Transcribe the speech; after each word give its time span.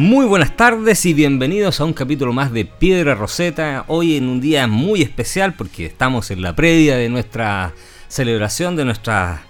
Muy 0.00 0.24
buenas 0.24 0.56
tardes 0.56 1.04
y 1.04 1.12
bienvenidos 1.12 1.78
a 1.78 1.84
un 1.84 1.92
capítulo 1.92 2.32
más 2.32 2.50
de 2.52 2.64
Piedra 2.64 3.14
Roseta. 3.14 3.84
Hoy 3.86 4.16
en 4.16 4.30
un 4.30 4.40
día 4.40 4.66
muy 4.66 5.02
especial 5.02 5.52
porque 5.52 5.84
estamos 5.84 6.30
en 6.30 6.40
la 6.40 6.56
previa 6.56 6.96
de 6.96 7.10
nuestra 7.10 7.74
celebración 8.08 8.76
de 8.76 8.86
nuestras 8.86 9.42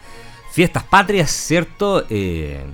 fiestas 0.52 0.82
patrias, 0.82 1.30
¿cierto? 1.30 2.04
Eh, 2.10 2.64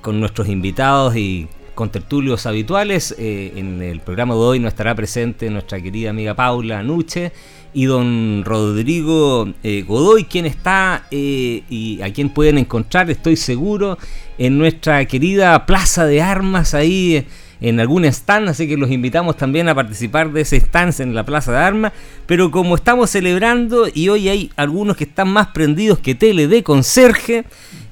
con 0.00 0.18
nuestros 0.18 0.48
invitados 0.48 1.14
y 1.14 1.46
con 1.74 1.90
tertulios 1.90 2.46
habituales. 2.46 3.14
Eh, 3.18 3.52
en 3.54 3.82
el 3.82 4.00
programa 4.00 4.32
de 4.32 4.40
hoy 4.40 4.58
no 4.58 4.68
estará 4.68 4.94
presente 4.94 5.50
nuestra 5.50 5.78
querida 5.78 6.08
amiga 6.08 6.32
Paula 6.32 6.82
Nuche 6.82 7.32
y 7.74 7.84
don 7.84 8.44
Rodrigo 8.46 9.46
eh, 9.62 9.84
Godoy, 9.86 10.24
quien 10.24 10.46
está 10.46 11.06
y 11.10 12.00
a 12.02 12.10
quien 12.14 12.30
pueden 12.30 12.56
encontrar, 12.56 13.10
estoy 13.10 13.36
seguro, 13.36 13.98
en 14.40 14.58
nuestra 14.58 15.04
querida 15.04 15.66
Plaza 15.66 16.06
de 16.06 16.20
Armas 16.20 16.74
ahí 16.74 17.18
eh, 17.18 17.26
en 17.60 17.78
algún 17.78 18.04
stand, 18.06 18.48
así 18.48 18.66
que 18.66 18.76
los 18.76 18.90
invitamos 18.90 19.36
también 19.36 19.68
a 19.68 19.74
participar 19.74 20.32
de 20.32 20.40
ese 20.40 20.56
stand 20.56 21.00
en 21.00 21.14
la 21.14 21.24
Plaza 21.24 21.52
de 21.52 21.58
Armas. 21.58 21.92
Pero 22.26 22.50
como 22.50 22.74
estamos 22.74 23.10
celebrando 23.10 23.86
y 23.92 24.08
hoy 24.08 24.28
hay 24.28 24.50
algunos 24.56 24.96
que 24.96 25.04
están 25.04 25.28
más 25.28 25.48
prendidos 25.48 25.98
que 25.98 26.16
tele 26.16 26.48
de 26.48 26.62
conserje, 26.64 27.44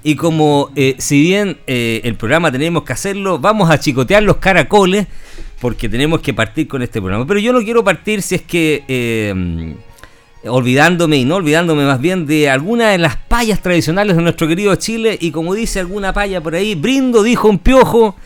y 0.03 0.17
como 0.17 0.71
si 0.97 1.21
bien 1.21 1.59
el 1.67 2.15
programa 2.15 2.51
tenemos 2.51 2.85
que 2.85 2.95
hacerlo, 2.95 3.39
vamos 3.39 3.69
a 3.69 3.79
chicotear 3.79 4.23
los 4.23 4.37
caracoles 4.37 5.07
porque 5.61 5.89
tenemos 5.89 6.21
que 6.21 6.35
partir 6.35 6.69
con 6.69 6.83
este 6.83 7.01
programa. 7.01 7.27
Pero 7.27 7.41
yo 7.41 7.53
no 7.53 7.61
quiero 7.61 7.83
partir 7.85 8.23
si 8.23 8.37
es 8.37 8.43
que 8.43 8.85
eh, 8.89 9.75
olvidándome 10.45 11.17
y 11.17 11.25
no 11.25 11.37
olvidándome 11.37 11.85
más 11.85 12.01
bien 12.01 12.27
de 12.27 12.49
alguna 12.49 12.91
de 12.91 12.99
las 12.99 13.17
payas 13.17 13.61
tradicionales 13.61 14.17
de 14.17 14.23
nuestro 14.23 14.47
querido 14.47 14.75
Chile 14.77 15.19
y 15.21 15.31
como 15.31 15.55
dice 15.55 15.81
alguna 15.81 16.13
paya 16.13 16.41
por 16.41 16.55
ahí, 16.55 16.75
brindo, 16.75 17.23
dijo 17.23 17.49
un 17.49 17.59
piojo 17.59 18.17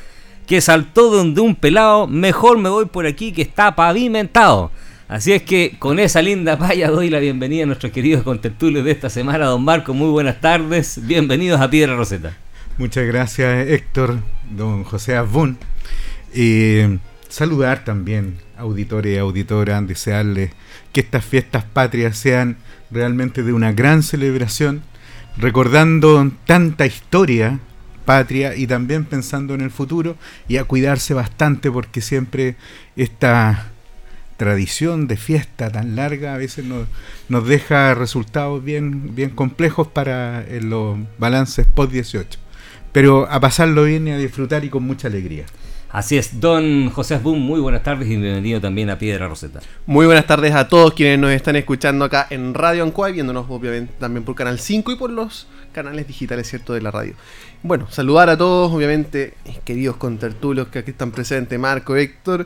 que 0.47 0.61
saltó 0.61 1.11
donde 1.11 1.41
un 1.41 1.55
pelado, 1.55 2.07
mejor 2.07 2.59
me 2.59 2.69
voy 2.69 2.87
por 2.87 3.07
aquí 3.07 3.33
que 3.33 3.43
está 3.43 3.75
pavimentado. 3.75 4.71
Así 5.09 5.33
es 5.33 5.43
que 5.43 5.77
con 5.79 5.99
esa 5.99 6.23
linda 6.23 6.59
paya 6.59 6.91
doy 6.91 7.11
la 7.11 7.19
bienvenida 7.19 7.65
a 7.65 7.67
nuestros 7.67 7.93
queridos 7.93 8.23
contertulios 8.23 8.85
de 8.85 8.93
esta 8.93 9.11
semana. 9.11 9.47
Don 9.47 9.63
Marco, 9.63 9.93
muy 9.93 10.11
buenas 10.11 10.41
tardes. 10.41 11.07
Bienvenidos 11.07 11.61
a 11.61 11.69
Piedra 11.69 11.97
Roseta. 11.97 12.37
Muchas 12.79 13.07
gracias 13.07 13.69
Héctor, 13.69 14.19
don 14.51 14.85
José 14.85 15.17
Abun. 15.17 15.59
Saludar 17.33 17.83
también 17.85 18.37
auditores 18.59 19.17
y 19.17 19.19
auditoras, 19.19 19.87
desearles 19.87 20.51
que 20.93 21.01
estas 21.01 21.25
fiestas 21.25 21.65
patrias 21.65 22.19
sean 22.19 22.59
realmente 22.91 23.43
de 23.43 23.55
una 23.55 23.73
gran 23.73 24.03
celebración, 24.03 24.83
recordando 25.39 26.31
tanta 26.45 26.85
historia 26.85 27.59
patria 28.05 28.55
y 28.55 28.67
también 28.67 29.05
pensando 29.05 29.55
en 29.55 29.63
el 29.63 29.71
futuro 29.71 30.17
y 30.47 30.59
a 30.59 30.65
cuidarse 30.65 31.15
bastante 31.15 31.71
porque 31.71 32.03
siempre 32.03 32.57
esta 32.97 33.71
tradición 34.37 35.07
de 35.07 35.17
fiesta 35.17 35.71
tan 35.71 35.97
larga 35.97 36.35
a 36.35 36.37
veces 36.37 36.67
nos, 36.67 36.87
nos 37.31 37.47
deja 37.47 37.95
resultados 37.95 38.63
bien, 38.63 39.15
bien 39.15 39.31
complejos 39.31 39.89
para 39.89 40.45
los 40.61 40.99
balances 41.17 41.67
post 41.67 41.93
18. 41.93 42.39
Pero 42.93 43.27
a 43.31 43.41
pasarlo 43.41 43.85
bien 43.85 44.07
y 44.07 44.11
a 44.11 44.19
disfrutar 44.19 44.67
y 44.67 44.69
con 44.69 44.83
mucha 44.83 45.09
alegría. 45.09 45.47
Así 45.93 46.17
es, 46.17 46.41
don 46.41 46.89
José 46.89 47.17
Asbun, 47.17 47.39
muy 47.39 47.61
buenas 47.61 47.83
tardes 47.83 48.09
y 48.09 48.17
bienvenido 48.17 48.63
también 48.63 48.89
a 48.89 48.97
Piedra 48.97 49.29
Roseta. 49.29 49.61
Muy 49.85 50.07
buenas 50.07 50.27
tardes 50.27 50.55
a 50.55 50.67
todos 50.67 50.95
quienes 50.95 51.19
nos 51.19 51.33
están 51.33 51.55
escuchando 51.55 52.07
acá 52.07 52.27
en 52.31 52.55
Radio 52.55 52.83
Ancoa 52.83 53.11
viéndonos 53.11 53.45
obviamente 53.51 53.93
también 53.99 54.25
por 54.25 54.35
Canal 54.35 54.59
5 54.59 54.93
y 54.93 54.97
por 54.97 55.11
los 55.11 55.49
canales 55.71 56.07
digitales, 56.07 56.49
¿cierto?, 56.49 56.73
de 56.73 56.81
la 56.81 56.91
radio. 56.91 57.13
Bueno, 57.63 57.89
saludar 57.91 58.31
a 58.31 58.39
todos, 58.39 58.73
obviamente, 58.73 59.35
queridos 59.67 59.97
contertulios 59.97 60.69
que 60.69 60.79
aquí 60.79 60.93
están 60.93 61.11
presentes, 61.11 61.59
Marco, 61.59 61.95
Héctor. 61.95 62.45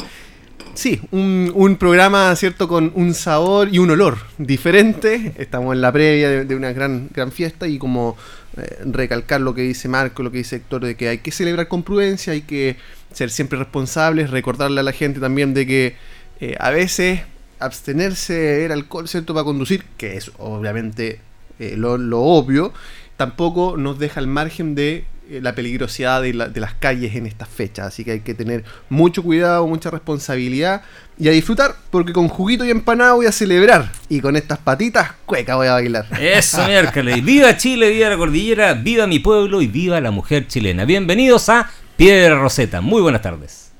Sí, 0.74 1.00
un, 1.12 1.76
programa, 1.78 2.34
¿cierto?, 2.34 2.66
con 2.66 2.90
un 2.96 3.14
sabor 3.14 3.68
y 3.72 3.78
un 3.78 3.92
olor 3.92 4.18
diferente. 4.38 5.34
Estamos 5.38 5.72
en 5.72 5.82
la 5.82 5.92
previa 5.92 6.44
de, 6.44 6.56
una 6.56 6.72
gran, 6.72 7.10
gran 7.14 7.30
fiesta 7.30 7.68
y 7.68 7.78
como 7.78 8.16
eh, 8.56 8.80
recalcar 8.86 9.40
lo 9.40 9.54
que 9.54 9.62
dice 9.62 9.88
Marco, 9.88 10.24
lo 10.24 10.32
que 10.32 10.38
dice 10.38 10.56
Héctor, 10.56 10.84
de 10.84 10.96
que 10.96 11.08
hay 11.08 11.18
que 11.18 11.30
celebrar 11.30 11.68
con 11.68 11.84
prudencia, 11.84 12.32
hay 12.32 12.42
que 12.42 12.76
ser 13.16 13.30
siempre 13.30 13.58
responsables, 13.58 14.30
recordarle 14.30 14.80
a 14.80 14.82
la 14.82 14.92
gente 14.92 15.20
también 15.20 15.54
de 15.54 15.66
que 15.66 15.96
eh, 16.38 16.54
a 16.60 16.68
veces 16.68 17.20
abstenerse 17.58 18.34
de 18.34 18.52
beber 18.52 18.72
alcohol, 18.72 19.08
¿cierto?, 19.08 19.32
para 19.32 19.44
conducir, 19.44 19.84
que 19.96 20.18
es 20.18 20.30
obviamente 20.36 21.20
eh, 21.58 21.76
lo, 21.78 21.94
obvio, 22.20 22.74
tampoco 23.16 23.78
nos 23.78 23.98
deja 23.98 24.20
al 24.20 24.26
margen 24.26 24.74
de 24.74 25.06
eh, 25.30 25.40
la 25.40 25.54
peligrosidad 25.54 26.20
de, 26.20 26.34
las 26.34 26.74
calles 26.74 27.14
en 27.14 27.24
estas 27.24 27.48
fechas. 27.48 27.86
Así 27.86 28.04
que 28.04 28.10
hay 28.10 28.20
que 28.20 28.34
tener 28.34 28.64
mucho 28.90 29.22
cuidado, 29.22 29.66
mucha 29.66 29.90
responsabilidad 29.90 30.82
y 31.18 31.28
a 31.28 31.30
disfrutar, 31.30 31.74
porque 31.90 32.12
con 32.12 32.28
juguito 32.28 32.66
y 32.66 32.70
empanada 32.70 33.14
voy 33.14 33.24
a 33.24 33.32
celebrar. 33.32 33.92
Y 34.10 34.20
con 34.20 34.36
estas 34.36 34.58
patitas, 34.58 35.12
cueca 35.24 35.56
voy 35.56 35.68
a 35.68 35.72
bailar. 35.72 36.06
Eso, 36.20 36.62
miércoles. 36.66 37.24
Viva 37.24 37.56
Chile, 37.56 37.88
viva 37.88 38.10
la 38.10 38.18
cordillera, 38.18 38.74
viva 38.74 39.06
mi 39.06 39.20
pueblo 39.20 39.62
y 39.62 39.68
viva 39.68 40.02
la 40.02 40.10
mujer 40.10 40.46
chilena. 40.46 40.84
Bienvenidos 40.84 41.48
a 41.48 41.70
Piedra 41.96 42.38
Roseta. 42.38 42.82
Muy 42.82 43.00
buenas 43.00 43.22
tardes. 43.22 43.72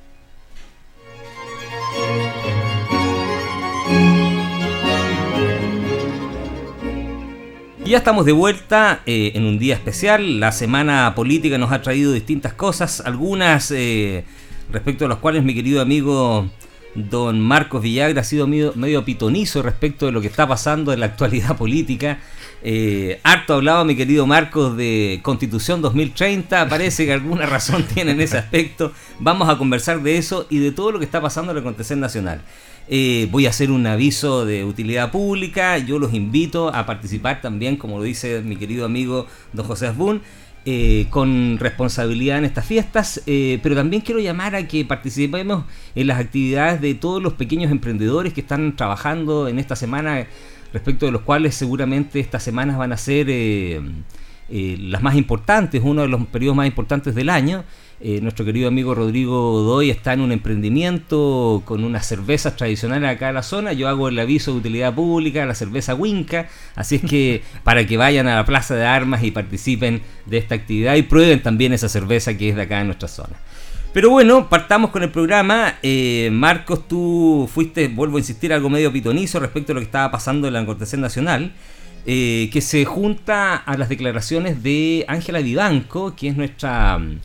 Ya 7.85 7.99
estamos 7.99 8.25
de 8.25 8.33
vuelta 8.33 9.03
eh, 9.05 9.33
en 9.35 9.45
un 9.45 9.59
día 9.59 9.75
especial. 9.75 10.41
La 10.41 10.51
semana 10.51 11.13
política 11.15 11.59
nos 11.59 11.71
ha 11.73 11.83
traído 11.83 12.13
distintas 12.13 12.55
cosas, 12.55 13.01
algunas 13.05 13.71
eh, 13.71 14.25
respecto 14.73 15.05
a 15.05 15.09
las 15.09 15.19
cuales 15.19 15.45
mi 15.45 15.55
querido 15.55 15.83
amigo 15.83 16.49
don 16.95 17.39
Marcos 17.39 17.83
Villagra 17.83 18.23
ha 18.23 18.25
sido 18.25 18.47
medio, 18.47 18.73
medio 18.75 19.05
pitonizo 19.05 19.63
respecto 19.63 20.07
de 20.07 20.13
lo 20.13 20.23
que 20.23 20.27
está 20.27 20.49
pasando 20.49 20.93
en 20.93 21.01
la 21.01 21.07
actualidad 21.07 21.57
política. 21.59 22.19
Eh, 22.63 23.21
harto 23.23 23.55
hablaba 23.55 23.85
mi 23.85 23.95
querido 23.95 24.27
Marcos 24.27 24.77
de 24.77 25.21
Constitución 25.23 25.83
2030, 25.83 26.69
parece 26.69 27.07
que 27.07 27.13
alguna 27.13 27.47
razón 27.47 27.85
tiene 27.85 28.13
en 28.13 28.21
ese 28.21 28.39
aspecto. 28.39 28.93
Vamos 29.21 29.49
a 29.49 29.59
conversar 29.59 30.03
de 30.03 30.17
eso 30.17 30.47
y 30.51 30.59
de 30.59 30.73
todo 30.73 30.93
lo 30.93 30.99
que 30.99 31.05
está 31.05 31.21
pasando 31.21 31.53
en 31.53 31.59
el 31.59 31.63
acontecer 31.63 31.99
nacional. 31.99 32.41
Eh, 32.89 33.29
voy 33.31 33.47
a 33.47 33.51
hacer 33.51 33.71
un 33.71 33.87
aviso 33.87 34.47
de 34.47 34.65
utilidad 34.65 35.11
pública, 35.11 35.77
yo 35.79 35.99
los 35.99 36.15
invito 36.15 36.73
a 36.73 36.87
participar 36.87 37.41
también, 37.41 37.77
como 37.77 37.99
lo 37.99 38.05
dice 38.05 38.43
mi 38.43 38.57
querido 38.57 38.85
amigo 38.85 39.27
don 39.53 39.67
José 39.67 39.89
Asbun, 39.89 40.23
eh, 40.65 41.07
con 41.11 41.59
responsabilidad 41.59 42.39
en 42.39 42.45
estas 42.45 42.65
fiestas, 42.65 43.23
pero 43.25 43.77
también 43.77 44.03
quiero 44.03 44.21
llamar 44.21 44.57
a 44.57 44.67
que 44.67 44.85
participemos 44.85 45.65
en 45.95 46.07
las 46.07 46.19
actividades 46.19 46.81
de 46.81 46.95
todos 46.95 47.23
los 47.23 47.35
pequeños 47.35 47.71
emprendedores 47.71 48.33
que 48.33 48.41
están 48.41 48.75
trabajando 48.75 49.47
en 49.47 49.59
esta 49.59 49.77
semana 49.77 50.27
respecto 50.73 51.07
de 51.07 51.13
los 51.13 51.23
cuales 51.23 51.55
seguramente 51.55 52.21
estas 52.21 52.43
semanas 52.43 52.77
van 52.77 52.93
a 52.93 52.97
ser 52.97 53.27
eh, 53.31 53.81
eh, 54.49 54.77
las 54.79 55.03
más 55.03 55.17
importantes, 55.17 55.83
uno 55.85 56.03
de 56.03 56.09
los 56.09 56.25
periodos 56.27 56.57
más 56.57 56.67
importantes 56.67 57.15
del 57.15 57.31
año. 57.31 57.65
Eh, 57.99 58.21
nuestro 58.21 58.45
querido 58.45 58.69
amigo 58.69 58.95
Rodrigo 58.95 59.53
Godoy 59.53 59.89
está 59.91 60.13
en 60.13 60.21
un 60.21 60.31
emprendimiento 60.31 61.63
con 61.65 61.83
unas 61.83 62.07
cervezas 62.07 62.55
tradicionales 62.55 63.11
acá 63.11 63.31
en 63.31 63.35
la 63.35 63.43
zona. 63.43 63.73
Yo 63.73 63.89
hago 63.89 64.09
el 64.09 64.19
aviso 64.19 64.53
de 64.53 64.59
utilidad 64.59 64.95
pública, 64.95 65.47
la 65.47 65.55
cerveza 65.55 65.95
Winca. 65.95 66.49
Así 66.77 66.97
es 66.97 67.03
que 67.03 67.43
para 67.65 67.87
que 67.87 67.97
vayan 67.97 68.29
a 68.29 68.37
la 68.37 68.45
Plaza 68.45 68.77
de 68.77 68.85
Armas 68.85 69.25
y 69.25 69.31
participen 69.33 70.03
de 70.27 70.39
esta 70.39 70.55
actividad 70.55 70.95
y 70.95 71.03
prueben 71.03 71.43
también 71.43 71.73
esa 71.73 71.89
cerveza 71.89 72.37
que 72.37 72.51
es 72.51 72.57
de 72.57 72.63
acá 72.63 72.81
en 72.81 72.89
nuestra 72.89 73.09
zona. 73.09 73.37
Pero 73.97 74.11
bueno, 74.11 74.51
partamos 74.51 74.91
con 74.91 75.03
el 75.05 75.09
programa. 75.09 75.77
Eh, 75.83 76.29
Marcos, 76.31 76.87
tú 76.87 77.49
fuiste, 77.51 77.89
vuelvo 77.89 78.19
a 78.19 78.21
insistir, 78.21 78.53
algo 78.53 78.69
medio 78.69 78.93
pitonizo 78.93 79.41
respecto 79.41 79.73
a 79.73 79.75
lo 79.75 79.81
que 79.81 79.87
estaba 79.87 80.11
pasando 80.11 80.47
en 80.47 80.53
la 80.53 80.67
Cortesía 80.67 80.99
Nacional, 80.99 81.55
eh, 82.05 82.51
que 82.53 82.61
se 82.61 82.85
junta 82.85 83.57
a 83.57 83.79
las 83.79 83.89
declaraciones 83.89 84.63
de 84.63 85.07
Ángela 85.09 85.39
Vivanco, 85.39 86.15
que 86.15 86.29
es 86.29 86.37
nuestra 86.37 86.99
mm, 86.99 87.21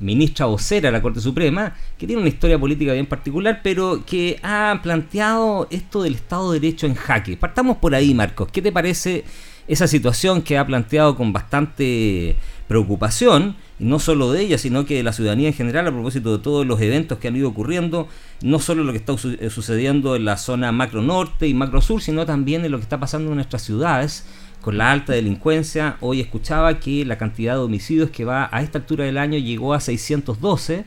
ministra 0.00 0.46
vocera 0.46 0.88
de 0.88 0.92
la 0.94 1.00
Corte 1.00 1.20
Suprema, 1.20 1.76
que 1.96 2.08
tiene 2.08 2.22
una 2.22 2.28
historia 2.28 2.58
política 2.58 2.92
bien 2.92 3.06
particular, 3.06 3.60
pero 3.62 4.02
que 4.04 4.40
ha 4.42 4.80
planteado 4.82 5.68
esto 5.70 6.02
del 6.02 6.16
Estado 6.16 6.50
de 6.50 6.58
Derecho 6.58 6.88
en 6.88 6.96
jaque. 6.96 7.36
Partamos 7.36 7.76
por 7.76 7.94
ahí, 7.94 8.14
Marcos. 8.14 8.48
¿Qué 8.50 8.60
te 8.60 8.72
parece 8.72 9.22
esa 9.68 9.86
situación 9.86 10.42
que 10.42 10.58
ha 10.58 10.66
planteado 10.66 11.14
con 11.14 11.32
bastante 11.32 12.34
preocupación? 12.66 13.54
No 13.78 13.98
solo 13.98 14.32
de 14.32 14.42
ella, 14.42 14.58
sino 14.58 14.86
que 14.86 14.96
de 14.96 15.02
la 15.02 15.12
ciudadanía 15.12 15.48
en 15.48 15.54
general 15.54 15.86
a 15.86 15.92
propósito 15.92 16.36
de 16.36 16.42
todos 16.42 16.66
los 16.66 16.80
eventos 16.80 17.18
que 17.18 17.28
han 17.28 17.36
ido 17.36 17.48
ocurriendo, 17.48 18.08
no 18.42 18.58
solo 18.58 18.84
lo 18.84 18.92
que 18.92 18.98
está 18.98 19.14
eh, 19.14 19.50
sucediendo 19.50 20.16
en 20.16 20.24
la 20.24 20.36
zona 20.38 20.72
macro 20.72 21.02
norte 21.02 21.46
y 21.46 21.54
macro 21.54 21.80
sur, 21.80 22.00
sino 22.00 22.24
también 22.24 22.64
en 22.64 22.72
lo 22.72 22.78
que 22.78 22.84
está 22.84 22.98
pasando 22.98 23.30
en 23.30 23.36
nuestras 23.36 23.62
ciudades 23.62 24.24
con 24.62 24.78
la 24.78 24.90
alta 24.90 25.12
delincuencia. 25.12 25.96
Hoy 26.00 26.20
escuchaba 26.20 26.80
que 26.80 27.04
la 27.04 27.18
cantidad 27.18 27.54
de 27.54 27.60
homicidios 27.60 28.10
que 28.10 28.24
va 28.24 28.48
a 28.50 28.62
esta 28.62 28.78
altura 28.78 29.04
del 29.04 29.18
año 29.18 29.38
llegó 29.38 29.74
a 29.74 29.80
612. 29.80 30.84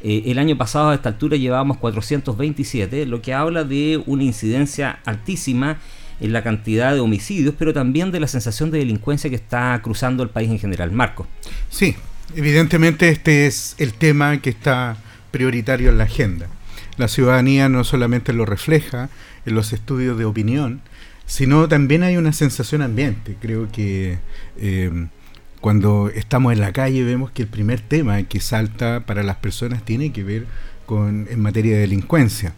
Eh, 0.00 0.22
el 0.26 0.38
año 0.38 0.56
pasado 0.56 0.90
a 0.90 0.94
esta 0.94 1.08
altura 1.08 1.36
llevábamos 1.36 1.78
427, 1.78 3.04
lo 3.06 3.20
que 3.20 3.34
habla 3.34 3.64
de 3.64 4.00
una 4.06 4.22
incidencia 4.22 5.00
altísima 5.04 5.78
en 6.20 6.32
la 6.32 6.42
cantidad 6.42 6.94
de 6.94 7.00
homicidios, 7.00 7.54
pero 7.58 7.72
también 7.72 8.12
de 8.12 8.20
la 8.20 8.28
sensación 8.28 8.70
de 8.70 8.78
delincuencia 8.78 9.28
que 9.28 9.36
está 9.36 9.80
cruzando 9.82 10.22
el 10.22 10.30
país 10.30 10.50
en 10.50 10.58
general. 10.58 10.92
Marco. 10.92 11.26
Sí, 11.68 11.96
Evidentemente 12.34 13.08
este 13.08 13.46
es 13.46 13.74
el 13.78 13.94
tema 13.94 14.38
que 14.38 14.50
está 14.50 14.96
prioritario 15.30 15.90
en 15.90 15.98
la 15.98 16.04
agenda. 16.04 16.46
La 16.96 17.08
ciudadanía 17.08 17.68
no 17.68 17.84
solamente 17.84 18.32
lo 18.32 18.44
refleja 18.44 19.08
en 19.46 19.54
los 19.54 19.72
estudios 19.72 20.18
de 20.18 20.24
opinión, 20.24 20.80
sino 21.26 21.68
también 21.68 22.02
hay 22.02 22.16
una 22.16 22.32
sensación 22.32 22.82
ambiente. 22.82 23.36
Creo 23.40 23.70
que 23.70 24.18
eh, 24.58 25.06
cuando 25.60 26.10
estamos 26.14 26.52
en 26.52 26.60
la 26.60 26.72
calle 26.72 27.04
vemos 27.04 27.30
que 27.30 27.42
el 27.42 27.48
primer 27.48 27.80
tema 27.80 28.22
que 28.24 28.40
salta 28.40 29.06
para 29.06 29.22
las 29.22 29.36
personas 29.36 29.84
tiene 29.84 30.12
que 30.12 30.24
ver 30.24 30.46
con 30.86 31.26
en 31.30 31.40
materia 31.40 31.74
de 31.74 31.80
delincuencia. 31.80 32.54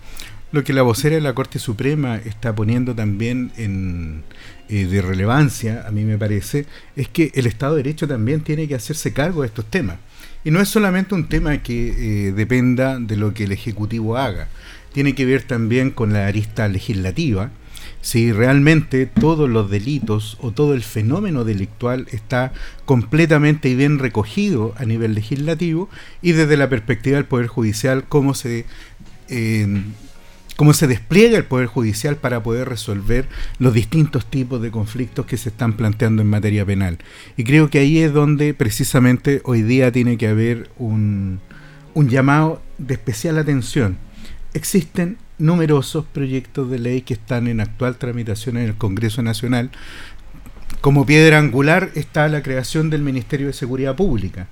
Lo 0.52 0.64
que 0.64 0.73
la 0.73 0.82
vocera 0.82 1.14
de 1.14 1.20
la 1.20 1.32
Corte 1.32 1.61
Suprema 1.61 2.17
está 2.17 2.52
poniendo 2.55 2.93
también 2.94 3.52
en, 3.56 4.25
eh, 4.69 4.87
de 4.87 5.00
relevancia, 5.00 5.85
a 5.87 5.93
mí 5.93 6.05
me 6.05 6.19
parece, 6.19 6.67
es 6.97 7.08
que 7.08 7.31
el 7.35 7.47
Estado 7.47 7.76
de 7.76 7.85
Derecho 7.85 8.08
también 8.08 8.41
tiene 8.41 8.67
que 8.67 8.75
hacerse 8.75 9.12
cargo 9.12 9.43
de 9.43 9.47
estos 9.47 9.67
temas. 9.67 9.99
Y 10.43 10.50
no 10.50 10.61
es 10.61 10.69
solamente 10.69 11.14
un 11.14 11.29
tema 11.29 11.62
que 11.62 12.29
eh, 12.29 12.32
dependa 12.32 12.99
de 12.99 13.17
lo 13.17 13.32
que 13.32 13.44
el 13.44 13.52
Ejecutivo 13.52 14.17
haga, 14.17 14.49
tiene 14.93 15.14
que 15.14 15.25
ver 15.25 15.44
también 15.44 15.93
con 15.93 16.12
la 16.12 16.26
arista 16.26 16.67
legislativa, 16.67 17.53
si 18.03 18.32
realmente 18.32 19.06
todos 19.06 19.49
los 19.49 19.70
delitos 19.70 20.37
o 20.41 20.50
todo 20.50 20.75
el 20.75 20.82
fenómeno 20.82 21.44
delictual 21.44 22.06
está 22.11 22.53
completamente 22.87 23.69
y 23.69 23.76
bien 23.76 24.00
recogido 24.00 24.75
a 24.79 24.85
nivel 24.85 25.14
legislativo 25.14 25.88
y 26.23 26.32
desde 26.32 26.56
la 26.56 26.69
perspectiva 26.69 27.17
del 27.17 27.26
Poder 27.26 27.46
Judicial, 27.46 28.05
cómo 28.08 28.35
se... 28.35 28.64
Eh, 29.29 29.82
cómo 30.61 30.75
se 30.75 30.87
despliega 30.87 31.39
el 31.39 31.47
Poder 31.47 31.69
Judicial 31.69 32.17
para 32.17 32.43
poder 32.43 32.69
resolver 32.69 33.27
los 33.59 33.73
distintos 33.73 34.27
tipos 34.27 34.61
de 34.61 34.71
conflictos 34.71 35.25
que 35.25 35.39
se 35.39 35.49
están 35.49 35.73
planteando 35.73 36.21
en 36.21 36.29
materia 36.29 36.67
penal. 36.67 36.99
Y 37.39 37.45
creo 37.45 37.71
que 37.71 37.79
ahí 37.79 38.01
es 38.01 38.12
donde 38.12 38.53
precisamente 38.53 39.41
hoy 39.47 39.62
día 39.62 39.91
tiene 39.91 40.19
que 40.19 40.29
haber 40.29 40.71
un, 40.77 41.41
un 41.95 42.11
llamado 42.11 42.61
de 42.77 42.93
especial 42.93 43.39
atención. 43.39 43.97
Existen 44.53 45.17
numerosos 45.39 46.05
proyectos 46.05 46.71
de 46.71 46.79
ley 46.79 47.01
que 47.01 47.15
están 47.15 47.49
en 47.49 47.63
actual 47.63 47.97
tramitación 47.97 48.59
en 48.59 48.65
el 48.65 48.75
Congreso 48.75 49.23
Nacional. 49.23 49.71
Como 50.83 51.06
piedra 51.06 51.39
angular 51.39 51.91
está 51.95 52.29
la 52.29 52.43
creación 52.43 52.91
del 52.91 53.01
Ministerio 53.01 53.47
de 53.47 53.55
Seguridad 53.55 53.97
Pública 53.97 54.47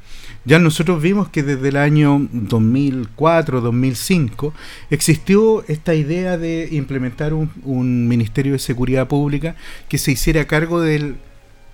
ya 0.44 0.58
nosotros 0.58 1.02
vimos 1.02 1.28
que 1.28 1.42
desde 1.42 1.68
el 1.68 1.76
año 1.76 2.26
2004, 2.32 3.60
2005, 3.60 4.54
existió 4.90 5.64
esta 5.68 5.94
idea 5.94 6.38
de 6.38 6.68
implementar 6.72 7.34
un, 7.34 8.08
Ministerio 8.08 8.52
de 8.52 8.58
Seguridad 8.58 9.08
Pública 9.08 9.56
que 9.88 9.98
se 9.98 10.12
hiciera 10.12 10.46
cargo 10.46 10.80
del, 10.80 11.16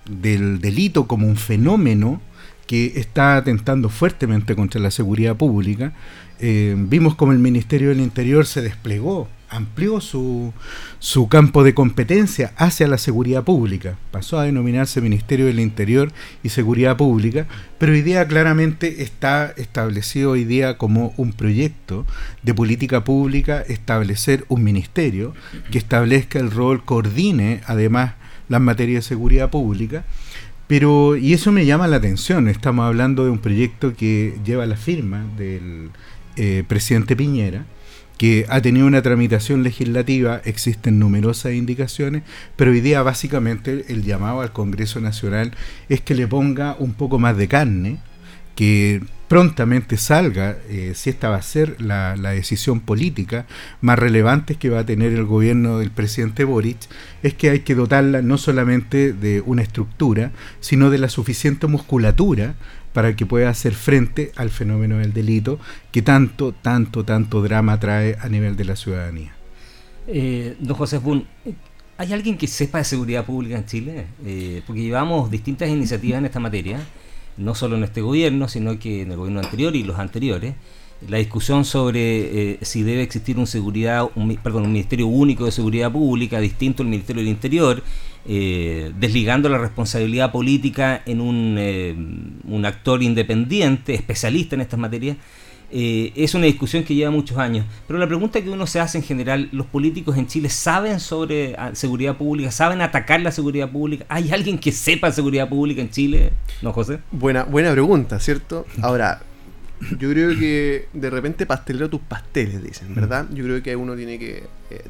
del 0.09 0.59
delito 0.59 1.07
como 1.07 1.27
un 1.27 1.37
fenómeno 1.37 2.21
que 2.67 2.93
está 2.99 3.37
atentando 3.37 3.89
fuertemente 3.89 4.55
contra 4.55 4.81
la 4.81 4.91
seguridad 4.91 5.35
pública. 5.35 5.93
Eh, 6.39 6.75
vimos 6.77 7.15
como 7.15 7.31
el 7.31 7.39
Ministerio 7.39 7.89
del 7.89 8.01
Interior 8.01 8.45
se 8.45 8.61
desplegó 8.61 9.29
amplió 9.49 10.01
su, 10.01 10.53
su 10.99 11.27
campo 11.27 11.63
de 11.63 11.73
competencia 11.73 12.53
hacia 12.57 12.87
la 12.87 12.97
seguridad 12.97 13.43
pública. 13.43 13.97
Pasó 14.11 14.39
a 14.39 14.43
denominarse 14.43 15.01
Ministerio 15.01 15.45
del 15.45 15.59
Interior 15.59 16.11
y 16.43 16.49
Seguridad 16.49 16.97
Pública, 16.97 17.47
pero 17.77 17.91
hoy 17.91 18.01
día 18.01 18.27
claramente 18.27 19.03
está 19.03 19.53
establecido 19.57 20.31
hoy 20.31 20.45
día 20.45 20.77
como 20.77 21.13
un 21.17 21.33
proyecto 21.33 22.05
de 22.43 22.53
política 22.53 23.03
pública 23.03 23.61
establecer 23.61 24.45
un 24.47 24.63
ministerio 24.63 25.33
que 25.71 25.77
establezca 25.77 26.39
el 26.39 26.51
rol, 26.51 26.83
coordine 26.83 27.61
además 27.65 28.13
las 28.49 28.61
materias 28.61 29.03
de 29.03 29.09
seguridad 29.09 29.49
pública. 29.49 30.05
Pero, 30.67 31.15
y 31.15 31.33
eso 31.33 31.51
me 31.51 31.65
llama 31.65 31.87
la 31.87 31.97
atención, 31.97 32.47
estamos 32.47 32.85
hablando 32.85 33.23
de 33.23 33.29
un 33.29 33.37
proyecto 33.37 33.95
que 33.95 34.35
lleva 34.43 34.65
la 34.65 34.75
firma 34.75 35.23
del 35.37 35.91
eh, 36.37 36.63
presidente 36.67 37.15
Piñera, 37.15 37.65
que 38.17 38.45
ha 38.49 38.61
tenido 38.61 38.87
una 38.87 39.01
tramitación 39.01 39.63
legislativa, 39.63 40.41
existen 40.45 40.99
numerosas 40.99 41.53
indicaciones, 41.53 42.23
pero 42.55 42.71
hoy 42.71 42.81
día 42.81 43.01
básicamente 43.03 43.85
el 43.89 44.03
llamado 44.03 44.41
al 44.41 44.53
Congreso 44.53 45.01
Nacional 45.01 45.51
es 45.89 46.01
que 46.01 46.15
le 46.15 46.27
ponga 46.27 46.75
un 46.79 46.93
poco 46.93 47.19
más 47.19 47.35
de 47.37 47.47
carne, 47.47 47.97
que 48.55 49.01
prontamente 49.27 49.97
salga 49.97 50.57
eh, 50.69 50.93
si 50.95 51.09
esta 51.09 51.29
va 51.29 51.37
a 51.37 51.41
ser 51.41 51.81
la, 51.81 52.15
la, 52.15 52.29
decisión 52.29 52.79
política 52.79 53.47
más 53.81 53.97
relevante 53.97 54.55
que 54.55 54.69
va 54.69 54.79
a 54.79 54.85
tener 54.85 55.13
el 55.13 55.25
gobierno 55.25 55.79
del 55.79 55.91
presidente 55.91 56.43
Boric, 56.43 56.77
es 57.23 57.33
que 57.33 57.49
hay 57.49 57.59
que 57.61 57.75
dotarla 57.75 58.21
no 58.21 58.37
solamente 58.37 59.13
de 59.13 59.41
una 59.41 59.63
estructura, 59.63 60.31
sino 60.59 60.89
de 60.89 60.99
la 60.99 61.09
suficiente 61.09 61.67
musculatura 61.67 62.55
para 62.95 63.13
que 63.13 63.25
pueda 63.25 63.49
hacer 63.49 63.73
frente 63.73 64.31
al 64.37 64.49
fenómeno 64.49 64.99
del 64.99 65.11
delito 65.11 65.59
que 65.91 66.01
tanto, 66.01 66.53
tanto, 66.53 67.03
tanto 67.03 67.41
drama 67.41 67.77
trae 67.77 68.15
a 68.21 68.29
nivel 68.29 68.55
de 68.55 68.63
la 68.63 68.77
ciudadanía. 68.77 69.35
Eh, 70.07 70.55
don 70.59 70.77
José 70.77 70.99
Bun, 70.99 71.27
¿hay 71.97 72.13
alguien 72.13 72.37
que 72.37 72.47
sepa 72.47 72.77
de 72.77 72.85
seguridad 72.85 73.25
pública 73.25 73.57
en 73.57 73.65
Chile? 73.65 74.05
Eh, 74.25 74.61
porque 74.65 74.81
llevamos 74.81 75.29
distintas 75.29 75.67
iniciativas 75.67 76.19
en 76.19 76.25
esta 76.27 76.39
materia, 76.39 76.79
no 77.35 77.53
solo 77.53 77.75
en 77.75 77.83
este 77.83 77.99
gobierno, 77.99 78.47
sino 78.47 78.79
que 78.79 79.01
en 79.01 79.11
el 79.11 79.17
gobierno 79.17 79.41
anterior 79.41 79.75
y 79.75 79.83
los 79.83 79.99
anteriores. 79.99 80.55
La 81.07 81.17
discusión 81.17 81.65
sobre 81.65 82.53
eh, 82.53 82.59
si 82.61 82.81
debe 82.81 83.03
existir 83.03 83.37
un 83.37 83.47
seguridad, 83.47 84.09
un, 84.15 84.35
perdón, 84.37 84.63
un 84.63 84.71
ministerio 84.71 85.07
único 85.07 85.45
de 85.45 85.51
seguridad 85.51 85.91
pública 85.91 86.39
distinto 86.39 86.83
al 86.83 86.89
Ministerio 86.89 87.21
del 87.21 87.29
Interior 87.29 87.83
eh, 88.27 88.91
desligando 88.97 89.49
la 89.49 89.59
responsabilidad 89.59 90.31
política 90.31 91.03
en 91.05 91.21
un, 91.21 91.57
eh, 91.59 91.95
un, 92.47 92.65
actor 92.65 93.03
independiente, 93.03 93.93
especialista 93.93 94.55
en 94.55 94.61
estas 94.61 94.79
materias, 94.79 95.17
es 95.71 96.33
una 96.33 96.45
discusión 96.45 96.83
que 96.85 96.95
lleva 96.95 97.11
muchos 97.11 97.37
años. 97.37 97.65
Pero 97.85 97.99
la 97.99 98.07
pregunta 98.07 98.41
que 98.41 98.49
uno 98.49 98.65
se 98.65 98.79
hace 98.79 98.97
en 98.97 99.03
general, 99.03 99.49
¿los 99.51 99.65
políticos 99.65 100.15
en 100.15 100.25
Chile 100.25 100.47
saben 100.47 101.01
sobre 101.01 101.55
ah, 101.57 101.71
seguridad 101.73 102.15
pública? 102.15 102.49
¿Saben 102.49 102.79
atacar 102.81 103.19
la 103.19 103.31
seguridad 103.31 103.69
pública? 103.69 104.05
¿Hay 104.07 104.31
alguien 104.31 104.57
que 104.57 104.71
sepa 104.71 105.11
seguridad 105.11 105.49
pública 105.49 105.81
en 105.81 105.89
Chile? 105.89 106.31
¿No, 106.61 106.71
José? 106.71 106.99
Buena, 107.11 107.43
buena 107.43 107.73
pregunta, 107.73 108.19
¿cierto? 108.21 108.65
Ahora, 108.81 109.21
yo 109.97 110.09
creo 110.09 110.37
que 110.37 110.87
de 110.93 111.09
repente 111.09 111.45
pastelero 111.45 111.89
tus 111.89 112.01
pasteles, 112.01 112.63
dicen, 112.63 112.93
¿verdad? 112.95 113.27
Yo 113.31 113.43
creo 113.43 113.61
que 113.61 113.75
uno 113.75 113.95
tiene 113.95 114.17
que 114.19 114.43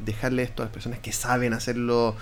dejarle 0.04 0.42
esto 0.42 0.62
a 0.62 0.66
las 0.66 0.72
personas 0.72 0.98
que 1.00 1.12
saben 1.12 1.52
hacerlo 1.52 2.16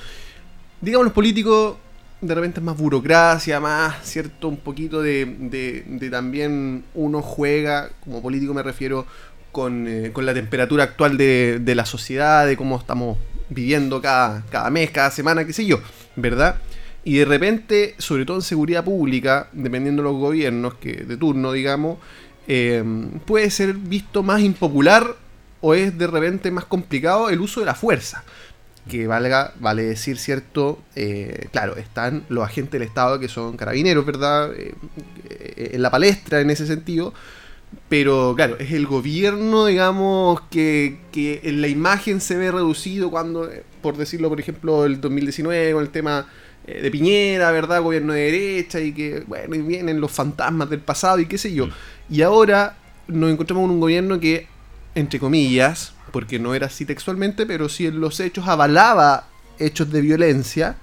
digamos, 0.84 1.06
los 1.06 1.14
políticos 1.14 1.76
de 2.20 2.34
repente 2.34 2.60
es 2.60 2.64
más 2.64 2.76
burocracia, 2.76 3.60
más, 3.60 3.96
¿cierto? 4.02 4.48
Un 4.48 4.58
poquito 4.58 5.02
de, 5.02 5.26
de, 5.26 6.10
también 6.10 6.84
uno 6.94 7.22
juega, 7.22 7.90
como 8.02 8.22
político 8.22 8.54
me 8.54 8.62
refiero, 8.62 9.06
con, 9.52 9.86
eh, 9.86 10.10
con 10.12 10.24
la 10.26 10.34
temperatura 10.34 10.84
actual 10.84 11.16
de, 11.16 11.58
de, 11.60 11.74
la 11.74 11.86
sociedad, 11.86 12.46
de 12.46 12.56
cómo 12.56 12.78
estamos 12.78 13.18
viviendo 13.50 14.00
cada, 14.00 14.42
cada 14.50 14.70
mes, 14.70 14.90
cada 14.90 15.10
semana, 15.10 15.44
qué 15.44 15.52
sé 15.52 15.66
yo, 15.66 15.80
¿verdad? 16.16 16.56
Y 17.04 17.18
de 17.18 17.24
repente, 17.26 17.94
sobre 17.98 18.24
todo 18.24 18.38
en 18.38 18.42
seguridad 18.42 18.84
pública, 18.84 19.48
dependiendo 19.52 20.02
de 20.02 20.08
los 20.08 20.18
gobiernos 20.18 20.74
que 20.74 21.04
de 21.04 21.16
turno, 21.18 21.52
digamos, 21.52 21.98
eh, 22.48 22.84
puede 23.26 23.50
ser 23.50 23.74
visto 23.74 24.22
más 24.22 24.40
impopular 24.40 25.16
o 25.60 25.74
es 25.74 25.96
de 25.96 26.06
repente 26.06 26.50
más 26.50 26.64
complicado 26.64 27.30
el 27.30 27.40
uso 27.40 27.60
de 27.60 27.66
la 27.66 27.74
fuerza 27.74 28.24
que 28.88 29.06
valga, 29.06 29.54
vale 29.60 29.82
decir, 29.82 30.18
¿cierto? 30.18 30.78
Eh, 30.94 31.48
claro, 31.52 31.76
están 31.76 32.24
los 32.28 32.44
agentes 32.44 32.72
del 32.72 32.82
Estado 32.82 33.18
que 33.18 33.28
son 33.28 33.56
carabineros, 33.56 34.04
¿verdad? 34.04 34.52
Eh, 34.54 34.74
eh, 35.30 35.70
en 35.72 35.82
la 35.82 35.90
palestra 35.90 36.40
en 36.40 36.50
ese 36.50 36.66
sentido. 36.66 37.14
Pero 37.88 38.34
claro, 38.36 38.56
es 38.58 38.72
el 38.72 38.86
gobierno, 38.86 39.66
digamos, 39.66 40.40
que, 40.50 41.00
que 41.12 41.40
en 41.44 41.60
la 41.60 41.68
imagen 41.68 42.20
se 42.20 42.36
ve 42.36 42.52
reducido 42.52 43.10
cuando, 43.10 43.50
por 43.82 43.96
decirlo, 43.96 44.28
por 44.28 44.38
ejemplo, 44.38 44.84
el 44.84 45.00
2019 45.00 45.72
con 45.72 45.82
el 45.82 45.90
tema 45.90 46.28
de 46.66 46.90
Piñera, 46.90 47.50
¿verdad? 47.50 47.82
Gobierno 47.82 48.12
de 48.12 48.20
derecha 48.22 48.80
y 48.80 48.92
que, 48.92 49.24
bueno, 49.26 49.54
y 49.54 49.62
vienen 49.62 50.00
los 50.00 50.10
fantasmas 50.10 50.70
del 50.70 50.80
pasado 50.80 51.18
y 51.18 51.26
qué 51.26 51.38
sé 51.38 51.52
yo. 51.52 51.66
Mm. 51.66 51.70
Y 52.10 52.22
ahora 52.22 52.76
nos 53.06 53.30
encontramos 53.30 53.64
con 53.64 53.70
un 53.70 53.80
gobierno 53.80 54.18
que, 54.18 54.46
entre 54.94 55.18
comillas, 55.18 55.92
porque 56.10 56.38
no 56.38 56.54
era 56.54 56.68
así 56.68 56.84
textualmente, 56.84 57.44
pero 57.44 57.68
sí 57.68 57.86
en 57.86 58.00
los 58.00 58.20
hechos 58.20 58.46
avalaba 58.48 59.26
hechos 59.58 59.90
de 59.90 60.00
violencia, 60.00 60.76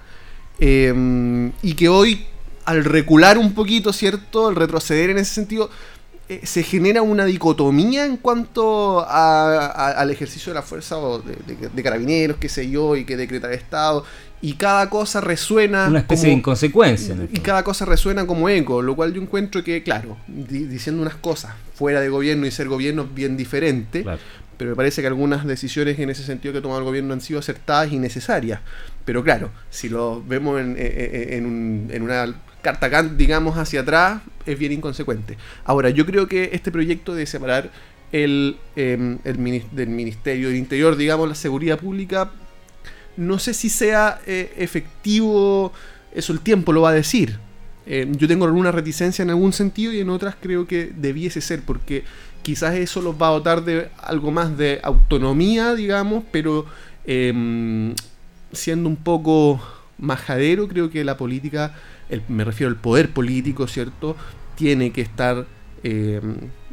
em, 0.58 1.52
y 1.62 1.74
que 1.74 1.88
hoy 1.88 2.26
al 2.64 2.84
recular 2.84 3.38
un 3.38 3.54
poquito, 3.54 3.92
¿cierto? 3.92 4.48
Al 4.48 4.56
retroceder 4.56 5.10
en 5.10 5.18
ese 5.18 5.34
sentido, 5.34 5.68
eh, 5.68 5.70
se 6.42 6.62
genera 6.62 7.02
una 7.02 7.24
dicotomía 7.24 8.04
en 8.04 8.16
cuanto 8.16 9.04
al 9.08 10.10
ejercicio 10.10 10.52
de 10.52 10.54
la 10.54 10.62
fuerza 10.62 10.98
o 10.98 11.20
de, 11.20 11.82
carabineros, 11.82 12.36
qué 12.38 12.48
sé 12.48 12.68
yo, 12.70 12.96
y 12.96 13.04
que 13.04 13.16
decreta 13.16 13.48
el 13.48 13.54
Estado. 13.54 14.04
Y 14.40 14.54
cada 14.54 14.90
cosa 14.90 15.20
resuena. 15.20 15.86
Una 15.88 16.00
especie 16.00 16.28
de 16.28 16.34
inconsecuencia. 16.34 17.16
y 17.32 17.38
cada 17.40 17.62
cosa 17.62 17.84
resuena 17.84 18.26
como 18.26 18.48
eco, 18.48 18.82
lo 18.82 18.96
cual 18.96 19.12
yo 19.12 19.22
encuentro 19.22 19.62
que, 19.62 19.82
claro, 19.82 20.16
diciendo 20.26 21.00
unas 21.00 21.14
cosas 21.14 21.54
fuera 21.74 22.00
de 22.00 22.08
gobierno 22.08 22.46
y 22.46 22.50
ser 22.50 22.68
gobierno 22.68 23.02
es 23.02 23.14
bien 23.14 23.36
diferente, 23.36 24.04
pero 24.56 24.70
me 24.70 24.76
parece 24.76 25.00
que 25.00 25.08
algunas 25.08 25.46
decisiones 25.46 25.98
en 25.98 26.10
ese 26.10 26.24
sentido 26.24 26.52
que 26.52 26.58
ha 26.58 26.62
tomado 26.62 26.80
el 26.80 26.84
gobierno 26.84 27.14
han 27.14 27.20
sido 27.20 27.38
acertadas 27.38 27.92
y 27.92 27.98
necesarias. 27.98 28.60
Pero 29.04 29.22
claro, 29.22 29.50
si 29.70 29.88
lo 29.88 30.22
vemos 30.22 30.60
en, 30.60 30.76
en, 30.78 31.88
en 31.90 32.02
una 32.02 32.34
carta 32.62 33.02
digamos, 33.02 33.58
hacia 33.58 33.80
atrás, 33.80 34.22
es 34.46 34.58
bien 34.58 34.72
inconsecuente. 34.72 35.36
Ahora, 35.64 35.90
yo 35.90 36.06
creo 36.06 36.28
que 36.28 36.50
este 36.52 36.70
proyecto 36.70 37.14
de 37.14 37.26
separar 37.26 37.70
el, 38.12 38.56
em, 38.76 39.18
el 39.24 39.64
del 39.72 39.88
Ministerio 39.88 40.48
del 40.48 40.56
Interior, 40.56 40.96
digamos, 40.96 41.28
la 41.28 41.34
seguridad 41.34 41.78
pública, 41.78 42.30
no 43.16 43.38
sé 43.38 43.52
si 43.52 43.68
sea 43.68 44.20
eh, 44.26 44.54
efectivo, 44.56 45.72
eso 46.14 46.32
el 46.32 46.40
tiempo 46.40 46.72
lo 46.72 46.82
va 46.82 46.90
a 46.90 46.94
decir. 46.94 47.38
Em, 47.84 48.14
yo 48.14 48.28
tengo 48.28 48.44
alguna 48.44 48.70
reticencia 48.70 49.22
en 49.22 49.30
algún 49.30 49.52
sentido 49.52 49.92
y 49.92 50.00
en 50.00 50.08
otras 50.08 50.36
creo 50.40 50.66
que 50.66 50.92
debiese 50.96 51.40
ser, 51.40 51.62
porque 51.62 52.04
quizás 52.42 52.74
eso 52.76 53.02
los 53.02 53.20
va 53.20 53.28
a 53.28 53.32
dotar 53.32 53.64
de 53.64 53.88
algo 53.98 54.30
más 54.30 54.56
de 54.56 54.80
autonomía, 54.82 55.74
digamos, 55.74 56.24
pero 56.30 56.66
em, 57.06 57.94
siendo 58.52 58.88
un 58.88 58.96
poco 58.96 59.60
majadero, 59.98 60.68
creo 60.68 60.90
que 60.90 61.04
la 61.04 61.16
política 61.16 61.74
me 62.28 62.44
refiero 62.44 62.70
al 62.70 62.76
poder 62.76 63.10
político, 63.10 63.66
¿cierto? 63.66 64.16
Tiene 64.56 64.92
que 64.92 65.00
estar 65.00 65.46
eh, 65.82 66.20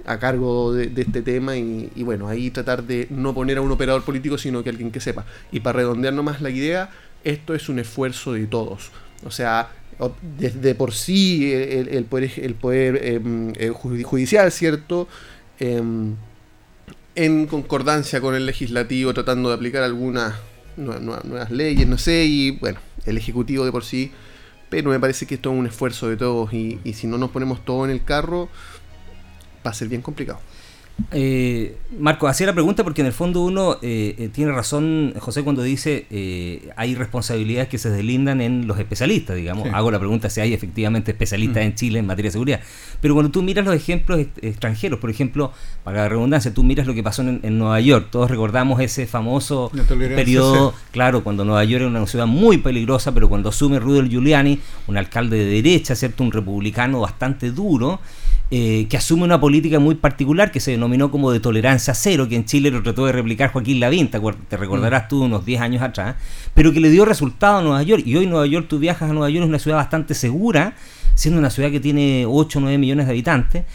a 0.05 0.19
cargo 0.19 0.73
de, 0.73 0.91
este 1.01 1.21
tema 1.21 1.55
y, 1.57 2.03
bueno, 2.03 2.27
ahí 2.27 2.49
tratar 2.49 2.83
de 2.83 3.07
no 3.09 3.33
poner 3.33 3.57
a 3.57 3.61
un 3.61 3.71
operador 3.71 4.03
político, 4.03 4.37
sino 4.37 4.63
que 4.63 4.69
alguien 4.69 4.91
que 4.91 4.99
sepa. 4.99 5.25
Y 5.51 5.59
para 5.59 5.77
redondear 5.77 6.13
nomás 6.13 6.41
la 6.41 6.49
idea, 6.49 6.89
esto 7.23 7.53
es 7.53 7.69
un 7.69 7.79
esfuerzo 7.79 8.33
de 8.33 8.47
todos. 8.47 8.91
O 9.23 9.31
sea, 9.31 9.69
desde 10.37 10.75
por 10.75 10.93
sí 10.93 11.51
el, 11.53 12.05
poder, 12.05 12.31
el 12.37 12.55
poder 12.55 12.99
em, 13.03 13.53
judicial, 13.73 14.51
¿cierto? 14.51 15.07
Em, 15.59 16.15
en 17.15 17.47
concordancia 17.47 18.21
con 18.21 18.35
el 18.35 18.45
legislativo, 18.45 19.13
tratando 19.13 19.49
de 19.49 19.55
aplicar 19.55 19.83
algunas 19.83 20.35
nuevas 20.77 21.51
leyes, 21.51 21.87
no 21.87 21.97
sé, 21.97 22.25
y 22.25 22.51
bueno, 22.51 22.79
el 23.05 23.17
ejecutivo 23.17 23.65
de 23.65 23.71
por 23.71 23.83
sí 23.83 24.11
pero 24.69 24.91
me 24.91 24.99
parece 24.99 25.25
que 25.25 25.35
esto 25.35 25.51
es 25.51 25.57
un 25.57 25.67
esfuerzo 25.67 26.09
de 26.09 26.17
todos 26.17 26.53
y, 26.53 26.79
y 26.83 26.93
si 26.93 27.07
no 27.07 27.17
nos 27.17 27.31
ponemos 27.31 27.63
todo 27.65 27.85
en 27.85 27.91
el 27.91 28.03
carro, 28.03 28.49
va 29.65 29.71
a 29.71 29.73
ser 29.73 29.87
bien 29.87 30.01
complicado. 30.01 30.39
Eh, 31.11 31.77
Marco, 31.97 32.27
hacía 32.27 32.47
la 32.47 32.53
pregunta 32.53 32.83
porque 32.83 33.01
en 33.01 33.07
el 33.07 33.13
fondo 33.13 33.41
uno 33.41 33.77
eh, 33.81 34.15
eh, 34.17 34.29
tiene 34.31 34.51
razón, 34.51 35.13
José, 35.19 35.43
cuando 35.43 35.63
dice 35.63 36.05
hay 36.75 36.95
responsabilidades 36.95 37.67
que 37.69 37.77
se 37.77 37.89
deslindan 37.89 38.41
en 38.41 38.67
los 38.67 38.79
especialistas, 38.79 39.35
digamos. 39.35 39.67
Hago 39.73 39.91
la 39.91 39.99
pregunta 39.99 40.29
si 40.29 40.41
hay 40.41 40.53
efectivamente 40.53 41.11
especialistas 41.11 41.63
mm. 41.63 41.65
en 41.65 41.75
Chile 41.75 41.99
en 41.99 42.05
materia 42.05 42.29
de 42.29 42.33
seguridad. 42.33 42.59
Pero 43.01 43.13
cuando 43.13 43.31
tú 43.31 43.41
miras 43.41 43.65
los 43.65 43.75
ejemplos 43.75 44.19
extranjeros, 44.41 44.99
por 44.99 45.09
ejemplo, 45.09 45.51
para 45.83 46.03
la 46.03 46.09
redundancia, 46.09 46.53
tú 46.53 46.63
miras 46.63 46.87
lo 46.87 46.93
que 46.93 47.03
pasó 47.03 47.21
en, 47.21 47.59
Nueva 47.59 47.79
York. 47.79 48.07
Todos 48.11 48.29
recordamos 48.29 48.79
ese 48.79 49.07
famoso 49.07 49.71
periodo, 49.97 50.73
claro, 50.91 51.23
cuando 51.23 51.43
Nueva 51.43 51.63
York 51.63 51.81
era 51.81 51.89
una 51.89 52.05
ciudad 52.07 52.27
muy 52.27 52.59
peligrosa, 52.59 53.13
pero 53.13 53.27
cuando 53.27 53.49
asume 53.49 53.79
Rudolf 53.79 54.09
Giuliani, 54.09 54.59
un 54.87 54.97
alcalde 54.97 55.37
de 55.37 55.45
derecha, 55.45 55.95
¿cierto? 55.95 56.23
Un 56.23 56.31
republicano 56.31 57.01
bastante 57.01 57.51
duro 57.51 57.99
eh, 58.51 58.87
que 58.89 58.97
asume 58.97 59.25
una 59.25 59.39
política 59.39 59.77
muy 59.77 59.93
particular 59.93 60.51
que 60.51 60.59
se 60.59 60.71
denominó 60.71 61.11
como 61.11 61.31
de 61.31 61.39
tolerancia 61.39 61.93
cero, 61.93 62.27
que 62.27 62.35
en 62.35 62.45
Chile 62.45 62.71
lo 62.71 62.81
trató 62.81 63.05
de 63.05 63.11
replicar 63.11 63.51
Joaquín 63.51 63.79
Lavín, 63.79 64.09
te, 64.09 64.57
recordarás 64.57 65.07
tú 65.07 65.23
unos 65.23 65.45
10 65.45 65.61
años 65.61 65.83
atrás, 65.83 66.15
pero 66.55 66.73
que 66.73 66.79
le 66.79 66.89
dio 66.89 67.05
resultado 67.05 67.59
a 67.59 67.61
Nueva 67.61 67.83
York. 67.83 68.01
Y 68.07 68.15
hoy 68.15 68.25
Nueva 68.25 68.47
York, 68.47 68.65
tú 68.67 68.79
viajas 68.79 69.11
a 69.11 69.13
Nueva 69.13 69.29
York, 69.29 69.43
es 69.43 69.49
una 69.49 69.59
ciudad 69.59 69.77
bastante 69.77 70.15
segura, 70.15 70.73
siendo 71.13 71.39
una 71.39 71.51
ciudad 71.51 71.69
que 71.69 71.79
tiene 71.79 72.25
8 72.27 72.57
o 72.57 72.61
9 72.63 72.79
millones 72.79 73.05
de 73.05 73.11
habitantes. 73.11 73.65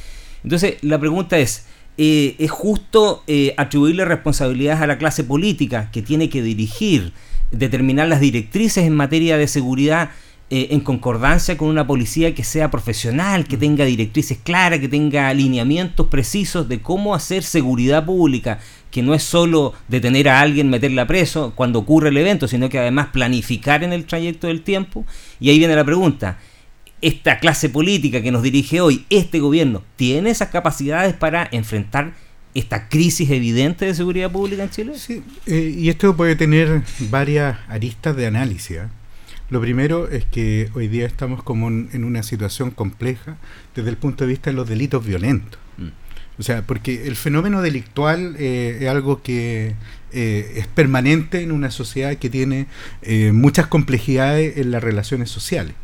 Entonces, 0.43 0.75
la 0.83 0.99
pregunta 0.99 1.39
es, 1.39 1.67
eh, 1.97 2.35
¿es 2.41 2.51
justo 2.51 3.23
eh, 3.29 3.55
atribuirle 3.57 4.05
responsabilidades 4.05 4.83
a 4.83 4.89
la 4.89 4.99
clase 4.99 5.23
política 5.23 5.91
que 5.93 6.03
tiene 6.03 6.29
que 6.29 6.43
dirigir, 6.43 7.13
determinar 7.53 8.09
las 8.09 8.19
directrices 8.19 8.85
en 8.85 8.97
materia 8.97 9.37
de 9.37 9.47
seguridad? 9.47 10.11
Eh, 10.51 10.69
en 10.73 10.81
concordancia 10.81 11.57
con 11.57 11.69
una 11.69 11.87
policía 11.87 12.35
que 12.35 12.45
sea 12.45 12.71
profesional, 12.71 13.47
que 13.47 13.57
mm. 13.57 13.61
tenga 13.61 13.85
directrices 13.87 14.37
claras, 14.37 14.79
que 14.79 14.89
tenga 14.89 15.29
alineamientos 15.29 16.09
precisos 16.09 16.69
de 16.69 16.83
cómo 16.83 17.15
hacer 17.15 17.43
seguridad 17.43 18.05
pública, 18.05 18.61
que 18.91 19.03
no 19.03 19.15
es 19.15 19.23
solo 19.23 19.73
detener 19.89 20.29
a 20.29 20.41
alguien, 20.41 20.69
meterla 20.69 21.07
preso 21.07 21.55
cuando 21.57 21.79
ocurre 21.79 22.11
el 22.11 22.19
evento, 22.19 22.47
sino 22.47 22.69
que 22.69 22.79
además 22.79 23.09
planificar 23.09 23.83
en 23.85 23.95
el 23.95 24.05
trayecto 24.05 24.49
del 24.49 24.61
tiempo. 24.61 25.07
Y 25.41 25.49
ahí 25.49 25.59
viene 25.59 25.75
la 25.75 25.85
pregunta, 25.85 26.39
esta 27.01 27.39
clase 27.39 27.71
política 27.71 28.21
que 28.21 28.31
nos 28.31 28.43
dirige 28.43 28.83
hoy, 28.83 29.07
este 29.09 29.41
gobierno, 29.41 29.83
¿tiene 29.97 30.29
esas 30.29 30.51
capacidades 30.51 31.15
para 31.15 31.49
enfrentar 31.53 32.13
esta 32.53 32.89
crisis 32.91 33.31
evidente 33.31 33.87
de 33.87 33.95
seguridad 33.95 34.31
pública 34.31 34.65
en 34.65 34.71
Chile? 34.71 34.93
Sí, 34.99 35.23
eh, 35.47 35.75
y 35.77 35.89
esto 35.89 36.15
puede 36.15 36.37
tener 36.37 36.83
varias 37.11 37.59
aristas 37.69 38.15
de 38.15 38.27
análisis. 38.27 38.77
¿eh? 38.77 38.89
Lo 39.55 39.61
primero 39.61 40.09
es 40.09 40.25
que 40.25 40.69
hoy 40.75 40.89
día 40.89 41.07
estamos 41.07 41.45
como 41.45 41.69
en 41.69 42.03
una 42.03 42.25
situación 42.25 42.73
compleja 42.73 43.37
desde 43.77 43.89
el 43.89 43.97
punto 43.97 44.25
de 44.25 44.31
vista 44.31 44.51
de 44.51 44.57
los 44.57 44.69
delitos 44.69 45.07
violentos. 45.07 45.61
Mm. 45.77 45.91
O 46.41 46.43
sea, 46.43 46.63
porque 46.63 47.07
el 47.07 47.15
fenómeno 47.15 47.63
delictual 47.63 48.35
eh, 48.37 48.79
es 48.81 48.89
algo 48.89 49.23
que 49.23 49.77
eh, 50.11 50.55
es 50.57 50.67
permanente 50.67 51.41
en 51.41 51.53
una 51.53 51.71
sociedad 51.71 52.17
que 52.17 52.31
tiene 52.31 52.67
eh, 53.03 53.31
muchas 53.31 53.69
complejidades 53.69 54.57
en 54.57 54.73
las 54.73 54.83
relaciones 54.83 55.31
sociales. 55.31 55.77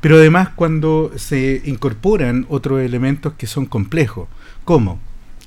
Pero 0.00 0.16
además 0.16 0.48
cuando 0.56 1.12
se 1.16 1.60
incorporan 1.66 2.46
otros 2.48 2.80
elementos 2.80 3.34
que 3.34 3.46
son 3.46 3.66
complejos, 3.66 4.26
como 4.64 4.98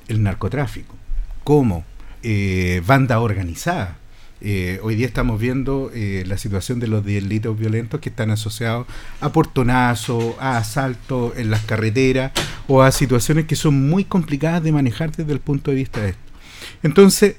el 0.08 0.22
narcotráfico, 0.22 0.96
como 1.44 1.84
banda 2.86 3.20
organizada, 3.20 3.98
eh, 4.42 4.80
hoy 4.84 4.96
día 4.96 5.08
estamos 5.08 5.40
viendo 5.40 5.92
eh, 5.94 6.24
la 6.28 6.38
situación 6.38 6.80
de 6.80 6.88
los 6.88 7.06
delitos 7.06 7.58
violentos 7.58 8.02
que 8.02 8.10
están 8.10 8.32
asociados 8.32 8.86
a 9.22 9.32
portonazos, 9.32 10.36
a 10.40 10.58
asaltos 10.58 11.38
en 11.38 11.50
las 11.50 11.62
carreteras 11.62 12.32
o 12.68 12.82
a 12.82 12.92
situaciones 12.92 13.46
que 13.46 13.56
son 13.56 13.90
muy 13.90 14.04
complicadas 14.04 14.62
de 14.62 14.72
manejar 14.72 15.12
desde 15.16 15.32
el 15.32 15.40
punto 15.40 15.72
de 15.72 15.78
vista 15.78 16.02
de 16.02 16.10
esto. 16.10 16.22
Entonces, 16.84 17.38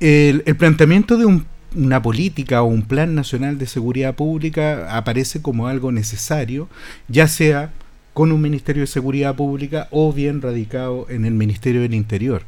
el, 0.00 0.42
planteamiento 0.56 1.16
de 1.16 1.42
una 1.74 2.02
política 2.02 2.62
o 2.62 2.66
un 2.66 2.82
plan 2.82 3.14
nacional 3.14 3.58
de 3.58 3.66
seguridad 3.66 4.14
pública 4.14 4.96
aparece 4.96 5.42
como 5.42 5.66
algo 5.66 5.90
necesario, 5.90 6.68
ya 7.08 7.26
sea 7.26 7.72
con 8.14 8.32
un 8.32 8.40
Ministerio 8.40 8.82
de 8.82 8.86
Seguridad 8.86 9.34
Pública 9.34 9.88
o 9.90 10.12
bien 10.12 10.40
radicado 10.40 11.06
en 11.08 11.24
el 11.24 11.34
Ministerio 11.34 11.82
del 11.82 11.94
Interior. 11.94 12.42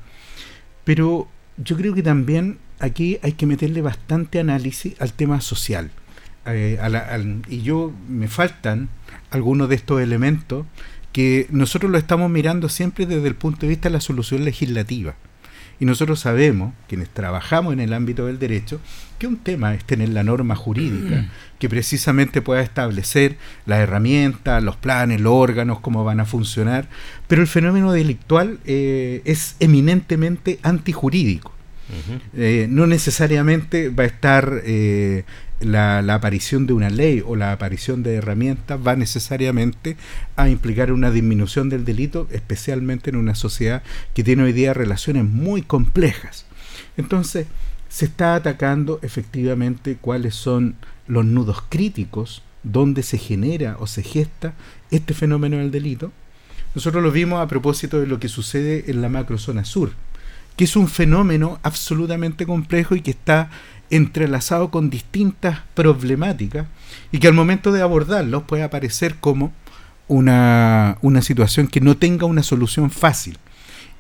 Pero 0.85 1.29
yo 1.59 1.77
creo 1.77 1.95
que 1.95 2.03
también 2.03 2.59
aquí 2.81 3.19
hay 3.23 3.33
que 3.33 3.47
meterle 3.47 3.83
bastante 3.83 4.41
análisis 4.41 4.95
al 5.01 5.13
tema 5.13 5.41
social. 5.41 5.91
Eh, 6.47 6.79
y 7.49 7.63
yo 7.63 7.93
me 8.09 8.29
faltan 8.29 8.89
algunos 9.31 9.69
de 9.69 9.77
estos 9.77 10.01
elementos 10.01 10.67
que 11.13 11.47
nosotros 11.51 11.91
lo 11.91 11.99
estamos 11.99 12.31
mirando 12.31 12.69
siempre 12.69 13.07
desde 13.07 13.29
el 13.29 13.35
punto 13.35 13.63
de 13.63 13.69
vista 13.69 13.89
de 13.89 13.95
la 13.95 14.01
solución 14.01 14.45
legislativa. 14.45 15.15
Y 15.81 15.87
nosotros 15.87 16.21
sabemos, 16.21 16.75
quienes 16.89 17.09
trabajamos 17.09 17.73
en 17.73 17.81
el 17.81 17.95
ámbito 17.95 18.27
del 18.27 18.39
derecho, 18.39 18.81
que 19.19 19.27
un 19.27 19.39
tema 19.39 19.75
es 19.75 19.83
tener 19.85 20.11
la 20.11 20.23
norma 20.23 20.55
jurídica, 20.55 21.31
que 21.59 21.71
precisamente 21.71 22.43
pueda 22.43 22.61
establecer 22.61 23.39
las 23.65 23.81
herramientas, 23.81 24.63
los 24.63 24.77
planes, 24.77 25.23
los 25.23 25.33
órganos, 25.33 25.81
cómo 25.81 26.05
van 26.05 26.21
a 26.21 26.27
funcionar, 26.27 26.87
pero 27.29 27.41
el 27.41 27.49
fenómeno 27.49 27.93
delictual 27.93 28.61
eh, 28.67 29.23
es 29.25 29.57
eminentemente 29.59 30.59
antijurídico. 30.63 31.55
Eh, 32.37 32.67
no 32.69 32.87
necesariamente 32.87 33.89
va 33.89 34.05
a 34.05 34.07
estar 34.07 34.63
eh, 34.65 35.25
la, 35.61 35.99
aparición 36.15 36.67
de 36.67 36.73
una 36.73 36.91
ley 36.91 37.23
o 37.25 37.37
la 37.37 37.53
aparición 37.53 38.03
de 38.03 38.15
herramientas 38.17 38.81
va 38.85 38.97
necesariamente 38.97 39.97
a 40.37 40.49
implicar 40.49 40.93
una 40.93 41.11
disminución 41.11 41.69
del 41.69 41.85
delito, 41.85 42.29
especialmente 42.31 43.11
en 43.11 43.17
una 43.17 43.35
sociedad 43.35 43.83
que 44.15 44.25
tiene 44.25 44.43
hoy 44.43 44.53
día 44.53 44.75
relaciones 44.75 45.25
muy 45.25 45.63
complejas. 45.63 46.47
Entonces, 46.97 47.47
se 47.89 48.05
está 48.05 48.35
atacando 48.35 49.01
efectivamente 49.03 49.99
cuáles 50.01 50.35
son 50.35 50.77
los 51.07 51.25
nudos 51.25 51.63
críticos 51.69 52.43
donde 52.63 53.03
se 53.03 53.19
genera 53.19 53.77
o 53.81 53.87
se 53.87 54.03
gesta 54.03 54.55
este 54.91 55.15
fenómeno 55.15 55.57
del 55.59 55.71
delito. 55.71 56.13
Nosotros 56.75 57.03
lo 57.03 57.11
vimos 57.11 57.41
a 57.41 57.49
propósito 57.49 58.01
de 58.01 58.07
lo 58.07 58.21
que 58.21 58.29
sucede 58.29 58.85
en 58.91 59.03
la 59.03 59.09
macrozona 59.09 59.65
sur 59.65 59.93
que 60.61 60.65
es 60.65 60.77
un 60.77 60.89
fenómeno 60.89 61.59
absolutamente 61.63 62.45
complejo 62.45 62.95
y 62.95 63.01
que 63.01 63.13
está 63.13 63.49
entrelazado 63.89 64.71
con 64.71 64.91
distintas 64.91 65.61
problemáticas 65.73 66.67
y 67.11 67.19
que 67.19 67.29
al 67.29 67.33
momento 67.33 67.73
de 67.73 67.81
abordarlos 67.81 68.43
puede 68.43 68.63
aparecer 68.63 69.15
como 69.15 69.55
una, 70.07 70.99
una 71.01 71.23
situación 71.23 71.67
que 71.67 71.81
no 71.81 71.97
tenga 71.97 72.27
una 72.27 72.43
solución 72.43 72.91
fácil. 72.91 73.39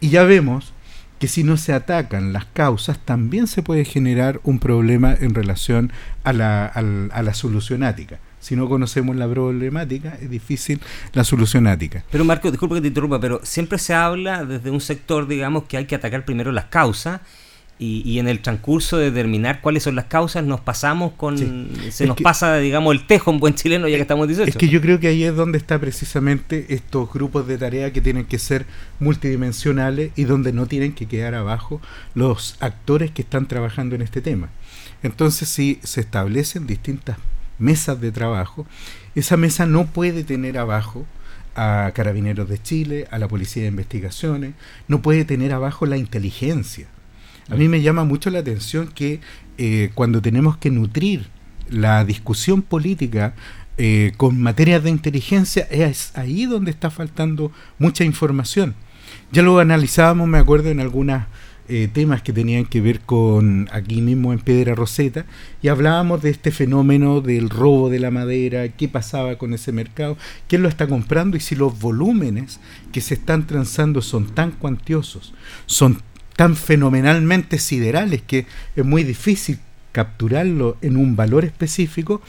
Y 0.00 0.10
ya 0.10 0.24
vemos 0.24 0.74
que 1.18 1.28
si 1.28 1.44
no 1.44 1.56
se 1.56 1.72
atacan 1.72 2.34
las 2.34 2.44
causas, 2.44 2.98
también 2.98 3.46
se 3.46 3.62
puede 3.62 3.86
generar 3.86 4.38
un 4.44 4.58
problema 4.58 5.14
en 5.18 5.32
relación 5.32 5.90
a 6.24 6.34
la, 6.34 6.66
a 6.66 7.22
la 7.22 7.32
solucionática. 7.32 8.18
Si 8.40 8.56
no 8.56 8.68
conocemos 8.68 9.16
la 9.16 9.28
problemática, 9.28 10.16
es 10.20 10.30
difícil 10.30 10.80
la 11.12 11.24
solucionática. 11.24 12.04
Pero 12.10 12.24
Marco, 12.24 12.50
disculpa 12.50 12.74
que 12.76 12.80
te 12.80 12.88
interrumpa, 12.88 13.20
pero 13.20 13.40
siempre 13.44 13.78
se 13.78 13.94
habla 13.94 14.44
desde 14.44 14.70
un 14.70 14.80
sector, 14.80 15.28
digamos, 15.28 15.64
que 15.64 15.76
hay 15.76 15.84
que 15.84 15.94
atacar 15.94 16.24
primero 16.24 16.50
las 16.50 16.64
causas 16.66 17.20
y, 17.82 18.18
en 18.18 18.28
el 18.28 18.40
transcurso 18.40 18.98
de 18.98 19.10
determinar 19.10 19.62
cuáles 19.62 19.84
son 19.84 19.94
las 19.94 20.04
causas 20.04 20.44
nos 20.44 20.60
pasamos 20.60 21.12
con 21.12 21.38
se 21.90 22.06
nos 22.06 22.20
pasa 22.20 22.58
digamos 22.58 22.94
el 22.94 23.06
tejo 23.06 23.30
en 23.30 23.40
buen 23.40 23.54
chileno 23.54 23.88
ya 23.88 23.96
que 23.96 24.02
estamos 24.02 24.28
18 24.28 24.50
es 24.50 24.56
que 24.56 24.68
yo 24.68 24.82
creo 24.82 25.00
que 25.00 25.08
ahí 25.08 25.24
es 25.24 25.34
donde 25.34 25.56
está 25.56 25.78
precisamente 25.78 26.66
estos 26.74 27.10
grupos 27.10 27.46
de 27.46 27.56
tarea 27.56 27.90
que 27.90 28.02
tienen 28.02 28.26
que 28.26 28.38
ser 28.38 28.66
multidimensionales 28.98 30.12
y 30.14 30.24
donde 30.24 30.52
no 30.52 30.66
tienen 30.66 30.92
que 30.92 31.06
quedar 31.06 31.34
abajo 31.34 31.80
los 32.14 32.56
actores 32.60 33.12
que 33.12 33.22
están 33.22 33.48
trabajando 33.48 33.94
en 33.94 34.02
este 34.02 34.20
tema. 34.20 34.50
Entonces 35.02 35.48
si 35.48 35.80
se 35.82 36.02
establecen 36.02 36.66
distintas 36.66 37.16
mesas 37.60 38.00
de 38.00 38.10
trabajo 38.12 38.66
esa 39.14 39.36
mesa 39.36 39.66
no 39.66 39.86
puede 39.86 40.24
tener 40.24 40.58
abajo 40.58 41.06
a 41.54 41.90
Carabineros 41.94 42.48
de 42.48 42.62
Chile, 42.62 43.08
a 43.10 43.18
la 43.18 43.26
Policía 43.26 43.64
de 43.64 43.68
Investigaciones, 43.68 44.54
no 44.86 45.02
puede 45.02 45.24
tener 45.24 45.52
abajo 45.52 45.84
la 45.84 45.96
inteligencia 45.96 46.86
a 47.50 47.56
mí 47.56 47.68
me 47.68 47.82
llama 47.82 48.04
mucho 48.04 48.30
la 48.30 48.38
atención 48.38 48.86
que 48.86 49.20
eh, 49.58 49.90
cuando 49.94 50.22
tenemos 50.22 50.56
que 50.56 50.70
nutrir 50.70 51.26
la 51.68 52.04
discusión 52.04 52.62
política 52.62 53.34
eh, 53.76 54.12
con 54.16 54.40
materias 54.40 54.84
de 54.84 54.90
inteligencia, 54.90 55.66
es 55.70 56.16
ahí 56.16 56.46
donde 56.46 56.70
está 56.70 56.90
faltando 56.90 57.50
mucha 57.78 58.04
información. 58.04 58.74
Ya 59.32 59.42
lo 59.42 59.58
analizábamos, 59.58 60.28
me 60.28 60.38
acuerdo, 60.38 60.70
en 60.70 60.80
algunos 60.80 61.24
eh, 61.70 61.88
temas 61.92 62.20
que 62.20 62.32
tenían 62.32 62.66
que 62.66 62.80
ver 62.80 63.00
con 63.00 63.68
aquí 63.72 64.02
mismo 64.02 64.32
en 64.32 64.40
Piedra 64.40 64.74
Roseta, 64.74 65.24
y 65.62 65.68
hablábamos 65.68 66.20
de 66.20 66.30
este 66.30 66.50
fenómeno 66.50 67.20
del 67.20 67.48
robo 67.48 67.90
de 67.90 68.00
la 68.00 68.10
madera, 68.10 68.68
qué 68.68 68.88
pasaba 68.88 69.38
con 69.38 69.54
ese 69.54 69.70
mercado, 69.70 70.16
quién 70.48 70.62
lo 70.62 70.68
está 70.68 70.88
comprando 70.88 71.36
y 71.36 71.40
si 71.40 71.54
los 71.54 71.78
volúmenes 71.78 72.58
que 72.92 73.00
se 73.00 73.14
están 73.14 73.46
transando 73.46 74.02
son 74.02 74.34
tan 74.34 74.50
cuantiosos, 74.50 75.32
son 75.66 76.02
tan 76.34 76.56
fenomenalmente 76.56 77.58
siderales 77.58 78.20
que 78.22 78.46
es 78.74 78.84
muy 78.84 79.04
difícil 79.04 79.60
capturarlo 79.92 80.76
en 80.82 80.96
un 80.96 81.14
valor 81.14 81.44
específico 81.44 82.20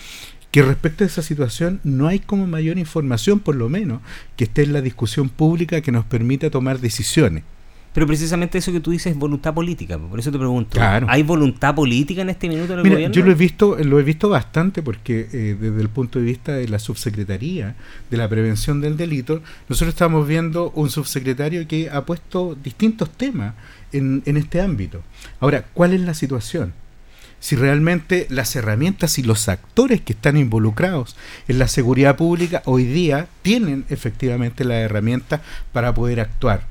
que 0.51 0.61
respecto 0.61 1.03
a 1.03 1.07
esa 1.07 1.23
situación 1.23 1.79
no 1.83 2.07
hay 2.07 2.19
como 2.19 2.45
mayor 2.45 2.77
información, 2.77 3.39
por 3.39 3.55
lo 3.55 3.69
menos, 3.69 4.01
que 4.35 4.43
esté 4.43 4.63
en 4.63 4.73
la 4.73 4.81
discusión 4.81 5.29
pública 5.29 5.81
que 5.81 5.91
nos 5.91 6.05
permita 6.05 6.51
tomar 6.51 6.79
decisiones. 6.79 7.43
Pero 7.93 8.07
precisamente 8.07 8.57
eso 8.57 8.71
que 8.71 8.79
tú 8.79 8.91
dices 8.91 9.11
es 9.11 9.19
voluntad 9.19 9.53
política, 9.53 9.97
por 9.97 10.17
eso 10.17 10.31
te 10.31 10.37
pregunto. 10.37 10.79
¿Hay 11.07 11.23
voluntad 11.23 11.75
política 11.75 12.21
en 12.21 12.29
este 12.29 12.47
minuto 12.47 12.73
en 12.73 12.79
el 12.79 12.89
gobierno? 12.89 13.13
Yo 13.13 13.25
lo 13.25 13.31
he 13.31 13.35
visto, 13.35 13.77
lo 13.83 13.99
he 13.99 14.03
visto 14.03 14.29
bastante 14.29 14.81
porque 14.81 15.27
eh, 15.33 15.57
desde 15.59 15.81
el 15.81 15.89
punto 15.89 16.19
de 16.19 16.25
vista 16.25 16.53
de 16.53 16.69
la 16.69 16.79
subsecretaría 16.79 17.75
de 18.09 18.17
la 18.17 18.29
prevención 18.29 18.79
del 18.79 18.95
delito, 18.95 19.41
nosotros 19.67 19.89
estamos 19.93 20.25
viendo 20.25 20.71
un 20.71 20.89
subsecretario 20.89 21.67
que 21.67 21.89
ha 21.89 22.05
puesto 22.05 22.55
distintos 22.63 23.09
temas 23.09 23.55
en, 23.91 24.23
este 24.25 24.61
ámbito. 24.61 25.01
Ahora, 25.41 25.65
¿cuál 25.73 25.93
es 25.93 26.01
la 26.01 26.13
situación? 26.13 26.73
si 27.43 27.55
realmente 27.55 28.27
las 28.29 28.55
herramientas 28.55 29.17
y 29.17 29.23
los 29.23 29.49
actores 29.49 29.99
que 29.99 30.13
están 30.13 30.37
involucrados 30.37 31.17
en 31.47 31.57
la 31.57 31.67
seguridad 31.67 32.15
pública 32.15 32.61
hoy 32.65 32.83
día 32.83 33.27
tienen 33.41 33.83
efectivamente 33.89 34.63
las 34.63 34.77
herramientas 34.77 35.41
para 35.73 35.91
poder 35.91 36.19
actuar. 36.19 36.70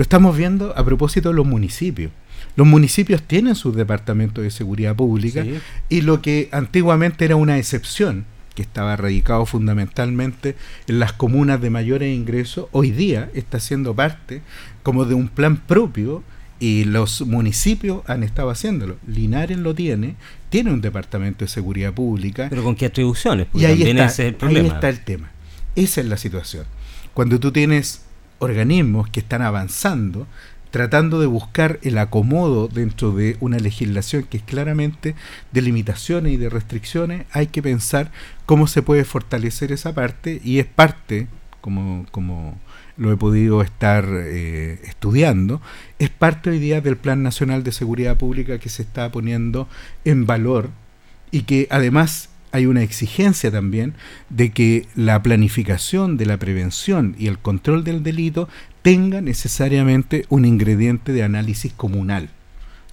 Lo 0.00 0.02
estamos 0.02 0.34
viendo 0.34 0.72
a 0.78 0.82
propósito 0.82 1.28
de 1.28 1.34
los 1.34 1.46
municipios. 1.46 2.10
Los 2.56 2.66
municipios 2.66 3.20
tienen 3.22 3.54
sus 3.54 3.76
departamentos 3.76 4.42
de 4.42 4.50
seguridad 4.50 4.96
pública 4.96 5.44
y 5.90 6.00
lo 6.00 6.22
que 6.22 6.48
antiguamente 6.52 7.26
era 7.26 7.36
una 7.36 7.58
excepción, 7.58 8.24
que 8.54 8.62
estaba 8.62 8.96
radicado 8.96 9.44
fundamentalmente 9.44 10.56
en 10.86 11.00
las 11.00 11.12
comunas 11.12 11.60
de 11.60 11.68
mayores 11.68 12.16
ingresos, 12.16 12.68
hoy 12.72 12.92
día 12.92 13.30
está 13.34 13.60
siendo 13.60 13.94
parte 13.94 14.40
como 14.82 15.04
de 15.04 15.12
un 15.12 15.28
plan 15.28 15.58
propio 15.58 16.22
y 16.58 16.84
los 16.84 17.20
municipios 17.20 18.00
han 18.06 18.22
estado 18.22 18.48
haciéndolo. 18.48 18.96
Linares 19.06 19.58
lo 19.58 19.74
tiene, 19.74 20.16
tiene 20.48 20.72
un 20.72 20.80
departamento 20.80 21.44
de 21.44 21.50
seguridad 21.50 21.92
pública. 21.92 22.46
Pero 22.48 22.64
con 22.64 22.74
qué 22.74 22.86
atribuciones? 22.86 23.48
y 23.52 23.66
ahí 23.66 23.82
está, 23.82 24.22
el 24.22 24.36
ahí 24.40 24.66
está 24.66 24.88
el 24.88 25.00
tema. 25.00 25.30
Esa 25.76 26.00
es 26.00 26.06
la 26.06 26.16
situación. 26.16 26.64
Cuando 27.12 27.38
tú 27.38 27.52
tienes 27.52 28.06
organismos 28.40 29.08
que 29.08 29.20
están 29.20 29.42
avanzando, 29.42 30.26
tratando 30.70 31.20
de 31.20 31.26
buscar 31.26 31.78
el 31.82 31.98
acomodo 31.98 32.68
dentro 32.68 33.12
de 33.12 33.36
una 33.40 33.58
legislación 33.58 34.24
que 34.24 34.38
es 34.38 34.42
claramente 34.42 35.14
de 35.52 35.62
limitaciones 35.62 36.32
y 36.32 36.36
de 36.36 36.48
restricciones, 36.48 37.26
hay 37.32 37.48
que 37.48 37.62
pensar 37.62 38.10
cómo 38.46 38.66
se 38.66 38.82
puede 38.82 39.04
fortalecer 39.04 39.72
esa 39.72 39.94
parte 39.94 40.40
y 40.42 40.58
es 40.58 40.66
parte, 40.66 41.28
como, 41.60 42.06
como 42.10 42.58
lo 42.96 43.12
he 43.12 43.16
podido 43.16 43.62
estar 43.62 44.06
eh, 44.10 44.80
estudiando, 44.84 45.60
es 45.98 46.10
parte 46.10 46.50
hoy 46.50 46.58
día 46.58 46.80
del 46.80 46.96
Plan 46.96 47.22
Nacional 47.22 47.62
de 47.62 47.72
Seguridad 47.72 48.16
Pública 48.16 48.58
que 48.58 48.68
se 48.68 48.82
está 48.82 49.10
poniendo 49.12 49.68
en 50.04 50.26
valor 50.26 50.70
y 51.30 51.42
que 51.42 51.68
además 51.70 52.29
hay 52.52 52.66
una 52.66 52.82
exigencia 52.82 53.50
también 53.50 53.94
de 54.28 54.50
que 54.50 54.86
la 54.94 55.22
planificación 55.22 56.16
de 56.16 56.26
la 56.26 56.38
prevención 56.38 57.14
y 57.18 57.28
el 57.28 57.38
control 57.38 57.84
del 57.84 58.02
delito 58.02 58.48
tenga 58.82 59.20
necesariamente 59.20 60.24
un 60.28 60.44
ingrediente 60.44 61.12
de 61.12 61.22
análisis 61.22 61.72
comunal, 61.72 62.30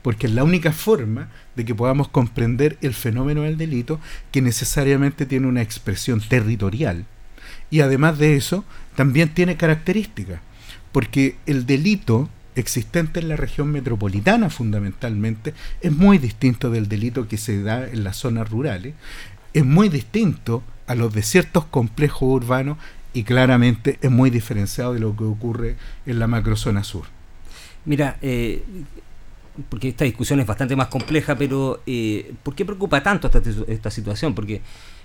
porque 0.02 0.28
es 0.28 0.34
la 0.34 0.44
única 0.44 0.72
forma 0.72 1.30
de 1.56 1.66
que 1.66 1.76
podamos 1.76 2.08
comprender 2.08 2.78
el 2.82 2.94
fenómeno 2.94 3.44
del 3.44 3.58
delito 3.58 4.00
que 4.32 4.42
necesariamente 4.42 5.26
tiene 5.26 5.48
una 5.48 5.62
expresión 5.62 6.22
territorial. 6.22 7.06
Y 7.70 7.82
además 7.82 8.18
de 8.18 8.36
eso 8.36 8.64
también 8.96 9.30
tiene 9.30 9.58
características, 9.58 10.40
porque 10.92 11.36
el 11.46 11.66
delito 11.66 12.30
existente 12.56 13.20
en 13.20 13.30
la 13.30 13.36
región 13.36 13.72
metropolitana 13.72 14.50
fundamentalmente 14.50 15.54
es 15.82 15.92
muy 15.92 16.18
distinto 16.18 16.70
del 16.72 16.90
delito 16.90 17.28
que 17.28 17.38
se 17.38 17.62
da 17.62 17.88
en 17.88 18.04
las 18.04 18.18
zonas 18.18 18.50
rurales, 18.50 18.96
es 19.58 19.66
muy 19.66 19.90
distinto 19.90 20.62
a 20.86 20.94
los 20.94 21.12
de 21.14 21.24
ciertos 21.24 21.66
complejos 21.66 22.30
urbanos 22.30 22.78
y 23.12 23.24
claramente 23.24 23.98
es 24.04 24.12
muy 24.12 24.30
diferenciado 24.30 24.94
de 24.94 25.00
lo 25.00 25.16
que 25.16 25.24
ocurre 25.24 25.78
en 26.06 26.20
la 26.20 26.28
macrozona 26.28 26.84
sur. 26.84 27.06
Mira, 27.84 28.18
eh, 28.22 28.64
porque 29.68 29.90
esta 29.90 30.06
discusión 30.06 30.40
es 30.40 30.46
bastante 30.46 30.76
más 30.76 30.90
compleja, 30.90 31.36
pero 31.36 31.82
eh, 31.88 32.34
¿por 32.44 32.54
qué 32.54 32.66
preocupa 32.66 33.02
tanto 33.02 33.26
esta, 33.26 33.42
esta 33.68 33.90
situación? 33.90 34.36
Porque 34.36 34.62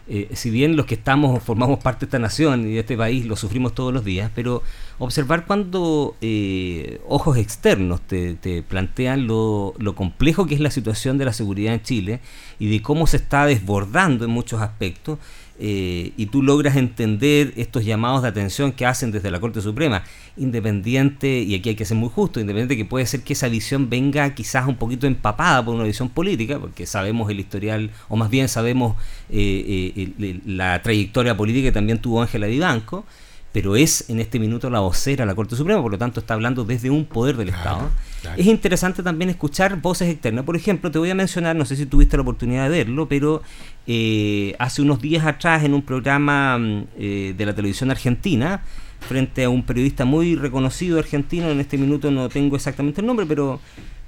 eh, 0.09 0.31
si 0.35 0.51
bien 0.51 0.77
los 0.77 0.87
que 0.87 0.95
estamos, 0.95 1.43
formamos 1.43 1.79
parte 1.79 2.01
de 2.01 2.07
esta 2.07 2.19
nación 2.19 2.67
y 2.67 2.75
de 2.75 2.81
este 2.81 2.97
país, 2.97 3.25
lo 3.25 3.37
sufrimos 3.37 3.75
todos 3.75 3.95
los 3.95 4.05
días, 4.05 4.31
pero 4.35 4.63
observar 4.99 5.47
cuando 5.47 6.17
eh, 6.21 7.01
ojos 7.09 7.37
externos 7.37 8.01
te, 8.01 8.65
plantean 8.69 9.27
lo, 9.27 9.75
lo, 9.79 9.95
complejo 9.95 10.47
que 10.47 10.55
es 10.55 10.61
la 10.61 10.71
situación 10.71 11.19
de 11.19 11.25
la 11.25 11.33
seguridad 11.33 11.75
en 11.75 11.83
Chile 11.83 12.21
y 12.59 12.69
de 12.69 12.83
cómo 12.83 13.07
se 13.07 13.17
está 13.17 13.47
desbordando 13.47 14.25
en 14.25 14.31
muchos 14.33 14.61
aspectos, 14.61 15.19
eh, 15.65 16.13
y 16.17 16.27
tú 16.27 16.43
logras 16.43 16.75
entender 16.75 17.53
estos 17.57 17.85
llamados 17.85 18.23
de 18.23 18.29
atención 18.29 18.73
que 18.73 18.85
hacen 18.85 19.13
desde 19.13 19.31
la 19.31 19.39
Corte 19.39 19.61
Suprema, 19.61 20.03
independiente, 20.37 21.39
y 21.39 21.55
aquí 21.55 21.69
hay 21.69 21.75
que 21.77 21.85
ser 21.85 21.97
muy 21.97 22.09
justo, 22.09 22.41
independiente 22.41 22.77
que 22.77 22.85
puede 22.85 23.07
ser 23.07 23.23
que 23.23 23.35
esa 23.35 23.47
visión 23.47 23.89
venga 23.89 24.35
quizás 24.35 24.67
un 24.67 24.75
poquito 24.75 25.07
empapada 25.07 25.65
por 25.65 25.77
una 25.77 25.85
visión 25.85 26.09
política, 26.09 26.59
porque 26.59 26.85
sabemos 26.85 27.31
el 27.31 27.39
historial, 27.39 27.91
o 28.09 28.17
más 28.17 28.29
bien 28.29 28.49
sabemos 28.49 28.97
eh, 29.31 30.13
eh, 30.19 30.41
la 30.47 30.83
trayectoria 30.83 31.37
política 31.37 31.69
que 31.69 31.73
también 31.73 32.01
tuvo 32.01 32.23
Ángela 32.23 32.49
Vivanco, 32.49 33.05
pero 33.53 33.77
es 33.77 34.09
en 34.09 34.19
este 34.19 34.39
minuto 34.39 34.71
la 34.71 34.81
vocera 34.81 35.23
de 35.23 35.27
la 35.27 35.35
Corte 35.35 35.57
Suprema, 35.57 35.83
por 35.83 35.93
lo 35.93 35.99
tanto 35.99 36.21
está 36.21 36.35
hablando 36.35 36.65
desde 36.65 36.91
un 36.91 37.05
poder 37.05 37.37
del 37.37 37.51
Estado. 37.51 37.91
Es 38.37 38.47
interesante 38.47 39.03
también 39.03 39.31
escuchar 39.31 39.81
voces 39.81 40.09
externas. 40.09 40.45
Por 40.45 40.57
ejemplo, 40.57 40.91
te 40.91 40.99
voy 40.99 41.11
a 41.11 41.15
mencionar, 41.15 41.55
no 41.55 41.65
sé 41.65 41.77
si 41.77 41.87
tuviste 41.87 42.17
la 42.17 42.23
oportunidad 42.23 42.65
de 42.65 42.71
verlo, 42.71 43.09
pero 43.09 43.43
eh, 43.87 44.55
hace 44.59 44.81
unos 44.81 45.01
días 45.01 45.27
atrás 45.27 45.65
en 45.65 45.75
un 45.75 45.83
programa 45.83 46.57
mm, 46.59 46.85
eh, 46.99 47.35
de 47.37 47.47
la 47.47 47.55
televisión 47.55 47.91
argentina, 47.91 48.63
frente 49.01 49.45
a 49.45 49.51
un 49.51 49.65
periodista 49.65 50.05
muy 50.05 50.37
reconocido 50.37 50.99
argentino, 50.99 51.51
en 51.51 51.61
este 51.61 51.77
minuto 51.77 52.11
no 52.11 52.29
tengo 52.29 52.57
exactamente 52.57 53.01
el 53.01 53.07
nombre, 53.07 53.27
pero 53.27 53.61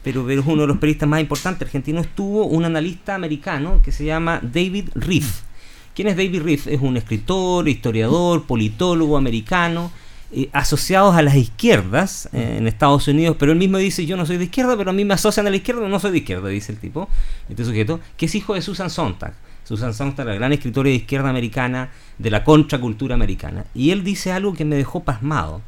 pero, 0.04 0.28
es 0.28 0.40
uno 0.44 0.62
de 0.62 0.68
los 0.68 0.76
periodistas 0.76 1.08
más 1.08 1.22
importantes 1.22 1.66
argentinos, 1.66 2.04
estuvo 2.04 2.44
un 2.44 2.66
analista 2.66 3.14
americano 3.14 3.80
que 3.82 3.90
se 3.90 4.04
llama 4.04 4.38
David 4.42 4.90
Riff 4.94 5.40
¿Quién 5.94 6.08
es 6.08 6.16
David 6.16 6.42
Riff? 6.42 6.66
Es 6.66 6.80
un 6.80 6.96
escritor, 6.96 7.68
historiador, 7.68 8.44
politólogo 8.46 9.16
americano, 9.16 9.92
eh, 10.32 10.48
asociados 10.52 11.14
a 11.14 11.22
las 11.22 11.36
izquierdas 11.36 12.28
eh, 12.32 12.56
en 12.58 12.66
Estados 12.66 13.06
Unidos, 13.06 13.36
pero 13.38 13.52
él 13.52 13.58
mismo 13.58 13.78
dice, 13.78 14.04
yo 14.04 14.16
no 14.16 14.26
soy 14.26 14.36
de 14.36 14.44
izquierda, 14.44 14.76
pero 14.76 14.90
a 14.90 14.92
mí 14.92 15.04
me 15.04 15.14
asocian 15.14 15.46
a 15.46 15.50
la 15.50 15.56
izquierda, 15.56 15.88
no 15.88 16.00
soy 16.00 16.10
de 16.10 16.18
izquierda, 16.18 16.48
dice 16.48 16.72
el 16.72 16.78
tipo, 16.78 17.08
este 17.48 17.64
sujeto, 17.64 18.00
que 18.16 18.26
es 18.26 18.34
hijo 18.34 18.54
de 18.54 18.62
Susan 18.62 18.90
Sontag. 18.90 19.34
Susan 19.62 19.94
Sontag, 19.94 20.26
la 20.26 20.34
gran 20.34 20.52
escritora 20.52 20.88
de 20.88 20.96
izquierda 20.96 21.30
americana, 21.30 21.90
de 22.18 22.30
la 22.30 22.42
contracultura 22.42 23.14
americana. 23.14 23.64
Y 23.74 23.90
él 23.90 24.02
dice 24.02 24.32
algo 24.32 24.52
que 24.52 24.64
me 24.64 24.76
dejó 24.76 25.04
pasmado. 25.04 25.62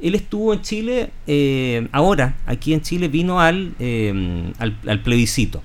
Él 0.00 0.14
estuvo 0.14 0.52
en 0.52 0.62
Chile, 0.62 1.10
eh, 1.26 1.88
ahora, 1.92 2.36
aquí 2.46 2.72
en 2.72 2.82
Chile, 2.82 3.08
vino 3.08 3.40
al, 3.40 3.74
eh, 3.78 4.52
al, 4.58 5.02
plebiscito. 5.02 5.62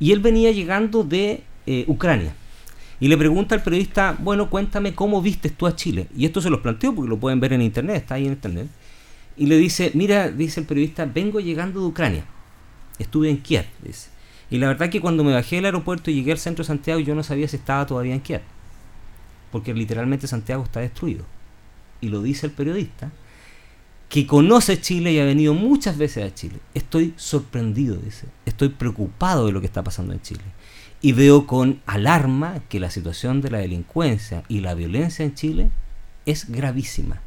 Y 0.00 0.12
él 0.12 0.20
venía 0.20 0.50
llegando 0.50 1.04
de 1.04 1.42
eh, 1.66 1.84
Ucrania. 1.86 2.34
Y 3.00 3.08
le 3.08 3.16
pregunta 3.18 3.54
al 3.54 3.62
periodista, 3.62 4.16
bueno, 4.18 4.48
cuéntame 4.48 4.94
cómo 4.94 5.20
vistes 5.20 5.56
tú 5.56 5.66
a 5.66 5.74
Chile. 5.74 6.08
Y 6.16 6.24
esto 6.24 6.40
se 6.40 6.50
los 6.50 6.60
planteo 6.60 6.94
porque 6.94 7.08
lo 7.08 7.18
pueden 7.18 7.40
ver 7.40 7.52
en 7.52 7.62
internet, 7.62 7.96
está 7.96 8.14
ahí 8.14 8.26
en 8.26 8.32
internet. 8.32 8.68
Y 9.36 9.46
le 9.46 9.56
dice, 9.56 9.90
mira, 9.94 10.30
dice 10.30 10.60
el 10.60 10.66
periodista, 10.66 11.04
vengo 11.04 11.40
llegando 11.40 11.80
de 11.80 11.86
Ucrania. 11.86 12.24
Estuve 12.98 13.30
en 13.30 13.38
Kiev, 13.38 13.66
dice. 13.82 14.10
Y 14.50 14.58
la 14.58 14.68
verdad 14.68 14.90
que 14.90 15.00
cuando 15.00 15.24
me 15.24 15.32
bajé 15.32 15.56
del 15.56 15.64
aeropuerto 15.64 16.10
y 16.10 16.14
llegué 16.14 16.32
al 16.32 16.38
centro 16.38 16.62
de 16.62 16.68
Santiago, 16.68 17.00
yo 17.00 17.14
no 17.14 17.22
sabía 17.22 17.48
si 17.48 17.56
estaba 17.56 17.86
todavía 17.86 18.14
en 18.14 18.20
Kiev. 18.20 18.42
Porque 19.50 19.74
literalmente 19.74 20.28
Santiago 20.28 20.62
está 20.62 20.80
destruido. 20.80 21.24
Y 22.00 22.08
lo 22.08 22.22
dice 22.22 22.46
el 22.46 22.52
periodista, 22.52 23.10
que 24.08 24.26
conoce 24.26 24.80
Chile 24.80 25.12
y 25.12 25.18
ha 25.18 25.24
venido 25.24 25.54
muchas 25.54 25.98
veces 25.98 26.24
a 26.24 26.34
Chile. 26.34 26.60
Estoy 26.74 27.14
sorprendido, 27.16 27.96
dice. 27.96 28.26
Estoy 28.46 28.68
preocupado 28.68 29.46
de 29.46 29.52
lo 29.52 29.60
que 29.60 29.66
está 29.66 29.82
pasando 29.82 30.12
en 30.12 30.22
Chile. 30.22 30.42
Y 31.04 31.12
veo 31.12 31.46
con 31.46 31.82
alarma 31.84 32.62
que 32.70 32.80
la 32.80 32.88
situación 32.88 33.42
de 33.42 33.50
la 33.50 33.58
delincuencia 33.58 34.42
y 34.48 34.60
la 34.60 34.72
violencia 34.72 35.22
en 35.22 35.34
Chile 35.34 35.70
es 36.24 36.50
gravísima. 36.50 37.20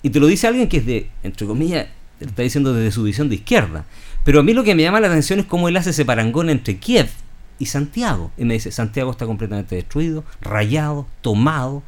Y 0.00 0.08
te 0.08 0.18
lo 0.18 0.26
dice 0.26 0.46
alguien 0.46 0.66
que 0.66 0.78
es 0.78 0.86
de, 0.86 1.10
entre 1.22 1.46
comillas, 1.46 1.88
está 2.20 2.40
diciendo 2.40 2.72
desde 2.72 2.92
su 2.92 3.02
visión 3.02 3.28
de 3.28 3.34
izquierda. 3.34 3.84
Pero 4.24 4.40
a 4.40 4.42
mí 4.42 4.54
lo 4.54 4.64
que 4.64 4.74
me 4.74 4.82
llama 4.82 5.00
la 5.00 5.08
atención 5.08 5.40
es 5.40 5.44
cómo 5.44 5.68
él 5.68 5.76
hace 5.76 5.90
ese 5.90 6.06
parangón 6.06 6.48
entre 6.48 6.78
Kiev 6.78 7.10
y 7.58 7.66
Santiago. 7.66 8.32
Y 8.38 8.46
me 8.46 8.54
dice, 8.54 8.70
Santiago 8.70 9.10
está 9.10 9.26
completamente 9.26 9.74
destruido, 9.74 10.24
rayado, 10.40 11.06
tomado, 11.20 11.82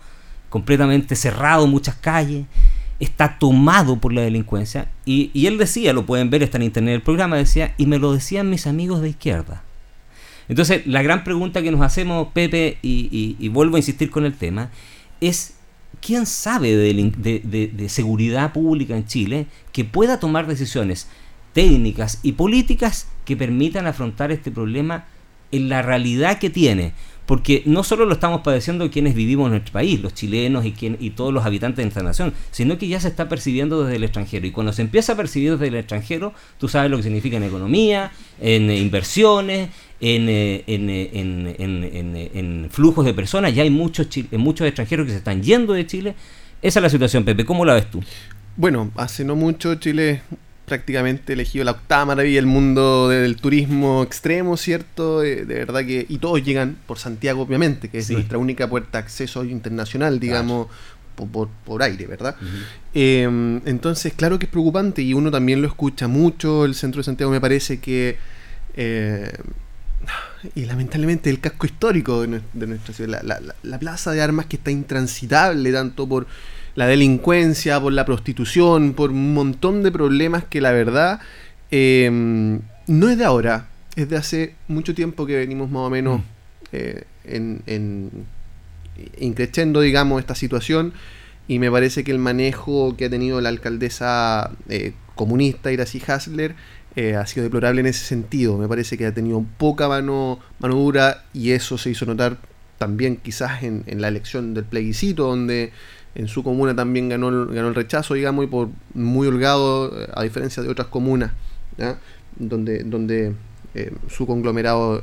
completamente 0.51 1.17
cerrado 1.17 1.67
muchas 1.67 1.95
calles, 1.95 2.45
está 3.01 3.39
tomado 3.39 3.99
por 3.99 4.13
la 4.13 4.21
delincuencia. 4.21 4.89
Y, 5.07 5.47
él 5.47 5.57
decía, 5.57 5.95
lo 5.95 6.05
pueden 6.05 6.29
ver, 6.29 6.43
está 6.43 6.59
en 6.59 6.65
internet 6.65 6.97
el 6.97 7.03
programa, 7.03 7.37
decía, 7.37 7.73
y 7.79 7.87
me 7.87 7.99
lo 7.99 8.13
decían 8.13 8.51
mis 8.51 8.67
amigos 8.67 9.01
de 9.01 9.09
izquierda. 9.09 9.63
Entonces, 10.49 10.87
la 10.87 11.03
gran 11.03 11.25
pregunta 11.25 11.63
que 11.63 11.71
nos 11.71 11.83
hacemos, 11.83 12.29
Pepe, 12.33 12.79
y 12.83 13.49
vuelvo 13.49 13.77
a 13.77 13.79
insistir 13.79 14.11
con 14.11 14.25
el 14.25 14.35
tema, 14.35 14.71
es 15.21 15.55
¿quién 16.01 16.27
sabe 16.27 16.77
de, 16.77 17.89
seguridad 17.89 18.53
pública 18.53 18.97
en 18.97 19.07
Chile 19.07 19.47
que 19.73 19.85
pueda 19.85 20.21
tomar 20.21 20.47
decisiones 20.47 21.09
técnicas 21.53 22.21
y 22.23 22.33
políticas 22.33 23.09
que 23.25 23.37
permitan 23.37 23.87
afrontar 23.87 24.31
este 24.33 24.51
problema 24.51 25.07
en 25.51 25.69
la 25.69 25.83
realidad 25.83 26.39
que 26.39 26.51
tiene? 26.51 26.93
Porque 27.27 27.63
no 27.67 27.85
solo 27.85 28.07
lo 28.07 28.15
estamos 28.15 28.41
padeciendo 28.41 28.91
quienes 28.91 29.15
vivimos 29.15 29.47
en 29.47 29.53
nuestro 29.53 29.75
país, 29.75 30.01
los 30.01 30.15
chilenos 30.15 30.65
y, 30.65 30.75
y 30.99 31.11
todos 31.11 31.33
los 31.33 31.45
habitantes 31.45 31.85
de 31.85 31.89
esta 31.89 32.03
nación, 32.03 32.33
sino 32.53 32.79
que 32.79 32.89
ya 32.89 33.01
se 33.01 33.09
está 33.09 33.29
percibiendo 33.29 33.85
desde 33.85 33.97
el 33.97 34.05
extranjero. 34.05 34.47
Y 34.47 34.51
cuando 34.51 34.73
se 34.73 34.81
empieza 34.81 35.13
a 35.13 35.17
percibir 35.17 35.53
desde 35.53 35.69
el 35.69 35.75
extranjero, 35.75 36.33
tú 36.57 36.69
sabes 36.69 36.91
lo 36.91 36.97
que 36.97 37.03
significa 37.03 37.37
en 37.37 37.43
economía, 37.43 38.13
en 38.41 38.71
inversiones, 38.71 39.69
eh, 40.01 40.65
eh, 40.67 41.11
en, 41.13 42.27
en, 42.35 42.71
flujos 42.71 43.05
de 43.05 43.15
personas, 43.15 43.55
ya 43.55 43.65
hay 43.65 43.71
muchos, 43.71 44.07
muchos 44.33 44.67
extranjeros 44.67 45.07
que 45.07 45.13
se 45.13 45.19
están 45.19 45.43
yendo 45.43 45.73
de 45.73 45.87
Chile. 45.87 46.15
Esa 46.63 46.79
es 46.79 46.83
la 46.83 46.91
situación, 46.91 47.25
Pepe. 47.25 47.45
¿Cómo 47.45 47.65
la 47.65 47.75
ves 47.75 47.91
tú? 47.91 48.03
Bueno, 48.57 48.91
hace 48.97 49.25
no 49.25 49.37
mucho 49.37 49.75
Chile 49.77 50.23
prácticamente 50.67 51.33
elegido 51.33 51.65
la 51.65 51.73
octava 51.73 52.07
maravilla 52.07 52.37
del 52.37 52.47
mundo 52.47 53.09
del 53.09 53.37
turismo 53.37 54.03
extremo, 54.03 54.57
¿cierto? 54.57 55.21
De, 55.21 55.45
verdad 55.45 55.85
que. 55.85 56.07
Y 56.09 56.19
todos 56.19 56.45
llegan 56.45 56.77
por 56.87 56.99
Santiago, 56.99 57.43
obviamente, 57.43 57.89
que 57.89 57.99
es 57.99 58.11
nuestra 58.11 58.39
única 58.39 58.69
puerta 58.69 58.99
de 58.99 59.05
acceso 59.05 59.45
internacional, 59.45 60.21
digamos. 60.21 60.69
Por, 61.65 61.83
aire, 61.83 62.07
¿verdad? 62.07 62.37
Em, 62.95 63.61
entonces, 63.65 64.13
claro 64.13 64.39
que 64.39 64.47
es 64.47 64.53
preocupante 64.53 65.03
y 65.03 65.15
uno 65.15 65.33
también 65.33 65.61
lo 65.61 65.67
escucha 65.67 66.07
mucho. 66.07 66.65
El 66.65 66.77
centro 66.77 67.01
de 67.01 67.07
Santiago 67.07 67.33
me 67.33 67.41
parece 67.41 67.81
que 67.81 68.17
eh, 68.77 69.33
y 70.55 70.65
lamentablemente 70.65 71.31
el 71.31 71.41
casco 71.41 71.67
histórico 71.67 72.23
de, 72.23 72.41
nuestra 72.67 72.95
ciudad, 72.95 73.23
la, 73.23 73.79
plaza 73.79 74.13
de 74.13 74.23
armas 74.23 74.47
que 74.47 74.57
está 74.57 74.71
intransitable 74.71 75.73
tanto 75.73 76.09
por 76.09 76.27
la 76.75 76.87
delincuencia, 76.87 77.81
por 77.81 77.93
la 77.93 78.05
prostitución, 78.05 78.95
por 78.95 79.11
un 79.11 79.35
montón 79.35 79.83
de 79.83 79.91
problemas 79.91 80.45
que 80.45 80.61
la 80.61 80.73
verdad 80.73 81.21
em, 81.71 82.61
no 82.87 83.09
es 83.09 83.19
de 83.19 83.25
ahora, 83.25 83.69
es 83.97 84.09
de 84.09 84.17
hace 84.17 84.55
mucho 84.69 84.95
tiempo 84.95 85.27
que 85.27 85.37
venimos 85.37 85.71
más 85.71 85.83
o 85.83 85.91
menos 85.91 86.21
mm. 86.21 86.23
eh, 86.73 87.05
en, 87.25 87.63
en 87.67 88.11
increciendo, 89.19 89.81
digamos, 89.81 90.21
esta 90.21 90.35
situación 90.35 90.93
y 91.49 91.59
me 91.59 91.71
parece 91.71 92.05
que 92.05 92.13
el 92.13 92.19
manejo 92.19 92.95
que 92.97 93.07
ha 93.07 93.11
tenido 93.11 93.41
la 93.41 93.49
alcaldesa 93.49 94.51
eh, 94.69 94.93
comunista 95.15 95.73
Iracy 95.73 96.03
Hasler 96.07 96.55
eh, 96.97 97.17
ha 97.17 97.27
sido 97.27 97.45
deplorable 97.45 97.81
en 97.81 97.87
ese 97.87 98.05
sentido. 98.05 98.59
Me 98.59 98.69
parece 98.69 98.97
que 98.97 99.07
ha 99.07 99.15
tenido 99.15 99.45
poca 99.57 99.89
mano, 99.89 100.39
mano 100.59 100.75
dura 100.75 101.25
y 101.33 101.53
eso 101.53 101.79
se 101.79 101.91
hizo 101.91 102.07
notar 102.07 102.39
también 102.79 103.17
quizás 103.17 103.63
en, 103.63 103.85
la 104.01 104.09
elección 104.09 104.55
del 104.55 104.65
plebiscito, 104.65 105.25
donde 105.25 105.73
en 106.15 106.29
su 106.29 106.43
comuna 106.45 106.75
también 106.75 107.09
ganó 107.09 107.47
ganó 107.47 107.69
el 107.69 107.75
rechazo, 107.75 108.15
digamos, 108.15 108.45
y 108.45 108.49
por 108.49 108.69
muy 108.95 109.27
holgado, 109.27 110.01
eh, 110.01 110.09
a 110.15 110.23
diferencia 110.23 110.63
de 110.63 110.69
otras 110.69 110.89
comunas, 110.89 111.33
donde, 112.37 112.85
donde 112.85 113.35
eh, 113.75 113.93
su 114.09 114.27
conglomerado 114.27 115.03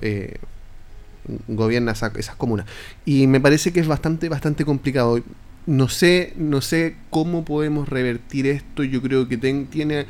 gobierna 1.47 1.91
esas 1.91 2.35
comunas. 2.35 2.65
Y 3.05 3.27
me 3.27 3.39
parece 3.39 3.71
que 3.71 3.79
es 3.79 3.87
bastante, 3.87 4.29
bastante 4.29 4.65
complicado. 4.65 5.21
No 5.65 5.89
sé, 5.89 6.33
no 6.37 6.61
sé 6.61 6.95
cómo 7.09 7.43
podemos 7.43 7.89
revertir 7.89 8.47
esto. 8.47 8.83
Yo 8.83 9.01
creo 9.01 9.27
que 9.27 9.37
tiene 9.37 10.01
eh, 10.01 10.05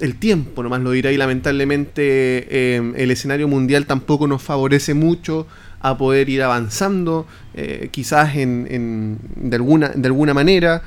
el 0.00 0.16
tiempo 0.16 0.62
nomás 0.62 0.80
lo 0.80 0.90
dirá 0.92 1.12
y 1.12 1.16
lamentablemente 1.16 2.76
em, 2.76 2.94
el 2.96 3.10
escenario 3.10 3.48
mundial 3.48 3.86
tampoco 3.86 4.26
nos 4.26 4.42
favorece 4.42 4.94
mucho 4.94 5.46
a 5.80 5.96
poder 5.96 6.28
ir 6.28 6.42
avanzando 6.42 7.26
eh, 7.54 7.88
quizás 7.90 8.36
en, 8.36 9.18
de, 9.36 9.56
alguna, 9.56 9.88
de 9.88 10.06
alguna 10.06 10.34
manera 10.34 10.82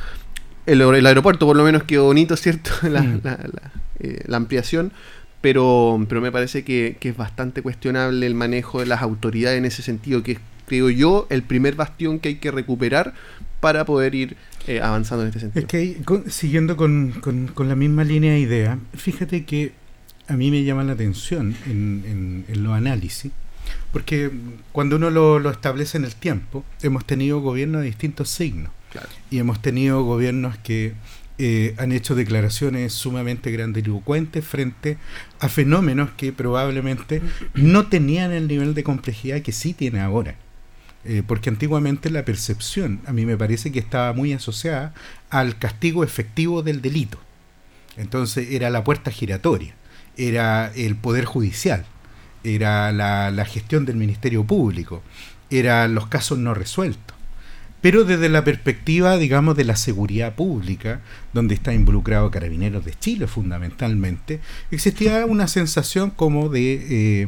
el, 0.65 0.81
aeropuerto 1.05 1.45
por 1.45 1.55
lo 1.55 1.63
menos 1.63 1.83
quedó 1.83 2.05
bonito 2.05 2.37
cierto 2.37 2.71
mm. 2.83 3.27
eh, 3.99 4.23
la, 4.27 4.37
ampliación 4.37 4.91
pero, 5.41 6.03
pero 6.07 6.21
me 6.21 6.31
parece 6.31 6.63
que, 6.63 6.97
que, 6.99 7.09
es 7.09 7.17
bastante 7.17 7.61
cuestionable 7.61 8.25
el 8.25 8.35
manejo 8.35 8.79
de 8.79 8.85
las 8.85 9.01
autoridades 9.01 9.57
en 9.57 9.65
ese 9.65 9.81
sentido 9.81 10.23
que 10.23 10.33
es 10.33 10.39
creo 10.65 10.89
yo 10.89 11.27
el 11.29 11.43
primer 11.43 11.75
bastión 11.75 12.19
que 12.19 12.29
hay 12.29 12.35
que 12.35 12.51
recuperar 12.51 13.13
para 13.63 13.85
poder 13.85 14.13
ir 14.13 14.35
eh, 14.67 14.81
avanzando 14.81 15.23
en 15.23 15.29
este 15.29 15.39
sentido. 15.39 15.61
Es 15.61 15.71
que 15.71 16.29
siguiendo 16.29 16.75
con, 16.75 17.13
la 17.57 17.75
misma 17.75 18.03
línea 18.03 18.33
de 18.33 18.39
idea, 18.41 18.77
fíjate 18.93 19.45
que 19.45 19.71
a 20.27 20.35
mí 20.35 20.51
me 20.51 20.65
llama 20.65 20.83
la 20.83 20.91
atención 20.91 21.55
en, 21.65 22.43
en, 22.45 22.63
los 22.63 22.73
análisis, 22.73 23.31
porque 23.93 24.31
cuando 24.73 24.97
uno 24.97 25.09
lo, 25.09 25.49
establece 25.49 25.97
en 25.97 26.03
el 26.03 26.13
tiempo, 26.13 26.65
hemos 26.81 27.05
tenido 27.05 27.39
gobiernos 27.39 27.83
de 27.83 27.87
distintos 27.87 28.29
signos. 28.29 28.69
Y 29.31 29.39
hemos 29.39 29.61
tenido 29.61 30.03
gobiernos 30.03 30.57
que 30.57 30.93
eh, 31.37 31.73
han 31.77 31.93
hecho 31.93 32.13
declaraciones 32.13 32.91
sumamente 32.91 33.49
grandilocuentes 33.49 34.45
frente 34.45 34.97
a 35.39 35.47
fenómenos 35.47 36.09
que 36.17 36.33
probablemente 36.33 37.21
no 37.53 37.87
tenían 37.87 38.33
el 38.33 38.49
nivel 38.49 38.73
de 38.73 38.83
complejidad 38.83 39.41
que 39.41 39.53
sí 39.53 39.73
tiene 39.73 40.01
ahora. 40.01 40.35
Eh, 41.05 41.21
porque 41.25 41.49
antiguamente 41.49 42.09
la 42.09 42.23
percepción 42.23 43.01
a 43.05 43.11
mí 43.11 43.25
me 43.25 43.35
parece 43.35 43.73
que 43.73 43.79
estaba 43.79 44.13
muy 44.13 44.31
asociada 44.31 44.93
al 45.29 45.57
castigo 45.57 46.03
efectivo 46.03 46.63
del 46.63 46.81
delito. 46.81 47.19
Entonces 47.97 48.51
era 48.51 48.69
la 48.69 48.83
puerta 48.83 49.11
giratoria, 49.11 49.75
era 50.17 50.71
el 50.75 50.95
poder 50.95 51.25
judicial, 51.25 51.85
era 52.43 52.91
la, 52.91 53.45
gestión 53.45 53.85
del 53.85 53.97
Ministerio 53.97 54.45
Público, 54.45 55.03
eran 55.49 55.93
los 55.93 56.07
casos 56.07 56.37
no 56.37 56.53
resueltos. 56.53 57.17
Pero 57.81 58.05
desde 58.05 58.29
la 58.29 58.45
perspectiva, 58.45 59.17
digamos, 59.17 59.57
de 59.57 59.65
la 59.65 59.75
seguridad 59.75 60.35
pública, 60.35 61.01
donde 61.33 61.53
está 61.53 61.73
involucrado 61.73 62.31
Carabineros 62.31 62.85
de 62.85 62.93
Chile 62.97 63.27
fundamentalmente, 63.27 64.39
existía 64.71 65.25
una 65.25 65.49
sensación 65.49 66.09
como 66.11 66.47
de 66.47 67.23
eh, 67.23 67.27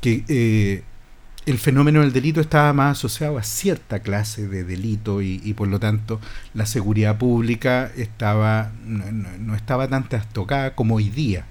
que 0.00 0.24
eh, 0.28 0.82
el 1.44 1.58
fenómeno 1.58 2.00
del 2.00 2.12
delito 2.12 2.40
estaba 2.40 2.72
más 2.72 2.98
asociado 2.98 3.36
a 3.36 3.42
cierta 3.42 4.00
clase 4.00 4.46
de 4.46 4.64
delito 4.64 5.22
y, 5.22 5.52
por 5.54 5.68
lo 5.68 5.80
tanto 5.80 6.20
la 6.54 6.66
seguridad 6.66 7.18
pública 7.18 7.90
estaba 7.96 8.72
no, 8.84 9.54
estaba 9.54 9.88
tan 9.88 10.08
trastocada 10.08 10.74
como 10.74 10.96
hoy 10.96 11.10
día, 11.10 11.46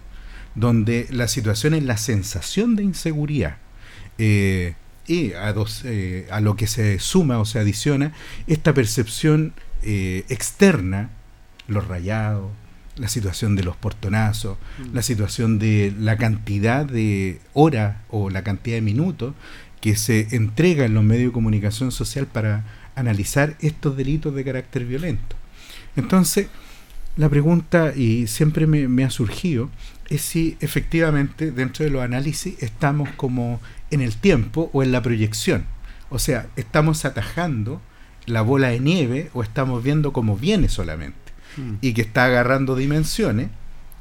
donde 0.55 1.07
la 1.11 1.27
situación 1.27 1.73
es 1.73 1.83
la 1.83 1.97
sensación 1.97 2.75
de 2.75 2.83
inseguridad. 2.83 3.57
Eh, 4.17 4.75
y 5.07 5.33
a, 5.33 5.51
dos, 5.51 5.81
eh, 5.83 6.27
a 6.31 6.39
lo 6.41 6.55
que 6.55 6.67
se 6.67 6.99
suma 6.99 7.39
o 7.39 7.45
se 7.45 7.59
adiciona 7.59 8.13
esta 8.47 8.73
percepción 8.73 9.53
eh, 9.81 10.25
externa, 10.29 11.09
los 11.67 11.87
rayados, 11.87 12.51
la 12.95 13.07
situación 13.07 13.55
de 13.55 13.63
los 13.63 13.75
portonazos, 13.75 14.57
mm. 14.79 14.93
la 14.95 15.01
situación 15.01 15.59
de 15.59 15.93
la 15.97 16.17
cantidad 16.17 16.85
de 16.85 17.41
horas 17.53 17.97
o 18.09 18.29
la 18.29 18.43
cantidad 18.43 18.77
de 18.77 18.81
minutos 18.81 19.33
que 19.81 19.95
se 19.95 20.27
entrega 20.35 20.85
en 20.85 20.93
los 20.93 21.03
medios 21.03 21.29
de 21.29 21.33
comunicación 21.33 21.91
social 21.91 22.27
para 22.27 22.63
analizar 22.95 23.55
estos 23.59 23.97
delitos 23.97 24.33
de 24.35 24.43
carácter 24.43 24.85
violento. 24.85 25.35
Entonces, 25.95 26.47
la 27.17 27.27
pregunta, 27.27 27.93
y 27.95 28.27
siempre 28.27 28.67
me, 28.67 29.03
ha 29.03 29.09
surgido, 29.09 29.69
es 30.09 30.21
si 30.21 30.57
efectivamente 30.61 31.51
dentro 31.51 31.83
de 31.83 31.91
los 31.91 32.01
análisis 32.01 32.61
estamos 32.63 33.09
como 33.17 33.59
en 33.89 34.01
el 34.01 34.15
tiempo 34.15 34.69
o 34.73 34.83
en 34.83 34.91
la 34.91 35.01
proyección. 35.01 35.65
O 36.09 36.19
sea, 36.19 36.47
estamos 36.55 37.03
atajando 37.03 37.81
la 38.25 38.41
bola 38.41 38.69
de 38.69 38.79
nieve 38.79 39.29
o 39.33 39.43
estamos 39.43 39.83
viendo 39.83 40.13
cómo 40.13 40.37
viene 40.37 40.69
solamente 40.69 41.17
mm. 41.57 41.75
y 41.81 41.93
que 41.93 42.01
está 42.01 42.25
agarrando 42.25 42.75
dimensiones 42.75 43.49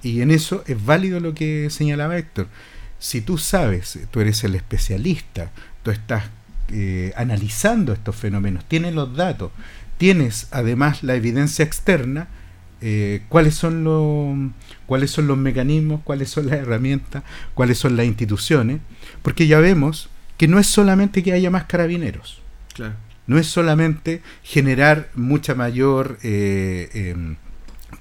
y 0.03 0.21
en 0.21 0.31
eso 0.31 0.62
es 0.66 0.85
válido 0.85 1.21
lo 1.21 1.35
que 1.35 1.69
señalaba 1.71 2.19
Héctor. 2.19 2.49
Si 2.99 3.21
tú 3.21 3.38
sabes, 3.38 3.99
tú 4.11 4.21
eres 4.21 4.45
el 4.45 4.55
especialista, 4.55 5.51
tú 5.83 5.90
estás 5.90 6.25
eh, 6.73 7.12
analizando 7.16 7.93
estos 7.93 8.14
fenómenos, 8.16 8.64
tienes 8.64 8.95
los 8.95 9.16
datos, 9.16 9.51
tienes 9.99 10.49
además 10.51 11.03
la 11.03 11.14
evidencia 11.14 11.64
externa, 11.64 12.29
eh, 12.81 13.23
cuáles 13.29 13.55
son 13.55 13.85
los 13.85 14.53
cuáles 14.87 15.11
son 15.11 15.27
los 15.27 15.37
mecanismos, 15.37 16.01
cuáles 16.03 16.31
son 16.31 16.47
las 16.47 16.57
herramientas, 16.57 17.23
cuáles 17.55 17.79
son 17.79 17.97
las 17.97 18.07
instituciones, 18.07 18.81
porque 19.23 19.47
ya 19.47 19.59
vemos 19.61 20.09
que 20.38 20.49
no 20.49 20.59
es 20.59 20.66
solamente 20.66 21.23
que 21.23 21.33
haya 21.33 21.51
más 21.51 21.64
carabineros, 21.64 22.40
no 23.27 23.38
es 23.38 23.47
solamente 23.47 24.23
generar 24.43 25.11
mucha 25.14 25.55
mayor 25.55 26.19
eh, 26.23 26.88
em, 26.95 27.37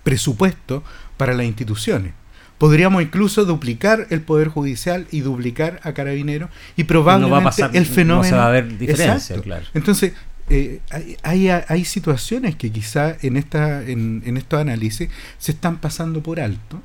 presupuesto 0.04 0.84
para 1.18 1.34
las 1.34 1.46
instituciones. 1.46 2.14
Podríamos 2.60 3.02
incluso 3.02 3.46
duplicar 3.46 4.06
el 4.12 4.22
Poder 4.22 4.50
Judicial 4.50 5.08
y 5.12 5.22
duplicar 5.22 5.80
a 5.84 5.94
Carabineros 5.94 6.52
y 6.76 6.84
probablemente 6.84 7.64
el 7.74 7.86
fenómeno... 7.86 8.24
No 8.24 8.30
se 8.30 8.36
va 8.36 8.48
a 8.48 8.52
ver 8.52 8.78
diferencia, 8.78 9.38
Entonces, 9.74 10.14
eh, 10.50 10.82
hay, 11.24 11.50
hay, 11.50 11.86
situaciones 11.86 12.56
que 12.56 12.72
quizá 12.72 13.16
en, 13.22 13.38
esta, 13.38 13.82
en, 13.82 14.24
en, 14.26 14.36
estos 14.36 14.60
análisis 14.60 15.10
se 15.38 15.52
están 15.54 15.78
pasando 15.78 16.22
por 16.22 16.40
alto 16.40 16.82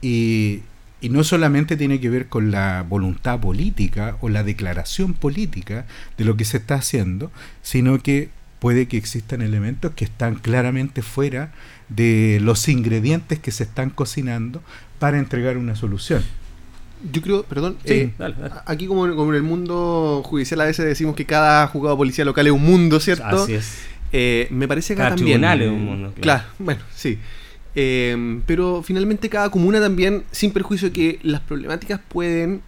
y, 0.00 0.62
y 1.02 1.08
no 1.08 1.24
solamente 1.24 1.76
tiene 1.76 2.00
que 2.00 2.08
ver 2.08 2.28
con 2.28 2.52
la 2.52 2.86
voluntad 2.88 3.40
política 3.40 4.16
o 4.20 4.28
la 4.28 4.44
declaración 4.44 5.14
política 5.14 5.84
de 6.16 6.24
lo 6.24 6.36
que 6.36 6.44
se 6.44 6.58
está 6.58 6.76
haciendo, 6.76 7.32
sino 7.60 7.98
que 7.98 8.30
puede 8.62 8.86
que 8.86 8.96
existan 8.96 9.42
elementos 9.42 9.90
que 9.96 10.04
están 10.04 10.36
claramente 10.36 11.02
fuera 11.02 11.50
de 11.88 12.38
los 12.40 12.68
ingredientes 12.68 13.40
que 13.40 13.50
se 13.50 13.64
están 13.64 13.90
cocinando 13.90 14.62
para 15.00 15.18
entregar 15.18 15.56
una 15.56 15.74
solución. 15.74 16.22
Yo 17.12 17.22
creo, 17.22 17.42
perdón, 17.42 17.76
eh, 17.82 18.12
aquí 18.64 18.86
como, 18.86 19.04
en 19.06 19.34
el 19.34 19.42
mundo 19.42 20.22
judicial 20.24 20.60
a 20.60 20.66
veces 20.66 20.86
decimos 20.86 21.16
que 21.16 21.26
cada 21.26 21.66
juzgado 21.66 21.96
policía 21.96 22.24
local 22.24 22.46
es 22.46 22.52
un 22.52 22.62
mundo, 22.62 23.00
¿cierto? 23.00 23.42
Así 23.42 23.54
es. 23.54 23.78
Eh, 24.12 24.46
me 24.52 24.68
parece 24.68 24.94
que 24.94 24.98
cada 24.98 25.16
también. 25.16 25.42
es 25.42 25.68
un 25.68 25.84
mundo. 25.84 26.14
Claro, 26.20 26.44
bueno, 26.60 26.82
sí. 26.94 27.18
Eh, 27.74 28.40
pero 28.46 28.84
finalmente 28.84 29.28
cada 29.28 29.50
comuna 29.50 29.80
también, 29.80 30.22
sin 30.30 30.52
perjuicio 30.52 30.90
de 30.90 30.92
que 30.92 31.18
las 31.24 31.40
problemáticas 31.40 31.98
pueden 32.08 32.62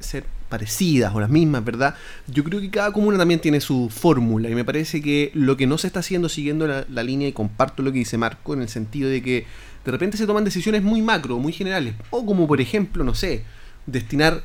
ser 0.00 0.24
parecidas 0.48 1.14
o 1.14 1.20
las 1.20 1.30
mismas, 1.30 1.64
¿verdad? 1.64 1.94
Yo 2.26 2.44
creo 2.44 2.60
que 2.60 2.70
cada 2.70 2.92
comuna 2.92 3.18
también 3.18 3.40
tiene 3.40 3.60
su 3.60 3.90
fórmula 3.90 4.48
y 4.48 4.54
me 4.54 4.64
parece 4.64 5.02
que 5.02 5.30
lo 5.34 5.56
que 5.56 5.66
no 5.66 5.78
se 5.78 5.86
está 5.88 6.00
haciendo 6.00 6.28
siguiendo 6.28 6.66
la, 6.66 7.02
línea 7.02 7.28
y 7.28 7.32
comparto 7.32 7.82
lo 7.82 7.92
que 7.92 7.98
dice 7.98 8.18
Marco 8.18 8.54
en 8.54 8.62
el 8.62 8.68
sentido 8.68 9.08
de 9.08 9.22
que 9.22 9.46
de 9.84 9.92
repente 9.92 10.16
se 10.16 10.26
toman 10.26 10.44
decisiones 10.44 10.82
muy 10.82 11.02
macro, 11.02 11.38
muy 11.38 11.52
generales, 11.52 11.94
o 12.10 12.26
como 12.26 12.48
por 12.48 12.60
ejemplo, 12.60 13.04
no 13.04 13.14
sé, 13.14 13.44
destinar 13.86 14.42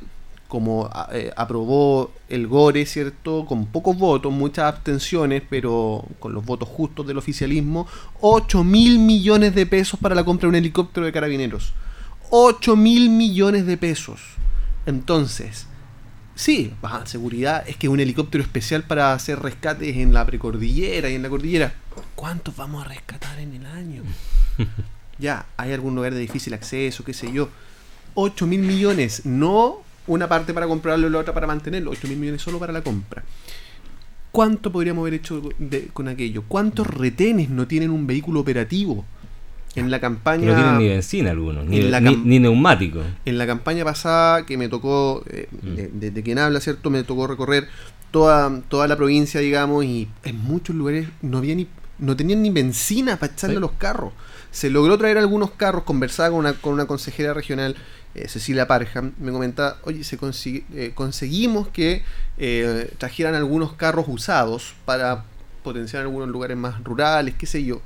como 0.48 0.90
eh, 1.14 1.32
aprobó 1.38 2.12
el 2.28 2.46
Gore, 2.46 2.86
¿cierto? 2.86 3.46
Con 3.46 3.68
pocos 3.68 3.98
votos, 3.98 4.34
muchas 4.34 4.66
abstenciones, 4.66 5.44
pero 5.50 6.04
con 6.20 6.34
los 6.34 6.46
votos 6.46 6.68
justos 6.68 7.08
del 7.08 7.18
oficialismo, 7.18 7.88
8 8.20 8.62
mil 8.66 9.00
millones 9.00 9.56
de 9.56 9.66
pesos 9.66 9.98
para 9.98 10.14
la 10.14 10.26
compra 10.26 10.48
de 10.48 10.50
un 10.50 10.56
helicóptero 10.56 11.06
de 11.06 11.14
carabineros. 11.14 11.74
8 12.32 12.76
mil 12.76 13.10
millones 13.10 13.66
de 13.66 13.78
pesos. 13.78 14.20
Entonces, 14.86 15.68
sí, 16.36 16.74
seguridad 17.06 17.67
es 17.67 17.78
que 17.78 17.89
un 17.89 18.00
helicóptero 18.00 18.44
especial 18.44 18.84
para 18.84 19.13
hacer 19.13 19.39
rescates 19.39 19.98
en 19.98 20.13
la 20.13 20.26
precordillera 20.26 21.10
y 21.10 21.15
en 21.15 21.24
la 21.24 21.30
cordillera. 21.30 21.74
¿Cuántos 22.15 22.56
vamos 22.56 22.86
a 22.86 22.89
rescatar 22.89 23.39
en 23.39 23.54
el 23.54 23.65
año? 23.65 24.04
ya, 25.20 25.46
hay 25.58 25.74
algún 25.74 25.96
lugar 25.96 26.13
de 26.13 26.20
difícil 26.20 26.54
acceso, 26.54 27.04
qué 27.04 27.13
sé 27.13 27.32
yo. 27.32 27.50
8 28.15 28.48
mil 28.48 28.62
millones, 28.62 29.26
no 29.26 29.84
una 30.08 30.28
parte 30.28 30.54
para 30.54 30.67
comprarlo 30.67 31.08
y 31.08 31.10
la 31.10 31.20
otra 31.20 31.34
para 31.34 31.48
mantenerlo, 31.48 31.91
8 31.91 32.08
mil 32.08 32.17
millones 32.17 32.41
solo 32.41 32.60
para 32.60 32.74
la 32.74 32.82
compra. 32.82 33.24
¿Cuánto 34.32 34.72
podríamos 34.72 35.04
haber 35.04 35.15
hecho 35.15 35.41
con 35.94 36.08
aquello? 36.08 36.44
¿Cuántos 36.48 36.88
retenes 36.88 37.50
no 37.50 37.67
tienen 37.67 37.91
un 37.91 38.08
vehículo 38.08 38.39
operativo? 38.39 39.06
En 39.75 39.89
la 39.89 39.99
campaña. 39.99 40.47
No 40.47 40.55
tienen 40.55 40.77
ni 40.77 40.89
benzina 40.89 41.31
algunos, 41.31 41.65
ni, 41.65 41.79
ni, 41.79 42.39
neumático. 42.39 43.01
En 43.25 43.38
la 43.38 43.47
campaña 43.47 43.86
pasada 43.86 44.45
que 44.45 44.57
me 44.57 44.67
tocó, 44.67 45.23
eh, 45.29 45.47
mm. 45.51 45.99
de, 45.99 46.23
quien 46.23 46.39
habla, 46.39 46.60
¿cierto? 46.60 46.89
Me 46.89 47.03
tocó 47.03 47.27
recorrer 47.27 47.67
toda, 48.12 48.62
toda 48.67 48.88
la 48.88 48.97
provincia, 48.97 49.39
digamos, 49.39 49.86
y 49.86 50.10
en 50.23 50.38
muchos 50.38 50.75
lugares 50.75 51.07
no 51.21 51.38
había 51.38 51.55
ni, 51.55 51.67
no 51.99 52.15
tenían 52.17 52.41
ni 52.41 52.49
benzina 52.49 53.17
para 53.17 53.31
echarle 53.31 53.57
a 53.57 53.62
los 53.62 53.71
carros. 53.71 54.12
Se 54.51 54.69
logró 54.69 54.97
traer 54.97 55.17
algunos 55.17 55.51
carros, 55.51 55.84
conversaba 55.84 56.31
con 56.31 56.39
una, 56.39 56.53
con 56.53 56.73
una 56.73 56.86
consejera 56.86 57.34
regional 57.34 57.75
eh, 58.13 58.27
Cecilia 58.27 58.67
Parham, 58.67 59.13
me 59.19 59.31
comentaba, 59.31 59.77
oye, 59.84 60.03
se 60.03 60.17
eh, 60.73 60.91
conseguimos 60.93 61.69
que 61.69 62.03
eh, 62.38 62.93
trajeran 62.97 63.36
algunos 63.36 63.73
carros 63.73 64.05
usados 64.10 64.75
para 64.84 65.23
potenciar 65.63 66.01
algunos 66.01 66.27
lugares 66.27 66.57
más 66.57 66.84
rurales, 66.84 67.36
qué 67.36 67.45
sé 67.45 67.63
yo, 67.63 67.81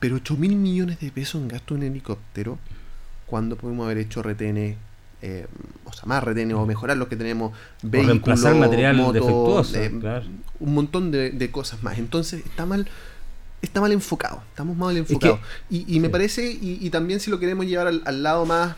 pero 0.00 0.16
8 0.16 0.36
mil 0.36 0.56
millones 0.56 0.98
de 1.00 1.10
pesos 1.10 1.40
en 1.40 1.48
gasto 1.48 1.74
en 1.76 1.84
helicóptero, 1.84 2.58
cuando 3.26 3.56
podemos 3.56 3.84
haber 3.84 3.98
hecho 3.98 4.22
retenes, 4.22 4.76
o 5.84 5.92
sea, 5.92 6.04
más 6.06 6.24
retenes 6.24 6.56
o 6.56 6.66
mejorar 6.66 6.96
lo 6.96 7.08
que 7.08 7.16
tenemos, 7.16 7.52
vehículos, 7.82 8.40
material 8.56 8.96
defectuoso, 9.12 9.78
un 10.58 10.74
montón 10.74 11.10
de, 11.10 11.50
cosas 11.52 11.82
más. 11.82 11.98
Entonces 11.98 12.44
está 12.44 12.66
mal 12.66 12.88
está 13.62 13.82
mal 13.82 13.92
enfocado, 13.92 14.42
estamos 14.48 14.76
mal 14.76 14.96
enfocados. 14.96 15.38
y, 15.68 16.00
me 16.00 16.08
parece, 16.08 16.50
y, 16.50 16.88
también 16.90 17.20
si 17.20 17.30
lo 17.30 17.38
queremos 17.38 17.66
llevar 17.66 17.88
al 17.88 18.22
lado 18.22 18.46
más 18.46 18.74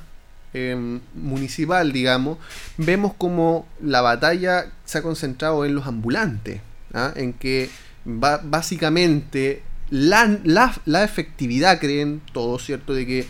Em, 0.55 1.01
municipal, 1.15 1.93
digamos, 1.93 2.37
vemos 2.77 3.15
como 3.15 3.67
la 3.81 4.03
batalla 4.03 4.67
se 4.85 4.99
ha 4.99 5.03
concentrado 5.03 5.65
en 5.65 5.75
los 5.75 5.87
ambulantes, 5.87 6.61
¿ah? 6.93 7.11
en 7.17 7.33
que 7.33 7.71
básicamente 8.05 9.63
la, 9.93 11.05
efectividad, 11.05 11.79
creen 11.79 12.23
todos, 12.33 12.65
¿cierto?, 12.65 12.95
de 12.95 13.07
que 13.07 13.27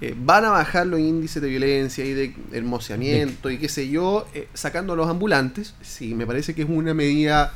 eh, 0.00 0.14
van 0.16 0.44
a 0.44 0.50
bajar 0.50 0.86
los 0.86 1.00
índices 1.00 1.42
de 1.42 1.48
violencia 1.48 2.04
y 2.04 2.12
de 2.12 2.34
hermoseamiento 2.52 3.50
y 3.50 3.58
qué 3.58 3.68
sé 3.68 3.88
yo, 3.88 4.28
eh, 4.32 4.48
sacando 4.54 4.92
a 4.92 4.96
los 4.96 5.08
ambulantes, 5.08 5.74
sí, 5.82 6.14
me 6.14 6.24
parece 6.24 6.54
que 6.54 6.62
es 6.62 6.68
una 6.68 6.94
medida 6.94 7.54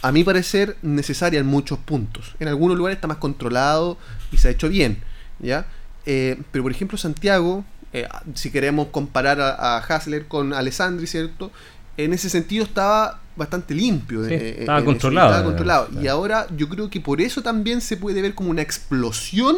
a 0.00 0.10
mi 0.10 0.24
parecer, 0.24 0.76
necesaria 0.80 1.38
en 1.40 1.46
muchos 1.46 1.78
puntos. 1.78 2.34
En 2.40 2.48
algunos 2.48 2.78
lugares 2.78 2.96
está 2.96 3.08
más 3.08 3.18
controlado 3.18 3.98
y 4.32 4.38
se 4.38 4.48
ha 4.48 4.50
hecho 4.52 4.70
bien, 4.70 5.02
¿ya? 5.38 5.66
Eh, 6.06 6.40
pero 6.50 6.62
por 6.62 6.72
ejemplo 6.72 6.96
Santiago, 6.96 7.64
si 8.34 8.50
queremos 8.50 8.88
comparar 8.88 9.40
a, 9.40 9.78
Hasler 9.78 10.28
con 10.28 10.54
Alessandri, 10.54 11.06
¿cierto? 11.06 11.50
En 11.98 12.14
ese 12.14 12.30
sentido 12.30 12.64
estaba 12.64 13.20
bastante 13.36 13.74
limpio. 13.74 14.24
Eh, 14.24 14.60
estaba, 14.60 14.84
controlado, 14.84 15.44
controlado. 15.44 15.88
Y 16.00 16.06
ahora 16.06 16.46
yo 16.56 16.68
creo 16.68 16.88
que 16.88 17.00
por 17.00 17.20
eso 17.20 17.42
también 17.42 17.80
se 17.80 17.96
puede 17.96 18.22
ver 18.22 18.34
como 18.34 18.50
una 18.50 18.62
explosión 18.62 19.56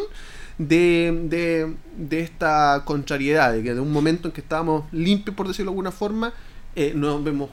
de, 0.59 1.77
de, 1.97 2.21
esta 2.21 2.83
contrariedad, 2.85 3.53
de 3.53 3.63
que 3.63 3.75
de 3.75 3.81
un 3.81 3.93
momento 3.93 4.29
en 4.29 4.33
que 4.33 4.41
estábamos 4.41 4.85
limpios, 4.93 5.37
por 5.37 5.49
decirlo 5.49 5.71
de 5.71 5.75
alguna 5.75 5.93
forma, 5.93 6.33
eh, 6.77 6.93
nos 6.95 7.23
vemos 7.23 7.51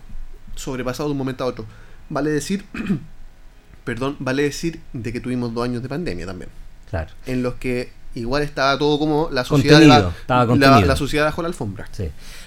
sobrepasados 0.56 1.10
de 1.10 1.12
un 1.12 1.18
momento 1.18 1.44
a 1.44 1.48
otro. 1.48 1.66
Vale 2.10 2.32
decir, 2.32 2.66
perdón, 3.84 4.18
vale 4.20 4.44
decir 4.44 4.80
de 4.94 5.14
que 5.14 5.20
tuvimos 5.20 5.54
dos 5.54 5.64
años 5.64 5.84
de 5.84 5.90
pandemia 5.90 6.26
también. 6.26 6.50
Claro. 6.90 7.12
En 7.26 7.44
los 7.44 7.56
que 7.56 7.92
igual 8.16 8.44
estaba 8.44 8.78
todo 8.78 8.98
como 9.00 9.30
la 9.32 9.44
sociedad, 9.44 9.82
la, 9.82 10.14
la, 10.28 10.96
sociedad 10.96 11.26
bajo 11.26 11.42
la 11.42 11.48
alfombra. 11.48 11.88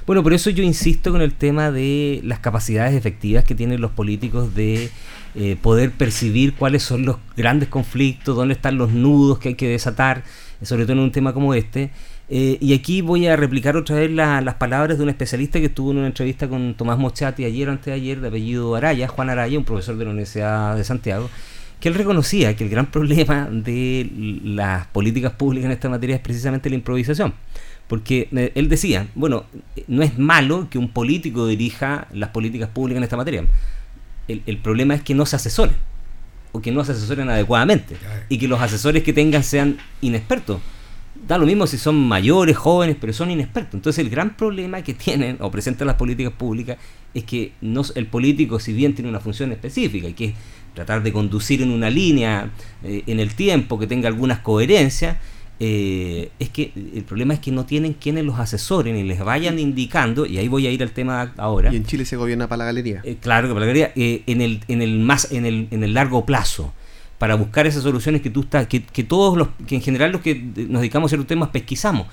Bueno, 0.07 0.23
por 0.23 0.33
eso 0.33 0.51
yo 0.51 0.62
insisto 0.62 1.12
con 1.12 1.23
el 1.23 1.35
tema 1.35 1.70
de 1.70 2.20
las 2.25 2.40
capacidades 2.40 2.94
efectivas 2.94 3.44
que 3.44 3.55
tienen 3.55 3.81
los 3.81 3.92
políticos 3.92 4.55
de 4.55 4.90
eh, 5.35 5.57
poder 5.61 5.92
percibir 5.92 6.55
cuáles 6.55 6.83
son 6.83 7.05
los 7.05 7.16
grandes 7.37 7.68
conflictos, 7.68 8.35
dónde 8.35 8.55
están 8.55 8.79
los 8.79 8.90
nudos 8.90 9.38
que 9.38 9.51
hay 9.51 9.55
que 9.55 9.68
desatar, 9.68 10.25
sobre 10.62 10.85
todo 10.85 10.94
en 10.94 10.99
un 11.01 11.12
tema 11.12 11.33
como 11.33 11.55
este. 11.55 11.90
Eh, 12.33 12.59
y 12.61 12.75
aquí 12.75 13.01
voy 13.01 13.27
a 13.27 13.35
replicar 13.37 13.77
otra 13.77 13.96
vez 13.96 14.11
las 14.11 14.55
palabras 14.55 14.96
de 14.96 15.03
un 15.03 15.11
especialista 15.11 15.59
que 15.59 15.66
estuvo 15.66 15.90
en 15.90 15.99
una 15.99 16.07
entrevista 16.07 16.49
con 16.49 16.75
Tomás 16.75 16.96
Mochati 16.96 17.44
ayer 17.44 17.68
o 17.68 17.73
antes 17.73 17.87
de 17.87 17.92
ayer, 17.92 18.20
de 18.20 18.29
apellido 18.29 18.77
Araya, 18.77 19.09
Juan 19.09 19.31
Araya, 19.31 19.59
un 19.59 19.64
profesor 19.64 19.96
de 19.96 20.05
la 20.05 20.11
Universidad 20.11 20.77
de 20.77 20.85
Santiago, 20.85 21.29
que 21.81 21.88
él 21.88 21.95
reconocía 21.95 22.55
que 22.55 22.64
el 22.64 22.71
gran 22.71 22.87
problema 22.87 23.49
de 23.51 24.11
las 24.45 24.87
políticas 24.88 25.33
públicas 25.33 25.66
en 25.66 25.73
esta 25.73 25.88
materia 25.88 26.16
es 26.16 26.23
precisamente 26.23 26.69
la 26.69 26.77
improvisación. 26.77 27.35
Porque 27.88 28.29
eh, 28.33 28.53
él 28.55 28.69
decía, 28.69 29.09
bueno, 29.14 29.45
no 29.88 30.03
es 30.03 30.19
malo 30.19 30.69
que 30.71 30.79
un 30.79 30.90
político 30.90 31.47
dirija 31.47 32.07
las 32.12 32.31
políticas 32.31 32.69
públicas 32.69 32.99
en 32.99 33.05
esta 33.05 33.16
materia. 33.16 33.45
el, 34.29 34.59
problema 34.59 34.95
es 34.95 35.03
que 35.03 35.14
no 35.14 35.27
se 35.27 35.37
asesoren 35.37 35.75
o 36.53 36.61
que 36.61 36.71
no 36.73 36.85
se 36.85 36.93
asesoren 36.93 37.29
adecuadamente 37.31 37.97
y 38.29 38.38
que 38.38 38.49
los 38.49 38.61
asesores 38.61 39.03
que 39.03 39.12
tengan 39.12 39.43
sean 39.43 39.79
inexpertos. 40.01 40.61
Da 41.27 41.37
lo 41.37 41.47
mismo 41.47 41.66
si 41.66 41.77
son 41.77 41.97
mayores, 41.97 42.57
jóvenes, 42.57 42.97
pero 43.01 43.12
son 43.12 43.31
inexpertos. 43.31 43.75
Entonces 43.75 44.05
el 44.05 44.11
gran 44.11 44.37
problema 44.37 44.83
que 44.83 44.95
tienen 44.95 45.37
o 45.40 45.51
presentan 45.51 45.87
las 45.87 45.97
políticas 45.97 46.33
públicas 46.33 46.79
es 47.12 47.25
que 47.25 47.53
no, 47.61 47.83
el 47.95 48.07
político, 48.07 48.59
si 48.59 48.73
bien 48.73 48.95
tiene 48.95 49.11
una 49.11 49.21
función 49.21 49.53
específica 49.53 50.09
y 50.09 50.14
que 50.14 50.25
es 50.27 50.35
tratar 50.81 51.03
de 51.03 51.12
conducir 51.12 51.61
en 51.61 51.71
una 51.71 51.90
línea 51.90 52.51
eh, 52.83 53.03
en 53.07 53.21
el 53.21 53.35
tiempo 53.35 53.79
que 53.79 53.87
tenga 53.87 54.09
algunas 54.09 54.38
coherencias, 54.38 55.19
eh, 55.59 56.31
es 56.38 56.49
que 56.49 56.73
el 56.75 57.05
problema 57.05 57.35
es 57.35 57.40
que 57.40 57.53
no 57.53 57.66
tienen 57.66 57.93
quienes 57.93 58.25
los 58.25 58.38
asesoren 58.38 58.97
y 58.97 59.03
les 59.03 59.23
vayan 59.23 59.59
indicando, 59.59 60.25
y 60.25 60.38
ahí 60.38 60.49
voy 60.49 60.66
a 60.66 60.71
ir 60.71 60.83
al 60.83 60.93
tema 60.93 61.35
ahora. 61.37 61.71
Y 61.71 61.77
en 61.77 61.85
Chile 61.85 62.07
se 62.07 62.16
gobierna 62.16 62.49
para 62.49 62.61
la 62.61 62.64
galería. 62.64 63.03
Eh, 63.05 63.19
claro 63.21 63.49
que 63.49 63.53
para 63.53 63.66
la 63.66 63.73
galería, 63.73 63.93
en, 63.95 64.40
el, 64.40 64.61
en, 64.69 64.81
el 64.81 64.99
más, 65.01 65.31
en, 65.33 65.45
el, 65.45 65.69
en 65.71 65.85
el 65.85 65.93
largo 65.93 66.25
plazo, 66.25 66.73
para 67.19 67.35
buscar 67.35 67.66
esas 67.66 67.83
soluciones 67.83 68.23
que 68.23 68.31
tú 68.31 68.40
estás, 68.40 68.66
que, 68.66 68.83
que 68.83 69.05
todos 69.05 69.37
los, 69.37 69.49
que 69.66 69.75
en 69.75 69.83
general 69.83 70.12
los 70.12 70.23
que 70.23 70.35
nos 70.35 70.81
dedicamos 70.81 71.09
a 71.09 71.11
ciertos 71.11 71.27
temas 71.27 71.51
pesquisamos 71.51 72.07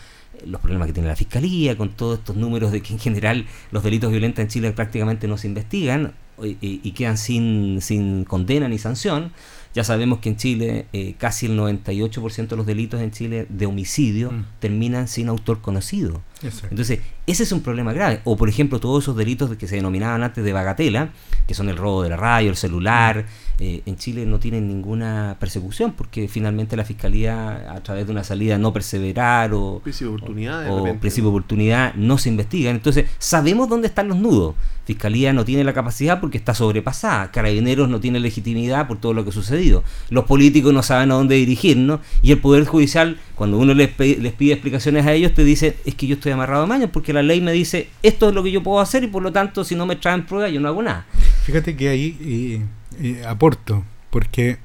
los 0.45 0.59
problemas 0.59 0.87
que 0.87 0.93
tiene 0.93 1.07
la 1.07 1.15
fiscalía, 1.15 1.77
con 1.77 1.89
todos 1.91 2.19
estos 2.19 2.35
números 2.35 2.73
de 2.73 2.81
que 2.81 2.93
en 2.93 2.99
general 2.99 3.45
los 3.71 3.81
delitos 3.81 4.11
violentos 4.11 4.43
en 4.43 4.49
Chile 4.49 4.71
prácticamente 4.73 5.25
no 5.27 5.37
se 5.37 5.47
investigan 5.47 6.13
y, 6.43 6.57
y 6.61 6.91
quedan 6.91 7.17
sin, 7.17 7.81
sin 7.81 8.23
condena 8.25 8.67
ni 8.67 8.77
sanción. 8.77 9.31
Ya 9.77 9.83
sabemos 9.83 10.17
que 10.17 10.29
en 10.29 10.37
Chile 10.37 10.87
eh, 10.91 11.13
casi 11.19 11.45
el 11.45 11.55
98% 11.55 12.47
de 12.47 12.55
los 12.55 12.65
delitos 12.65 12.99
en 12.99 13.11
Chile 13.11 13.45
de 13.47 13.67
homicidio 13.67 14.31
mm. 14.31 14.45
terminan 14.59 15.07
sin 15.07 15.29
autor 15.29 15.61
conocido. 15.61 16.23
Entonces, 16.71 17.01
ese 17.27 17.43
es 17.43 17.51
un 17.51 17.61
problema 17.61 17.93
grave. 17.93 18.21
O, 18.23 18.37
por 18.37 18.49
ejemplo, 18.49 18.79
todos 18.79 19.03
esos 19.03 19.15
delitos 19.15 19.55
que 19.55 19.67
se 19.67 19.75
denominaban 19.75 20.23
antes 20.23 20.43
de 20.43 20.51
bagatela, 20.51 21.11
que 21.47 21.53
son 21.53 21.69
el 21.69 21.77
robo 21.77 22.01
de 22.01 22.09
la 22.09 22.17
radio, 22.17 22.49
el 22.49 22.55
celular, 22.55 23.27
eh, 23.59 23.81
en 23.87 23.97
Chile 23.97 24.27
no 24.27 24.37
tienen 24.37 24.67
ninguna 24.67 25.35
persecución 25.39 25.93
porque 25.93 26.27
finalmente 26.27 26.77
la 26.77 26.85
fiscalía, 26.85 27.73
a 27.73 27.81
través 27.81 28.05
de 28.05 28.11
una 28.11 28.23
salida 28.23 28.59
no 28.59 28.71
perseverar 28.71 29.51
o 29.51 29.79
principio 29.83 30.11
de 30.11 30.15
oportunidad, 30.15 30.71
o, 30.71 30.99
principio 30.99 31.31
de 31.31 31.37
oportunidad, 31.37 31.95
no 31.95 32.19
se 32.19 32.29
investigan. 32.29 32.75
Entonces, 32.75 33.05
sabemos 33.17 33.67
dónde 33.67 33.87
están 33.87 34.09
los 34.09 34.17
nudos. 34.17 34.53
Fiscalía 34.85 35.33
no 35.33 35.43
tiene 35.43 35.63
la 35.63 35.73
capacidad 35.73 36.19
porque 36.21 36.37
está 36.37 36.53
sobrepasada. 36.53 37.31
Carabineros 37.31 37.89
no 37.89 37.99
tiene 37.99 38.19
legitimidad 38.19 38.87
por 38.87 38.99
todo 38.99 39.13
lo 39.13 39.23
que 39.23 39.31
ha 39.31 39.33
sucedido. 39.33 39.83
Los 40.09 40.25
políticos 40.25 40.71
no 40.71 40.83
saben 40.83 41.11
a 41.11 41.15
dónde 41.15 41.35
dirigirnos. 41.35 41.99
Y 42.21 42.31
el 42.31 42.39
Poder 42.39 42.63
Judicial, 42.65 43.17
cuando 43.35 43.57
uno 43.57 43.73
les, 43.73 43.97
les 43.97 44.33
pide 44.33 44.53
explicaciones 44.53 45.05
a 45.07 45.13
ellos, 45.13 45.33
te 45.33 45.43
dice, 45.43 45.77
es 45.83 45.95
que 45.95 46.05
yo 46.05 46.15
estoy 46.15 46.31
amarrado 46.31 46.63
a 46.63 46.67
mañana 46.67 46.91
porque 46.91 47.11
la 47.11 47.23
ley 47.23 47.41
me 47.41 47.53
dice, 47.53 47.89
esto 48.03 48.29
es 48.29 48.35
lo 48.35 48.43
que 48.43 48.51
yo 48.51 48.61
puedo 48.61 48.79
hacer 48.79 49.03
y 49.03 49.07
por 49.07 49.23
lo 49.23 49.31
tanto, 49.31 49.63
si 49.63 49.73
no 49.73 49.87
me 49.87 49.95
traen 49.95 50.25
pruebas, 50.27 50.53
yo 50.53 50.61
no 50.61 50.67
hago 50.67 50.83
nada. 50.83 51.07
Fíjate 51.43 51.75
que 51.75 51.89
ahí 51.89 52.63
aporto, 53.25 53.83
porque 54.09 54.57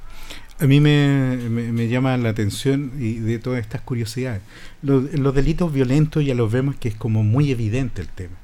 a 0.58 0.66
mí 0.66 0.80
me, 0.80 1.36
me, 1.36 1.88
llama 1.88 2.16
la 2.16 2.28
atención 2.28 2.92
y 2.98 3.14
de 3.14 3.38
todas 3.38 3.60
estas 3.60 3.80
curiosidades. 3.80 4.42
Los, 4.82 5.12
los 5.12 5.34
delitos 5.34 5.72
violentos 5.72 6.24
ya 6.24 6.34
los 6.34 6.50
vemos 6.50 6.76
que 6.76 6.88
es 6.88 6.94
como 6.94 7.22
muy 7.22 7.50
evidente 7.50 8.02
el 8.02 8.08
tema 8.08 8.42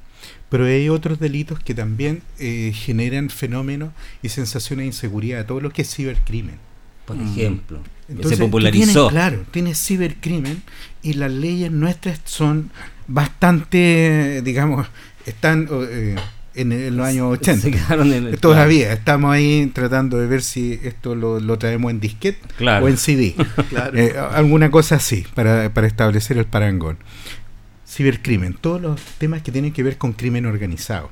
pero 0.49 0.65
hay 0.65 0.89
otros 0.89 1.19
delitos 1.19 1.59
que 1.59 1.73
también 1.73 2.23
eh, 2.39 2.71
generan 2.73 3.29
fenómenos 3.29 3.91
y 4.23 4.29
sensaciones 4.29 4.83
de 4.83 4.87
inseguridad, 4.87 5.45
todo 5.45 5.61
lo 5.61 5.69
que 5.69 5.83
es 5.83 5.93
cibercrimen. 5.93 6.57
Por 7.05 7.17
mm. 7.17 7.31
ejemplo, 7.31 7.79
se 8.23 8.37
popularizó. 8.37 9.09
claro, 9.09 9.45
tiene 9.51 9.75
cibercrimen 9.75 10.63
y 11.03 11.13
las 11.13 11.31
leyes 11.31 11.71
nuestras 11.71 12.19
son 12.25 12.71
bastante, 13.07 14.41
digamos, 14.43 14.87
están 15.25 15.67
eh, 15.71 16.15
en, 16.55 16.95
los 16.95 17.05
años 17.05 17.39
80. 17.39 18.37
Todavía 18.39 18.93
estamos 18.93 19.31
ahí 19.31 19.69
tratando 19.73 20.17
de 20.17 20.27
ver 20.27 20.41
si 20.41 20.79
esto 20.83 21.15
lo, 21.15 21.57
traemos 21.57 21.91
en 21.91 21.99
disquete 21.99 22.39
o 22.81 22.87
en 22.87 22.97
CD. 22.97 23.35
Eh, 23.93 24.13
alguna 24.31 24.69
cosa 24.71 24.95
así, 24.95 25.25
para, 25.33 25.73
para 25.73 25.87
establecer 25.87 26.37
el 26.37 26.45
parangón 26.45 26.97
cibercrimen, 27.89 28.53
todos 28.53 28.81
los 28.81 29.01
temas 29.17 29.41
que 29.41 29.51
tienen 29.51 29.73
que 29.73 29.83
ver 29.83 29.97
con 29.97 30.13
crimen 30.13 30.45
organizado. 30.45 31.09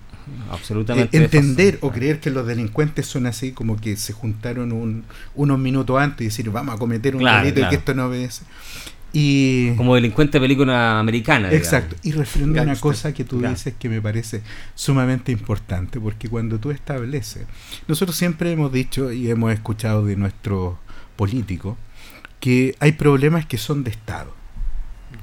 Absolutamente. 0.51 1.17
Eh, 1.17 1.23
entender 1.23 1.79
o 1.81 1.91
creer 1.91 2.19
que 2.19 2.29
los 2.29 2.45
delincuentes 2.45 3.05
son 3.07 3.25
así 3.25 3.51
como 3.51 3.77
que 3.77 3.95
se 3.95 4.13
juntaron 4.13 4.71
un, 4.71 5.05
unos 5.35 5.57
minutos 5.57 5.99
antes 5.99 6.21
y 6.21 6.25
decir 6.25 6.49
vamos 6.49 6.75
a 6.75 6.77
cometer 6.77 7.15
un 7.15 7.23
delito 7.23 7.61
y 7.61 7.69
que 7.69 7.75
esto 7.75 7.93
no 7.93 8.07
obedece. 8.07 8.43
Y, 9.17 9.75
como 9.75 9.95
delincuente 9.95 10.37
de 10.37 10.41
película 10.41 10.99
americana. 10.99 11.51
Exacto. 11.51 11.95
Y 12.03 12.11
refiriendo 12.11 12.59
a 12.59 12.63
una 12.63 12.75
cosa 12.75 13.13
que 13.13 13.23
tú 13.23 13.41
dices 13.41 13.73
que 13.79 13.89
me 13.89 14.01
parece 14.01 14.41
sumamente 14.75 15.31
importante, 15.31 15.99
porque 15.99 16.29
cuando 16.29 16.59
tú 16.59 16.71
estableces, 16.71 17.47
nosotros 17.87 18.15
siempre 18.15 18.51
hemos 18.51 18.71
dicho 18.71 19.11
y 19.11 19.29
hemos 19.29 19.51
escuchado 19.53 20.05
de 20.05 20.15
nuestros 20.15 20.75
políticos 21.15 21.77
que 22.39 22.75
hay 22.79 22.91
problemas 22.91 23.45
que 23.45 23.57
son 23.57 23.83
de 23.83 23.89
Estado 23.89 24.37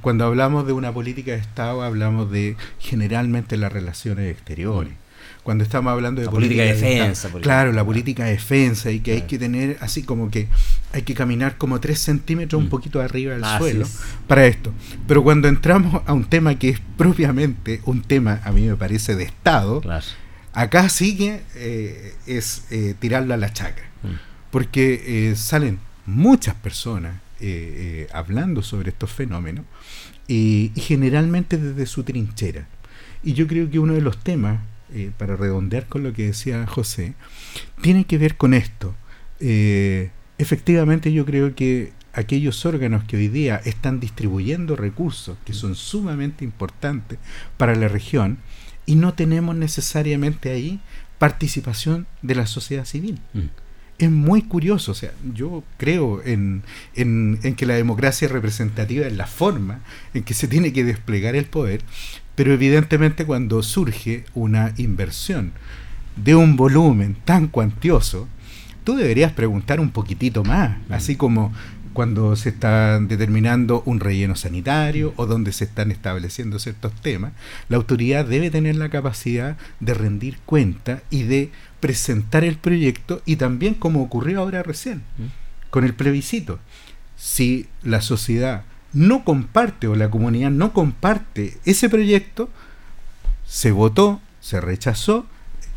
cuando 0.01 0.25
hablamos 0.25 0.65
de 0.67 0.73
una 0.73 0.93
política 0.93 1.31
de 1.31 1.37
Estado, 1.37 1.83
hablamos 1.83 2.31
de 2.31 2.55
generalmente 2.79 3.57
las 3.57 3.71
relaciones 3.71 4.31
exteriores. 4.31 4.93
Cuando 5.43 5.63
estamos 5.63 5.91
hablando 5.91 6.21
de 6.21 6.29
política, 6.29 6.63
de 6.63 6.73
defensa. 6.73 7.29
claro, 7.41 7.71
la 7.71 7.83
política 7.83 8.25
de 8.25 8.31
defensa 8.31 8.91
y 8.91 8.99
que 8.99 9.13
hay 9.13 9.21
que 9.23 9.37
tener 9.37 9.77
así 9.81 10.03
como 10.03 10.29
que 10.31 10.47
hay 10.95 11.01
que 11.01 11.13
caminar 11.13 11.57
como 11.57 11.81
tres 11.81 11.99
centímetros 11.99 12.57
un 12.57 12.67
mm. 12.67 12.69
poquito 12.69 13.01
arriba 13.01 13.33
del 13.33 13.43
suelo 13.57 13.85
para 14.27 14.45
esto. 14.45 14.73
Pero 15.05 15.23
cuando 15.23 15.49
entramos 15.49 16.01
a 16.05 16.13
un 16.13 16.23
tema 16.23 16.57
que 16.57 16.69
es 16.69 16.79
propiamente 16.97 17.81
un 17.83 18.01
tema, 18.01 18.39
a 18.45 18.53
mí 18.53 18.61
me 18.61 18.77
parece, 18.77 19.13
de 19.17 19.25
Estado, 19.25 19.81
acá 20.53 20.87
sí 20.87 21.17
que 21.17 21.41
eh, 21.55 22.15
es 22.27 22.67
eh, 22.71 22.95
tirarlo 22.97 23.33
a 23.33 23.37
la 23.37 23.51
chaca. 23.51 23.83
Mm. 24.03 24.15
Porque 24.51 25.31
eh, 25.31 25.35
salen 25.35 25.79
muchas 26.05 26.55
personas 26.55 27.21
hablando 28.13 28.63
sobre 28.63 28.89
estos 28.89 29.11
fenómenos 29.11 29.65
y, 30.27 30.71
generalmente 30.77 31.57
desde 31.57 31.85
su 31.85 32.03
trinchera. 32.03 32.67
Y 33.21 33.33
yo 33.33 33.45
creo 33.47 33.69
que 33.69 33.79
uno 33.79 33.93
de 33.93 34.01
los 34.01 34.17
temas, 34.17 34.61
para 35.17 35.35
redondear 35.35 35.87
con 35.87 36.03
lo 36.03 36.13
que 36.13 36.27
decía 36.27 36.65
José, 36.65 37.13
tiene 37.81 38.05
que 38.05 38.17
ver 38.17 38.37
con 38.37 38.53
esto. 38.53 38.95
Eh, 39.39 40.11
efectivamente 40.37 41.11
yo 41.11 41.25
creo 41.25 41.55
que 41.55 41.93
aquellos 42.13 42.65
órganos 42.65 43.03
que 43.03 43.17
hoy 43.17 43.27
día 43.27 43.61
están 43.65 43.99
distribuyendo 43.99 44.75
recursos 44.75 45.37
que 45.45 45.53
son 45.53 45.75
sumamente 45.75 46.45
importantes 46.45 47.19
para 47.57 47.75
la 47.75 47.87
región 47.87 48.37
y 48.85 48.95
no 48.95 49.13
tenemos 49.13 49.55
necesariamente 49.55 50.51
ahí 50.51 50.79
participación 51.17 52.07
de 52.21 52.35
la 52.35 52.47
sociedad 52.47 52.85
civil. 52.85 53.19
Mm 53.33 53.65
es 53.97 54.11
muy 54.11 54.41
curioso. 54.43 54.91
O 54.91 54.95
sea, 54.95 55.11
yo 55.33 55.63
creo 55.77 56.21
en, 56.23 56.63
en, 56.95 57.55
que 57.55 57.65
la 57.65 57.75
democracia 57.75 58.27
representativa 58.27 59.05
es 59.05 59.15
la 59.15 59.27
forma 59.27 59.79
en 60.13 60.23
que 60.23 60.33
se 60.33 60.47
tiene 60.47 60.73
que 60.73 60.83
desplegar 60.83 61.35
el 61.35 61.45
poder, 61.45 61.81
pero 62.35 62.53
evidentemente 62.53 63.25
cuando 63.25 63.63
surge 63.63 64.25
una 64.33 64.73
inversión 64.77 65.53
de 66.15 66.35
un 66.35 66.55
volumen 66.55 67.15
tan 67.25 67.47
cuantioso, 67.47 68.27
tú 68.85 68.95
deberías 68.95 69.33
preguntar 69.33 69.81
un 69.81 69.89
poquitito 69.89 70.45
más, 70.45 70.77
así 70.89 71.17
como 71.17 71.51
cuando 71.91 72.35
se 72.35 72.49
está 72.49 72.99
determinando 72.99 73.81
un 73.85 73.99
relleno 73.99 74.35
sanitario 74.35 75.13
o 75.15 75.25
donde 75.25 75.53
se 75.53 75.63
están 75.63 75.91
estableciendo 75.91 76.59
ciertos 76.59 76.93
temas, 77.01 77.31
la 77.67 77.77
autoridad 77.77 78.25
debe 78.25 78.51
tener 78.51 78.75
la 78.75 78.89
capacidad 78.89 79.57
de 79.79 79.93
rendir 79.93 80.37
cuenta 80.45 81.01
y 81.09 81.23
de 81.23 81.51
presentar 81.79 82.43
el 82.43 82.57
proyecto 82.57 83.21
y 83.25 83.37
también 83.37 83.73
como 83.73 84.03
ocurrió 84.03 84.41
ahora 84.41 84.61
recién 84.61 84.97
mm. 85.17 85.69
con 85.71 85.83
el 85.83 85.93
plebiscito. 85.93 86.59
Si 87.15 87.67
la 87.81 88.01
sociedad 88.01 88.63
no 88.91 89.23
comparte 89.23 89.87
o 89.87 89.95
la 89.95 90.11
comunidad 90.11 90.51
no 90.51 90.73
comparte 90.73 91.57
ese 91.65 91.89
proyecto, 91.89 92.49
se 93.47 93.71
votó, 93.71 94.21
se 94.41 94.59
rechazó 94.59 95.25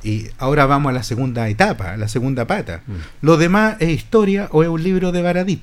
y 0.03 0.27
ahora 0.39 0.67
vamos 0.67 0.91
a 0.91 0.93
la 0.93 1.03
segunda 1.03 1.49
etapa, 1.49 1.93
a 1.93 1.97
la 1.97 2.09
segunda 2.09 2.47
pata. 2.47 2.83
Mm. 2.87 2.93
Lo 3.23 3.37
demás 3.37 3.77
es 3.81 3.91
historia 3.91 4.49
o 4.53 4.63
es 4.63 4.69
un 4.69 4.83
libro 4.83 5.13
de 5.13 5.23
Baradit 5.23 5.63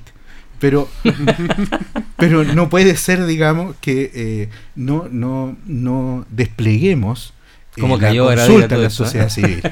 pero 0.58 0.88
pero 2.16 2.44
no 2.44 2.68
puede 2.68 2.96
ser 2.96 3.26
digamos 3.26 3.76
que 3.80 4.10
eh, 4.14 4.48
no 4.74 5.08
no 5.10 5.56
no 5.66 6.26
despleguemos 6.30 7.34
eh, 7.76 7.80
como 7.80 7.98
la 7.98 8.14
consulta 8.14 8.74
a 8.74 8.78
la 8.78 8.90
sociedad 8.90 9.28
civil 9.28 9.62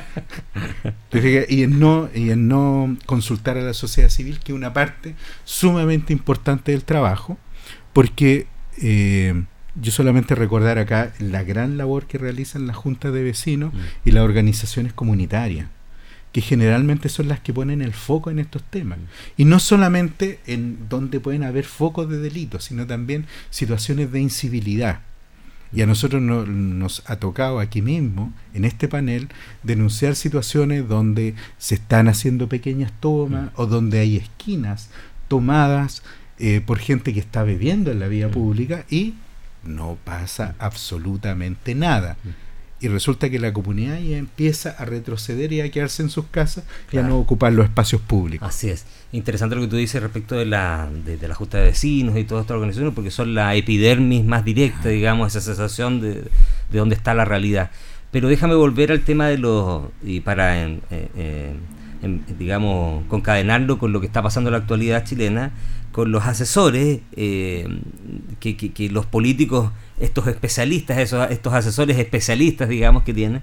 y 1.48 1.62
en 1.62 1.80
no 1.80 2.08
y 2.14 2.30
en 2.30 2.48
no 2.48 2.96
consultar 3.06 3.56
a 3.56 3.62
la 3.62 3.74
sociedad 3.74 4.10
civil 4.10 4.40
que 4.40 4.52
es 4.52 4.56
una 4.56 4.72
parte 4.72 5.14
sumamente 5.44 6.12
importante 6.12 6.72
del 6.72 6.84
trabajo 6.84 7.38
porque 7.92 8.46
eh, 8.82 9.44
yo 9.80 9.92
solamente 9.92 10.34
recordar 10.34 10.78
acá 10.78 11.12
la 11.18 11.42
gran 11.42 11.76
labor 11.76 12.06
que 12.06 12.18
realizan 12.18 12.66
las 12.66 12.76
juntas 12.76 13.12
de 13.12 13.22
vecinos 13.22 13.72
mm. 13.72 13.78
y 14.08 14.10
las 14.12 14.24
organizaciones 14.24 14.92
comunitarias 14.92 15.68
que 16.34 16.40
generalmente 16.40 17.08
son 17.08 17.28
las 17.28 17.38
que 17.38 17.54
ponen 17.54 17.80
el 17.80 17.92
foco 17.92 18.28
en 18.28 18.40
estos 18.40 18.64
temas. 18.64 18.98
Y 19.36 19.44
no 19.44 19.60
solamente 19.60 20.40
en 20.48 20.88
donde 20.88 21.20
pueden 21.20 21.44
haber 21.44 21.64
focos 21.64 22.08
de 22.08 22.18
delitos, 22.18 22.64
sino 22.64 22.88
también 22.88 23.26
situaciones 23.50 24.10
de 24.10 24.20
incivilidad. 24.20 24.98
Y 25.72 25.82
a 25.82 25.86
nosotros 25.86 26.20
nos 26.20 27.04
ha 27.06 27.16
tocado 27.16 27.60
aquí 27.60 27.82
mismo, 27.82 28.32
en 28.52 28.64
este 28.64 28.88
panel, 28.88 29.28
denunciar 29.62 30.16
situaciones 30.16 30.88
donde 30.88 31.36
se 31.56 31.76
están 31.76 32.08
haciendo 32.08 32.48
pequeñas 32.48 32.92
tomas 32.98 33.50
o 33.54 33.66
donde 33.66 34.00
hay 34.00 34.16
esquinas 34.16 34.90
tomadas 35.28 36.02
eh, 36.40 36.60
por 36.66 36.80
gente 36.80 37.14
que 37.14 37.20
está 37.20 37.44
bebiendo 37.44 37.92
en 37.92 38.00
la 38.00 38.08
vía 38.08 38.28
pública 38.28 38.84
y 38.90 39.14
no 39.66 39.98
pasa 40.04 40.54
absolutamente 40.58 41.74
nada 41.74 42.16
y 42.84 42.88
resulta 42.88 43.30
que 43.30 43.38
la 43.38 43.52
comunidad 43.52 43.98
ya 43.98 44.18
empieza 44.18 44.70
a 44.70 44.84
retroceder 44.84 45.52
y 45.54 45.62
a 45.62 45.70
quedarse 45.70 46.02
en 46.02 46.10
sus 46.10 46.26
casas 46.26 46.64
y 46.92 46.98
a 46.98 47.02
no 47.02 47.18
ocupar 47.18 47.50
los 47.54 47.64
espacios 47.64 48.02
públicos. 48.02 48.46
Así 48.46 48.68
es. 48.68 48.84
Interesante 49.12 49.56
lo 49.56 49.62
que 49.62 49.68
tú 49.68 49.76
dices 49.76 50.02
respecto 50.02 50.34
de 50.34 50.44
la, 50.44 50.90
de, 51.04 51.16
la 51.26 51.34
Junta 51.34 51.58
de 51.58 51.64
Vecinos 51.64 52.18
y 52.18 52.24
todas 52.24 52.42
estas 52.42 52.56
organizaciones, 52.56 52.94
porque 52.94 53.10
son 53.10 53.34
la 53.34 53.54
epidermis 53.54 54.24
más 54.24 54.44
directa, 54.44 54.90
digamos, 54.90 55.34
esa 55.34 55.40
sensación 55.40 56.02
de, 56.02 56.24
de 56.70 56.78
dónde 56.78 56.94
está 56.94 57.14
la 57.14 57.24
realidad. 57.24 57.70
Pero 58.10 58.28
déjame 58.28 58.54
volver 58.54 58.92
al 58.92 59.00
tema 59.00 59.28
de 59.28 59.38
los, 59.38 59.84
y 60.02 60.20
para, 60.20 60.62
en, 60.62 60.82
digamos, 62.38 63.04
concadenarlo 63.06 63.78
con 63.78 63.92
lo 63.92 64.00
que 64.00 64.06
está 64.06 64.22
pasando 64.22 64.50
en 64.50 64.52
la 64.52 64.58
actualidad 64.58 65.04
chilena, 65.04 65.52
con 65.94 66.10
los 66.10 66.24
asesores 66.24 67.02
eh, 67.14 67.68
que, 68.40 68.88
los 68.90 69.06
políticos, 69.06 69.70
estos 70.00 70.26
especialistas, 70.26 70.98
esos, 70.98 71.30
estos 71.30 71.52
asesores 71.52 71.96
especialistas, 71.98 72.68
digamos, 72.68 73.04
que 73.04 73.14
tienen, 73.14 73.42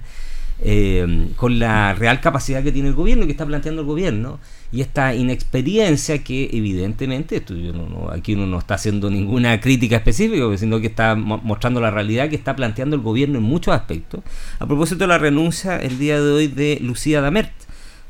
eh, 0.60 1.30
con 1.36 1.58
la 1.58 1.94
real 1.94 2.20
capacidad 2.20 2.62
que 2.62 2.70
tiene 2.70 2.90
el 2.90 2.94
gobierno, 2.94 3.24
que 3.24 3.32
está 3.32 3.46
planteando 3.46 3.80
el 3.80 3.86
gobierno, 3.86 4.38
y 4.70 4.82
esta 4.82 5.14
inexperiencia 5.14 6.22
que 6.22 6.50
evidentemente, 6.52 7.36
esto 7.36 7.54
no, 7.54 8.10
aquí 8.10 8.34
uno 8.34 8.46
no 8.46 8.58
está 8.58 8.74
haciendo 8.74 9.08
ninguna 9.08 9.58
crítica 9.58 9.96
específica, 9.96 10.44
sino 10.58 10.78
que 10.78 10.88
está 10.88 11.14
mostrando 11.14 11.80
la 11.80 11.90
realidad 11.90 12.28
que 12.28 12.36
está 12.36 12.54
planteando 12.54 12.96
el 12.96 13.00
gobierno 13.00 13.38
en 13.38 13.44
muchos 13.44 13.72
aspectos. 13.72 14.20
A 14.58 14.66
propósito 14.66 15.04
de 15.04 15.08
la 15.08 15.16
renuncia 15.16 15.78
el 15.78 15.98
día 15.98 16.20
de 16.20 16.30
hoy 16.30 16.48
de 16.48 16.76
Lucía 16.82 17.22
Damert, 17.22 17.50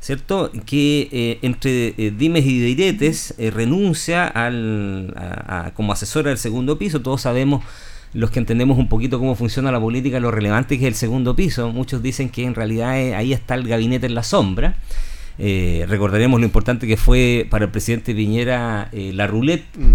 ¿cierto? 0.03 0.51
Que 0.65 1.07
eh, 1.13 1.39
entre 1.43 1.93
eh, 1.97 2.11
dimes 2.15 2.45
y 2.45 2.59
diretes 2.59 3.35
eh, 3.37 3.51
renuncia 3.51 4.27
al, 4.27 5.71
como 5.75 5.93
asesora 5.93 6.27
del 6.27 6.37
segundo 6.37 6.77
piso. 6.77 7.01
Todos 7.01 7.21
sabemos, 7.21 7.63
los 8.13 8.29
que 8.29 8.39
entendemos 8.39 8.77
un 8.77 8.89
poquito 8.89 9.17
cómo 9.17 9.35
funciona 9.35 9.71
la 9.71 9.79
política, 9.79 10.19
lo 10.19 10.29
relevante 10.29 10.77
que 10.77 10.87
es 10.87 10.89
el 10.89 10.95
segundo 10.95 11.37
piso. 11.37 11.71
Muchos 11.71 12.03
dicen 12.03 12.27
que 12.29 12.43
en 12.43 12.53
realidad 12.53 12.91
ahí 12.91 13.31
está 13.31 13.55
el 13.55 13.65
gabinete 13.65 14.05
en 14.05 14.15
la 14.15 14.23
sombra. 14.23 14.75
recordaremos 15.37 16.37
lo 16.37 16.45
importante 16.45 16.85
que 16.85 16.97
fue 16.97 17.47
para 17.49 17.65
el 17.65 17.71
presidente 17.71 18.13
Piñera 18.13 18.89
la 18.91 19.25
roulette, 19.25 19.65
mm. 19.77 19.93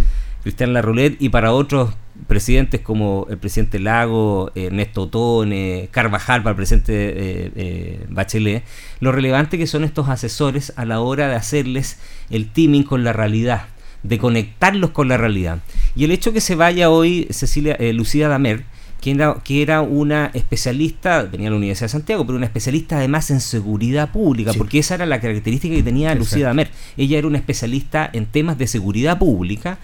Cristian 0.49 0.73
La 0.73 0.81
Roulette, 0.81 1.21
y 1.21 1.29
para 1.29 1.53
otros 1.53 1.91
presidentes 2.27 2.81
como 2.81 3.27
el 3.29 3.37
presidente 3.37 3.79
Lago, 3.79 4.51
Ernesto 4.55 5.03
Otone, 5.03 5.91
Carvajal 5.91 6.43
para 6.43 6.53
el 6.53 6.57
presidente 6.57 6.95
eh, 6.95 7.53
eh, 7.55 8.07
Bachelet, 8.09 8.65
lo 9.01 9.13
relevante 9.13 9.59
que 9.59 9.67
son 9.67 9.85
estos 9.85 10.09
asesores 10.09 10.73
a 10.77 10.87
la 10.87 11.01
hora 11.01 11.29
de 11.29 11.35
hacerles 11.35 11.99
el 12.31 12.51
teaming 12.51 12.85
con 12.85 13.05
la 13.05 13.13
realidad, 13.13 13.67
de 14.05 14.17
conectarlos 14.17 14.93
con 14.93 15.09
la 15.09 15.19
realidad. 15.19 15.59
Y 15.95 16.05
el 16.05 16.13
hecho 16.13 16.33
que 16.33 16.41
se 16.41 16.55
vaya 16.55 16.89
hoy 16.89 17.29
Cecilia 17.31 17.75
eh, 17.75 17.93
Lucía 17.93 18.29
Damer, 18.29 18.65
que 19.03 19.11
era, 19.11 19.37
que 19.45 19.61
era, 19.61 19.83
una 19.83 20.31
especialista, 20.33 21.25
venía 21.25 21.49
de 21.49 21.51
la 21.51 21.57
Universidad 21.59 21.85
de 21.85 21.93
Santiago, 21.93 22.25
pero 22.25 22.37
una 22.39 22.47
especialista 22.47 22.97
además 22.97 23.31
en 23.31 23.41
seguridad 23.41 24.11
pública, 24.13 24.53
porque 24.55 24.79
esa 24.79 24.95
era 24.95 25.05
la 25.05 25.21
característica 25.21 25.75
que 25.75 25.83
tenía 25.83 26.15
Lucía 26.15 26.47
Damer. 26.47 26.71
Ella 26.97 27.19
era 27.19 27.27
una 27.27 27.39
especialista 27.39 28.09
en 28.13 28.25
temas 28.27 28.57
de 28.57 28.67
seguridad 28.67 29.19
pública 29.19 29.79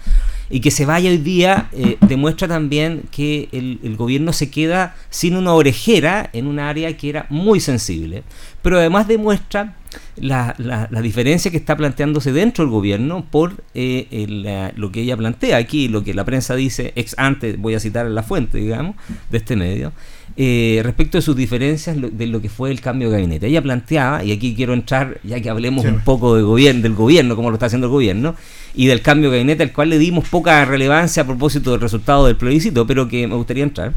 y 0.49 0.59
que 0.59 0.71
se 0.71 0.85
vaya 0.85 1.09
hoy 1.09 1.17
día 1.17 1.69
eh, 1.71 1.97
demuestra 2.07 2.47
también 2.47 3.03
que 3.11 3.49
el, 3.51 3.95
gobierno 3.97 4.33
se 4.33 4.49
queda 4.49 4.95
sin 5.09 5.35
una 5.35 5.53
orejera 5.53 6.29
en 6.33 6.47
un 6.47 6.59
área 6.59 6.95
que 6.97 7.09
era 7.09 7.25
muy 7.29 7.59
sensible. 7.59 8.23
Pero 8.61 8.77
además 8.77 9.07
demuestra 9.07 9.75
la, 10.17 10.55
la, 10.57 11.01
diferencia 11.01 11.51
que 11.51 11.57
está 11.57 11.77
planteándose 11.77 12.31
dentro 12.31 12.63
del 12.63 12.71
gobierno 12.71 13.25
por 13.29 13.63
eh, 13.73 14.71
lo 14.75 14.91
que 14.91 15.01
ella 15.01 15.17
plantea 15.17 15.57
aquí, 15.57 15.87
lo 15.87 16.03
que 16.03 16.13
la 16.13 16.25
prensa 16.25 16.55
dice 16.55 16.91
ex 16.95 17.15
ante, 17.17 17.53
voy 17.57 17.75
a 17.75 17.79
citar 17.79 18.05
la 18.07 18.23
fuente, 18.23 18.57
digamos, 18.57 18.95
de 19.29 19.37
este 19.37 19.55
medio, 19.55 19.93
eh, 20.37 20.81
respecto 20.83 21.17
de 21.17 21.21
sus 21.21 21.35
diferencias 21.35 21.95
de 21.99 22.27
lo 22.27 22.41
que 22.41 22.49
fue 22.49 22.71
el 22.71 22.81
cambio 22.81 23.09
de 23.09 23.15
gabinete. 23.15 23.47
Ella 23.47 23.61
planteaba, 23.61 24.23
y 24.23 24.31
aquí 24.31 24.53
quiero 24.55 24.73
entrar, 24.73 25.19
ya 25.23 25.39
que 25.39 25.49
hablemos 25.49 25.85
un 25.85 26.01
poco 26.01 26.35
de 26.35 26.41
gobierno, 26.41 26.81
del 26.81 26.93
gobierno, 26.93 27.35
como 27.35 27.49
lo 27.49 27.55
está 27.55 27.67
haciendo 27.67 27.87
el 27.87 27.91
gobierno, 27.91 28.35
y 28.73 28.87
del 28.87 29.01
cambio 29.01 29.31
de 29.31 29.37
gabinete, 29.37 29.63
al 29.63 29.71
cual 29.71 29.89
le 29.89 29.97
dimos 29.97 30.27
poca 30.27 30.65
relevancia 30.65 31.23
a 31.23 31.25
propósito 31.25 31.71
del 31.71 31.81
resultado 31.81 32.25
del 32.25 32.35
plebiscito, 32.35 32.85
pero 32.85 33.07
que 33.07 33.27
me 33.27 33.35
gustaría 33.35 33.63
entrar. 33.63 33.93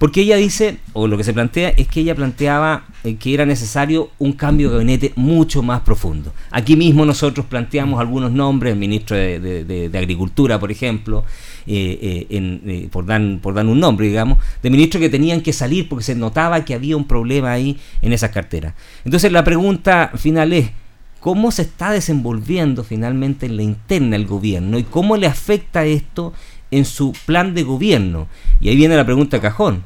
Porque 0.00 0.22
ella 0.22 0.36
dice, 0.36 0.78
o 0.94 1.06
lo 1.06 1.18
que 1.18 1.24
se 1.24 1.34
plantea, 1.34 1.74
es 1.76 1.86
que 1.86 2.00
ella 2.00 2.14
planteaba 2.14 2.84
eh, 3.04 3.16
que 3.16 3.34
era 3.34 3.44
necesario 3.44 4.10
un 4.18 4.32
cambio 4.32 4.70
de 4.70 4.76
gabinete 4.76 5.12
mucho 5.14 5.62
más 5.62 5.82
profundo. 5.82 6.32
Aquí 6.50 6.74
mismo 6.74 7.04
nosotros 7.04 7.44
planteamos 7.44 8.00
algunos 8.00 8.32
nombres, 8.32 8.72
el 8.72 8.78
ministro 8.78 9.14
de, 9.14 9.90
Agricultura, 9.94 10.58
por 10.58 10.72
ejemplo, 10.72 11.24
eh, 11.66 12.26
eh, 12.30 12.88
por, 12.90 13.06
dar, 13.06 13.20
por 13.40 13.54
dar 13.54 13.66
un 13.66 13.80
nombre, 13.80 14.06
digamos, 14.06 14.38
de 14.62 14.70
ministros 14.70 15.00
que 15.00 15.08
tenían 15.08 15.40
que 15.40 15.52
salir 15.52 15.88
porque 15.88 16.04
se 16.04 16.14
notaba 16.14 16.64
que 16.64 16.74
había 16.74 16.96
un 16.96 17.06
problema 17.06 17.52
ahí 17.52 17.78
en 18.02 18.12
esas 18.12 18.30
carteras. 18.30 18.74
Entonces 19.04 19.32
la 19.32 19.44
pregunta 19.44 20.12
final 20.16 20.52
es, 20.52 20.70
cómo 21.20 21.50
se 21.50 21.62
está 21.62 21.92
desenvolviendo 21.92 22.82
finalmente 22.82 23.46
en 23.46 23.56
la 23.56 23.62
interna 23.62 24.16
el 24.16 24.26
gobierno 24.26 24.78
y 24.78 24.84
cómo 24.84 25.16
le 25.16 25.26
afecta 25.26 25.84
esto 25.84 26.32
en 26.70 26.84
su 26.84 27.12
plan 27.26 27.54
de 27.54 27.62
gobierno. 27.62 28.26
Y 28.60 28.70
ahí 28.70 28.76
viene 28.76 28.96
la 28.96 29.04
pregunta 29.04 29.40
cajón. 29.40 29.84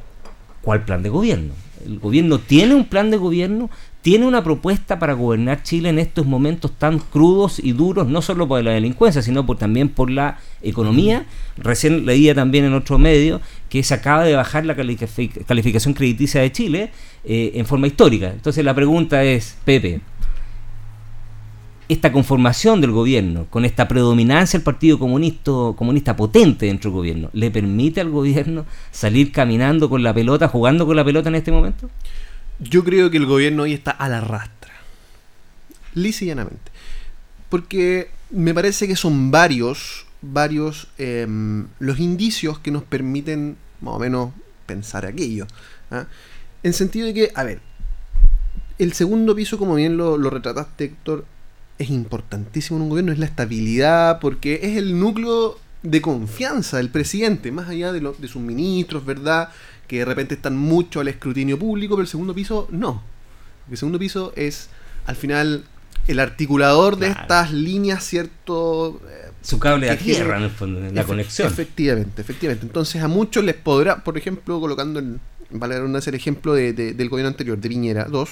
¿Cuál 0.62 0.84
plan 0.84 1.02
de 1.02 1.10
gobierno? 1.10 1.52
¿El 1.84 1.98
gobierno 1.98 2.38
tiene 2.38 2.74
un 2.74 2.86
plan 2.86 3.10
de 3.10 3.18
gobierno? 3.18 3.68
¿Tiene 4.04 4.26
una 4.26 4.44
propuesta 4.44 4.98
para 4.98 5.14
gobernar 5.14 5.62
Chile 5.62 5.88
en 5.88 5.98
estos 5.98 6.26
momentos 6.26 6.72
tan 6.72 6.98
crudos 6.98 7.58
y 7.58 7.72
duros, 7.72 8.06
no 8.06 8.20
solo 8.20 8.46
por 8.46 8.62
la 8.62 8.72
delincuencia, 8.72 9.22
sino 9.22 9.46
también 9.56 9.88
por 9.88 10.10
la 10.10 10.36
economía? 10.60 11.24
Recién 11.56 12.04
leía 12.04 12.34
también 12.34 12.66
en 12.66 12.74
otro 12.74 12.98
medio 12.98 13.40
que 13.70 13.82
se 13.82 13.94
acaba 13.94 14.24
de 14.24 14.36
bajar 14.36 14.66
la 14.66 14.76
calificación 14.76 15.94
crediticia 15.94 16.42
de 16.42 16.52
Chile 16.52 16.90
eh, 17.24 17.52
en 17.54 17.64
forma 17.64 17.86
histórica. 17.86 18.30
Entonces 18.30 18.62
la 18.62 18.74
pregunta 18.74 19.24
es, 19.24 19.56
Pepe, 19.64 20.02
esta 21.88 22.12
conformación 22.12 22.82
del 22.82 22.90
gobierno, 22.90 23.46
con 23.48 23.64
esta 23.64 23.88
predominancia 23.88 24.58
del 24.58 24.64
Partido 24.64 24.98
Comunista, 24.98 25.50
comunista 25.76 26.14
potente 26.14 26.66
dentro 26.66 26.90
del 26.90 26.96
gobierno, 26.96 27.30
¿le 27.32 27.50
permite 27.50 28.02
al 28.02 28.10
gobierno 28.10 28.66
salir 28.90 29.32
caminando 29.32 29.88
con 29.88 30.02
la 30.02 30.12
pelota, 30.12 30.48
jugando 30.48 30.84
con 30.84 30.94
la 30.94 31.04
pelota 31.06 31.30
en 31.30 31.36
este 31.36 31.52
momento? 31.52 31.88
Yo 32.58 32.84
creo 32.84 33.10
que 33.10 33.16
el 33.16 33.26
gobierno 33.26 33.64
hoy 33.64 33.72
está 33.72 33.90
a 33.90 34.08
la 34.08 34.20
rastra. 34.20 34.72
Lisa 35.94 36.24
y 36.24 36.28
llanamente. 36.28 36.70
Porque 37.48 38.10
me 38.30 38.54
parece 38.54 38.86
que 38.88 38.96
son 38.96 39.30
varios, 39.30 40.06
varios 40.22 40.88
em, 40.98 41.66
los 41.78 41.98
indicios 42.00 42.58
que 42.58 42.70
nos 42.70 42.82
permiten 42.82 43.56
más 43.80 43.94
o 43.94 43.98
menos 43.98 44.32
pensar 44.66 45.06
aquello. 45.06 45.46
¿ah? 45.90 46.06
En 46.62 46.72
sentido 46.72 47.06
de 47.06 47.14
que, 47.14 47.32
a 47.34 47.44
ver, 47.44 47.60
el 48.78 48.92
segundo 48.92 49.34
piso, 49.34 49.58
como 49.58 49.74
bien 49.74 49.96
lo, 49.96 50.16
lo 50.16 50.30
retrataste, 50.30 50.84
Héctor, 50.84 51.26
es 51.78 51.90
importantísimo 51.90 52.78
en 52.78 52.82
un 52.84 52.88
gobierno, 52.88 53.12
es 53.12 53.18
la 53.18 53.26
estabilidad, 53.26 54.20
porque 54.20 54.60
es 54.62 54.76
el 54.76 54.98
núcleo 54.98 55.58
de 55.82 56.00
confianza 56.00 56.78
del 56.78 56.88
presidente, 56.88 57.52
más 57.52 57.68
allá 57.68 57.92
de, 57.92 58.00
de 58.00 58.28
sus 58.28 58.42
ministros, 58.42 59.04
¿verdad? 59.04 59.50
Que 59.86 59.98
de 59.98 60.04
repente 60.04 60.34
están 60.34 60.56
mucho 60.56 61.00
al 61.00 61.08
escrutinio 61.08 61.58
público, 61.58 61.94
pero 61.94 62.02
el 62.02 62.08
segundo 62.08 62.34
piso 62.34 62.68
no. 62.70 63.02
El 63.70 63.76
segundo 63.76 63.98
piso 63.98 64.32
es, 64.36 64.68
al 65.06 65.16
final, 65.16 65.64
el 66.06 66.20
articulador 66.20 66.96
de 66.96 67.08
estas 67.08 67.52
líneas, 67.52 68.04
¿cierto? 68.04 69.00
Su 69.42 69.58
cable 69.58 69.88
de 69.88 69.96
tierra, 69.96 70.38
en 70.38 70.44
el 70.44 70.50
fondo, 70.50 70.80
la 70.92 71.04
conexión. 71.04 71.48
Efectivamente, 71.48 72.22
efectivamente. 72.22 72.66
Entonces, 72.66 73.02
a 73.02 73.08
muchos 73.08 73.44
les 73.44 73.54
podrá, 73.54 74.02
por 74.02 74.16
ejemplo, 74.16 74.60
colocando 74.60 75.00
el, 75.00 75.20
vale 75.50 75.76
el 75.76 76.14
ejemplo 76.14 76.54
de, 76.54 76.72
del 76.72 77.08
gobierno 77.08 77.28
anterior, 77.28 77.58
de 77.58 77.68
Viñera 77.68 78.04
2, 78.04 78.30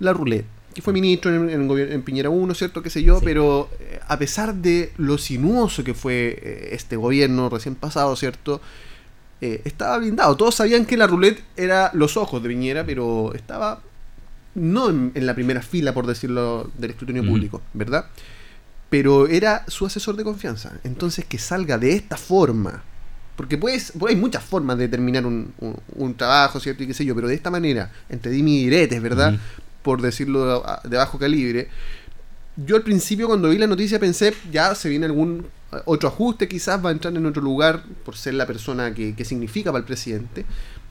la 0.00 0.12
ruleta 0.12 0.48
que 0.78 0.82
fue 0.82 0.92
ministro 0.92 1.34
en, 1.34 1.50
en, 1.50 2.02
Piñera 2.02 2.30
1, 2.30 2.54
¿cierto? 2.54 2.82
Qué 2.82 2.90
sé 2.90 3.02
yo, 3.02 3.20
pero 3.20 3.68
eh, 3.80 3.98
a 4.06 4.16
pesar 4.16 4.54
de 4.54 4.92
lo 4.96 5.18
sinuoso 5.18 5.82
que 5.82 5.92
fue 5.92 6.38
eh, 6.40 6.68
este 6.70 6.94
gobierno 6.94 7.48
recién 7.48 7.74
pasado, 7.74 8.14
¿cierto? 8.14 8.60
Eh, 9.40 9.62
estaba 9.64 9.98
blindado. 9.98 10.36
Todos 10.36 10.56
sabían 10.56 10.84
que 10.84 10.96
la 10.96 11.06
roulette 11.06 11.42
era 11.56 11.90
los 11.94 12.16
ojos 12.16 12.42
de 12.42 12.48
Piñera, 12.48 12.84
pero 12.84 13.32
estaba 13.34 13.80
no 14.54 14.88
en, 14.90 15.12
la 15.14 15.34
primera 15.34 15.62
fila, 15.62 15.94
por 15.94 16.06
decirlo, 16.06 16.70
del 16.76 16.90
escrutinio 16.90 17.24
público, 17.24 17.62
¿verdad? 17.74 18.06
Pero 18.90 19.28
era 19.28 19.64
su 19.68 19.86
asesor 19.86 20.16
de 20.16 20.24
confianza. 20.24 20.72
Entonces, 20.82 21.24
que 21.24 21.38
salga 21.38 21.78
de 21.78 21.92
esta 21.92 22.16
forma, 22.16 22.82
porque 23.36 23.56
pues, 23.56 23.92
hay 24.08 24.16
muchas 24.16 24.42
formas 24.42 24.78
de 24.78 24.88
terminar 24.88 25.24
un, 25.26 26.14
trabajo, 26.16 26.58
¿cierto? 26.58 26.82
Y 26.82 26.88
qué 26.88 26.94
sé 26.94 27.04
yo, 27.04 27.14
pero 27.14 27.28
de 27.28 27.34
esta 27.34 27.50
manera, 27.50 27.92
entre 28.08 28.32
dimi 28.32 28.58
y 28.58 28.64
diretes, 28.64 29.00
¿verdad? 29.00 29.38
por 29.82 30.02
decirlo 30.02 30.62
de, 30.84 30.96
bajo 30.96 31.18
calibre. 31.18 31.68
Yo 32.66 32.74
al 32.74 32.82
principio 32.82 33.28
cuando 33.28 33.50
vi 33.50 33.58
la 33.58 33.68
noticia 33.68 34.00
pensé, 34.00 34.34
ya 34.50 34.74
se 34.74 34.88
viene 34.88 35.06
algún 35.06 35.46
otro 35.84 36.08
ajuste, 36.08 36.48
quizás 36.48 36.84
va 36.84 36.88
a 36.88 36.92
entrar 36.92 37.16
en 37.16 37.24
otro 37.24 37.40
lugar 37.40 37.84
por 38.04 38.16
ser 38.16 38.34
la 38.34 38.46
persona 38.46 38.92
que, 38.92 39.24
significa 39.24 39.70
para 39.70 39.80
el 39.80 39.84
presidente. 39.84 40.44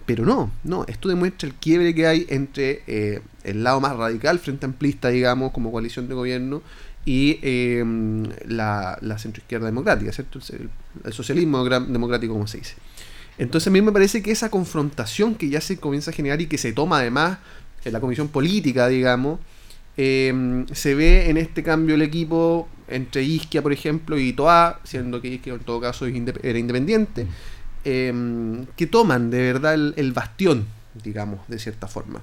Pero 0.05 0.25
no, 0.25 0.49
no, 0.63 0.85
esto 0.87 1.09
demuestra 1.09 1.49
el 1.49 1.55
quiebre 1.55 1.93
que 1.93 2.07
hay 2.07 2.25
entre 2.29 2.83
eh, 2.87 3.21
el 3.43 3.65
lado 3.65 3.81
más 3.81 3.97
radical, 3.97 4.39
frente 4.39 4.65
amplista, 4.65 5.09
digamos, 5.09 5.51
como 5.51 5.69
coalición 5.69 6.07
de 6.07 6.13
gobierno, 6.13 6.61
y 7.03 7.39
em, 7.41 8.23
la, 8.47 8.97
la 9.01 9.17
centroizquierda 9.17 9.65
democrática, 9.65 10.13
¿cierto? 10.13 10.39
El, 11.03 11.13
socialismo 11.13 11.63
democrático, 11.65 12.33
como 12.33 12.47
se 12.47 12.59
dice. 12.59 12.75
Entonces 13.37 13.67
a 13.67 13.71
mí 13.71 13.81
me 13.81 13.91
parece 13.91 14.21
que 14.21 14.31
esa 14.31 14.49
confrontación 14.49 15.35
que 15.35 15.49
ya 15.49 15.59
se 15.59 15.77
comienza 15.77 16.11
a 16.11 16.13
generar 16.13 16.39
y 16.41 16.47
que 16.47 16.57
se 16.57 16.71
toma 16.71 16.99
además 16.99 17.39
en 17.83 17.91
la 17.91 17.99
comisión 17.99 18.29
política, 18.29 18.87
digamos, 18.87 19.39
em, 19.97 20.65
se 20.67 20.95
ve 20.95 21.29
en 21.29 21.37
este 21.37 21.63
cambio 21.63 21.95
el 21.95 22.01
equipo 22.01 22.69
entre 22.87 23.23
Isquia, 23.23 23.61
por 23.61 23.73
ejemplo, 23.73 24.17
y 24.17 24.33
Toa, 24.33 24.79
siendo 24.83 25.21
que 25.21 25.27
Isquia 25.27 25.53
en 25.53 25.59
todo 25.59 25.81
caso 25.81 26.05
era 26.05 26.59
independiente, 26.59 27.27
em, 27.83 28.65
que 28.75 28.87
toman 28.87 29.29
de 29.29 29.39
verdad 29.41 29.73
el, 29.73 30.13
bastión, 30.13 30.67
digamos, 31.03 31.47
de 31.47 31.59
cierta 31.59 31.87
forma. 31.87 32.21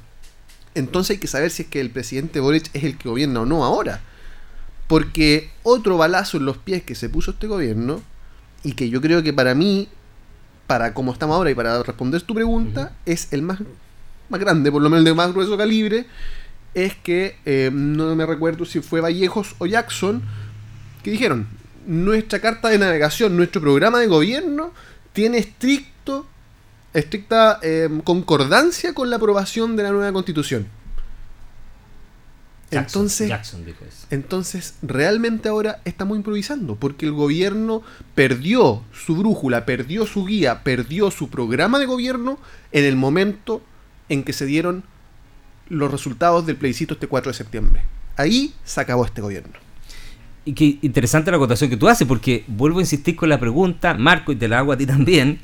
Entonces 0.74 1.16
hay 1.16 1.18
que 1.18 1.26
saber 1.26 1.50
si 1.50 1.62
es 1.62 1.68
que 1.68 1.80
el 1.80 1.90
presidente 1.90 2.40
Boric 2.40 2.70
es 2.72 2.84
el 2.84 2.96
que 2.96 3.08
gobierna 3.08 3.42
o 3.42 3.46
no 3.46 3.64
ahora. 3.64 4.00
Porque 4.88 5.50
otro 5.62 5.96
balazo 5.96 6.36
en 6.36 6.46
los 6.46 6.58
pies 6.58 6.82
que 6.82 6.94
se 6.94 7.08
puso 7.08 7.32
este 7.32 7.46
gobierno, 7.46 8.02
y 8.64 8.72
que 8.72 8.88
yo 8.88 9.00
creo 9.00 9.22
que 9.22 9.32
para 9.32 9.54
mí, 9.54 9.88
para 10.66 10.94
como 10.94 11.12
estamos 11.12 11.36
ahora 11.36 11.50
y 11.50 11.54
para 11.54 11.82
responder 11.82 12.22
tu 12.22 12.34
pregunta, 12.34 12.96
es 13.04 13.32
el 13.32 13.42
más, 13.42 13.60
más 14.30 14.40
grande, 14.40 14.72
por 14.72 14.82
lo 14.82 14.90
menos 14.90 15.04
de 15.04 15.14
más 15.14 15.32
grueso 15.32 15.56
calibre, 15.56 16.06
es 16.74 16.94
que 16.96 17.36
eh, 17.44 17.70
no 17.72 18.14
me 18.16 18.26
recuerdo 18.26 18.64
si 18.64 18.80
fue 18.80 19.00
Vallejos 19.00 19.54
o 19.58 19.66
Jackson, 19.66 20.22
que 21.02 21.10
dijeron, 21.10 21.46
nuestra 21.86 22.40
carta 22.40 22.68
de 22.68 22.78
navegación, 22.78 23.36
nuestro 23.36 23.60
programa 23.60 24.00
de 24.00 24.06
gobierno 24.06 24.72
tiene 25.12 25.38
estricto, 25.38 26.26
estricta 26.92 27.60
eh, 27.62 27.88
concordancia 28.02 28.94
con 28.94 29.10
la 29.10 29.16
aprobación 29.16 29.76
de 29.76 29.82
la 29.84 29.90
nueva 29.90 30.12
constitución. 30.12 30.66
entonces, 32.70 33.30
entonces, 34.10 34.74
realmente 34.82 35.48
ahora 35.48 35.80
estamos 35.84 36.16
improvisando, 36.16 36.74
porque 36.74 37.06
el 37.06 37.12
gobierno 37.12 37.82
perdió 38.16 38.82
su 38.92 39.16
brújula, 39.16 39.64
perdió 39.64 40.06
su 40.06 40.24
guía, 40.24 40.64
perdió 40.64 41.12
su 41.12 41.30
programa 41.30 41.78
de 41.78 41.86
gobierno 41.86 42.38
en 42.72 42.84
el 42.84 42.96
momento 42.96 43.62
en 44.08 44.24
que 44.24 44.32
se 44.32 44.46
dieron 44.46 44.82
los 45.68 45.90
resultados 45.90 46.46
del 46.46 46.56
plebiscito 46.56 46.94
este 46.94 47.06
4 47.06 47.32
de 47.32 47.36
septiembre. 47.36 47.82
Ahí 48.16 48.54
se 48.64 48.80
acabó 48.80 49.04
este 49.04 49.20
gobierno. 49.20 49.52
Y 50.44 50.52
qué 50.52 50.78
interesante 50.82 51.30
la 51.30 51.38
acotación 51.38 51.70
que 51.70 51.76
tú 51.76 51.88
haces, 51.88 52.06
porque 52.06 52.44
vuelvo 52.46 52.78
a 52.78 52.82
insistir 52.82 53.16
con 53.16 53.28
la 53.28 53.40
pregunta, 53.40 53.94
Marco, 53.94 54.30
y 54.30 54.36
te 54.36 54.46
la 54.46 54.58
hago 54.58 54.72
a 54.72 54.76
ti 54.76 54.84
también, 54.86 55.38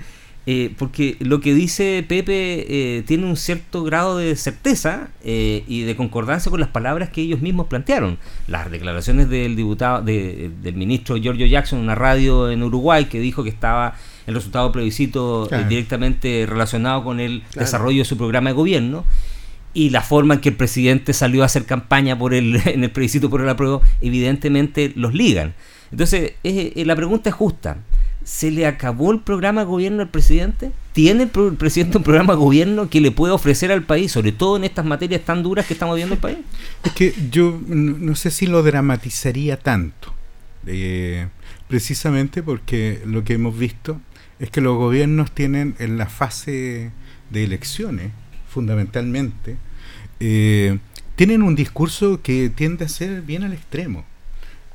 eh, 0.46 0.74
porque 0.78 1.16
lo 1.20 1.40
que 1.40 1.54
dice 1.54 2.04
Pepe 2.06 2.66
eh, 2.68 3.02
tiene 3.06 3.26
un 3.26 3.36
cierto 3.36 3.84
grado 3.84 4.18
de 4.18 4.34
certeza 4.36 5.08
eh, 5.22 5.64
y 5.68 5.82
de 5.82 5.96
concordancia 5.96 6.50
con 6.50 6.60
las 6.60 6.70
palabras 6.70 7.10
que 7.10 7.22
ellos 7.22 7.40
mismos 7.40 7.66
plantearon. 7.66 8.18
Las 8.46 8.70
declaraciones 8.70 9.28
del 9.28 9.56
diputado, 9.56 10.02
del 10.02 10.74
ministro 10.74 11.16
Giorgio 11.16 11.46
Jackson 11.46 11.78
en 11.78 11.84
una 11.84 11.94
radio 11.94 12.50
en 12.50 12.62
Uruguay 12.62 13.06
que 13.06 13.20
dijo 13.20 13.42
que 13.42 13.50
estaba 13.50 13.94
el 14.26 14.34
resultado 14.34 14.70
plebiscito 14.72 15.48
directamente 15.68 16.46
relacionado 16.48 17.04
con 17.04 17.20
el 17.20 17.42
desarrollo 17.54 17.98
de 17.98 18.04
su 18.04 18.16
programa 18.16 18.50
de 18.50 18.54
gobierno 18.54 19.04
y 19.72 19.90
la 19.90 20.02
forma 20.02 20.34
en 20.34 20.40
que 20.40 20.50
el 20.50 20.56
presidente 20.56 21.12
salió 21.12 21.42
a 21.42 21.46
hacer 21.46 21.64
campaña 21.64 22.18
por 22.18 22.34
el, 22.34 22.60
en 22.66 22.84
el 22.84 22.90
plebiscito 22.90 23.30
por 23.30 23.40
el 23.40 23.48
apruebo, 23.48 23.82
evidentemente 24.00 24.92
los 24.96 25.14
ligan. 25.14 25.54
Entonces, 25.90 26.32
eh, 26.44 26.82
la 26.84 26.96
pregunta 26.96 27.30
es 27.30 27.34
justa. 27.34 27.78
¿Se 28.22 28.50
le 28.50 28.66
acabó 28.66 29.12
el 29.12 29.20
programa 29.20 29.62
de 29.62 29.66
gobierno 29.66 30.02
al 30.02 30.08
presidente? 30.08 30.72
¿Tiene 30.92 31.24
el, 31.24 31.56
presidente 31.56 31.96
un 31.96 32.04
programa 32.04 32.34
de 32.34 32.38
gobierno 32.38 32.88
que 32.88 33.00
le 33.00 33.10
puede 33.10 33.32
ofrecer 33.32 33.72
al 33.72 33.82
país, 33.82 34.12
sobre 34.12 34.32
todo 34.32 34.56
en 34.56 34.64
estas 34.64 34.84
materias 34.84 35.22
tan 35.22 35.42
duras 35.42 35.66
que 35.66 35.72
estamos 35.72 35.96
viendo 35.96 36.14
el 36.14 36.20
país? 36.20 36.38
Es 36.84 36.92
que 36.92 37.14
yo 37.30 37.58
no 37.66 38.14
sé 38.14 38.30
si 38.30 38.46
lo 38.46 38.62
dramatizaría 38.62 39.58
tanto, 39.58 40.12
eh, 40.66 41.28
precisamente 41.66 42.42
porque 42.42 43.00
lo 43.06 43.24
que 43.24 43.32
hemos 43.32 43.58
visto 43.58 44.00
es 44.38 44.50
que 44.50 44.60
los 44.60 44.76
gobiernos 44.76 45.32
tienen 45.32 45.74
en 45.78 45.96
la 45.96 46.06
fase 46.06 46.90
de 47.30 47.44
elecciones 47.44 48.12
fundamentalmente, 48.50 49.56
eh, 50.18 50.78
tienen 51.16 51.42
un 51.42 51.54
discurso 51.54 52.20
que 52.22 52.50
tiende 52.50 52.84
a 52.84 52.88
ser 52.88 53.22
bien 53.22 53.42
al 53.42 53.52
extremo, 53.52 54.04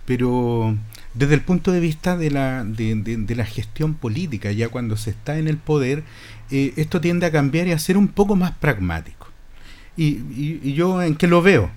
pero 0.06 0.76
desde 1.14 1.34
el 1.34 1.42
punto 1.42 1.72
de 1.72 1.80
vista 1.80 2.18
de 2.18 2.32
la, 2.32 2.64
de, 2.64 3.36
la 3.36 3.46
gestión 3.46 3.94
política, 3.96 4.52
ya 4.52 4.70
cuando 4.70 4.98
se 4.98 5.12
está 5.12 5.38
en 5.38 5.48
el 5.48 5.58
poder, 5.58 6.04
eh, 6.52 6.74
esto 6.76 7.02
tiende 7.02 7.26
a 7.26 7.32
cambiar 7.32 7.68
y 7.68 7.72
a 7.72 7.80
ser 7.80 7.98
un 7.98 8.08
poco 8.08 8.36
más 8.36 8.52
pragmático. 8.52 9.28
Y, 9.98 10.74
yo 10.74 11.02
en 11.02 11.16
qué 11.16 11.28
lo 11.28 11.42
veo? 11.42 11.72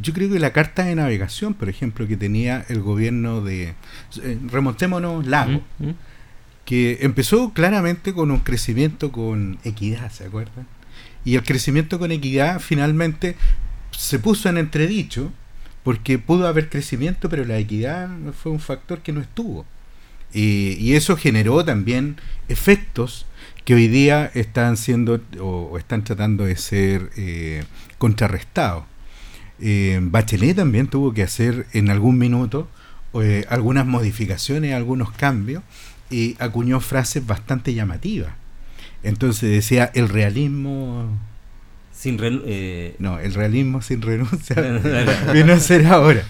Yo 0.00 0.12
creo 0.12 0.30
que 0.30 0.40
la 0.40 0.52
carta 0.52 0.84
de 0.84 0.94
navegación, 0.94 1.54
por 1.54 1.68
ejemplo, 1.68 2.08
que 2.08 2.16
tenía 2.16 2.64
el 2.68 2.80
gobierno 2.80 3.40
de... 3.40 3.74
Eh, 4.22 4.38
remontémonos 4.50 5.26
Lago, 5.26 5.62
que 6.64 6.98
empezó 7.02 7.52
claramente 7.52 8.12
con 8.12 8.30
un 8.30 8.40
crecimiento 8.40 9.12
con 9.12 9.58
equidad, 9.64 10.10
¿se 10.10 10.24
acuerdan? 10.24 10.66
Y 11.24 11.36
el 11.36 11.42
crecimiento 11.42 11.98
con 11.98 12.10
equidad 12.10 12.60
finalmente 12.60 13.36
se 13.90 14.18
puso 14.18 14.48
en 14.48 14.58
entredicho 14.58 15.32
porque 15.82 16.18
pudo 16.18 16.46
haber 16.46 16.68
crecimiento, 16.68 17.28
pero 17.28 17.44
la 17.44 17.58
equidad 17.58 18.08
fue 18.40 18.52
un 18.52 18.60
factor 18.60 19.00
que 19.00 19.12
no 19.12 19.20
estuvo. 19.20 19.66
Y, 20.32 20.94
eso 20.94 21.16
generó 21.16 21.64
también 21.64 22.16
efectos 22.48 23.26
que 23.64 23.74
hoy 23.74 23.88
día 23.88 24.30
están 24.34 24.76
siendo 24.76 25.20
o, 25.40 25.76
están 25.78 26.04
tratando 26.04 26.44
de 26.44 26.56
ser 26.56 27.10
eh, 27.16 27.64
contrarrestados. 27.98 28.84
Eh, 29.60 30.00
Bachelet 30.02 30.56
también 30.56 30.88
tuvo 30.88 31.12
que 31.12 31.22
hacer 31.22 31.66
en 31.72 31.90
algún 31.90 32.18
minuto 32.18 32.68
eh, 33.14 33.44
algunas 33.48 33.86
modificaciones, 33.86 34.74
algunos 34.74 35.12
cambios, 35.12 35.62
y 36.10 36.36
acuñó 36.38 36.80
frases 36.80 37.26
bastante 37.26 37.74
llamativas. 37.74 38.32
Entonces 39.02 39.50
decía, 39.50 39.90
el 39.94 40.08
realismo... 40.08 41.08
Sin 41.92 42.18
eh, 42.22 42.94
No, 42.98 43.18
el 43.18 43.34
realismo 43.34 43.82
sin 43.82 44.02
renuncia 44.02 44.56
viene 45.32 45.52
a 45.52 45.60
ser 45.60 45.86
ahora. 45.86 46.24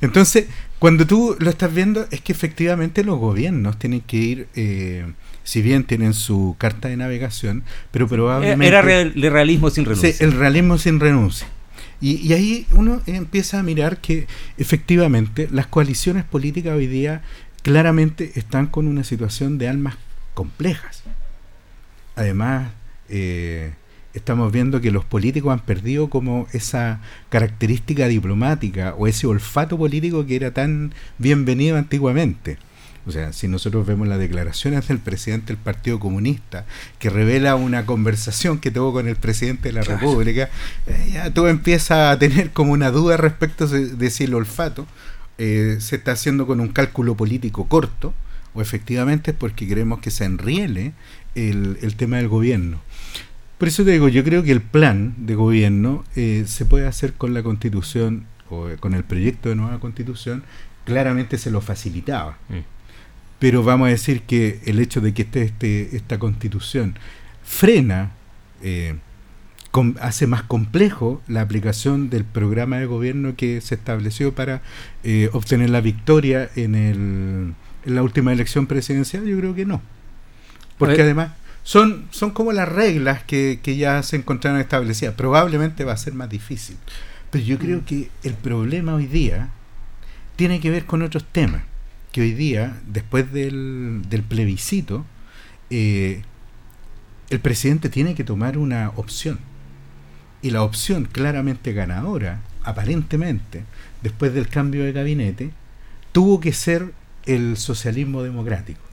Entonces, 0.00 0.46
cuando 0.78 1.06
tú 1.06 1.36
lo 1.38 1.50
estás 1.50 1.72
viendo, 1.74 2.06
es 2.10 2.20
que 2.20 2.32
efectivamente 2.32 3.04
los 3.04 3.18
gobiernos 3.18 3.78
tienen 3.78 4.00
que 4.00 4.16
ir, 4.16 4.48
eh, 4.54 5.04
si 5.44 5.62
bien 5.62 5.84
tienen 5.84 6.14
su 6.14 6.56
carta 6.58 6.88
de 6.88 6.96
navegación, 6.96 7.64
pero 7.90 8.08
probablemente... 8.08 8.66
Era 8.66 9.00
el 9.00 9.14
realismo 9.30 9.70
sin 9.70 9.84
renuncia. 9.84 10.12
Sí, 10.12 10.24
el 10.24 10.32
realismo 10.32 10.78
sin 10.78 11.00
renuncia. 11.00 11.46
Y, 12.00 12.16
y, 12.26 12.32
ahí 12.32 12.66
uno 12.72 13.02
empieza 13.06 13.58
a 13.58 13.62
mirar 13.62 13.98
que 13.98 14.26
efectivamente 14.56 15.48
las 15.52 15.66
coaliciones 15.66 16.24
políticas 16.24 16.74
hoy 16.74 16.86
día 16.86 17.20
claramente 17.62 18.32
están 18.36 18.68
con 18.68 18.86
una 18.86 19.04
situación 19.04 19.58
de 19.58 19.68
almas 19.68 19.96
complejas. 20.32 21.02
Además, 22.20 22.70
eh, 23.08 23.72
estamos 24.12 24.52
viendo 24.52 24.82
que 24.82 24.90
los 24.90 25.06
políticos 25.06 25.54
han 25.54 25.60
perdido 25.60 26.10
como 26.10 26.46
esa 26.52 27.00
característica 27.30 28.08
diplomática 28.08 28.94
o 28.98 29.06
ese 29.06 29.26
olfato 29.26 29.78
político 29.78 30.26
que 30.26 30.36
era 30.36 30.50
tan 30.50 30.92
bienvenido 31.16 31.78
antiguamente. 31.78 32.58
O 33.06 33.10
sea, 33.10 33.32
si 33.32 33.48
nosotros 33.48 33.86
vemos 33.86 34.06
las 34.06 34.18
declaraciones 34.18 34.86
del 34.88 34.98
presidente 34.98 35.46
del 35.46 35.56
Partido 35.56 35.98
Comunista, 35.98 36.66
que 36.98 37.08
revela 37.08 37.54
una 37.54 37.86
conversación 37.86 38.58
que 38.58 38.70
tuvo 38.70 38.92
con 38.92 39.08
el 39.08 39.16
presidente 39.16 39.70
de 39.70 39.72
la 39.72 39.82
República, 39.82 40.50
eh, 40.86 41.12
ya 41.14 41.32
todo 41.32 41.48
empieza 41.48 42.10
a 42.10 42.18
tener 42.18 42.50
como 42.50 42.72
una 42.72 42.90
duda 42.90 43.16
respecto 43.16 43.66
de, 43.66 44.10
si 44.10 44.24
el 44.24 44.34
olfato 44.34 44.86
eh, 45.38 45.78
se 45.80 45.96
está 45.96 46.12
haciendo 46.12 46.46
con 46.46 46.60
un 46.60 46.68
cálculo 46.68 47.14
político 47.16 47.66
corto, 47.66 48.12
o 48.52 48.60
efectivamente 48.60 49.30
es 49.30 49.36
porque 49.36 49.66
queremos 49.66 50.00
que 50.00 50.10
se 50.10 50.24
enriele 50.24 50.92
el, 51.48 51.94
tema 51.96 52.18
del 52.18 52.28
gobierno. 52.28 52.80
Por 53.58 53.68
eso 53.68 53.84
te 53.84 53.92
digo, 53.92 54.08
yo 54.08 54.24
creo 54.24 54.42
que 54.42 54.52
el 54.52 54.60
plan 54.60 55.14
de 55.18 55.34
gobierno 55.34 56.04
eh, 56.16 56.44
se 56.46 56.64
puede 56.64 56.86
hacer 56.86 57.14
con 57.14 57.34
la 57.34 57.42
constitución 57.42 58.26
o 58.48 58.68
con 58.80 58.94
el 58.94 59.04
proyecto 59.04 59.48
de 59.48 59.54
nueva 59.54 59.78
constitución, 59.80 60.42
claramente 60.84 61.38
se 61.38 61.50
lo 61.50 61.60
facilitaba. 61.60 62.38
Mm. 62.48 62.58
Pero 63.38 63.62
vamos 63.62 63.86
a 63.86 63.90
decir 63.90 64.22
que 64.22 64.60
el 64.66 64.80
hecho 64.80 65.00
de 65.00 65.14
que 65.14 65.22
esté 65.22 65.42
este, 65.42 65.96
esta 65.96 66.18
constitución 66.18 66.94
frena, 67.42 68.12
eh, 68.62 68.96
hace 70.00 70.26
más 70.26 70.42
complejo 70.42 71.22
la 71.28 71.42
aplicación 71.42 72.10
del 72.10 72.24
programa 72.24 72.78
de 72.78 72.86
gobierno 72.86 73.36
que 73.36 73.60
se 73.60 73.76
estableció 73.76 74.34
para 74.34 74.62
eh, 75.04 75.30
obtener 75.32 75.70
la 75.70 75.80
victoria 75.80 76.50
en, 76.56 76.74
el, 76.74 77.54
en 77.86 77.94
la 77.94 78.02
última 78.02 78.32
elección 78.32 78.66
presidencial, 78.66 79.24
yo 79.26 79.38
creo 79.38 79.54
que 79.54 79.64
no. 79.66 79.80
Porque 80.80 81.02
además 81.02 81.32
son, 81.62 82.06
son 82.10 82.30
como 82.30 82.52
las 82.52 82.68
reglas 82.68 83.22
que, 83.22 83.60
ya 83.64 84.02
se 84.02 84.16
encontraron 84.16 84.60
establecidas. 84.60 85.14
Probablemente 85.14 85.84
va 85.84 85.92
a 85.92 85.96
ser 85.96 86.14
más 86.14 86.28
difícil. 86.28 86.76
Pero 87.30 87.44
yo 87.44 87.58
creo 87.58 87.78
mm. 87.78 87.84
que 87.84 88.10
el 88.24 88.34
problema 88.34 88.94
hoy 88.94 89.06
día 89.06 89.50
tiene 90.36 90.60
que 90.60 90.70
ver 90.70 90.86
con 90.86 91.02
otros 91.02 91.24
temas. 91.30 91.62
Que 92.12 92.22
hoy 92.22 92.32
día, 92.32 92.80
después 92.86 93.32
del, 93.32 94.02
del 94.08 94.22
plebiscito, 94.22 95.04
eh, 95.68 96.22
el 97.28 97.40
presidente 97.40 97.88
tiene 97.88 98.14
que 98.14 98.24
tomar 98.24 98.58
una 98.58 98.90
opción. 98.96 99.38
Y 100.42 100.50
la 100.50 100.62
opción 100.62 101.04
claramente 101.04 101.72
ganadora, 101.72 102.40
aparentemente, 102.64 103.62
después 104.02 104.34
del 104.34 104.48
cambio 104.48 104.84
de 104.84 104.92
gabinete, 104.92 105.50
tuvo 106.12 106.40
que 106.40 106.52
ser 106.52 106.92
el 107.26 107.56
socialismo 107.56 108.22
democrático. 108.22 108.89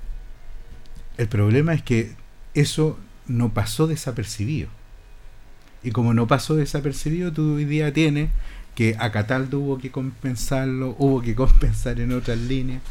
El 1.17 1.27
problema 1.27 1.73
es 1.73 1.81
que 1.81 2.11
eso 2.53 2.99
no 3.27 3.53
pasó 3.53 3.87
desapercibido. 3.87 4.69
Y 5.83 5.91
como 5.91 6.13
no 6.13 6.27
pasó 6.27 6.55
desapercibido, 6.55 7.31
tú 7.31 7.55
hoy 7.55 7.65
día 7.65 7.93
tienes 7.93 8.29
que 8.75 8.95
a 8.99 9.11
Cataldo 9.11 9.59
hubo 9.59 9.77
que 9.79 9.89
compensarlo, 9.89 10.95
hubo 10.99 11.21
que 11.21 11.35
compensar 11.43 11.99
en 11.99 12.11
otras 12.11 12.37
líneas. 12.37 12.81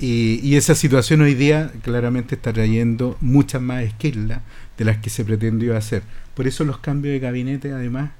Y, 0.00 0.54
esa 0.54 0.76
situación 0.76 1.20
hoy 1.22 1.34
día 1.34 1.72
claramente 1.82 2.36
está 2.36 2.52
trayendo 2.52 3.16
muchas 3.20 3.60
más 3.60 3.82
esquirlas 3.82 4.42
de 4.76 4.84
las 4.84 4.98
que 4.98 5.10
se 5.10 5.24
pretendió 5.24 5.76
hacer. 5.76 6.02
Por 6.34 6.46
eso 6.46 6.64
los 6.64 6.78
cambios 6.78 7.12
de 7.12 7.18
gabinete, 7.18 7.72
además, 7.72 8.10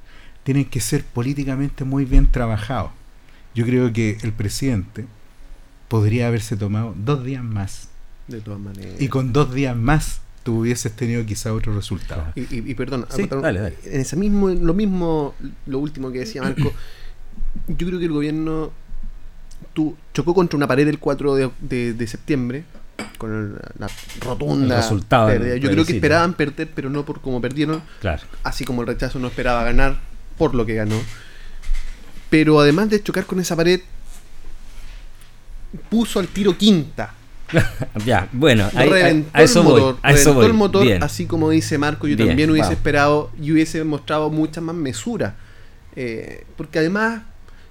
tienen 0.43 0.65
que 0.65 0.81
ser 0.81 1.05
políticamente 1.05 1.85
muy 1.85 2.05
bien 2.05 2.31
trabajados. 2.31 2.91
Yo 3.55 3.65
creo 3.65 3.93
que 3.93 4.19
el 4.23 4.33
presidente 4.33 5.07
podría 5.89 6.29
haberse 6.29 6.57
tomado 6.57 6.95
dos 6.97 7.25
días 7.25 7.45
más. 7.45 7.91
De 8.29 8.41
todas 8.41 8.61
maneras. 8.61 9.01
Y 9.01 9.09
con 9.09 9.33
dos 9.33 9.53
días 9.55 9.74
más 9.76 10.20
tú 10.43 10.61
hubieses 10.61 10.93
tenido 10.93 11.24
quizá 11.26 11.53
otro 11.53 11.74
resultado. 11.74 12.24
Y, 12.35 12.41
y, 12.43 12.70
y 12.70 12.74
perdón, 12.74 13.07
Sí, 13.11 13.24
perdón, 13.24 13.43
dale, 13.43 13.61
dale. 13.61 13.76
en 13.85 14.01
ese 14.01 14.16
mismo, 14.16 14.49
lo 14.51 14.72
mismo, 14.74 15.35
lo 15.66 15.79
último 15.79 16.11
que 16.12 16.20
decía 16.20 16.43
Marco, 16.43 16.72
yo 17.68 17.87
creo 17.87 17.99
que 17.99 18.05
el 18.07 18.12
gobierno 18.12 18.70
tu, 19.72 19.97
chocó 20.14 20.35
contra 20.35 20.57
una 20.57 20.66
pared 20.66 20.87
el 20.89 20.99
4 20.99 21.35
de, 21.35 21.51
de- 21.61 21.93
de 21.95 22.07
septiembre 22.07 22.64
con 23.18 23.33
el- 23.33 23.53
la 23.79 23.89
rotunda 24.20 24.76
El 24.76 24.83
resultado 24.83 25.29
pérdida. 25.29 25.57
Yo 25.57 25.70
creo 25.70 25.85
que 25.85 25.95
esperaban 25.95 26.35
perder, 26.35 26.70
pero 26.74 26.91
no 26.91 27.05
por 27.05 27.20
como 27.20 27.41
perdieron, 27.41 27.83
Claro. 28.01 28.22
así 28.45 28.64
como 28.64 28.83
el 28.83 28.89
rechazo 28.89 29.18
no 29.18 29.29
esperaba 29.29 29.64
ganar 29.64 29.99
por 30.37 30.55
lo 30.55 30.64
que 30.66 30.74
ganó. 30.74 30.97
Pero 32.31 32.61
además 32.61 32.91
de 32.91 33.03
chocar 33.03 33.24
con 33.26 33.41
esa 33.41 33.57
pared, 33.57 33.81
puso 35.91 36.18
al 36.20 36.29
tiro 36.29 36.57
quinta. 36.57 37.14
ya, 38.05 38.29
bueno, 38.33 38.69
ahí- 38.75 38.89
reventó 38.89 39.31
a 39.33 39.43
eso 39.43 39.61
el 39.61 39.67
voy. 39.67 39.81
motor, 39.81 39.95
eso 39.97 40.03
reventó 40.13 40.35
voy. 40.35 40.47
el 40.47 40.53
motor, 40.55 40.83
Bien. 40.85 41.03
así 41.03 41.27
como 41.27 41.51
dice 41.51 41.79
Marco, 41.79 42.07
yo 42.07 42.17
Bien, 42.17 42.29
también 42.29 42.51
hubiese 42.51 42.73
esperado 42.73 43.31
y 43.41 43.53
hubiese 43.53 43.83
mostrado 43.85 44.31
mucha 44.31 44.61
más 44.61 44.75
mesura. 44.75 45.35
Eh, 45.97 46.45
porque 46.57 46.79
además, 46.79 47.23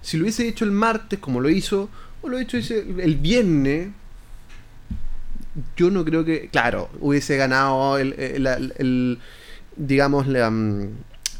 si 0.01 0.17
lo 0.17 0.23
hubiese 0.23 0.47
hecho 0.47 0.65
el 0.65 0.71
martes, 0.71 1.19
como 1.19 1.39
lo 1.39 1.49
hizo, 1.49 1.89
o 2.21 2.29
lo 2.29 2.39
hecho 2.39 2.57
ese- 2.57 2.79
el 2.99 3.15
viernes, 3.17 3.89
yo 5.75 5.89
no 5.89 6.05
creo 6.05 6.23
que, 6.23 6.49
claro, 6.49 6.89
hubiese 6.99 7.35
ganado 7.37 7.97
el, 7.97 8.13
el- 8.19 8.45
el- 8.47 8.73
el- 8.77 9.19
digamos, 9.75 10.27
la, 10.27 10.49
mm, 10.49 10.89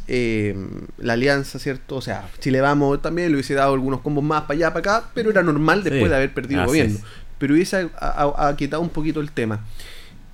eh, 0.07 0.55
la 0.99 1.13
alianza, 1.13 1.59
¿cierto? 1.59 1.97
O 1.97 2.01
sea, 2.01 2.29
si 2.39 2.49
le 2.49 2.61
vamos 2.61 3.01
también 3.01 3.27
le 3.29 3.35
hubiese 3.35 3.53
dado 3.53 3.73
algunos 3.73 4.01
combos 4.01 4.23
más 4.23 4.43
para 4.43 4.53
allá, 4.53 4.73
para 4.73 4.79
acá, 4.97 5.09
pero 5.13 5.29
era 5.29 5.43
normal 5.43 5.83
después 5.83 6.03
Sí, 6.03 6.09
de 6.09 6.15
haber 6.15 6.33
perdido 6.33 6.61
el 6.61 6.67
gobierno 6.67 6.95
es. 6.95 7.03
Pero 7.37 7.53
hubiese 7.53 7.89
aquietado 8.37 8.81
un 8.81 8.89
poquito 8.89 9.19
el 9.21 9.31
tema. 9.31 9.65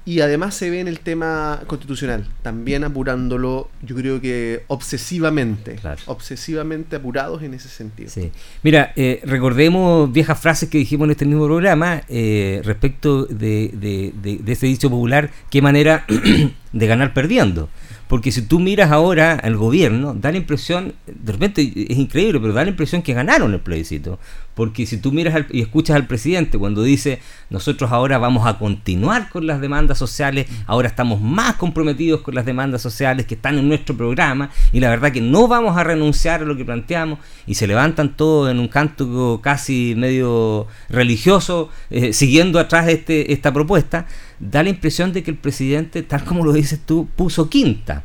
Y 0.06 0.20
además 0.20 0.54
se 0.54 0.70
ve 0.70 0.82
en 0.82 0.89
el 0.89 0.99
tema 0.99 1.62
constitucional, 1.66 2.28
también 2.41 2.84
apurándolo, 2.84 3.70
yo 3.82 3.95
creo 3.95 4.20
que 4.20 4.64
obsesivamente, 4.68 5.76
Claro. 5.76 6.01
obsesivamente 6.08 6.97
apurados 6.97 7.41
en 7.41 7.54
ese 7.54 7.70
sentido. 7.70 8.10
Sí. 8.10 8.30
Mira, 8.64 8.91
eh, 8.97 9.22
recordemos 9.24 10.12
viejas 10.12 10.38
frases 10.39 10.68
que 10.68 10.78
dijimos 10.78 11.06
en 11.06 11.12
este 11.12 11.26
mismo 11.26 11.45
programa 11.45 12.01
eh, 12.10 12.60
respecto 12.66 13.26
de, 13.28 13.72
de, 13.74 14.12
de- 14.22 14.38
de 14.43 14.51
ese 14.51 14.66
dicho 14.68 14.89
popular, 14.89 15.30
qué 15.49 15.62
manera 15.62 16.06
de 16.74 16.88
ganar 16.88 17.14
perdiendo. 17.14 17.70
Porque 18.08 18.32
si 18.32 18.43
tú 18.43 18.60
miras 18.60 18.91
ahora 18.91 19.34
al 19.34 19.58
gobierno, 19.58 20.14
da 20.14 20.32
la 20.32 20.38
impresión, 20.38 20.93
de 21.08 21.32
repente 21.32 21.62
es 21.62 21.97
increíble, 21.97 22.39
pero 22.39 22.54
da 22.54 22.64
la 22.64 22.70
impresión 22.70 23.01
que 23.01 23.14
ganaron 23.14 23.54
el 23.54 23.60
plebiscito. 23.60 24.20
Porque 24.54 24.86
si 24.86 24.97
tú 24.97 25.12
miras 25.12 25.34
al- 25.34 25.47
y 25.49 25.62
escuchas 25.62 25.95
al 25.95 26.06
presidente 26.06 26.60
cuando 26.60 26.84
dice, 26.84 27.20
nosotros 27.49 27.91
ahora 27.91 28.20
vamos 28.20 28.45
a 28.45 28.60
continuar 28.60 29.30
con 29.30 29.47
las 29.47 29.60
demandas 29.60 29.97
sociales, 29.97 30.45
ahora 30.68 30.88
estamos 30.88 31.22
más 31.22 31.56
comprometidos 31.56 32.22
con 32.22 32.36
las 32.36 32.45
demandas 32.45 32.84
sociales 32.84 33.26
que 33.26 33.34
están 33.34 33.58
en 33.58 33.68
nuestro 33.68 33.97
programa, 33.97 34.51
y 34.72 34.80
la 34.80 34.89
verdad 34.89 35.12
que 35.12 35.22
no 35.22 35.47
vamos 35.47 35.76
a 35.76 35.84
renunciar 35.84 36.43
a 36.43 36.45
lo 36.45 36.56
que 36.56 36.66
planteamos, 36.66 37.18
y 37.47 37.56
se 37.56 37.66
levantan 37.66 38.16
todos 38.16 38.51
en 38.51 38.60
un 38.60 38.68
canto 38.68 39.39
casi 39.41 39.95
medio 39.97 40.68
religioso, 40.88 41.70
eh, 41.89 42.14
siguiendo 42.14 42.60
atrás 42.60 42.88
este, 42.89 43.34
esta 43.34 43.51
propuesta, 43.51 44.06
da 44.39 44.63
la 44.63 44.69
impresión 44.69 45.13
de 45.13 45.23
que 45.23 45.31
el 45.31 45.38
presidente, 45.38 46.03
tal 46.03 46.23
como 46.23 46.43
lo 46.43 46.53
dices 46.53 46.79
tú, 46.86 47.07
puso 47.15 47.49
quinta. 47.49 48.03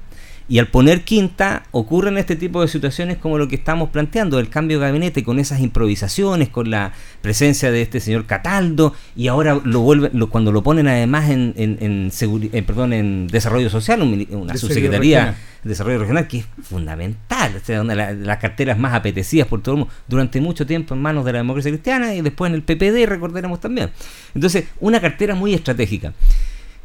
Y 0.48 0.58
al 0.58 0.68
poner 0.68 1.02
quinta, 1.02 1.64
ocurren 1.72 2.16
este 2.16 2.34
tipo 2.34 2.62
de 2.62 2.68
situaciones 2.68 3.18
como 3.18 3.36
lo 3.36 3.48
que 3.48 3.56
estamos 3.56 3.90
planteando, 3.90 4.38
el 4.38 4.48
cambio 4.48 4.78
de 4.78 4.86
gabinete, 4.86 5.22
con 5.22 5.38
esas 5.38 5.60
improvisaciones, 5.60 6.48
con 6.48 6.70
la 6.70 6.92
presencia 7.20 7.70
de 7.70 7.82
este 7.82 8.00
señor 8.00 8.24
Cataldo, 8.24 8.94
y 9.14 9.28
ahora 9.28 9.60
lo 9.62 9.80
vuelven, 9.80 10.12
lo, 10.14 10.30
cuando 10.30 10.50
lo 10.50 10.62
ponen 10.62 10.88
además 10.88 11.28
en, 11.28 11.52
en, 11.56 11.76
en 11.80 12.10
eh, 12.52 12.62
perdón, 12.62 12.94
en 12.94 13.26
desarrollo 13.26 13.68
social, 13.68 14.00
un 14.00 14.26
una 14.30 14.56
subsecretaría 14.56 15.18
regional. 15.18 15.42
de 15.64 15.68
desarrollo 15.68 15.98
regional, 15.98 16.28
que 16.28 16.38
es 16.38 16.46
fundamental, 16.62 17.54
o 17.54 17.64
sea, 17.64 17.82
una 17.82 17.94
de 17.94 18.14
las 18.24 18.38
carteras 18.38 18.78
más 18.78 18.94
apetecidas 18.94 19.46
por 19.46 19.60
todo 19.62 19.74
el 19.74 19.78
mundo, 19.80 19.94
durante 20.08 20.40
mucho 20.40 20.66
tiempo 20.66 20.94
en 20.94 21.02
manos 21.02 21.26
de 21.26 21.32
la 21.32 21.38
democracia 21.38 21.70
cristiana 21.70 22.14
y 22.14 22.22
después 22.22 22.50
en 22.50 22.54
el 22.54 22.62
PPD, 22.62 23.06
recordaremos 23.06 23.60
también. 23.60 23.90
Entonces, 24.34 24.64
una 24.80 24.98
cartera 25.00 25.34
muy 25.34 25.52
estratégica. 25.52 26.14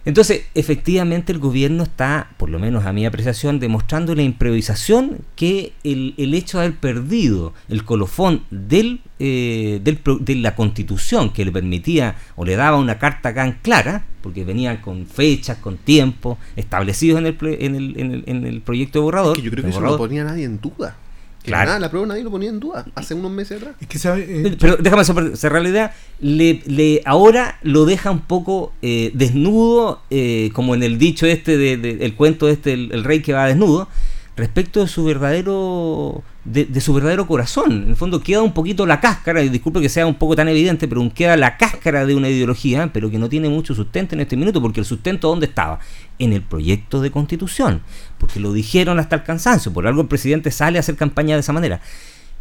Entonces, 0.06 0.46
efectivamente 0.54 1.32
el 1.32 1.40
gobierno 1.40 1.84
está, 1.84 2.30
por 2.38 2.50
lo 2.50 2.60
menos 2.60 2.86
a 2.86 2.92
mi 2.92 3.06
apreciación, 3.06 3.60
demostrando 3.60 4.14
la 4.16 4.22
improvisación 4.24 5.20
que 5.36 5.74
el, 5.84 6.14
el 6.18 6.34
hecho 6.34 6.58
de 6.60 6.66
haber 6.66 6.78
perdido 6.78 7.54
el 7.70 7.86
colofón 7.86 8.44
del, 8.52 9.00
eh, 9.20 9.80
del 9.82 10.00
de 10.20 10.36
la 10.36 10.56
constitución 10.56 11.32
que 11.32 11.46
le 11.46 11.52
permitía 11.52 12.16
o 12.36 12.44
le 12.44 12.56
daba 12.58 12.78
una 12.78 13.00
carta 13.00 13.34
tan 13.34 13.60
clara, 13.62 14.04
porque 14.22 14.44
venía 14.44 14.82
con 14.82 15.06
fechas, 15.06 15.58
con 15.58 15.78
tiempos 15.78 16.38
establecidos 16.56 17.20
en 17.20 17.28
el, 17.28 17.38
en 17.42 17.76
el, 17.76 18.00
en 18.00 18.12
el, 18.12 18.24
en 18.28 18.46
el 18.46 18.62
proyecto 18.62 19.00
de 19.00 19.04
borrador. 19.04 19.36
Que 19.38 19.42
yo 19.42 19.52
creo 19.52 19.64
que 19.64 19.70
eso 19.70 19.80
no 19.80 19.86
borrador. 19.86 20.00
lo 20.02 20.06
ponía 20.06 20.24
nadie 20.26 20.44
en 20.44 20.60
duda. 20.60 20.98
Que 21.44 21.52
Claro. 21.52 21.66
nada, 21.68 21.80
la 21.80 21.90
prueba 21.90 22.08
nadie 22.08 22.24
lo 22.24 22.32
ponía 22.32 22.50
en 22.50 22.62
duda, 22.62 22.86
hace 22.96 23.14
unos 23.16 23.30
meses 23.30 23.58
atrás. 23.62 23.76
Es 23.82 23.88
que 23.88 24.00
sabe, 24.00 24.22
eh, 24.48 24.56
Pero 24.58 24.78
déjame 24.78 25.04
cer- 25.04 25.36
cerrar 25.36 25.62
la 25.62 25.70
idea. 25.70 25.94
Le, 26.22 26.62
le- 26.68 27.02
ahora 27.06 27.60
lo 27.64 27.84
deja 27.86 28.12
un 28.12 28.22
poco 28.22 28.72
eh, 28.82 29.12
desnudo, 29.14 30.02
eh, 30.10 30.52
como 30.54 30.74
en 30.74 30.84
el 30.84 30.98
dicho 30.98 31.26
este, 31.26 31.58
de, 31.58 31.76
de- 31.76 32.06
el 32.06 32.16
cuento 32.16 32.48
este, 32.48 32.72
el, 32.74 32.92
el 32.94 33.04
rey 33.04 33.22
que 33.22 33.34
va 33.34 33.46
desnudo, 33.48 33.90
respecto 34.38 34.80
de 34.80 34.88
su 34.88 35.04
verdadero 35.04 36.24
de, 36.46 36.82
su 36.82 36.94
verdadero 36.94 37.26
corazón. 37.26 37.84
En 37.84 37.90
el 37.90 37.96
fondo 37.96 38.22
queda 38.22 38.42
un 38.42 38.54
poquito 38.54 38.86
la 38.86 39.00
cáscara, 39.00 39.42
y 39.42 39.50
disculpe 39.50 39.82
que 39.82 39.90
sea 39.90 40.06
un 40.06 40.16
poco 40.16 40.36
tan 40.36 40.48
evidente, 40.48 40.88
pero 40.88 41.10
queda 41.14 41.38
la 41.38 41.58
cáscara 41.58 42.06
de 42.06 42.16
una 42.16 42.30
ideología, 42.30 42.90
pero 42.92 43.10
que 43.10 43.18
no 43.18 43.30
tiene 43.30 43.50
mucho 43.50 43.74
sustento 43.74 44.16
en 44.16 44.22
este 44.22 44.36
minuto, 44.36 44.62
porque 44.62 44.80
el 44.80 44.86
sustento 44.86 45.30
¿dónde 45.30 45.46
estaba? 45.46 45.80
En 46.20 46.34
el 46.34 46.42
proyecto 46.42 47.02
de 47.02 47.12
constitución, 47.12 47.82
porque 48.18 48.40
lo 48.40 48.54
dijeron 48.54 49.00
hasta 49.00 49.18
el 49.18 49.24
cansancio, 49.24 49.72
por 49.72 49.88
algo 49.88 50.02
el 50.02 50.08
presidente 50.08 50.52
sale 50.52 50.78
a 50.78 50.82
hacer 50.82 50.96
campaña 50.96 51.36
de 51.36 51.42
esa 51.42 51.54
manera. 51.54 51.82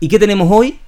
¿Y 0.01 0.09
qué 0.09 0.19
tenemos 0.19 0.49
hoy? 0.51 0.79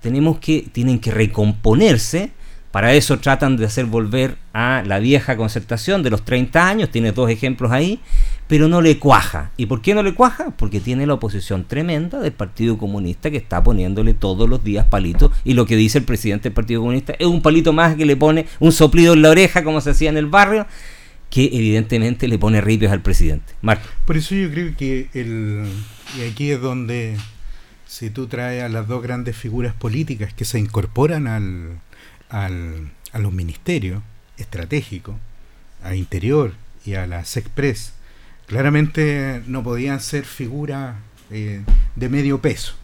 Tenemos 0.00 0.38
que, 0.38 0.68
tienen 0.72 0.98
que 0.98 1.12
recomponerse, 1.12 2.32
para 2.72 2.92
eso 2.92 3.18
tratan 3.20 3.56
de 3.56 3.64
hacer 3.64 3.86
volver 3.86 4.36
a 4.52 4.82
la 4.84 4.98
vieja 4.98 5.36
concertación 5.36 6.02
de 6.02 6.10
los 6.10 6.24
30 6.24 6.68
años, 6.68 6.90
tiene 6.90 7.12
dos 7.12 7.30
ejemplos 7.30 7.70
ahí, 7.72 8.00
pero 8.48 8.68
no 8.68 8.80
le 8.80 8.98
cuaja. 8.98 9.50
¿Y 9.56 9.66
por 9.66 9.82
qué 9.82 9.94
no 9.94 10.02
le 10.02 10.14
cuaja? 10.14 10.50
Porque 10.56 10.80
tiene 10.80 11.06
la 11.06 11.14
oposición 11.14 11.64
tremenda 11.64 12.20
del 12.20 12.32
Partido 12.32 12.78
Comunista 12.78 13.30
que 13.30 13.36
está 13.38 13.62
poniéndole 13.62 14.14
todos 14.14 14.48
los 14.48 14.62
días 14.62 14.86
palitos. 14.86 15.32
Y 15.44 15.54
lo 15.54 15.66
que 15.66 15.74
dice 15.76 15.98
el 15.98 16.04
presidente 16.04 16.44
del 16.44 16.52
Partido 16.54 16.80
Comunista 16.80 17.14
es 17.18 17.26
un 17.26 17.42
palito 17.42 17.72
más 17.72 17.96
que 17.96 18.06
le 18.06 18.16
pone 18.16 18.46
un 18.60 18.70
soplido 18.72 19.14
en 19.14 19.22
la 19.22 19.30
oreja, 19.30 19.64
como 19.64 19.80
se 19.80 19.90
hacía 19.90 20.10
en 20.10 20.16
el 20.16 20.26
barrio, 20.26 20.66
que 21.30 21.44
evidentemente 21.52 22.28
le 22.28 22.38
pone 22.38 22.60
ripios 22.60 22.92
al 22.92 23.02
presidente. 23.02 23.52
Marco. 23.62 23.86
Por 24.04 24.16
eso 24.16 24.34
yo 24.36 24.48
creo 24.50 24.76
que 24.76 25.08
el 25.14 25.66
y 26.16 26.22
aquí 26.30 26.52
es 26.52 26.60
donde 26.60 27.16
si 27.88 28.10
tú 28.10 28.28
traes 28.28 28.62
a 28.62 28.68
las 28.68 28.86
dos 28.86 29.02
grandes 29.02 29.36
figuras 29.36 29.74
políticas 29.74 30.32
que 30.32 30.44
se 30.44 30.60
incorporan 30.60 31.26
al, 31.26 31.78
al- 32.28 32.90
a 33.12 33.18
los 33.18 33.32
ministerios 33.32 34.02
estratégicos, 34.38 35.16
a 35.82 35.94
Interior 35.96 36.52
y 36.84 36.94
a 36.94 37.06
la 37.08 37.24
SECPRES, 37.24 37.92
claramente 38.46 39.42
no 39.46 39.62
podían 39.62 40.00
ser 40.00 40.24
figuras 40.24 40.96
eh, 41.30 41.62
de 41.96 42.08
medio 42.08 42.40
peso. 42.40 42.74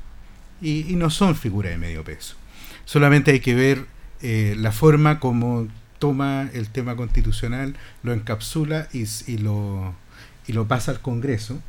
Y, 0.61 0.87
y 0.93 0.97
no 0.97 1.11
son 1.11 1.35
figuras 1.35 1.73
de 1.73 1.79
medio 1.79 2.05
peso. 2.05 2.37
Solamente 2.85 3.33
hay 3.33 3.41
que 3.41 3.55
ver 3.55 3.87
eh, 4.23 4.55
la 4.59 4.71
forma 4.73 5.19
como 5.19 5.67
toma 5.99 6.49
el 6.53 6.69
tema 6.69 6.97
constitucional, 6.97 7.75
lo 8.03 8.13
encapsula 8.13 8.89
y, 8.93 9.07
lo, 9.39 9.95
y 10.47 10.53
lo 10.53 10.67
pasa 10.67 10.91
al 10.93 11.01
Congreso, 11.01 11.61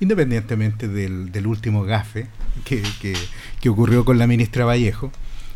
independientemente 0.00 0.88
del, 0.88 1.30
del 1.32 1.46
último 1.46 1.84
gafe 1.84 2.26
que, 2.64 2.82
que- 3.00 3.16
que 3.60 3.68
ocurrió 3.68 4.04
con 4.04 4.18
la 4.18 4.26
ministra 4.26 4.64
Vallejo, 4.64 5.12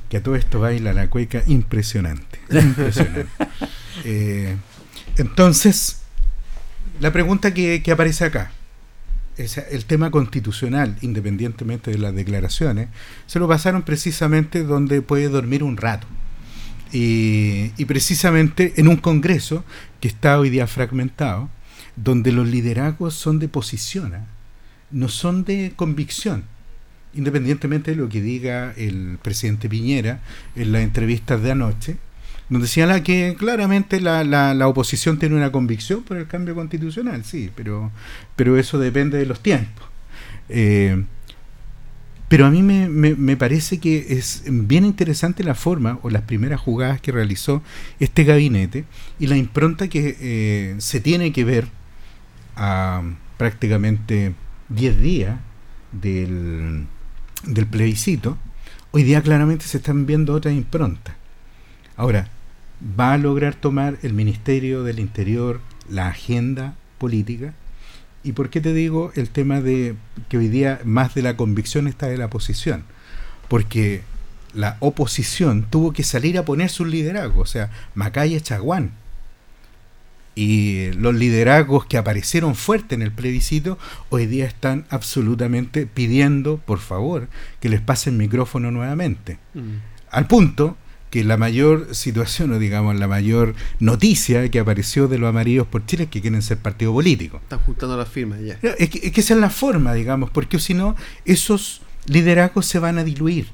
que 0.09 0.18
a 0.18 0.22
todo 0.22 0.37
esto 0.37 0.61
baila 0.61 0.93
la 0.93 1.09
cueca 1.09 1.43
impresionante. 1.47 2.39
impresionante. 2.51 3.26
Eh, 4.05 4.55
entonces, 5.16 6.03
la 7.01 7.12
pregunta 7.12 7.53
que, 7.53 7.82
aparece 7.92 8.24
acá, 8.24 8.53
es 9.36 9.59
el 9.59 9.84
tema 9.84 10.11
constitucional, 10.11 10.97
independientemente 11.03 11.90
de 11.90 11.99
las 11.99 12.14
declaraciones, 12.14 12.88
se 13.26 13.38
lo 13.38 13.47
pasaron 13.47 13.82
precisamente 13.82 14.62
donde 14.62 15.03
puede 15.03 15.28
dormir 15.28 15.62
un 15.62 15.76
rato. 15.76 16.07
Y, 16.92 17.72
y, 17.76 17.84
precisamente 17.84 18.74
en 18.76 18.88
un 18.88 18.97
Congreso 18.97 19.64
que 20.01 20.09
está 20.09 20.38
hoy 20.38 20.51
día 20.51 20.66
fragmentado, 20.66 21.51
donde 21.97 22.32
los 22.32 22.47
liderazgos 22.47 23.14
son 23.14 23.38
de 23.38 23.49
posición, 23.49 24.14
¿eh? 24.14 24.20
no 24.90 25.09
son 25.09 25.44
de 25.44 25.72
convicción, 25.74 26.44
independientemente 27.14 27.90
de 27.90 27.97
lo 27.97 28.09
que 28.09 28.20
diga 28.20 28.72
el 28.76 29.18
presidente 29.20 29.68
Piñera 29.68 30.20
en 30.55 30.72
las 30.72 30.82
entrevistas 30.82 31.42
de 31.42 31.51
anoche, 31.51 31.97
donde 32.49 32.68
señala 32.68 33.03
que 33.03 33.34
claramente 33.38 34.01
la, 34.01 34.22
la, 34.24 34.55
la, 34.55 34.68
oposición 34.68 35.18
tiene 35.18 35.34
una 35.34 35.51
convicción 35.51 36.03
por 36.03 36.16
el 36.16 36.26
cambio 36.26 36.55
constitucional, 36.55 37.24
sí, 37.24 37.51
pero, 37.55 37.90
pero 38.36 38.57
eso 38.57 38.78
depende 38.78 39.18
de 39.18 39.26
los 39.26 39.40
tiempos. 39.40 39.84
Eh, 40.49 41.05
pero 42.28 42.47
a 42.47 42.51
mí 42.51 42.62
me, 42.62 42.88
me, 42.88 43.14
me, 43.14 43.36
parece 43.36 43.78
que 43.78 44.07
es 44.11 44.42
bien 44.47 44.84
interesante 44.84 45.44
la 45.44 45.55
forma 45.55 45.99
o 46.03 46.11
las 46.11 46.22
primeras 46.22 46.61
jugadas 46.61 47.01
que 47.01 47.12
realizó 47.12 47.62
este 48.01 48.24
gabinete 48.24 48.84
y 49.18 49.28
la 49.28 49.36
impronta 49.36 49.88
que 49.88 50.16
eh, 50.20 50.74
se 50.78 51.01
tiene 51.01 51.32
que 51.32 51.44
ver 51.44 51.68
a 52.57 53.03
prácticamente 53.36 54.34
10 54.70 55.01
días 55.01 55.38
del, 55.92 56.86
del 57.44 57.66
plebiscito. 57.66 58.36
Hoy 58.90 59.05
día 59.05 59.22
claramente 59.22 59.66
se 59.66 59.76
están 59.76 60.07
viendo 60.07 60.34
otras 60.34 60.55
improntas. 60.55 61.14
Ahora, 61.97 62.28
va 62.99 63.14
a 63.14 63.18
lograr 63.18 63.55
tomar 63.55 63.99
el 64.03 64.12
Ministerio 64.12 64.83
del 64.83 65.01
Interior 65.01 65.61
la 65.89 66.09
agenda 66.09 66.74
política. 66.99 67.55
¿Y 68.22 68.33
por 68.33 68.51
qué 68.51 68.61
te 68.61 68.74
digo 68.74 69.12
el 69.14 69.31
tema 69.31 69.61
de 69.61 69.95
que 70.29 70.39
hoy 70.39 70.49
día 70.49 70.81
más 70.85 71.14
de 71.14 71.22
la 71.22 71.37
convicción 71.37 71.87
está 71.87 72.09
de 72.09 72.18
la 72.18 72.27
oposición? 72.27 72.85
Porque 73.49 74.03
la 74.53 74.77
oposición 74.81 75.66
tuvo 75.70 75.93
que 75.93 76.03
salir 76.03 76.37
a 76.39 76.45
poner 76.45 76.70
su 76.70 76.85
liderazgo, 76.85 77.43
o 77.43 77.47
sea, 77.47 77.70
Macaya 77.95 78.41
Chaguán. 78.41 78.93
Y 80.35 80.91
los 80.93 81.14
liderazgos 81.14 81.87
que 81.87 81.97
aparecieron 81.97 82.57
fuertes 82.57 82.93
en 82.93 83.03
el 83.03 83.12
plebiscito 83.12 83.79
hoy 84.11 84.27
día 84.27 84.45
están 84.45 84.85
absolutamente 84.91 85.87
pidiendo, 85.87 86.59
por 86.59 86.79
favor, 86.81 87.29
que 87.61 87.70
les 87.70 87.81
pasen 87.81 88.18
micrófono 88.18 88.70
nuevamente. 88.70 89.39
Mm. 89.55 89.77
Al 90.11 90.27
punto 90.27 90.77
que 91.11 91.24
la 91.24 91.36
mayor 91.36 91.94
situación, 91.94 92.52
o 92.52 92.59
digamos, 92.59 92.96
la 92.96 93.09
mayor 93.09 93.54
noticia 93.78 94.48
que 94.50 94.59
apareció 94.59 95.09
de 95.09 95.18
los 95.18 95.28
amarillos 95.28 95.66
por 95.66 95.86
Chile 95.86 96.04
es 96.04 96.11
que 96.11 96.20
quieren 96.20 96.42
ser 96.42 96.59
partido 96.59 96.92
político. 96.92 97.38
Están 97.38 97.61
juntando 97.61 97.96
las 97.96 98.09
firmas 98.09 98.40
ya. 98.40 98.59
Es 98.78 98.90
que, 98.90 99.07
es 99.07 99.12
que 99.12 99.20
esa 99.20 99.34
es 99.34 99.40
la 99.40 99.50
forma, 99.50 99.94
digamos, 99.94 100.30
porque 100.30 100.59
si 100.59 100.74
no, 100.74 100.96
esos 101.24 101.82
liderazgos 102.07 102.66
se 102.66 102.78
van 102.78 102.98
a 102.98 103.04
diluir, 103.04 103.48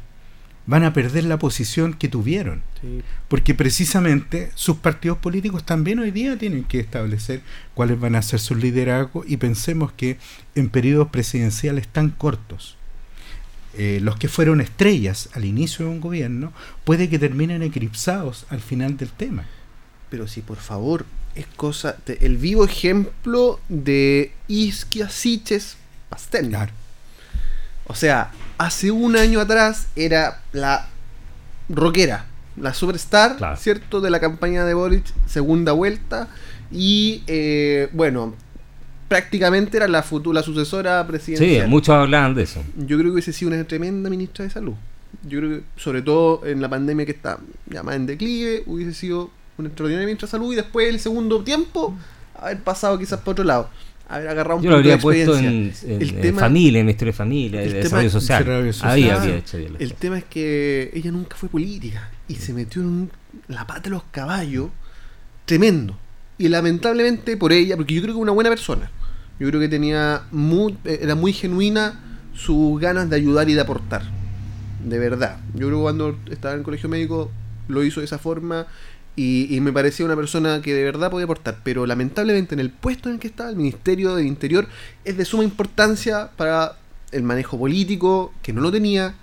van 0.66 0.84
a 0.84 0.92
perder 0.92 1.24
la 1.24 1.38
posición 1.38 1.94
que 1.94 2.09
tuvieron. 2.09 2.62
Sí. 2.80 3.03
Porque 3.28 3.55
precisamente 3.55 4.50
sus 4.55 4.76
partidos 4.76 5.18
políticos 5.18 5.64
también 5.64 5.98
hoy 5.98 6.11
día 6.11 6.38
tienen 6.38 6.64
que 6.64 6.80
establecer 6.80 7.42
cuáles 7.74 7.98
van 7.98 8.14
a 8.14 8.22
ser 8.22 8.40
sus 8.40 8.59
liderazgos 8.59 9.26
y 9.28 9.36
pensemos 9.36 9.92
que 9.92 10.18
en 10.55 10.68
periodos 10.68 11.09
presidenciales 11.09 11.88
tan 11.88 12.11
cortos, 12.11 12.76
eh, 13.75 14.01
los 14.03 14.16
que 14.16 14.29
fueron 14.29 14.61
estrellas 14.61 15.31
al 15.33 15.45
inicio 15.45 15.87
de 15.87 15.93
un 15.93 16.01
gobierno, 16.01 16.53
puede 16.85 17.09
que 17.09 17.18
terminen 17.18 17.62
eclipsados 17.62 18.47
al 18.51 18.61
final 18.61 18.97
del 18.97 19.11
tema. 19.11 19.45
Pero 20.11 20.29
si 20.29 20.43
por 20.43 20.59
favor 20.59 21.07
es 21.35 21.47
cosa, 21.57 21.97
de, 22.07 22.18
el 22.20 22.37
vivo 22.37 22.64
ejemplo 22.64 23.61
de 23.68 24.33
Isquia 24.49 25.09
Siches 25.09 25.77
Pastel. 26.09 26.51
Claro. 26.51 26.73
O 27.87 27.95
sea, 27.95 28.31
hace 28.59 28.91
un 28.91 29.16
año 29.16 29.41
atrás 29.41 29.87
era 29.97 30.43
la 30.53 30.89
rockera, 31.68 32.27
la 32.57 32.75
superstar, 32.75 33.37
claro. 33.37 33.57
¿cierto? 33.57 34.01
De 34.01 34.11
la 34.11 34.20
campaña 34.20 34.64
de 34.64 34.75
Boric, 34.75 35.07
segunda 35.27 35.73
vuelta. 35.73 36.29
Y 36.70 37.23
eh, 37.27 37.89
bueno, 37.93 38.35
prácticamente 39.12 39.76
era 39.76 39.86
la 39.88 40.02
futura 40.02 40.42
sucesora 40.42 41.06
presidencial. 41.06 41.66
Sí, 41.66 41.70
muchos 41.70 41.94
hablaban 41.94 42.34
de 42.34 42.44
eso. 42.44 42.64
Yo 42.78 42.96
creo 42.96 43.10
que 43.10 43.10
hubiese 43.10 43.34
sido 43.34 43.52
una 43.52 43.62
tremenda 43.64 44.08
ministra 44.08 44.46
de 44.46 44.50
salud. 44.50 44.72
Yo 45.28 45.38
creo 45.38 45.50
que, 45.50 45.62
sobre 45.76 46.00
todo 46.00 46.46
en 46.46 46.62
la 46.62 46.70
pandemia 46.70 47.04
que 47.04 47.12
está 47.12 47.38
ya 47.66 47.82
más 47.82 47.96
en 47.96 48.06
declive, 48.06 48.62
hubiese 48.64 48.94
sido 48.94 49.30
una 49.58 49.68
extraordinaria 49.68 50.06
ministra 50.06 50.28
de 50.28 50.30
salud 50.30 50.50
y 50.54 50.56
después 50.56 50.88
el 50.88 50.98
segundo 50.98 51.44
tiempo 51.44 51.94
haber 52.40 52.62
pasado 52.62 52.98
quizás 52.98 53.20
por 53.20 53.32
otro 53.32 53.44
lado. 53.44 53.68
Haber 54.08 54.28
agarrado 54.28 54.56
un 54.56 54.64
Yo 54.64 54.70
lo 54.70 54.76
habría 54.76 54.96
puesto 54.96 55.36
en, 55.36 55.44
en, 55.44 56.02
el 56.02 56.08
en 56.08 56.20
tema, 56.22 56.40
familia, 56.40 56.80
en 56.80 56.86
de 56.86 57.12
Familia, 57.12 57.60
de 57.60 57.68
Desarrollo 57.68 58.10
Social. 58.10 58.44
social. 58.72 58.90
Ahí 58.90 59.10
había 59.10 59.36
hecho 59.36 59.58
El 59.58 59.92
tema 59.92 60.16
es 60.16 60.24
que 60.24 60.90
ella 60.94 61.10
nunca 61.10 61.36
fue 61.36 61.50
política 61.50 62.10
y 62.28 62.36
se 62.36 62.54
metió 62.54 62.80
en 62.80 62.88
un, 62.88 63.10
la 63.48 63.66
pata 63.66 63.82
de 63.82 63.90
los 63.90 64.04
caballos 64.10 64.70
tremendo. 65.44 65.98
Y 66.38 66.48
lamentablemente 66.48 67.36
por 67.36 67.52
ella, 67.52 67.76
porque 67.76 67.92
yo 67.92 68.00
creo 68.00 68.14
que 68.14 68.18
es 68.18 68.22
una 68.22 68.32
buena 68.32 68.48
persona 68.48 68.90
yo 69.43 69.49
creo 69.49 69.61
que 69.61 69.68
tenía 69.68 70.22
muy, 70.30 70.78
era 70.84 71.16
muy 71.16 71.32
genuina 71.32 71.99
sus 72.32 72.80
ganas 72.80 73.11
de 73.11 73.16
ayudar 73.16 73.51
y 73.51 73.55
de 73.55 73.61
aportar. 73.61 74.03
De 74.84 75.01
verdad. 75.01 75.38
Yo 75.55 75.66
creo 75.66 75.78
que 75.78 75.82
cuando 75.82 76.16
estaba 76.30 76.55
en 76.55 76.61
el 76.61 76.64
colegio 76.64 76.88
médico 76.88 77.28
lo 77.66 77.82
hizo 77.82 77.99
de 77.99 78.07
esa 78.07 78.18
forma 78.18 78.68
y, 79.16 79.53
y, 79.53 79.61
me 79.61 79.72
parecía 79.72 80.07
una 80.07 80.14
persona 80.14 80.62
que 80.62 80.74
de 80.74 80.84
verdad 80.84 81.11
podía 81.11 81.24
aportar. 81.24 81.59
Pero 81.64 81.86
lamentablemente 81.86 82.55
en 82.55 82.61
el 82.61 82.70
puesto 82.70 83.09
en 83.09 83.16
el 83.16 83.20
que 83.20 83.26
estaba, 83.26 83.51
el 83.51 83.57
Ministerio 83.57 84.14
del 84.14 84.28
Interior, 84.28 84.68
es 85.05 85.16
de 85.16 85.24
suma 85.24 85.43
importancia 85.43 86.30
para 86.36 86.76
el 87.11 87.24
manejo 87.24 87.59
político, 87.59 88.32
que 88.43 88.53
no 88.53 88.61
lo 88.61 88.70
tenía. 88.70 89.16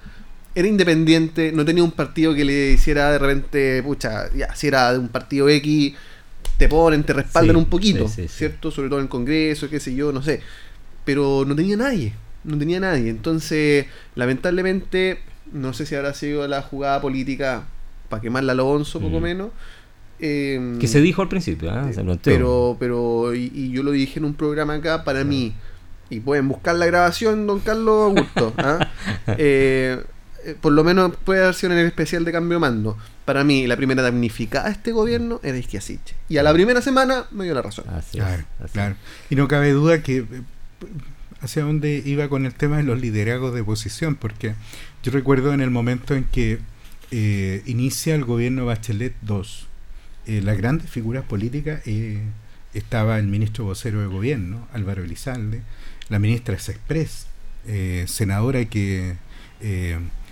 Era 0.53 0.67
independiente, 0.67 1.53
no 1.53 1.63
tenía 1.63 1.86
un 1.86 1.91
partido 1.91 2.36
que 2.36 2.43
le 2.43 2.72
hiciera 2.72 3.09
de 3.13 3.20
repente, 3.20 3.82
pucha, 3.84 4.30
ya, 4.36 4.53
si 4.53 4.67
era 4.67 4.91
de 4.91 4.99
un 4.99 5.07
partido 5.07 5.47
X, 5.47 5.93
te 6.60 6.68
ponen, 6.68 7.05
te 7.05 7.14
respaldan 7.14 7.55
sí, 7.55 7.60
un 7.60 7.70
poquito, 7.70 8.07
sí, 8.10 8.24
sí, 8.24 8.28
¿cierto? 8.28 8.70
Sobre 8.70 8.89
todo 8.89 8.99
en 8.99 9.05
el 9.05 9.10
Congreso, 9.10 9.70
qué 9.70 9.80
sé 9.80 9.95
yo, 9.95 10.12
no 10.12 10.22
sé. 10.22 10.41
Pero 11.05 11.45
no 11.47 11.55
tenía 11.55 11.78
nadie, 11.78 12.14
no 12.43 12.57
tenía 12.57 12.82
nadie. 12.82 13.10
Entonces, 13.10 13.86
lamentablemente, 14.16 15.20
no 15.53 15.72
sé 15.72 15.86
si 15.86 15.95
habrá 15.95 16.14
sido 16.14 16.45
la 16.49 16.62
jugada 16.62 16.99
política 16.99 17.64
para 18.10 18.22
quemarla 18.22 18.51
a 18.51 18.55
Alonso, 18.55 18.99
poco 18.99 19.22
mm. 19.22 19.24
menos. 19.24 19.49
Eh, 20.20 20.76
que 20.82 20.88
se 20.89 20.99
dijo 20.99 21.22
al 21.22 21.30
principio, 21.30 21.72
¿eh? 21.72 21.93
se 21.93 22.03
pero, 22.22 22.76
pero 22.78 23.34
y, 23.34 23.49
y, 23.55 23.72
yo 23.72 23.82
lo 23.82 23.91
dije 23.91 24.20
en 24.20 24.26
un 24.26 24.34
programa 24.34 24.74
acá, 24.74 25.05
para 25.05 25.24
mí, 25.24 25.53
y 26.10 26.20
pueden 26.20 26.49
buscar 26.49 26.76
la 26.76 26.88
grabación, 26.88 27.47
don 27.47 27.62
Carlos 27.62 28.07
Augusto, 28.07 28.53
¿ah? 28.57 28.86
eh, 29.38 30.03
eh, 30.45 30.55
por 30.59 30.73
lo 30.73 30.83
menos 30.83 31.15
puede 31.23 31.41
haber 31.41 31.55
sido 31.55 31.73
en 31.73 31.79
el 31.79 31.87
especial 31.87 32.25
de 32.25 32.31
cambio 32.31 32.57
de 32.57 32.59
mando. 32.59 32.97
Para 33.25 33.43
mí, 33.43 33.67
la 33.67 33.77
primera 33.77 34.01
damnificada 34.01 34.67
a 34.67 34.71
este 34.71 34.91
gobierno 34.91 35.39
era 35.43 35.57
Isquiasiche. 35.57 36.15
Y 36.29 36.37
a 36.37 36.43
la 36.43 36.53
primera 36.53 36.81
semana 36.81 37.25
me 37.31 37.45
dio 37.45 37.53
la 37.53 37.61
razón. 37.61 37.85
Así 37.89 38.17
claro, 38.17 38.43
así 38.63 38.73
claro. 38.73 38.95
Y 39.29 39.35
no 39.35 39.47
cabe 39.47 39.71
duda 39.71 40.01
que 40.01 40.17
eh, 40.17 40.25
hacia 41.41 41.63
dónde 41.63 42.01
iba 42.05 42.27
con 42.27 42.45
el 42.45 42.53
tema 42.53 42.77
de 42.77 42.83
los 42.83 42.99
liderazgos 42.99 43.53
de 43.53 43.61
oposición, 43.61 44.15
porque 44.15 44.55
yo 45.03 45.11
recuerdo 45.11 45.53
en 45.53 45.61
el 45.61 45.69
momento 45.69 46.15
en 46.15 46.25
que 46.25 46.59
eh, 47.11 47.63
inicia 47.65 48.15
el 48.15 48.25
gobierno 48.25 48.65
Bachelet 48.65 49.15
II, 49.27 49.41
eh, 50.25 50.41
las 50.41 50.57
grandes 50.57 50.89
figuras 50.89 51.23
políticas 51.23 51.81
eh, 51.85 52.21
estaba 52.73 53.17
el 53.17 53.27
ministro 53.27 53.65
vocero 53.65 54.01
de 54.01 54.07
gobierno, 54.07 54.67
Álvaro 54.73 55.03
Elizalde, 55.03 55.61
la 56.09 56.19
ministra 56.19 56.57
Sexpress, 56.59 57.27
senadora 58.05 58.65
que 58.65 59.15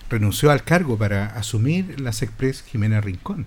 renunció 0.09 0.51
al 0.51 0.63
cargo 0.63 0.97
para 0.97 1.27
asumir 1.27 1.99
las 1.99 2.21
Express 2.21 2.63
Jimena 2.63 3.01
Rincón. 3.01 3.45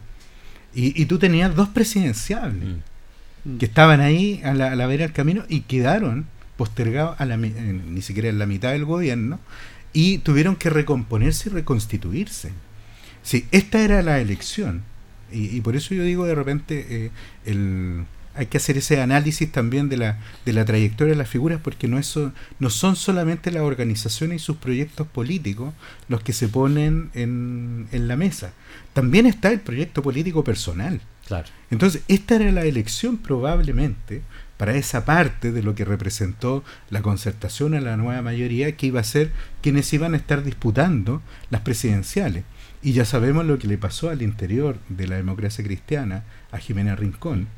Y, 0.74 1.00
y 1.00 1.06
tú 1.06 1.18
tenías 1.18 1.54
dos 1.54 1.68
presidenciables 1.68 2.76
mm. 3.44 3.58
que 3.58 3.66
estaban 3.66 4.00
ahí 4.00 4.40
a 4.44 4.54
la, 4.54 4.72
a 4.72 4.76
la 4.76 4.86
vera 4.86 5.04
del 5.04 5.12
camino 5.12 5.44
y 5.48 5.62
quedaron 5.62 6.26
postergados 6.56 7.20
a 7.20 7.24
la, 7.24 7.36
ni 7.36 8.02
siquiera 8.02 8.28
en 8.28 8.38
la 8.38 8.46
mitad 8.46 8.72
del 8.72 8.84
gobierno 8.84 9.40
y 9.92 10.18
tuvieron 10.18 10.56
que 10.56 10.70
recomponerse 10.70 11.48
y 11.48 11.52
reconstituirse. 11.52 12.52
Sí, 13.22 13.46
esta 13.50 13.80
era 13.80 14.02
la 14.02 14.20
elección. 14.20 14.82
Y, 15.32 15.56
y 15.56 15.60
por 15.60 15.76
eso 15.76 15.94
yo 15.94 16.02
digo 16.02 16.26
de 16.26 16.34
repente 16.34 16.86
eh, 16.88 17.10
el 17.46 18.04
hay 18.34 18.46
que 18.46 18.58
hacer 18.58 18.78
ese 18.78 19.00
análisis 19.00 19.50
también 19.50 19.88
de 19.88 19.96
la, 19.96 20.18
de 20.44 20.52
la 20.52 20.64
trayectoria 20.64 21.12
de 21.14 21.18
las 21.18 21.28
figuras 21.28 21.60
porque 21.62 21.88
no, 21.88 21.98
eso, 21.98 22.32
no 22.58 22.70
son 22.70 22.96
solamente 22.96 23.50
las 23.50 23.62
organizaciones 23.62 24.42
y 24.42 24.44
sus 24.44 24.56
proyectos 24.56 25.06
políticos 25.06 25.74
los 26.08 26.22
que 26.22 26.32
se 26.32 26.48
ponen 26.48 27.10
en, 27.14 27.88
en 27.92 28.08
la 28.08 28.16
mesa. 28.16 28.52
También 28.92 29.26
está 29.26 29.50
el 29.50 29.60
proyecto 29.60 30.02
político 30.02 30.44
personal. 30.44 31.00
Claro. 31.26 31.48
Entonces, 31.70 32.02
esta 32.08 32.36
era 32.36 32.50
la 32.50 32.64
elección 32.64 33.16
probablemente 33.16 34.22
para 34.56 34.74
esa 34.74 35.04
parte 35.04 35.52
de 35.52 35.62
lo 35.62 35.74
que 35.74 35.84
representó 35.84 36.62
la 36.90 37.02
concertación 37.02 37.74
a 37.74 37.80
la 37.80 37.96
nueva 37.96 38.20
mayoría 38.20 38.76
que 38.76 38.88
iba 38.88 39.00
a 39.00 39.04
ser 39.04 39.32
quienes 39.62 39.92
iban 39.92 40.12
a 40.12 40.18
estar 40.18 40.42
disputando 40.44 41.22
las 41.48 41.62
presidenciales. 41.62 42.44
Y 42.82 42.92
ya 42.92 43.04
sabemos 43.04 43.46
lo 43.46 43.58
que 43.58 43.68
le 43.68 43.78
pasó 43.78 44.10
al 44.10 44.22
interior 44.22 44.78
de 44.88 45.06
la 45.06 45.16
democracia 45.16 45.64
cristiana 45.64 46.24
a 46.50 46.58
Jimena 46.58 46.96
Rincón, 46.96 47.48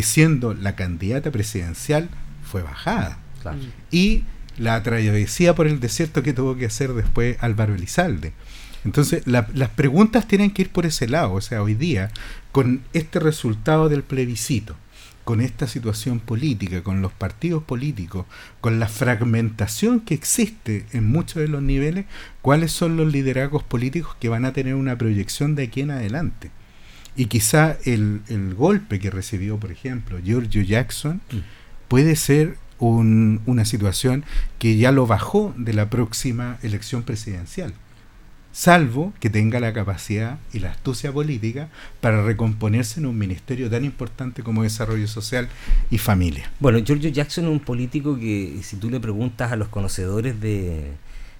que 0.00 0.06
siendo 0.06 0.54
la 0.54 0.76
candidata 0.76 1.30
presidencial 1.30 2.08
fue 2.42 2.62
bajada. 2.62 3.18
Y 3.90 4.24
la 4.56 4.82
travesía 4.82 5.54
por 5.54 5.66
el 5.66 5.78
desierto 5.78 6.22
que 6.22 6.32
tuvo 6.32 6.56
que 6.56 6.64
hacer 6.64 6.94
después 6.94 7.36
Álvaro 7.40 7.74
Elizalde. 7.74 8.32
Entonces, 8.86 9.22
las 9.26 9.68
preguntas 9.76 10.26
tienen 10.26 10.52
que 10.52 10.62
ir 10.62 10.70
por 10.70 10.86
ese 10.86 11.06
lado. 11.06 11.34
O 11.34 11.42
sea, 11.42 11.62
hoy 11.62 11.74
día, 11.74 12.10
con 12.50 12.80
este 12.94 13.20
resultado 13.20 13.90
del 13.90 14.02
plebiscito, 14.02 14.74
con 15.24 15.42
esta 15.42 15.66
situación 15.66 16.18
política, 16.18 16.82
con 16.82 17.02
los 17.02 17.12
partidos 17.12 17.62
políticos, 17.62 18.24
con 18.62 18.80
la 18.80 18.88
fragmentación 18.88 20.00
que 20.00 20.14
existe 20.14 20.86
en 20.92 21.04
muchos 21.04 21.42
de 21.42 21.48
los 21.48 21.60
niveles, 21.60 22.06
cuáles 22.40 22.72
son 22.72 22.96
los 22.96 23.12
liderazgos 23.12 23.64
políticos 23.64 24.16
que 24.18 24.30
van 24.30 24.46
a 24.46 24.54
tener 24.54 24.76
una 24.76 24.96
proyección 24.96 25.56
de 25.56 25.64
aquí 25.64 25.82
en 25.82 25.90
adelante. 25.90 26.50
Y 27.16 27.26
quizá 27.26 27.76
el, 27.84 28.22
el 28.28 28.54
golpe 28.54 28.98
que 28.98 29.10
recibió, 29.10 29.58
por 29.58 29.72
ejemplo, 29.72 30.18
Giorgio 30.22 30.62
Jackson, 30.62 31.20
mm. 31.30 31.38
puede 31.88 32.16
ser 32.16 32.56
una 32.78 33.66
situación 33.66 34.24
que 34.58 34.78
ya 34.78 34.90
lo 34.90 35.06
bajó 35.06 35.52
de 35.58 35.74
la 35.74 35.90
próxima 35.90 36.58
elección 36.62 37.02
presidencial 37.02 37.74
salvo 38.52 39.12
que 39.20 39.30
tenga 39.30 39.60
la 39.60 39.72
capacidad 39.72 40.38
y 40.52 40.58
la 40.58 40.70
astucia 40.70 41.12
política 41.12 41.68
para 42.00 42.22
recomponerse 42.22 43.00
en 43.00 43.06
un 43.06 43.16
ministerio 43.16 43.70
tan 43.70 43.84
importante 43.84 44.42
como 44.42 44.62
Desarrollo 44.62 45.06
Social 45.06 45.48
y 45.90 45.98
Familia. 45.98 46.50
Bueno, 46.58 46.78
Giorgio 46.78 47.10
Jackson 47.10 47.44
es 47.44 47.50
un 47.50 47.60
político 47.60 48.18
que 48.18 48.58
si 48.62 48.76
tú 48.76 48.90
le 48.90 49.00
preguntas 49.00 49.52
a 49.52 49.56
los 49.56 49.68
conocedores 49.68 50.40
de, 50.40 50.92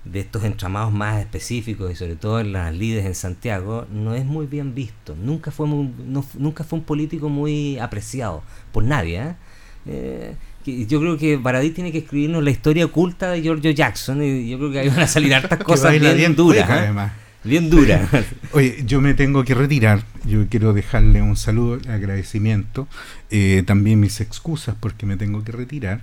de 0.04 0.20
estos 0.20 0.44
entramados 0.44 0.92
más 0.92 1.20
específicos 1.20 1.92
y 1.92 1.94
sobre 1.94 2.16
todo 2.16 2.40
en 2.40 2.52
las 2.52 2.74
líderes 2.74 3.06
en 3.06 3.14
Santiago, 3.14 3.86
no 3.92 4.14
es 4.14 4.24
muy 4.24 4.46
bien 4.46 4.74
visto. 4.74 5.14
Nunca 5.14 5.50
fue, 5.50 5.68
nunca 5.68 6.64
fue 6.64 6.78
un 6.78 6.84
político 6.84 7.28
muy 7.28 7.78
apreciado 7.78 8.42
por 8.72 8.84
nadie. 8.84 9.20
¿eh? 9.20 9.34
eh 9.86 10.34
yo 10.64 11.00
creo 11.00 11.16
que 11.16 11.36
Baradí 11.36 11.70
tiene 11.70 11.90
que 11.90 11.98
escribirnos 11.98 12.44
la 12.44 12.50
historia 12.50 12.84
oculta 12.84 13.30
de 13.30 13.40
Giorgio 13.42 13.70
Jackson 13.70 14.22
y 14.22 14.50
yo 14.50 14.58
creo 14.58 14.70
que 14.70 14.80
ahí 14.80 14.88
van 14.88 15.00
a 15.00 15.06
salir 15.06 15.34
hartas 15.34 15.58
cosas 15.64 15.92
bien, 15.92 16.36
duras. 16.36 16.68
¿eh? 16.68 16.72
además. 16.72 17.12
Bien 17.42 17.70
duras. 17.70 18.06
Oye, 18.52 18.82
yo 18.84 19.00
me 19.00 19.14
tengo 19.14 19.44
que 19.44 19.54
retirar. 19.54 20.04
Yo 20.26 20.46
quiero 20.48 20.74
dejarle 20.74 21.22
un 21.22 21.36
saludo, 21.36 21.80
agradecimiento, 21.88 22.86
también 23.64 24.00
mis 24.00 24.20
excusas 24.20 24.76
porque 24.78 25.06
me 25.06 25.16
tengo 25.16 25.42
que 25.42 25.52
retirar. 25.52 26.02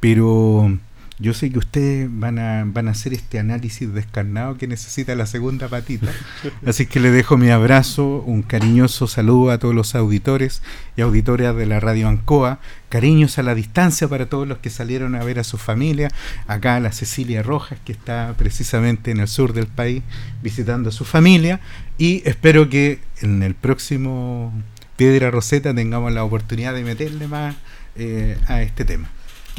Pero 0.00 0.76
yo 1.18 1.34
sé 1.34 1.50
que 1.50 1.58
ustedes 1.58 2.08
van 2.10 2.38
a, 2.38 2.64
van 2.66 2.88
a 2.88 2.92
hacer 2.92 3.12
este 3.12 3.38
análisis 3.38 3.92
descarnado 3.92 4.56
que 4.56 4.66
necesita 4.66 5.14
la 5.14 5.26
segunda 5.26 5.68
patita. 5.68 6.10
Así 6.66 6.86
que 6.86 7.00
le 7.00 7.10
dejo 7.10 7.36
mi 7.36 7.50
abrazo, 7.50 8.22
un 8.26 8.42
cariñoso 8.42 9.06
saludo 9.06 9.50
a 9.50 9.58
todos 9.58 9.74
los 9.74 9.94
auditores 9.94 10.62
y 10.96 11.02
auditoras 11.02 11.54
de 11.56 11.66
la 11.66 11.80
Radio 11.80 12.08
Ancoa. 12.08 12.60
Cariños 12.88 13.38
a 13.38 13.42
la 13.42 13.54
distancia 13.54 14.08
para 14.08 14.26
todos 14.26 14.48
los 14.48 14.58
que 14.58 14.70
salieron 14.70 15.14
a 15.14 15.24
ver 15.24 15.38
a 15.38 15.44
su 15.44 15.58
familia. 15.58 16.10
Acá 16.46 16.80
la 16.80 16.92
Cecilia 16.92 17.42
Rojas, 17.42 17.78
que 17.84 17.92
está 17.92 18.34
precisamente 18.36 19.10
en 19.10 19.20
el 19.20 19.28
sur 19.28 19.52
del 19.52 19.66
país 19.66 20.02
visitando 20.42 20.88
a 20.88 20.92
su 20.92 21.04
familia. 21.04 21.60
Y 21.98 22.22
espero 22.28 22.68
que 22.68 23.00
en 23.20 23.42
el 23.42 23.54
próximo 23.54 24.52
Piedra 24.96 25.30
Roseta 25.30 25.74
tengamos 25.74 26.12
la 26.12 26.24
oportunidad 26.24 26.74
de 26.74 26.84
meterle 26.84 27.28
más 27.28 27.54
eh, 27.96 28.38
a 28.46 28.62
este 28.62 28.84
tema 28.84 29.08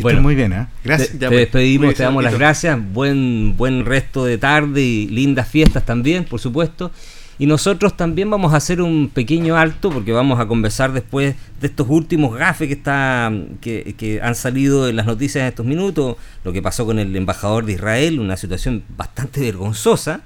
bueno, 0.02 0.22
muy 0.22 0.36
bien, 0.36 0.54
¿eh? 0.54 0.68
Gracias. 0.84 1.12
Te, 1.12 1.28
pues, 1.28 1.32
despedimos, 1.32 1.94
te 1.96 2.04
damos 2.04 2.24
las 2.24 2.34
gracias. 2.34 2.80
Buen, 2.94 3.56
buen 3.58 3.86
resto 3.86 4.26
de 4.26 4.38
tarde 4.38 4.82
y 4.82 5.08
lindas 5.08 5.48
fiestas 5.48 5.86
también, 5.86 6.26
por 6.26 6.40
supuesto. 6.40 6.92
Y 7.40 7.48
nosotros 7.48 7.98
también 7.98 8.30
vamos 8.30 8.54
a 8.54 8.58
hacer 8.58 8.82
un 8.82 9.10
pequeño 9.10 9.58
alto 9.58 9.90
porque 9.90 10.12
vamos 10.12 10.40
a 10.40 10.48
conversar 10.48 10.94
después 10.94 11.36
de 11.60 11.68
estos 11.68 11.88
últimos 11.90 12.38
gafes 12.38 12.68
que, 12.68 12.74
está, 12.76 13.32
que, 13.60 13.96
que, 13.98 14.22
han 14.22 14.36
salido 14.36 14.88
en 14.88 14.96
las 14.96 15.08
noticias 15.08 15.42
en 15.42 15.48
estos 15.48 15.66
minutos, 15.66 16.18
lo 16.44 16.54
que 16.54 16.62
pasó 16.62 16.86
con 16.86 17.00
el 17.00 17.16
embajador 17.16 17.66
de 17.66 17.74
Israel, 17.74 18.20
una 18.20 18.38
situación 18.38 18.84
bastante 18.96 19.42
vergonzosa. 19.42 20.22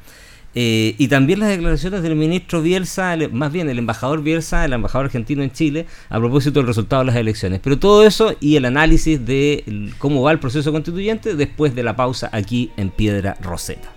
Eh, 0.59 0.95
y 0.97 1.07
también 1.07 1.39
las 1.39 1.49
declaraciones 1.49 2.01
del 2.01 2.15
ministro 2.15 2.63
Bielsa, 2.63 3.15
más 3.31 3.51
bien 3.51 3.69
el 3.69 3.77
embajador 3.77 4.23
Bielsa, 4.23 4.65
el 4.65 4.73
embajador 4.73 5.05
argentino 5.05 5.43
en 5.43 5.51
Chile, 5.51 5.85
a 6.09 6.17
propósito 6.17 6.59
del 6.59 6.65
resultado 6.65 7.03
de 7.03 7.05
las 7.05 7.15
elecciones. 7.15 7.59
Pero 7.63 7.77
todo 7.77 8.03
eso 8.03 8.35
y 8.39 8.55
el 8.55 8.65
análisis 8.65 9.23
de 9.23 9.91
cómo 9.99 10.23
va 10.23 10.31
el 10.31 10.39
proceso 10.39 10.71
constituyente 10.71 11.35
después 11.35 11.75
de 11.75 11.83
la 11.83 11.95
pausa 11.95 12.31
aquí 12.33 12.71
en 12.75 12.89
Piedra 12.89 13.37
Roseta. 13.39 13.96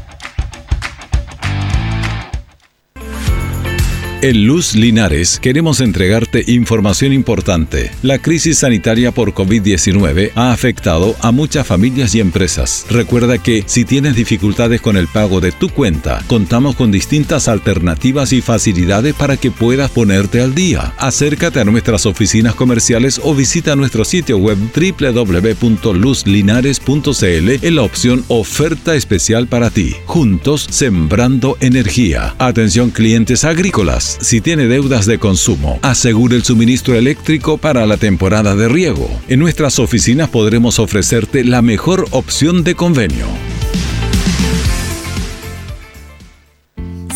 En 4.23 4.45
Luz 4.45 4.75
Linares 4.75 5.39
queremos 5.41 5.81
entregarte 5.81 6.43
información 6.45 7.11
importante. 7.11 7.89
La 8.03 8.19
crisis 8.19 8.59
sanitaria 8.59 9.11
por 9.11 9.33
COVID-19 9.33 10.33
ha 10.35 10.51
afectado 10.51 11.15
a 11.21 11.31
muchas 11.31 11.65
familias 11.65 12.13
y 12.13 12.19
empresas. 12.19 12.85
Recuerda 12.91 13.39
que 13.39 13.63
si 13.65 13.83
tienes 13.83 14.15
dificultades 14.15 14.79
con 14.79 14.95
el 14.95 15.07
pago 15.07 15.41
de 15.41 15.51
tu 15.51 15.69
cuenta, 15.69 16.23
contamos 16.27 16.75
con 16.75 16.91
distintas 16.91 17.47
alternativas 17.47 18.31
y 18.31 18.41
facilidades 18.41 19.15
para 19.15 19.37
que 19.37 19.49
puedas 19.49 19.89
ponerte 19.89 20.39
al 20.39 20.53
día. 20.53 20.93
Acércate 20.99 21.59
a 21.59 21.65
nuestras 21.65 22.05
oficinas 22.05 22.53
comerciales 22.53 23.19
o 23.23 23.33
visita 23.33 23.75
nuestro 23.75 24.05
sitio 24.05 24.37
web 24.37 24.59
www.luzlinares.cl 24.75 27.65
en 27.65 27.75
la 27.75 27.81
opción 27.81 28.23
Oferta 28.27 28.93
especial 28.93 29.47
para 29.47 29.71
ti. 29.71 29.95
Juntos 30.05 30.67
sembrando 30.69 31.57
energía. 31.59 32.35
Atención 32.37 32.91
clientes 32.91 33.45
agrícolas 33.45 34.10
si 34.19 34.41
tiene 34.41 34.67
deudas 34.67 35.05
de 35.05 35.19
consumo, 35.19 35.79
asegure 35.81 36.35
el 36.35 36.43
suministro 36.43 36.95
eléctrico 36.95 37.57
para 37.57 37.85
la 37.85 37.97
temporada 37.97 38.55
de 38.55 38.67
riego. 38.67 39.09
En 39.27 39.39
nuestras 39.39 39.79
oficinas 39.79 40.29
podremos 40.29 40.79
ofrecerte 40.79 41.43
la 41.43 41.61
mejor 41.61 42.07
opción 42.11 42.63
de 42.63 42.75
convenio. 42.75 43.27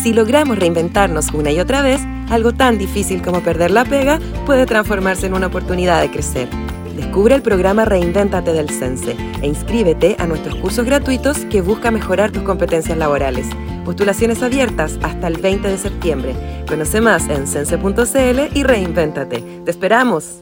Si 0.02 0.12
logramos 0.12 0.58
reinventarnos 0.58 1.32
una 1.32 1.50
y 1.50 1.58
otra 1.58 1.82
vez, 1.82 2.00
algo 2.30 2.52
tan 2.52 2.78
difícil 2.78 3.22
como 3.22 3.42
perder 3.42 3.70
la 3.70 3.84
pega 3.84 4.20
puede 4.46 4.66
transformarse 4.66 5.26
en 5.26 5.34
una 5.34 5.48
oportunidad 5.48 6.00
de 6.00 6.10
crecer. 6.10 6.48
Descubre 6.96 7.34
el 7.34 7.42
programa 7.42 7.84
Reinvéntate 7.84 8.54
del 8.54 8.70
Sense 8.70 9.14
e 9.42 9.46
inscríbete 9.46 10.16
a 10.18 10.26
nuestros 10.26 10.54
cursos 10.56 10.86
gratuitos 10.86 11.44
que 11.50 11.60
busca 11.60 11.90
mejorar 11.90 12.32
tus 12.32 12.42
competencias 12.42 12.96
laborales. 12.96 13.46
Postulaciones 13.84 14.42
abiertas 14.42 14.98
hasta 15.02 15.28
el 15.28 15.36
20 15.36 15.68
de 15.68 15.76
septiembre. 15.76 16.34
Conoce 16.66 17.02
más 17.02 17.28
en 17.28 17.46
sense.cl 17.46 18.56
y 18.56 18.62
reinvéntate. 18.62 19.42
¡Te 19.64 19.70
esperamos! 19.70 20.40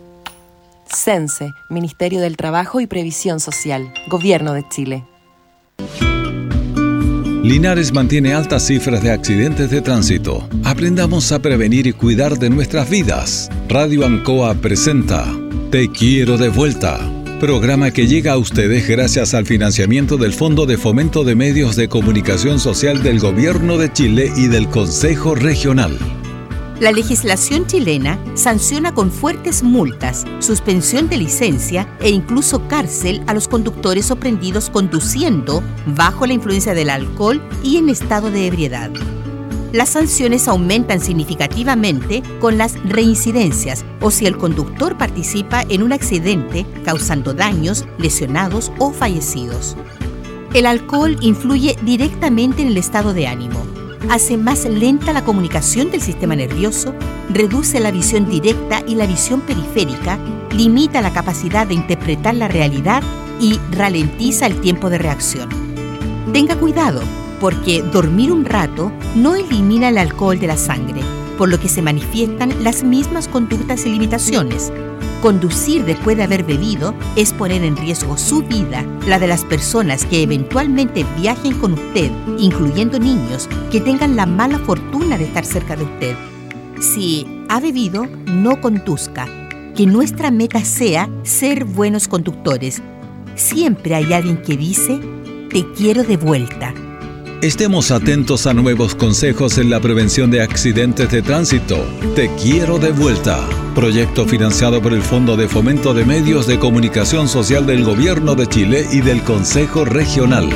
Sense, 0.87 1.51
Ministerio 1.71 2.21
del 2.21 2.37
Trabajo 2.37 2.81
y 2.81 2.87
Previsión 2.87 3.41
Social, 3.41 3.93
Gobierno 4.09 4.53
de 4.53 4.65
Chile. 4.69 5.05
Linares 7.43 7.93
mantiene 7.93 8.33
altas 8.33 8.65
cifras 8.67 9.03
de 9.03 9.11
accidentes 9.11 9.71
de 9.71 9.83
tránsito. 9.83 10.49
Aprendamos 10.65 11.33
a 11.33 11.41
prevenir 11.41 11.87
y 11.87 11.93
cuidar 11.93 12.39
de 12.39 12.49
nuestras 12.49 12.89
vidas. 12.89 13.51
Radio 13.69 14.07
Ancoa 14.07 14.55
presenta 14.55 15.27
te 15.75 15.91
quiero 15.91 16.39
de 16.39 16.51
vuelta. 16.51 17.01
Programa 17.41 17.91
que 17.91 18.07
llega 18.07 18.35
a 18.35 18.39
ustedes 18.39 18.87
gracias 18.87 19.35
al 19.35 19.45
financiamiento 19.45 20.17
del 20.17 20.33
Fondo 20.33 20.67
de 20.67 20.79
Fomento 20.79 21.25
de 21.25 21.35
Medios 21.35 21.75
de 21.75 21.89
Comunicación 21.89 22.61
Social 22.61 23.03
del 23.03 23.19
Gobierno 23.19 23.77
de 23.77 23.93
Chile 23.93 24.31
y 24.37 24.47
del 24.47 24.69
Consejo 24.69 25.35
Regional. 25.35 25.99
La 26.79 26.93
legislación 26.93 27.67
chilena 27.67 28.21
sanciona 28.35 28.95
con 28.95 29.11
fuertes 29.11 29.65
multas, 29.65 30.25
suspensión 30.39 31.09
de 31.09 31.17
licencia 31.17 31.89
e 32.01 32.09
incluso 32.09 32.69
cárcel 32.69 33.25
a 33.27 33.35
los 33.35 33.49
conductores 33.49 34.07
sorprendidos 34.07 34.71
conduciendo 34.71 35.61
bajo 35.87 36.25
la 36.25 36.35
influencia 36.35 36.73
del 36.75 36.89
alcohol 36.89 37.43
y 37.65 37.79
en 37.79 37.89
estado 37.89 38.31
de 38.31 38.47
ebriedad. 38.47 38.93
Las 39.75 39.89
sanciones 39.89 40.47
aumentan 40.47 41.01
significativamente 41.01 42.23
con 42.41 42.57
las 42.57 42.81
reincidencias 42.85 43.85
o 44.01 44.13
si 44.13 44.25
el 44.25 44.39
conductor 44.39 44.97
participa 44.97 45.65
en 45.69 45.83
un 45.83 45.93
accidente 45.93 46.65
causando 46.85 47.35
daños, 47.35 47.85
lesionados 47.99 48.71
o 48.79 48.93
fallecidos. 48.93 49.77
El 50.53 50.67
alcohol 50.67 51.17
influye 51.21 51.77
directamente 51.83 52.63
en 52.63 52.69
el 52.69 52.77
estado 52.77 53.15
de 53.15 53.27
ánimo. 53.27 53.67
Hace 54.11 54.37
más 54.37 54.65
lenta 54.65 55.13
la 55.13 55.25
comunicación 55.25 55.91
del 55.91 56.03
sistema 56.03 56.37
nervioso, 56.37 56.95
reduce 57.31 57.81
la 57.81 57.91
visión 57.91 58.31
directa 58.31 58.81
y 58.87 58.95
la 58.95 59.09
visión 59.09 59.41
periférica, 59.41 60.21
limita 60.53 61.03
la 61.03 61.13
capacidad 61.13 61.67
de 61.67 61.75
interpretar 61.75 62.37
la 62.37 62.47
realidad 62.47 63.03
y 63.41 63.59
ralentiza 63.73 64.47
el 64.47 64.61
tiempo 64.61 64.89
de 64.89 64.99
reacción. 64.99 65.49
Tenga 66.33 66.55
cuidado, 66.55 67.03
porque 67.45 67.83
dormir 67.83 68.33
un 68.33 68.47
rato 68.47 68.91
no 69.15 69.35
elimina 69.35 69.91
el 69.91 69.99
alcohol 69.99 70.41
de 70.41 70.47
la 70.47 70.57
sangre, 70.57 71.03
por 71.37 71.51
lo 71.51 71.61
que 71.61 71.69
se 71.69 71.83
manifiestan 71.83 72.65
las 72.65 72.83
mismas 72.83 73.29
conductas 73.29 73.85
y 73.85 73.91
limitaciones, 73.91 74.73
Conducir 75.21 75.85
después 75.85 76.17
de 76.17 76.23
haber 76.23 76.45
bebido 76.45 76.95
es 77.17 77.35
poner 77.35 77.63
en 77.65 77.77
riesgo 77.77 78.17
su 78.17 78.43
vida, 78.43 78.83
la 79.07 79.19
de 79.19 79.27
las 79.27 79.45
personas 79.45 80.07
que 80.07 80.23
eventualmente 80.23 81.05
viajen 81.19 81.59
con 81.59 81.75
usted, 81.75 82.11
incluyendo 82.39 82.99
niños 82.99 83.49
que 83.71 83.81
tengan 83.81 84.17
la 84.17 84.25
mala 84.25 84.59
fortuna 84.59 85.19
de 85.19 85.25
estar 85.25 85.45
cerca 85.45 85.77
de 85.77 85.85
usted. 85.85 86.17
Si 86.81 87.27
ha 87.51 87.61
bebido, 87.61 88.07
no 88.27 88.61
conduzca. 88.61 89.27
Que 89.75 89.87
nuestra 89.87 90.31
meta 90.31 90.63
sea 90.63 91.11
ser 91.25 91.65
buenos 91.65 92.09
conductores. 92.09 92.83
Siempre 93.35 93.95
hay 93.95 94.13
alguien 94.15 94.43
que 94.43 94.57
dice, 94.59 94.99
te 95.51 95.65
quiero 95.73 96.05
de 96.05 96.19
vuelta. 96.19 96.75
Estemos 97.43 97.91
atentos 97.91 98.47
a 98.47 98.55
nuevos 98.55 98.95
consejos 98.95 99.59
en 99.59 99.71
la 99.71 99.81
prevención 99.81 100.31
de 100.31 100.43
accidentes 100.43 101.11
de 101.11 101.23
tránsito. 101.23 101.77
Te 102.15 102.31
quiero 102.37 102.79
de 102.79 102.91
vuelta. 102.91 103.47
Proyecto 103.75 104.27
financiado 104.27 104.81
por 104.81 104.93
el 104.93 105.03
Fondo 105.03 105.37
de 105.37 105.49
Fomento 105.49 105.93
de 105.93 106.05
Medios 106.05 106.47
de 106.47 106.59
Comunicación 106.59 107.29
Social 107.29 107.67
del 107.67 107.85
Gobierno 107.85 108.35
de 108.35 108.47
Chile 108.47 108.87
y 108.91 109.01
del 109.01 109.23
Consejo 109.23 109.85
Regional. 109.85 110.49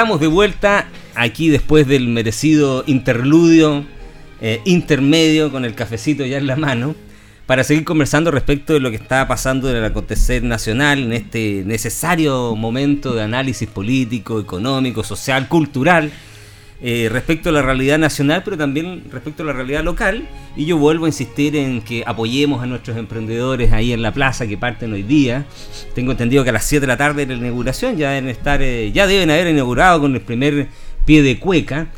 Estamos 0.00 0.18
de 0.18 0.28
vuelta 0.28 0.86
aquí 1.14 1.50
después 1.50 1.86
del 1.86 2.08
merecido 2.08 2.84
interludio 2.86 3.84
eh, 4.40 4.62
intermedio 4.64 5.52
con 5.52 5.66
el 5.66 5.74
cafecito 5.74 6.24
ya 6.24 6.38
en 6.38 6.46
la 6.46 6.56
mano 6.56 6.94
para 7.44 7.64
seguir 7.64 7.84
conversando 7.84 8.30
respecto 8.30 8.72
de 8.72 8.80
lo 8.80 8.88
que 8.88 8.96
está 8.96 9.28
pasando 9.28 9.68
en 9.68 9.76
el 9.76 9.84
acontecer 9.84 10.42
nacional 10.42 11.00
en 11.00 11.12
este 11.12 11.64
necesario 11.66 12.56
momento 12.56 13.14
de 13.14 13.24
análisis 13.24 13.68
político, 13.68 14.40
económico, 14.40 15.04
social, 15.04 15.48
cultural 15.48 16.10
eh, 16.82 17.08
respecto 17.12 17.50
a 17.50 17.52
la 17.52 17.60
realidad 17.60 17.98
nacional, 17.98 18.40
pero 18.42 18.56
también 18.56 19.04
respecto 19.10 19.42
a 19.42 19.46
la 19.46 19.52
realidad 19.52 19.84
local. 19.84 20.26
Y 20.56 20.64
yo 20.64 20.78
vuelvo 20.78 21.04
a 21.04 21.08
insistir 21.08 21.54
en 21.54 21.82
que 21.82 22.02
apoyemos 22.06 22.62
a 22.62 22.66
nuestros 22.66 22.96
emprendedores 22.96 23.72
ahí 23.72 23.92
en 23.92 24.00
la 24.00 24.12
plaza 24.14 24.46
que 24.46 24.56
parten 24.56 24.92
hoy 24.94 25.02
día. 25.02 25.44
Tengo 25.94 26.12
entendido 26.12 26.42
que 26.42 26.50
a 26.50 26.54
las 26.54 26.64
7 26.64 26.80
de 26.80 26.86
la 26.86 26.96
tarde 26.96 27.26
de 27.26 27.34
la 27.34 27.40
inauguración 27.40 27.98
ya 27.98 28.12
deben 28.12 28.30
estar, 28.30 28.62
eh, 28.62 28.92
ya 28.92 29.06
deben 29.06 29.30
haber 29.30 29.48
inaugurado 29.48 30.00
con 30.00 30.14
el 30.14 30.22
primer 30.22 30.68
pie 31.04 31.22
de 31.22 31.38
cueca. 31.38 31.88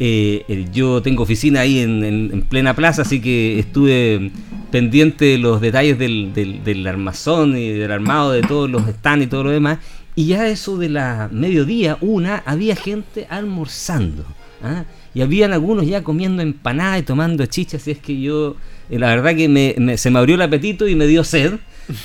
Eh, 0.00 0.66
yo 0.72 1.00
tengo 1.00 1.22
oficina 1.22 1.60
ahí 1.60 1.78
en, 1.78 2.44
plena 2.48 2.74
plaza, 2.74 3.02
así 3.02 3.20
que 3.20 3.60
estuve 3.60 4.32
pendiente 4.72 5.26
de 5.26 5.38
los 5.38 5.60
detalles 5.60 5.96
del, 5.96 6.34
del, 6.34 6.64
del 6.64 6.84
armazón 6.88 7.56
y 7.56 7.70
del 7.70 7.92
armado 7.92 8.32
de 8.32 8.42
todos 8.42 8.68
los 8.68 8.82
stands 8.82 9.26
y 9.26 9.28
todo 9.28 9.44
lo 9.44 9.50
demás. 9.50 9.78
Y 10.16 10.26
ya 10.26 10.48
eso 10.48 10.76
de 10.76 10.88
la 10.88 11.28
mediodía, 11.32 11.98
una, 12.00 12.42
había 12.46 12.76
gente 12.76 13.26
almorzando. 13.28 14.24
¿ah? 14.62 14.84
Y 15.12 15.22
habían 15.22 15.52
algunos 15.52 15.86
ya 15.86 16.02
comiendo 16.02 16.42
empanada 16.42 16.98
y 16.98 17.02
tomando 17.02 17.46
chichas. 17.46 17.82
Así 17.82 17.92
es 17.92 17.98
que 17.98 18.20
yo, 18.20 18.56
eh, 18.90 18.98
la 18.98 19.08
verdad 19.08 19.34
que 19.34 19.48
me, 19.48 19.98
se 19.98 20.10
me 20.10 20.18
abrió 20.18 20.36
el 20.36 20.42
apetito 20.42 20.86
y 20.86 20.94
me 20.94 21.06
dio 21.06 21.24
sed. 21.24 21.54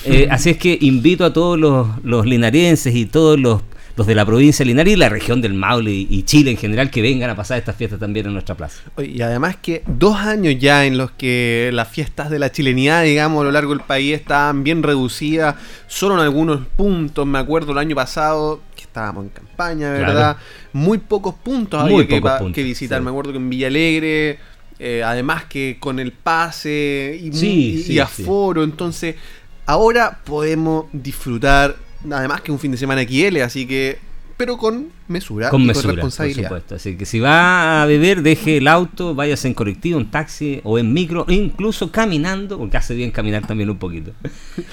Eh, 0.05 0.27
así 0.31 0.49
es 0.51 0.57
que 0.57 0.77
invito 0.81 1.23
a 1.23 1.33
todos 1.33 1.59
los, 1.59 1.87
los 2.03 2.25
linarenses 2.25 2.95
y 2.95 3.05
todos 3.05 3.39
los 3.39 3.61
los 3.99 4.07
de 4.07 4.15
la 4.15 4.25
provincia 4.25 4.63
de 4.63 4.67
Linares 4.67 4.93
y 4.93 4.95
la 4.95 5.09
región 5.09 5.41
del 5.41 5.53
Maule 5.53 5.91
y, 5.91 6.23
Chile 6.23 6.51
en 6.51 6.55
general 6.55 6.89
que 6.89 7.01
vengan 7.01 7.29
a 7.29 7.35
pasar 7.35 7.57
estas 7.57 7.75
fiestas 7.75 7.99
también 7.99 8.27
en 8.27 8.31
nuestra 8.31 8.55
plaza. 8.55 8.79
Y 8.97 9.21
además 9.21 9.57
que 9.61 9.83
dos 9.87 10.15
años 10.15 10.55
ya 10.57 10.85
en 10.85 10.97
los 10.97 11.11
que 11.11 11.69
las 11.73 11.89
fiestas 11.89 12.29
de 12.29 12.39
la 12.39 12.49
chilenidad, 12.49 13.03
digamos, 13.03 13.41
a 13.41 13.43
lo 13.43 13.51
largo 13.51 13.73
del 13.75 13.83
país 13.83 14.15
estaban 14.15 14.63
bien 14.63 14.83
reducidas, 14.83 15.55
solo 15.87 16.13
en 16.13 16.21
algunos 16.21 16.65
puntos, 16.77 17.27
me 17.27 17.39
acuerdo 17.39 17.73
el 17.73 17.77
año 17.77 17.93
pasado 17.93 18.61
que 18.73 18.83
estábamos 18.83 19.25
en 19.25 19.31
campaña, 19.31 19.91
¿verdad? 19.91 20.37
Muy 20.71 20.99
pocos 20.99 21.35
puntos 21.35 21.81
había 21.81 22.07
que, 22.07 22.63
visitar, 22.63 23.01
me 23.01 23.09
acuerdo 23.09 23.33
que 23.33 23.37
en 23.37 23.49
Villalegre... 23.49 24.39
Eh, 24.81 25.03
además 25.03 25.43
que 25.43 25.75
con 25.77 25.99
el 25.99 26.13
pase 26.13 27.19
y, 27.21 27.99
aforo, 27.99 28.63
entonces 28.63 29.17
ahora 29.65 30.19
podemos 30.23 30.85
disfrutar 30.93 31.75
Además 32.11 32.41
que 32.41 32.51
un 32.51 32.59
fin 32.59 32.71
de 32.71 32.77
semana 32.77 33.03
XL, 33.03 33.41
así 33.41 33.65
que 33.65 33.99
pero 34.39 34.57
con 34.57 34.87
mesura 35.09 35.49
con 35.49 35.65
mesura, 35.65 35.91
responsabilidad. 35.95 36.47
Por 36.47 36.59
supuesto. 36.59 36.75
Así 36.75 36.95
que 36.95 37.05
si 37.05 37.19
va 37.19 37.83
a 37.83 37.85
beber, 37.85 38.21
deje 38.21 38.55
el 38.55 38.69
auto, 38.69 39.13
váyase 39.13 39.49
en 39.49 39.53
colectivo, 39.53 39.99
en 39.99 40.09
taxi 40.09 40.61
o 40.63 40.79
en 40.79 40.93
micro, 40.93 41.25
incluso 41.27 41.91
caminando, 41.91 42.57
porque 42.57 42.77
hace 42.77 42.95
bien 42.95 43.11
caminar 43.11 43.45
también 43.45 43.69
un 43.69 43.77
poquito. 43.77 44.13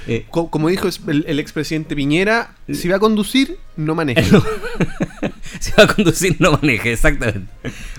Eh, 0.09 0.25
como 0.31 0.69
dijo 0.69 0.89
el, 1.09 1.41
expresidente 1.41 1.97
Piñera, 1.97 2.55
si 2.73 2.87
va 2.89 2.97
a 2.97 2.99
conducir, 3.01 3.59
no 3.77 3.97
maneje. 3.97 4.23
si 5.59 5.73
va 5.77 5.83
a 5.83 5.87
conducir, 5.89 6.37
no 6.39 6.53
maneje, 6.53 6.93
exactamente. 6.93 7.51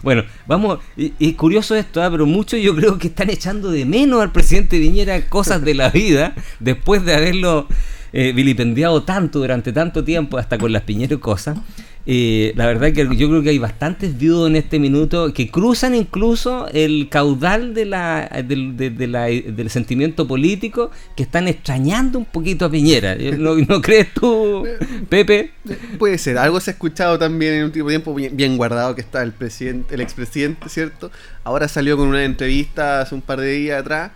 Bueno, 0.03 0.23
vamos, 0.45 0.79
es 0.95 1.33
curioso 1.33 1.75
esto, 1.75 2.01
¿ah? 2.01 2.09
pero 2.09 2.25
muchos 2.25 2.61
yo 2.61 2.73
creo 2.75 2.97
que 2.97 3.07
están 3.07 3.29
echando 3.29 3.71
de 3.71 3.83
menos 3.83 4.21
al 4.21 4.31
presidente 4.31 4.79
Piñera 4.79 5.27
cosas 5.27 5.61
de 5.63 5.73
la 5.73 5.89
vida 5.89 6.33
después 6.61 7.03
de 7.03 7.15
haberlo 7.15 7.67
eh, 8.19 8.31
vilipendiado 8.33 9.03
tanto 9.03 9.37
durante 9.37 9.71
tanto 9.71 10.03
tiempo, 10.03 10.39
hasta 10.39 10.57
con 10.57 10.73
las 10.73 10.81
piñeras 10.81 11.19
y 11.19 11.21
cosas. 11.21 11.59
Eh, 12.07 12.51
la 12.55 12.65
verdad 12.65 12.91
que 12.91 13.03
yo 13.15 13.29
creo 13.29 13.43
que 13.43 13.49
hay 13.49 13.59
bastantes 13.59 14.17
viudos 14.17 14.49
en 14.49 14.55
este 14.55 14.79
minuto 14.79 15.31
que 15.33 15.51
cruzan 15.51 15.93
incluso 15.93 16.67
el 16.73 17.09
caudal 17.09 17.75
de 17.75 17.85
la, 17.85 18.27
del 18.43 19.69
sentimiento 19.69 20.27
político 20.27 20.89
que 21.15 21.21
están 21.21 21.47
extrañando 21.47 22.17
un 22.17 22.25
poquito 22.25 22.65
a 22.65 22.71
Piñera. 22.71 23.15
¿No, 23.37 23.53
no 23.55 23.81
crees 23.83 24.11
tú, 24.15 24.65
Pepe? 25.09 25.51
Puede 25.99 26.17
ser, 26.17 26.39
algo 26.39 26.59
se 26.59 26.71
ha 26.71 26.73
escuchado 26.73 27.19
también 27.19 27.53
en 27.53 27.65
un 27.65 27.71
tiempo 27.71 28.15
bien, 28.15 28.57
guardado 28.57 28.95
que 28.95 29.01
está 29.01 29.21
el 29.21 29.31
presidente, 29.31 29.93
el 29.93 30.01
expresidente, 30.01 30.69
¿cierto? 30.69 31.11
Ahora 31.43 31.67
salió 31.67 31.97
con 31.97 32.07
una 32.07 32.25
entrevista 32.25 33.01
hace 33.01 33.13
un 33.13 33.21
par 33.21 33.41
de 33.41 33.51
días 33.51 33.79
atrás 33.79 34.09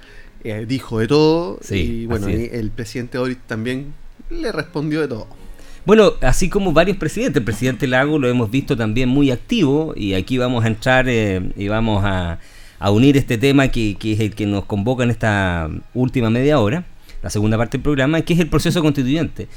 eh, 0.43 0.65
dijo 0.67 0.99
de 0.99 1.07
todo 1.07 1.59
y 1.69 2.05
bueno, 2.05 2.27
el 2.27 2.71
presidente 2.71 3.17
Boris 3.17 3.37
también 3.47 3.93
le 4.29 4.51
respondió 4.51 5.01
de 5.01 5.07
todo. 5.07 5.27
Bueno, 5.83 6.13
así 6.21 6.47
como 6.47 6.73
varios 6.73 6.97
presidentes, 6.97 7.37
el 7.37 7.43
presidente 7.43 7.87
Lago 7.87 8.19
lo 8.19 8.29
hemos 8.29 8.51
visto 8.51 8.77
también 8.77 9.09
muy 9.09 9.31
activo 9.31 9.93
y 9.95 10.13
aquí 10.13 10.37
vamos 10.37 10.63
a 10.63 10.67
entrar 10.67 11.09
eh, 11.09 11.51
y 11.55 11.67
vamos 11.69 12.03
a, 12.05 12.39
unir 12.91 13.17
este 13.17 13.37
tema 13.37 13.67
que, 13.67 13.97
es 13.99 14.19
el 14.19 14.35
que 14.35 14.45
nos 14.45 14.65
convoca 14.65 15.03
en 15.03 15.11
esta 15.11 15.69
última 15.93 16.29
media 16.29 16.59
hora, 16.59 16.85
la 17.21 17.29
segunda 17.29 17.57
parte 17.57 17.77
del 17.77 17.83
programa, 17.83 18.21
que 18.21 18.33
es 18.33 18.39
el 18.39 18.47
proceso 18.47 18.81
constituyente. 18.81 19.47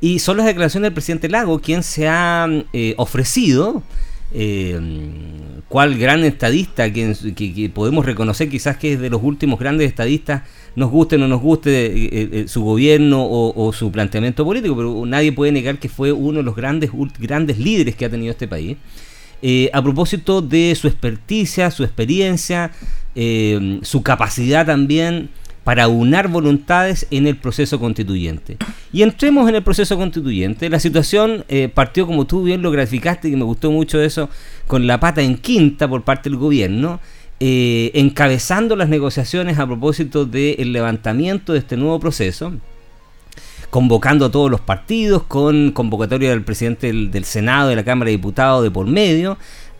Y 0.00 0.18
son 0.18 0.38
las 0.38 0.46
declaraciones 0.46 0.88
del 0.88 0.94
presidente 0.94 1.28
Lago 1.28 1.60
quien 1.60 1.82
se 1.82 2.08
ha 2.08 2.46
eh, 2.72 2.94
ofrecido 2.96 3.82
cual 5.68 5.96
gran 5.96 6.24
estadista 6.24 6.92
que, 6.92 7.70
podemos 7.72 8.04
reconocer 8.04 8.48
quizás 8.48 8.76
que 8.76 8.94
es 8.94 9.00
de 9.00 9.10
los 9.10 9.22
últimos 9.22 9.58
grandes 9.58 9.88
estadistas, 9.88 10.42
nos 10.74 10.90
guste 10.90 11.16
o 11.16 11.18
no 11.18 11.28
nos 11.28 11.40
guste 11.40 11.86
eh, 11.86 12.08
eh, 12.32 12.44
su 12.48 12.62
gobierno 12.62 13.24
o, 13.24 13.72
su 13.72 13.92
planteamiento 13.92 14.44
político, 14.44 14.76
pero 14.76 15.06
nadie 15.06 15.32
puede 15.32 15.52
negar 15.52 15.78
que 15.78 15.88
fue 15.88 16.10
uno 16.12 16.38
de 16.38 16.44
los 16.44 16.56
grandes, 16.56 16.90
grandes 17.18 17.58
líderes 17.58 17.94
que 17.94 18.04
ha 18.04 18.10
tenido 18.10 18.32
este 18.32 18.48
país. 18.48 18.76
a 19.72 19.82
propósito 19.82 20.42
de 20.42 20.74
su 20.74 20.88
experticia, 20.88 21.70
su 21.70 21.84
experiencia, 21.84 22.72
su 23.82 24.02
capacidad 24.02 24.66
también 24.66 25.30
para 25.64 25.88
unar 25.88 26.28
voluntades 26.28 27.06
en 27.10 27.26
el 27.26 27.36
proceso 27.36 27.80
constituyente. 27.80 28.58
Y 28.92 29.02
entremos 29.02 29.48
en 29.48 29.56
el 29.56 29.62
proceso 29.62 29.96
constituyente. 29.96 30.68
La 30.68 30.78
situación 30.78 31.44
eh, 31.48 31.70
partió, 31.72 32.06
como 32.06 32.26
tú 32.26 32.44
bien 32.44 32.62
lo 32.62 32.70
graficaste, 32.70 33.28
y 33.28 33.36
me 33.36 33.44
gustó 33.44 33.70
mucho 33.70 34.00
eso, 34.00 34.28
con 34.66 34.86
la 34.86 35.00
pata 35.00 35.22
en 35.22 35.38
quinta 35.38 35.88
por 35.88 36.02
parte 36.02 36.28
del 36.28 36.38
gobierno, 36.38 37.00
eh, 37.40 37.90
encabezando 37.94 38.76
las 38.76 38.88
negociaciones 38.88 39.58
a 39.58 39.66
propósito 39.66 40.26
del 40.26 40.72
levantamiento 40.72 41.54
de 41.54 41.58
este 41.58 41.76
nuevo 41.76 41.98
proceso 41.98 42.52
convocando 43.74 44.26
a 44.26 44.30
todos 44.30 44.48
los 44.52 44.60
partidos, 44.60 45.24
con 45.24 45.72
convocatoria 45.72 46.30
del 46.30 46.44
presidente 46.44 46.86
del, 46.86 47.10
del 47.10 47.24
Senado, 47.24 47.70
de 47.70 47.74
la 47.74 47.82
Cámara 47.82 48.06
de 48.06 48.12
Diputados 48.12 48.62
de 48.62 48.70
por 48.70 48.86
medio, 48.86 49.36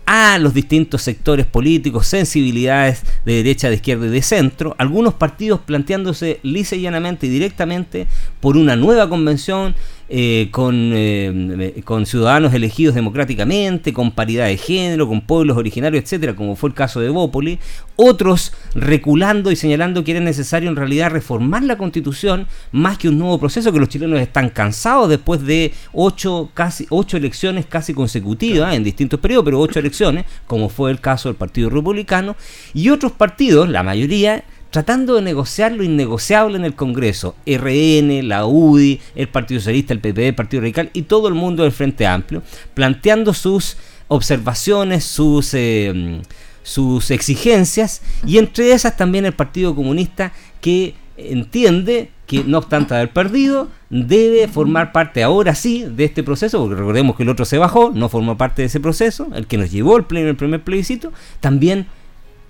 a 0.07 0.39
los 0.39 0.55
distintos 0.55 1.03
sectores 1.03 1.47
políticos, 1.47 2.07
sensibilidades 2.07 3.03
de 3.25 3.35
derecha, 3.35 3.69
de 3.69 3.77
izquierda 3.77 4.07
y 4.07 4.11
de 4.11 4.23
centro, 4.23 4.75
algunos 4.79 5.15
partidos 5.15 5.61
planteándose 5.61 6.41
lisa 6.43 6.77
y 6.77 6.83
llanamente 6.83 7.27
y 7.27 7.31
directamente 7.31 8.07
por 8.41 8.57
una 8.57 8.77
nueva 8.77 9.09
convención 9.09 9.75
eh, 10.09 10.49
con, 10.51 10.93
eh, 10.95 11.81
con 11.85 12.05
ciudadanos 12.05 12.53
elegidos 12.53 12.95
democráticamente, 12.95 13.93
con 13.93 14.11
paridad 14.11 14.47
de 14.47 14.57
género, 14.57 15.09
con 15.09 15.23
pueblos 15.23 15.57
originarios, 15.57 16.05
etcétera, 16.05 16.37
como 16.37 16.57
fue 16.57 16.69
el 16.69 16.75
caso 16.75 17.01
de 17.01 17.09
Bópoli, 17.09 17.59
otros 17.97 18.53
reculando 18.75 19.51
y 19.51 19.57
señalando 19.57 20.05
que 20.05 20.13
era 20.13 20.21
necesario 20.21 20.69
en 20.69 20.77
realidad 20.77 21.11
reformar 21.11 21.63
la 21.63 21.79
constitución 21.79 22.47
más 22.73 22.99
que 22.99 23.09
un 23.09 23.19
nuevo 23.19 23.39
proceso, 23.39 23.73
que 23.73 23.79
los 23.79 23.89
chilenos 23.89 24.21
están 24.21 24.51
cansados 24.51 25.09
después 25.09 25.43
de 25.45 25.73
ocho, 25.93 26.51
casi, 26.55 26.87
ocho 26.91 27.17
elecciones 27.17 27.67
casi 27.67 27.95
consecutivas 27.95 28.75
en 28.75 28.85
distintos 28.85 29.21
periodos, 29.21 29.45
pero 29.45 29.61
ocho 29.61 29.79
elecciones, 29.79 30.27
como 30.47 30.69
fue 30.69 30.91
el 30.91 31.01
caso 31.01 31.29
del 31.29 31.37
Partido 31.37 31.71
Republicano, 31.71 32.37
y 32.75 32.91
otros 32.91 33.13
partidos, 33.13 33.69
la 33.69 33.83
mayoría, 33.83 34.45
tratando 34.75 35.15
de 35.15 35.23
negociar 35.23 35.71
lo 35.71 35.85
innegociable 35.85 36.57
en 36.57 36.65
el 36.65 36.75
Congreso. 36.75 37.37
RN, 37.47 38.27
la 38.27 38.45
UDI, 38.45 39.01
el 39.15 39.29
Partido 39.29 39.61
Socialista, 39.61 39.93
el 39.93 40.01
PP, 40.01 40.27
el 40.27 40.35
Partido 40.35 40.63
Radical 40.63 40.91
y 40.93 41.03
todo 41.03 41.29
el 41.29 41.35
mundo 41.35 41.63
del 41.63 41.71
Frente 41.71 42.09
Amplio, 42.09 42.43
planteando 42.75 43.33
sus 43.35 43.77
observaciones, 44.09 45.05
sus, 45.05 45.55
eh, 45.55 46.21
sus 46.65 47.13
exigencias, 47.13 48.03
y 48.27 48.39
entre 48.39 48.73
esas 48.73 48.97
también 48.97 49.25
el 49.27 49.33
Partido 49.33 49.77
Comunista 49.77 50.33
que 50.61 50.97
entiende 51.17 52.11
que 52.27 52.43
no 52.43 52.59
obstante 52.59 52.97
haber 52.97 53.13
perdido, 53.13 53.69
debe 53.91 54.49
formar 54.49 54.91
parte 54.91 55.23
ahora 55.23 55.55
sí 55.55 55.87
de 55.89 56.03
este 56.03 56.25
proceso, 56.25 56.59
porque 56.59 56.75
recordemos 56.75 57.15
que 57.15 57.23
el 57.23 57.29
otro 57.29 57.45
se 57.45 57.59
bajó, 57.59 57.93
no 57.95 58.09
formó 58.09 58.37
parte 58.37 58.63
de 58.63 58.67
ese 58.67 58.81
proceso, 58.81 59.29
el 59.37 59.47
que 59.47 59.57
nos 59.57 59.71
llevó 59.71 59.97
el, 59.97 60.05
pleno, 60.05 60.31
el 60.31 60.37
primer 60.37 60.65
plebiscito, 60.65 61.13
también 61.39 61.87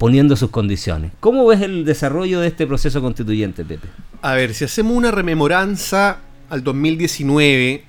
poniendo 0.04 0.36
sus 0.36 0.50
condiciones. 0.50 1.12
¿Cómo 1.18 1.46
ves 1.46 1.62
el 1.62 1.86
desarrollo 1.86 2.38
de 2.40 2.48
este 2.48 2.66
proceso 2.66 3.00
constituyente, 3.00 3.64
Pepe? 3.64 3.88
A 4.20 4.34
ver, 4.34 4.52
si 4.52 4.66
hacemos 4.66 4.94
una 4.94 5.10
rememoranza 5.10 6.18
al 6.50 6.62
2019, 6.62 7.82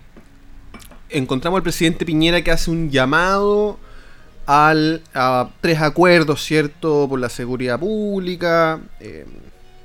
encontramos 1.09 1.57
al 1.57 1.63
presidente 1.63 2.05
Piñera 2.05 2.41
que 2.41 2.51
hace 2.51 2.71
un 2.71 2.89
llamado 2.89 3.77
al, 4.45 5.01
a 5.13 5.49
tres 5.59 5.81
acuerdos, 5.81 6.41
¿cierto? 6.41 7.05
Por 7.09 7.19
la 7.19 7.27
seguridad 7.27 7.77
pública, 7.81 8.79
eh, 9.01 9.25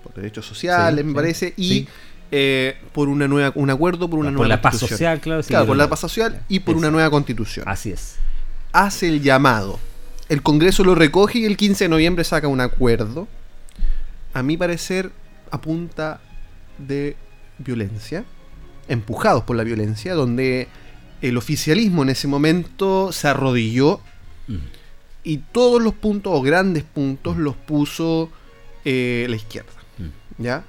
por 0.04 0.14
derechos 0.14 0.46
sociales, 0.46 1.04
me 1.04 1.12
parece, 1.12 1.52
y 1.56 1.88
eh, 2.30 2.76
por 2.92 3.08
una 3.08 3.26
nueva, 3.26 3.50
un 3.56 3.70
acuerdo 3.70 4.08
por 4.08 4.20
una 4.20 4.30
nueva 4.30 4.46
la 4.46 4.62
paz 4.62 4.78
social, 4.78 5.18
claro. 5.20 5.42
claro, 5.42 5.66
por 5.66 5.76
la 5.76 5.88
paz 5.88 5.98
social 5.98 6.40
y 6.48 6.60
por 6.60 6.76
una 6.76 6.92
nueva 6.92 7.10
constitución. 7.10 7.68
Así 7.68 7.90
es. 7.90 8.18
Hace 8.70 9.08
el 9.08 9.20
llamado 9.20 9.80
el 10.30 10.42
Congreso 10.42 10.84
lo 10.84 10.94
recoge 10.94 11.40
y 11.40 11.44
el 11.44 11.56
15 11.56 11.84
de 11.84 11.88
noviembre 11.88 12.22
saca 12.22 12.46
un 12.46 12.60
acuerdo. 12.60 13.26
A 14.32 14.44
mi 14.44 14.56
parecer, 14.56 15.10
apunta 15.50 16.20
de 16.78 17.16
violencia, 17.58 18.24
empujados 18.86 19.42
por 19.42 19.56
la 19.56 19.64
violencia, 19.64 20.14
donde 20.14 20.68
el 21.20 21.36
oficialismo 21.36 22.04
en 22.04 22.10
ese 22.10 22.28
momento 22.28 23.10
se 23.10 23.26
arrodilló 23.26 24.00
mm. 24.46 24.56
y 25.24 25.38
todos 25.38 25.82
los 25.82 25.94
puntos 25.94 26.32
o 26.32 26.40
grandes 26.42 26.84
puntos 26.84 27.36
los 27.36 27.56
puso 27.56 28.30
eh, 28.84 29.26
la 29.28 29.34
izquierda. 29.34 29.72
Mm. 29.98 30.42
¿Ya? 30.44 30.64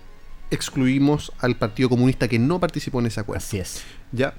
Excluimos 0.50 1.32
al 1.38 1.56
Partido 1.56 1.88
Comunista 1.88 2.28
que 2.28 2.40
no 2.40 2.60
participó 2.60 3.00
en 3.00 3.06
ese 3.06 3.20
acuerdo. 3.20 3.38
Así 3.38 3.60
es. 3.60 3.84
¿Ya? 4.12 4.34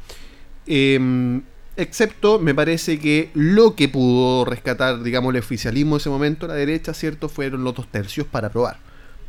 Em, 0.67 1.43
Excepto, 1.77 2.39
me 2.39 2.55
parece 2.55 2.99
que 2.99 3.31
lo 3.35 3.75
que 3.75 3.89
pudo 3.89 4.45
rescatar, 4.45 5.03
digamos, 5.03 5.35
el 5.35 5.41
oficialismo 5.41 5.97
en 5.97 6.01
ese 6.01 6.11
momento, 6.11 6.47
la 6.47 6.55
derecha, 6.55 6.93
¿cierto? 6.93 7.29
Fueron 7.29 7.65
los 7.65 7.75
dos 7.75 7.89
tercios 7.89 8.27
para 8.27 8.49
aprobar. 8.49 8.79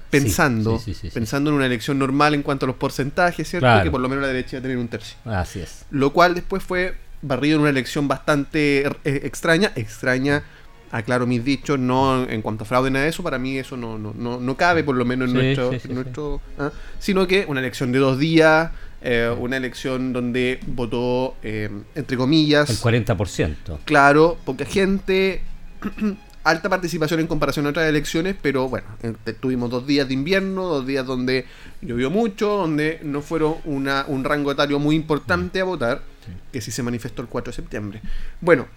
Pensando, 0.09 0.79
pensando 1.13 1.49
en 1.49 1.55
una 1.55 1.65
elección 1.65 1.97
normal 1.97 2.35
en 2.35 2.43
cuanto 2.43 2.65
a 2.65 2.67
los 2.67 2.75
porcentajes, 2.75 3.49
¿cierto? 3.49 3.81
Que 3.81 3.89
por 3.89 3.99
lo 3.99 4.09
menos 4.09 4.21
la 4.21 4.27
derecha 4.27 4.57
iba 4.57 4.59
a 4.59 4.61
tener 4.61 4.77
un 4.77 4.87
tercio. 4.87 5.17
Así 5.25 5.59
es. 5.59 5.85
Lo 5.89 6.13
cual 6.13 6.35
después 6.35 6.61
fue 6.61 6.95
barrido 7.23 7.55
en 7.55 7.61
una 7.61 7.69
elección 7.71 8.07
bastante 8.07 8.85
eh, 8.85 9.21
extraña, 9.23 9.71
extraña, 9.75 10.43
aclaro 10.91 11.25
mis 11.25 11.43
dichos, 11.43 11.79
no 11.79 12.29
en 12.29 12.43
cuanto 12.43 12.63
a 12.63 12.67
fraude 12.67 12.91
nada 12.91 13.05
de 13.05 13.09
eso, 13.09 13.23
para 13.23 13.39
mí 13.39 13.57
eso 13.57 13.75
no, 13.75 13.97
no, 13.97 14.13
no, 14.13 14.57
cabe, 14.57 14.83
por 14.83 14.95
lo 14.95 15.05
menos 15.05 15.29
en 15.29 15.33
nuestro, 15.33 15.71
nuestro 15.89 16.41
¿ah? 16.59 16.71
sino 16.99 17.25
que 17.25 17.45
una 17.47 17.61
elección 17.61 17.91
de 17.91 17.97
dos 17.97 18.19
días, 18.19 18.69
eh, 19.05 19.35
una 19.37 19.57
elección 19.57 20.13
donde 20.13 20.61
votó, 20.65 21.35
eh, 21.43 21.69
entre 21.93 22.15
comillas... 22.15 22.69
El 22.69 22.77
40%. 22.77 23.79
Claro, 23.83 24.37
poca 24.45 24.63
gente, 24.63 25.41
alta 26.45 26.69
participación 26.69 27.19
en 27.19 27.27
comparación 27.27 27.65
a 27.65 27.71
otras 27.71 27.89
elecciones, 27.89 28.37
pero 28.41 28.69
bueno, 28.69 28.87
eh, 29.03 29.33
tuvimos 29.33 29.69
dos 29.69 29.85
días 29.85 30.07
de 30.07 30.13
invierno, 30.13 30.67
dos 30.67 30.87
días 30.87 31.05
donde 31.05 31.45
llovió 31.81 32.09
mucho, 32.09 32.47
donde 32.47 33.01
no 33.03 33.21
fueron 33.21 33.55
una, 33.65 34.05
un 34.07 34.23
rango 34.23 34.53
etario 34.53 34.79
muy 34.79 34.95
importante 34.95 35.59
a 35.59 35.65
votar, 35.65 36.01
que 36.53 36.61
sí 36.61 36.71
se 36.71 36.81
manifestó 36.81 37.21
el 37.21 37.27
4 37.27 37.51
de 37.51 37.55
septiembre. 37.57 38.01
Bueno, 38.39 38.67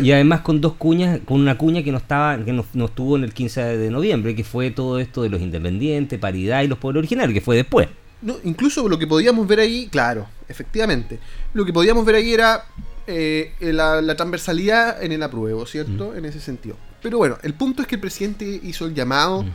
y 0.00 0.12
además 0.12 0.40
con 0.40 0.62
dos 0.62 0.72
cuñas, 0.72 1.20
con 1.26 1.38
una 1.38 1.58
cuña 1.58 1.82
que 1.82 1.92
no 1.92 1.98
estaba, 1.98 2.42
que 2.42 2.54
no, 2.54 2.64
no, 2.72 2.86
estuvo 2.86 3.18
en 3.18 3.24
el 3.24 3.34
15 3.34 3.76
de 3.76 3.90
noviembre, 3.90 4.34
que 4.34 4.42
fue 4.42 4.70
todo 4.70 4.98
esto 4.98 5.22
de 5.22 5.28
los 5.28 5.42
independientes, 5.42 6.18
paridad 6.18 6.62
y 6.62 6.66
los 6.66 6.78
pueblos 6.78 7.02
originarios, 7.02 7.34
que 7.34 7.42
fue 7.42 7.56
después. 7.56 7.88
No, 8.22 8.36
incluso 8.44 8.88
lo 8.88 8.98
que 8.98 9.06
podíamos 9.06 9.46
ver 9.46 9.60
ahí, 9.60 9.88
claro, 9.88 10.26
efectivamente. 10.48 11.18
Lo 11.52 11.64
que 11.64 11.72
podíamos 11.72 12.04
ver 12.04 12.16
ahí 12.16 12.32
era 12.32 12.64
eh, 13.06 13.52
la, 13.60 14.16
transversalidad 14.16 15.02
en 15.02 15.12
el 15.12 15.22
apruebo, 15.22 15.66
¿cierto? 15.66 16.12
Mm. 16.12 16.18
En 16.18 16.24
ese 16.24 16.40
sentido. 16.40 16.76
Pero 17.02 17.18
bueno, 17.18 17.38
el 17.42 17.54
punto 17.54 17.82
es 17.82 17.88
que 17.88 17.96
el 17.96 18.00
presidente 18.00 18.60
hizo 18.62 18.86
el 18.86 18.94
llamado 18.94 19.42
mm. 19.42 19.50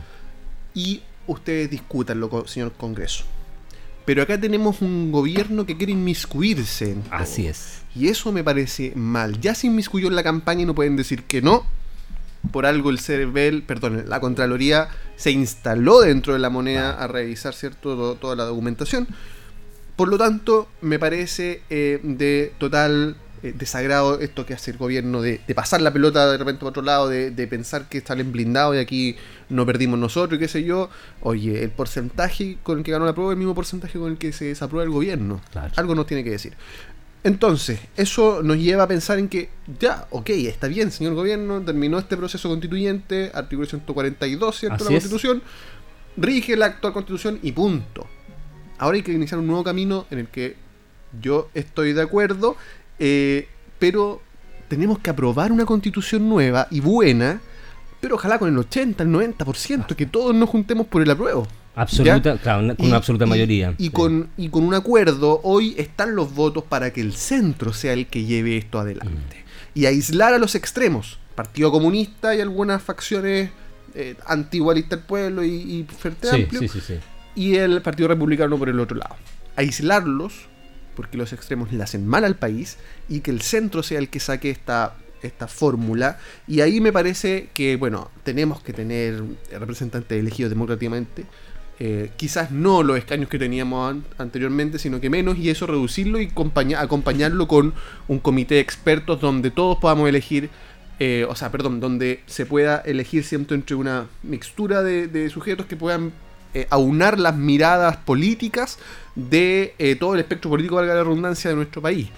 y 0.74 1.02
ustedes 1.26 1.70
discutanlo, 1.70 2.46
señor 2.46 2.72
Congreso. 2.72 3.24
Pero 4.04 4.22
acá 4.22 4.40
tenemos 4.40 4.82
un 4.82 5.12
gobierno 5.12 5.66
que 5.66 5.76
quiere 5.76 5.92
inmiscuirse 5.92 6.92
en 6.92 7.04
Así 7.10 7.46
es. 7.46 7.82
Y 7.94 8.08
eso 8.08 8.32
me 8.32 8.42
parece 8.42 8.92
mal. 8.94 9.40
Ya 9.40 9.54
se 9.54 9.66
inmiscuyó 9.66 10.08
en 10.08 10.16
la 10.16 10.22
campaña 10.22 10.62
y 10.62 10.66
no 10.66 10.74
pueden 10.74 10.96
decir 10.96 11.24
que 11.24 11.42
no 11.42 11.64
por 12.52 12.66
algo 12.66 12.90
el 12.90 12.98
CERVEL, 12.98 13.62
perdón, 13.62 14.04
la 14.08 14.20
Contraloría 14.20 14.88
se 15.16 15.30
instaló 15.30 16.00
dentro 16.00 16.32
de 16.32 16.38
la 16.38 16.50
moneda 16.50 16.92
a 16.92 17.06
revisar 17.06 17.54
cierto 17.54 18.16
toda 18.16 18.36
la 18.36 18.44
documentación. 18.44 19.06
Por 19.96 20.08
lo 20.08 20.16
tanto, 20.16 20.68
me 20.80 20.98
parece 20.98 21.62
eh, 21.68 22.00
de 22.02 22.52
total 22.58 23.16
eh, 23.42 23.54
desagrado 23.56 24.20
esto 24.20 24.44
que 24.44 24.52
hace 24.52 24.70
el 24.70 24.76
gobierno 24.76 25.22
de, 25.22 25.40
pasar 25.54 25.80
la 25.80 25.92
pelota 25.92 26.30
de 26.30 26.38
repente 26.38 26.60
para 26.60 26.70
otro 26.70 26.82
lado, 26.82 27.08
de, 27.08 27.46
pensar 27.46 27.88
que 27.88 27.98
están 27.98 28.32
blindados 28.32 28.76
y 28.76 28.78
aquí 28.78 29.16
no 29.48 29.64
perdimos 29.64 29.98
nosotros 29.98 30.36
y 30.36 30.40
qué 30.40 30.48
sé 30.48 30.64
yo. 30.64 30.90
Oye, 31.22 31.62
el 31.62 31.70
porcentaje 31.70 32.58
con 32.62 32.78
el 32.78 32.84
que 32.84 32.92
ganó 32.92 33.06
la 33.06 33.14
prueba 33.14 33.32
es 33.32 33.34
el 33.34 33.38
mismo 33.38 33.54
porcentaje 33.54 33.98
con 33.98 34.12
el 34.12 34.18
que 34.18 34.32
se 34.32 34.46
desaprueba 34.46 34.84
el 34.84 34.90
gobierno. 34.90 35.40
Algo 35.76 35.94
nos 35.94 36.06
tiene 36.06 36.24
que 36.24 36.30
decir. 36.30 36.54
Entonces, 37.22 37.80
eso 37.96 38.42
nos 38.42 38.56
lleva 38.56 38.84
a 38.84 38.88
pensar 38.88 39.18
en 39.18 39.28
que, 39.28 39.50
ya, 39.78 40.06
ok, 40.10 40.30
está 40.30 40.68
bien, 40.68 40.90
señor 40.90 41.14
gobierno, 41.14 41.60
terminó 41.60 41.98
este 41.98 42.16
proceso 42.16 42.48
constituyente, 42.48 43.30
artículo 43.34 43.68
142, 43.68 44.58
¿cierto? 44.58 44.84
la 44.84 44.90
Constitución, 44.90 45.42
rige 46.16 46.56
la 46.56 46.66
actual 46.66 46.94
Constitución 46.94 47.38
y 47.42 47.52
punto. 47.52 48.06
Ahora 48.78 48.96
hay 48.96 49.02
que 49.02 49.12
iniciar 49.12 49.38
un 49.38 49.46
nuevo 49.46 49.62
camino 49.62 50.06
en 50.10 50.20
el 50.20 50.28
que 50.28 50.56
yo 51.20 51.50
estoy 51.52 51.92
de 51.92 52.00
acuerdo, 52.00 52.56
eh, 52.98 53.48
pero 53.78 54.22
tenemos 54.68 54.98
que 55.00 55.10
aprobar 55.10 55.52
una 55.52 55.66
Constitución 55.66 56.26
nueva 56.26 56.68
y 56.70 56.80
buena, 56.80 57.42
pero 58.00 58.14
ojalá 58.14 58.38
con 58.38 58.48
el 58.48 58.56
80, 58.56 59.02
el 59.02 59.10
90%, 59.10 59.94
que 59.94 60.06
todos 60.06 60.34
nos 60.34 60.48
juntemos 60.48 60.86
por 60.86 61.02
el 61.02 61.10
apruebo. 61.10 61.46
Absoluta, 61.74 62.36
claro, 62.38 62.76
con 62.76 62.86
una 62.86 62.96
absoluta 62.96 63.26
mayoría. 63.26 63.74
Y, 63.78 63.90
con, 63.90 64.28
y 64.36 64.48
con 64.48 64.64
un 64.64 64.74
acuerdo, 64.74 65.40
hoy 65.44 65.74
están 65.78 66.14
los 66.14 66.34
votos 66.34 66.64
para 66.64 66.92
que 66.92 67.00
el 67.00 67.12
centro 67.12 67.72
sea 67.72 67.92
el 67.92 68.06
que 68.06 68.24
lleve 68.24 68.56
esto 68.56 68.78
adelante. 68.78 69.44
Mm. 69.74 69.78
Y 69.78 69.86
aislar 69.86 70.34
a 70.34 70.38
los 70.38 70.54
extremos, 70.54 71.18
Partido 71.34 71.70
Comunista 71.70 72.34
y 72.34 72.40
algunas 72.40 72.82
facciones 72.82 73.50
eh, 73.94 74.16
antigualistas 74.26 74.98
del 74.98 75.06
pueblo 75.06 75.44
y, 75.44 75.48
y 75.48 75.86
Frente 75.96 76.28
Amplio, 76.30 76.60
y 77.34 77.56
el 77.56 77.80
Partido 77.82 78.08
Republicano 78.08 78.58
por 78.58 78.68
el 78.68 78.80
otro 78.80 78.96
lado. 78.96 79.16
Aislarlos, 79.56 80.48
porque 80.96 81.16
los 81.16 81.32
extremos 81.32 81.72
le 81.72 81.82
hacen 81.82 82.06
mal 82.06 82.24
al 82.24 82.34
país, 82.34 82.78
y 83.08 83.20
que 83.20 83.30
el 83.30 83.40
centro 83.42 83.82
sea 83.82 84.00
el 84.00 84.08
que 84.08 84.20
saque 84.20 84.50
esta, 84.50 84.96
esta 85.22 85.46
fórmula. 85.46 86.18
Y 86.46 86.60
ahí 86.60 86.80
me 86.80 86.92
parece 86.92 87.48
que, 87.54 87.76
bueno, 87.76 88.10
tenemos 88.24 88.60
que 88.62 88.72
tener 88.72 89.22
representantes 89.52 90.18
elegidos 90.18 90.50
democráticamente. 90.50 91.24
Eh, 91.82 92.10
quizás 92.16 92.50
no 92.50 92.82
los 92.82 92.98
escaños 92.98 93.28
que 93.30 93.38
teníamos 93.38 93.96
anteriormente, 94.18 94.78
sino 94.78 95.00
que 95.00 95.08
menos, 95.08 95.38
y 95.38 95.48
eso 95.48 95.66
reducirlo 95.66 96.20
y 96.20 96.30
acompañarlo 96.76 97.48
con 97.48 97.72
un 98.06 98.18
comité 98.18 98.56
de 98.56 98.60
expertos 98.60 99.20
donde 99.20 99.50
todos 99.50 99.78
podamos 99.78 100.08
elegir 100.08 100.50
eh, 101.02 101.24
o 101.26 101.34
sea, 101.34 101.50
perdón, 101.50 101.80
donde 101.80 102.20
se 102.26 102.44
pueda 102.44 102.76
elegir 102.76 103.24
siempre 103.24 103.56
entre 103.56 103.74
una 103.74 104.06
mixtura 104.22 104.82
de, 104.82 105.30
sujetos 105.30 105.64
que 105.64 105.74
puedan 105.74 106.12
eh, 106.52 106.66
aunar 106.68 107.18
las 107.18 107.34
miradas 107.38 107.96
políticas 107.96 108.78
de 109.14 109.74
eh, 109.78 109.96
todo 109.96 110.12
el 110.12 110.20
espectro 110.20 110.50
político, 110.50 110.74
valga 110.74 110.94
la 110.94 111.02
redundancia, 111.02 111.48
de 111.48 111.56
nuestro 111.56 111.80
país. 111.80 112.10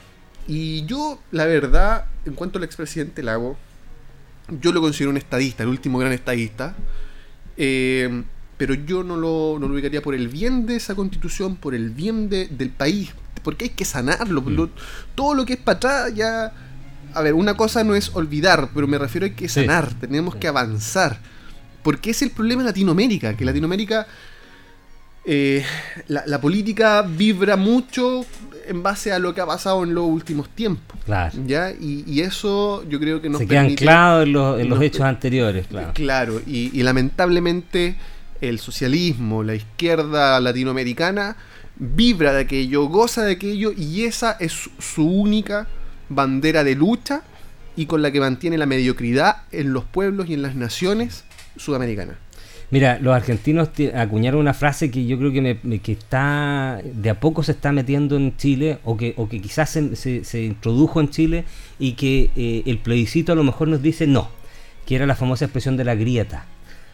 Y 0.49 0.85
yo, 0.87 1.21
la 1.31 1.47
verdad, 1.47 2.07
en 2.27 2.35
cuanto 2.35 2.59
al 2.59 2.65
expresidente 2.65 3.23
Lago, 3.23 3.57
yo 4.61 4.73
lo 4.73 4.81
considero 4.81 5.11
un 5.11 5.17
estadista, 5.17 5.63
el 5.63 5.69
último 5.69 5.99
gran 5.99 6.13
estadista, 6.13 6.75
pero 8.63 8.75
yo 8.75 9.03
no 9.03 9.17
lo, 9.17 9.59
no 9.59 9.67
lo, 9.67 9.75
ubicaría 9.75 10.01
por 10.01 10.15
el 10.15 10.29
bien 10.29 10.67
de 10.67 10.77
esa 10.77 10.95
constitución, 10.95 11.57
por 11.57 11.75
el 11.75 11.91
bien 11.91 12.29
del 12.29 12.71
país, 12.71 13.11
porque 13.43 13.65
hay 13.65 13.71
que 13.71 13.85
sanarlo. 13.85 14.41
Mm. 14.41 14.69
todo 15.17 15.35
lo 15.35 15.45
que 15.45 15.55
es 15.55 15.59
para 15.59 15.79
atrás 15.79 16.15
ya 16.15 16.53
a 17.13 17.23
ver, 17.23 17.35
una 17.35 17.55
cosa 17.55 17.83
no 17.83 17.97
es 17.97 18.15
olvidar, 18.15 18.69
pero 18.73 18.87
me 18.87 18.99
refiero 18.99 19.27
a 19.27 19.31
que 19.31 19.49
sanar, 19.49 19.93
tenemos 19.95 20.37
que 20.37 20.47
avanzar. 20.47 21.19
Porque 21.83 22.11
es 22.11 22.23
el 22.23 22.31
problema 22.31 22.63
de 22.63 22.69
Latinoamérica, 22.69 23.37
que 23.37 23.45
Latinoamérica, 23.45 24.07
eh, 25.25 25.65
la, 26.07 26.41
política 26.41 27.03
vibra 27.03 27.57
mucho 27.57 28.25
en 28.69 28.81
base 28.81 29.11
a 29.11 29.19
lo 29.19 29.35
que 29.35 29.41
ha 29.41 29.47
pasado 29.47 29.83
en 29.83 29.93
los 29.93 30.05
últimos 30.05 30.51
tiempos. 30.51 31.01
Claro. 31.05 31.37
¿ya? 31.49 31.73
Y, 31.73 32.21
eso 32.21 32.89
yo 32.89 33.01
creo 33.01 33.21
que 33.21 33.29
nos 33.29 33.41
Se 33.41 33.49
queda 33.49 33.63
anclado 33.63 34.23
en 34.23 34.33
los, 34.33 34.61
en 34.61 34.69
los 34.69 34.81
hechos 34.81 35.01
anteriores, 35.01 35.67
claro. 35.67 35.91
Claro, 35.95 36.41
y, 36.47 36.71
y 36.79 36.85
lamentablemente 36.85 37.97
el 38.43 38.59
socialismo, 38.59 39.43
la 39.43 39.55
izquierda 39.55 40.39
latinoamericana, 40.41 41.37
vibra 41.77 42.35
de 42.35 42.43
aquello, 42.43 42.85
goza 42.89 43.25
de 43.25 43.33
aquello, 43.33 43.73
y 43.73 44.05
esa 44.05 44.33
es 44.33 44.69
su 44.79 45.07
única 45.09 45.69
bandera 46.09 46.65
de 46.65 46.75
lucha 46.75 47.23
y 47.77 47.87
con 47.87 48.03
la 48.03 48.11
que 48.11 48.21
mantiene 48.21 48.59
la 48.59 48.67
mediocridad 48.67 49.45
en 49.51 49.73
los 49.73 49.85
pueblos 49.85 50.29
y 50.29 50.35
en 50.35 50.43
las 50.43 50.55
naciones 50.55 51.25
sudamericanas. 51.57 52.17
Mira, 52.71 52.99
los 52.99 53.15
argentinos 53.15 53.69
acuñaron 53.95 54.41
una 54.41 54.55
frase 54.55 54.91
que 54.91 55.05
yo 55.05 55.19
creo 55.19 55.31
que, 55.31 55.43
me, 55.43 55.81
está 55.87 56.81
de 56.83 57.11
a 57.11 57.21
poco 57.21 57.43
se 57.43 57.53
está 57.53 57.71
metiendo 57.71 58.17
en 58.17 58.35
Chile 58.39 58.79
o 58.85 58.97
que, 58.97 59.13
o 59.19 59.29
que 59.29 59.43
quizás 59.43 59.69
se, 59.69 60.25
se, 60.25 60.43
introdujo 60.43 60.99
en 60.99 61.11
Chile 61.11 61.45
y 61.79 61.93
que 61.93 62.31
eh, 62.35 62.63
el 62.65 62.79
plebiscito 62.79 63.33
a 63.33 63.35
lo 63.35 63.45
mejor 63.45 63.69
nos 63.69 63.83
dice 63.83 64.07
no, 64.07 64.31
que 64.87 64.97
era 64.97 65.07
la 65.07 65.15
famosa 65.15 65.45
expresión 65.45 65.77
de 65.77 65.85
la 65.85 65.95
grieta. 65.95 66.47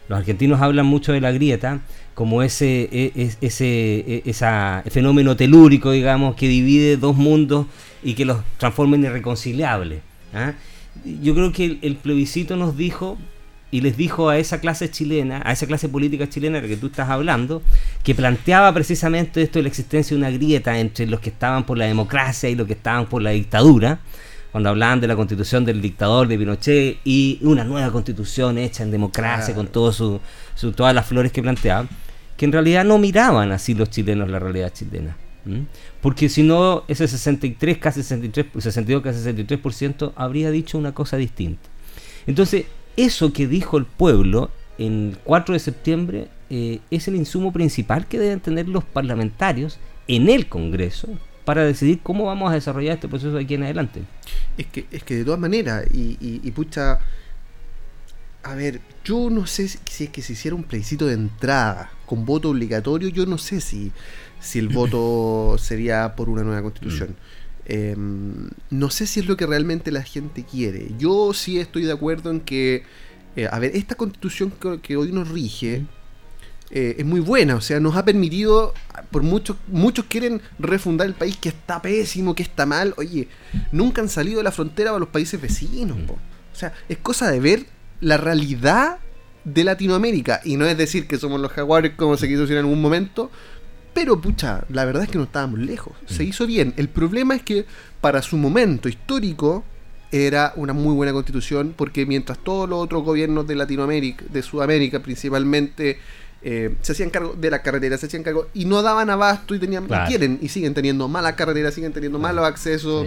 Los 0.08 0.18
argentinos 0.18 0.60
hablan 0.60 0.86
mucho 0.86 1.12
de 1.12 1.20
la 1.20 1.32
grieta 1.32 1.80
como 2.14 2.42
ese, 2.42 2.88
e, 2.90 3.30
ese, 3.40 3.66
e, 3.66 4.22
esa 4.24 4.82
fenómeno 4.90 5.36
telúrico, 5.36 5.92
digamos, 5.92 6.34
que 6.34 6.48
divide 6.48 6.96
dos 6.96 7.16
mundos 7.16 7.66
y 8.02 8.14
que 8.14 8.24
los 8.24 8.38
transforma 8.56 8.96
en 8.96 9.04
irreconciliables. 9.04 10.00
¿ah? 10.34 10.54
Yo 11.22 11.34
creo 11.34 11.52
que 11.52 11.78
el, 11.82 11.96
plebiscito 11.96 12.56
nos 12.56 12.76
dijo 12.76 13.18
y 13.70 13.82
les 13.82 13.98
dijo 13.98 14.30
a 14.30 14.38
esa 14.38 14.60
clase 14.60 14.90
chilena, 14.90 15.42
a 15.44 15.52
esa 15.52 15.66
clase 15.66 15.90
política 15.90 16.28
chilena 16.28 16.56
de 16.56 16.62
la 16.62 16.68
que 16.68 16.76
tú 16.78 16.86
estás 16.86 17.10
hablando, 17.10 17.62
que 18.02 18.14
planteaba 18.14 18.72
precisamente 18.72 19.42
esto 19.42 19.58
de 19.58 19.64
la 19.64 19.68
existencia 19.68 20.16
de 20.16 20.18
una 20.18 20.30
grieta 20.30 20.78
entre 20.78 21.06
los 21.06 21.20
que 21.20 21.28
estaban 21.28 21.64
por 21.64 21.76
la 21.76 21.84
democracia 21.84 22.48
y 22.48 22.54
los 22.54 22.66
que 22.66 22.72
estaban 22.72 23.06
por 23.06 23.20
la 23.20 23.30
dictadura, 23.30 24.00
cuando 24.58 24.70
hablaban 24.70 25.00
de 25.00 25.06
la 25.06 25.14
constitución 25.14 25.64
del 25.64 25.80
dictador 25.80 26.26
de 26.26 26.36
Pinochet 26.36 26.98
y 27.04 27.38
una 27.42 27.62
nueva 27.62 27.92
constitución 27.92 28.58
hecha 28.58 28.82
en 28.82 28.90
democracia 28.90 29.54
con 29.54 29.68
todo 29.68 29.92
su, 29.92 30.20
todas 30.74 30.92
las 30.92 31.06
flores 31.06 31.30
que 31.30 31.40
planteaban, 31.40 31.88
que 32.36 32.44
en 32.44 32.50
realidad 32.50 32.84
no 32.84 32.98
miraban 32.98 33.52
así 33.52 33.74
los 33.74 33.88
chilenos 33.88 34.28
la 34.28 34.40
realidad 34.40 34.72
chilena. 34.72 35.16
Porque 36.00 36.28
si 36.28 36.42
no, 36.42 36.82
ese 36.88 37.06
63, 37.06 37.78
casi 37.78 38.02
63, 38.02 38.46
62, 38.60 39.00
casi 39.00 39.20
63% 39.20 40.10
habría 40.16 40.50
dicho 40.50 40.76
una 40.76 40.92
cosa 40.92 41.16
distinta. 41.16 41.68
Entonces, 42.26 42.64
eso 42.96 43.32
que 43.32 43.46
dijo 43.46 43.78
el 43.78 43.84
pueblo 43.84 44.50
el 44.76 45.18
4 45.22 45.52
de 45.52 45.58
septiembre 45.60 46.28
eh, 46.50 46.80
es 46.90 47.06
el 47.06 47.14
insumo 47.14 47.52
principal 47.52 48.08
que 48.08 48.18
deben 48.18 48.40
tener 48.40 48.68
los 48.68 48.82
parlamentarios 48.82 49.78
en 50.08 50.28
el 50.28 50.48
Congreso 50.48 51.06
para 51.48 51.64
decidir 51.64 52.00
cómo 52.02 52.26
vamos 52.26 52.50
a 52.50 52.56
desarrollar 52.56 52.96
este 52.96 53.08
proceso 53.08 53.32
de 53.32 53.42
aquí 53.42 53.54
en 53.54 53.62
adelante. 53.62 54.02
Es 54.58 54.66
que, 54.66 54.84
es 54.90 55.02
que 55.02 55.14
de 55.14 55.24
todas 55.24 55.40
maneras, 55.40 55.86
y, 55.90 56.18
y, 56.20 56.50
pucha, 56.50 56.98
a 58.42 58.54
ver, 58.54 58.82
yo 59.02 59.30
no 59.30 59.46
sé 59.46 59.66
si, 59.66 60.04
es 60.04 60.10
que 60.10 60.20
se 60.20 60.34
hiciera 60.34 60.54
un 60.54 60.62
plebiscito 60.62 61.06
de 61.06 61.14
entrada 61.14 61.90
con 62.04 62.26
voto 62.26 62.50
obligatorio, 62.50 63.08
yo 63.08 63.24
no 63.24 63.38
sé 63.38 63.62
si, 63.62 63.92
si 64.38 64.58
el 64.58 64.68
voto 64.68 65.56
sería 65.58 66.14
por 66.16 66.28
una 66.28 66.42
nueva 66.42 66.60
constitución. 66.60 67.16
Mm. 67.64 67.72
Em, 67.72 68.50
no 68.68 68.90
sé 68.90 69.06
si 69.06 69.20
es 69.20 69.26
lo 69.26 69.38
que 69.38 69.46
realmente 69.46 69.90
la 69.90 70.02
gente 70.02 70.44
quiere. 70.44 70.90
Yo 70.98 71.32
sí 71.32 71.58
estoy 71.58 71.84
de 71.84 71.92
acuerdo 71.92 72.30
en 72.30 72.40
que, 72.40 72.82
eh, 73.36 73.48
a 73.50 73.58
ver, 73.58 73.74
esta 73.74 73.94
constitución 73.94 74.52
que, 74.82 74.98
hoy 74.98 75.12
nos 75.12 75.30
rige, 75.30 75.86
eh, 76.70 76.96
es 76.98 77.06
muy 77.06 77.20
buena, 77.20 77.56
o 77.56 77.60
sea, 77.60 77.80
nos 77.80 77.96
ha 77.96 78.04
permitido, 78.04 78.74
por 79.10 79.22
muchos, 79.22 79.56
muchos 79.68 80.04
quieren 80.06 80.42
refundar 80.58 81.06
el 81.06 81.14
país 81.14 81.36
que 81.38 81.48
está 81.48 81.80
pésimo, 81.80 82.34
que 82.34 82.42
está 82.42 82.66
mal, 82.66 82.92
oye, 82.98 83.28
nunca 83.72 84.02
han 84.02 84.08
salido 84.10 84.38
de 84.38 84.44
la 84.44 84.52
frontera 84.52 84.90
para 84.90 85.00
los 85.00 85.08
países 85.08 85.40
vecinos, 85.40 85.96
o 86.08 86.56
sea, 86.56 86.74
es 86.88 86.98
cosa 86.98 87.30
de 87.30 87.40
ver 87.40 87.66
la 88.00 88.18
realidad 88.18 88.98
de 89.44 89.64
Latinoamérica, 89.64 90.42
y 90.44 90.56
no 90.56 90.66
es 90.66 90.76
decir 90.76 91.06
que 91.06 91.16
somos 91.16 91.40
los 91.40 91.52
jaguares 91.52 91.92
como 91.96 92.18
se 92.18 92.28
quiso 92.28 92.42
decir 92.42 92.56
en 92.56 92.64
algún 92.64 92.82
momento, 92.82 93.30
pero 93.94 94.20
pucha, 94.20 94.64
la 94.68 94.84
verdad 94.84 95.04
es 95.04 95.08
que 95.08 95.18
no 95.18 95.24
estábamos 95.24 95.60
lejos, 95.60 95.94
se 96.06 96.22
mm. 96.22 96.26
hizo 96.26 96.46
bien, 96.46 96.74
el 96.76 96.90
problema 96.90 97.34
es 97.34 97.42
que 97.42 97.64
para 98.02 98.20
su 98.20 98.36
momento 98.36 98.90
histórico, 98.90 99.64
era 100.10 100.52
una 100.56 100.72
muy 100.72 100.94
buena 100.94 101.12
constitución 101.12 101.74
porque 101.76 102.06
mientras 102.06 102.38
todos 102.38 102.68
los 102.68 102.78
otros 102.78 103.04
gobiernos 103.04 103.46
de 103.46 103.54
Latinoamérica, 103.54 104.24
de 104.30 104.42
Sudamérica 104.42 105.00
principalmente, 105.00 105.98
eh, 106.42 106.76
se 106.82 106.92
hacían 106.92 107.10
cargo 107.10 107.34
de 107.36 107.50
la 107.50 107.62
carretera, 107.62 107.98
se 107.98 108.06
hacían 108.06 108.22
cargo 108.22 108.46
y 108.54 108.64
no 108.64 108.82
daban 108.82 109.10
abasto 109.10 109.54
y 109.54 109.58
tenían, 109.58 109.84
y 109.84 110.08
quieren 110.08 110.38
y 110.40 110.48
siguen 110.48 110.74
teniendo 110.74 111.08
malas 111.08 111.34
carreteras, 111.34 111.74
siguen 111.74 111.92
teniendo 111.92 112.18
malos 112.18 112.44
accesos. 112.44 113.06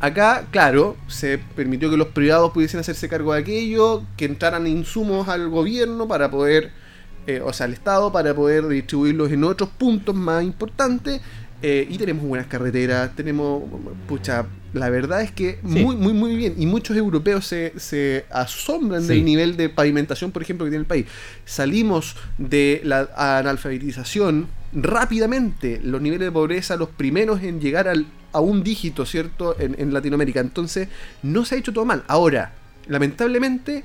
Acá, 0.00 0.46
claro, 0.50 0.96
se 1.08 1.36
permitió 1.38 1.90
que 1.90 1.98
los 1.98 2.08
privados 2.08 2.52
pudiesen 2.52 2.80
hacerse 2.80 3.06
cargo 3.08 3.34
de 3.34 3.40
aquello, 3.40 4.02
que 4.16 4.24
entraran 4.24 4.66
insumos 4.66 5.28
al 5.28 5.50
gobierno 5.50 6.08
para 6.08 6.30
poder, 6.30 6.70
eh, 7.26 7.42
o 7.44 7.52
sea, 7.52 7.66
al 7.66 7.74
Estado, 7.74 8.10
para 8.10 8.34
poder 8.34 8.66
distribuirlos 8.66 9.30
en 9.30 9.44
otros 9.44 9.68
puntos 9.68 10.14
más 10.14 10.42
importantes. 10.42 11.20
Eh, 11.62 11.86
y 11.90 11.98
tenemos 11.98 12.24
buenas 12.24 12.46
carreteras, 12.46 13.14
tenemos, 13.14 13.62
pucha, 14.08 14.46
la 14.72 14.88
verdad 14.88 15.22
es 15.22 15.32
que 15.32 15.58
muy, 15.62 15.96
muy, 15.96 16.12
muy 16.12 16.36
bien. 16.36 16.54
Y 16.56 16.66
muchos 16.66 16.96
europeos 16.96 17.46
se, 17.46 17.72
se 17.76 18.24
asombran 18.30 19.06
del 19.06 19.24
nivel 19.24 19.56
de 19.56 19.68
pavimentación, 19.68 20.30
por 20.30 20.42
ejemplo, 20.42 20.64
que 20.64 20.70
tiene 20.70 20.82
el 20.82 20.86
país. 20.86 21.06
Salimos 21.44 22.16
de 22.38 22.80
la 22.84 23.08
analfabetización 23.16 24.48
rápidamente, 24.72 25.80
los 25.82 26.00
niveles 26.00 26.26
de 26.26 26.32
pobreza, 26.32 26.76
los 26.76 26.90
primeros 26.90 27.42
en 27.42 27.60
llegar 27.60 27.88
al, 27.88 28.06
a 28.32 28.40
un 28.40 28.62
dígito, 28.62 29.04
¿cierto?, 29.06 29.56
en, 29.58 29.74
en 29.78 29.92
Latinoamérica. 29.92 30.40
Entonces, 30.40 30.88
no 31.22 31.44
se 31.44 31.56
ha 31.56 31.58
hecho 31.58 31.72
todo 31.72 31.84
mal. 31.84 32.04
Ahora, 32.06 32.52
lamentablemente, 32.86 33.84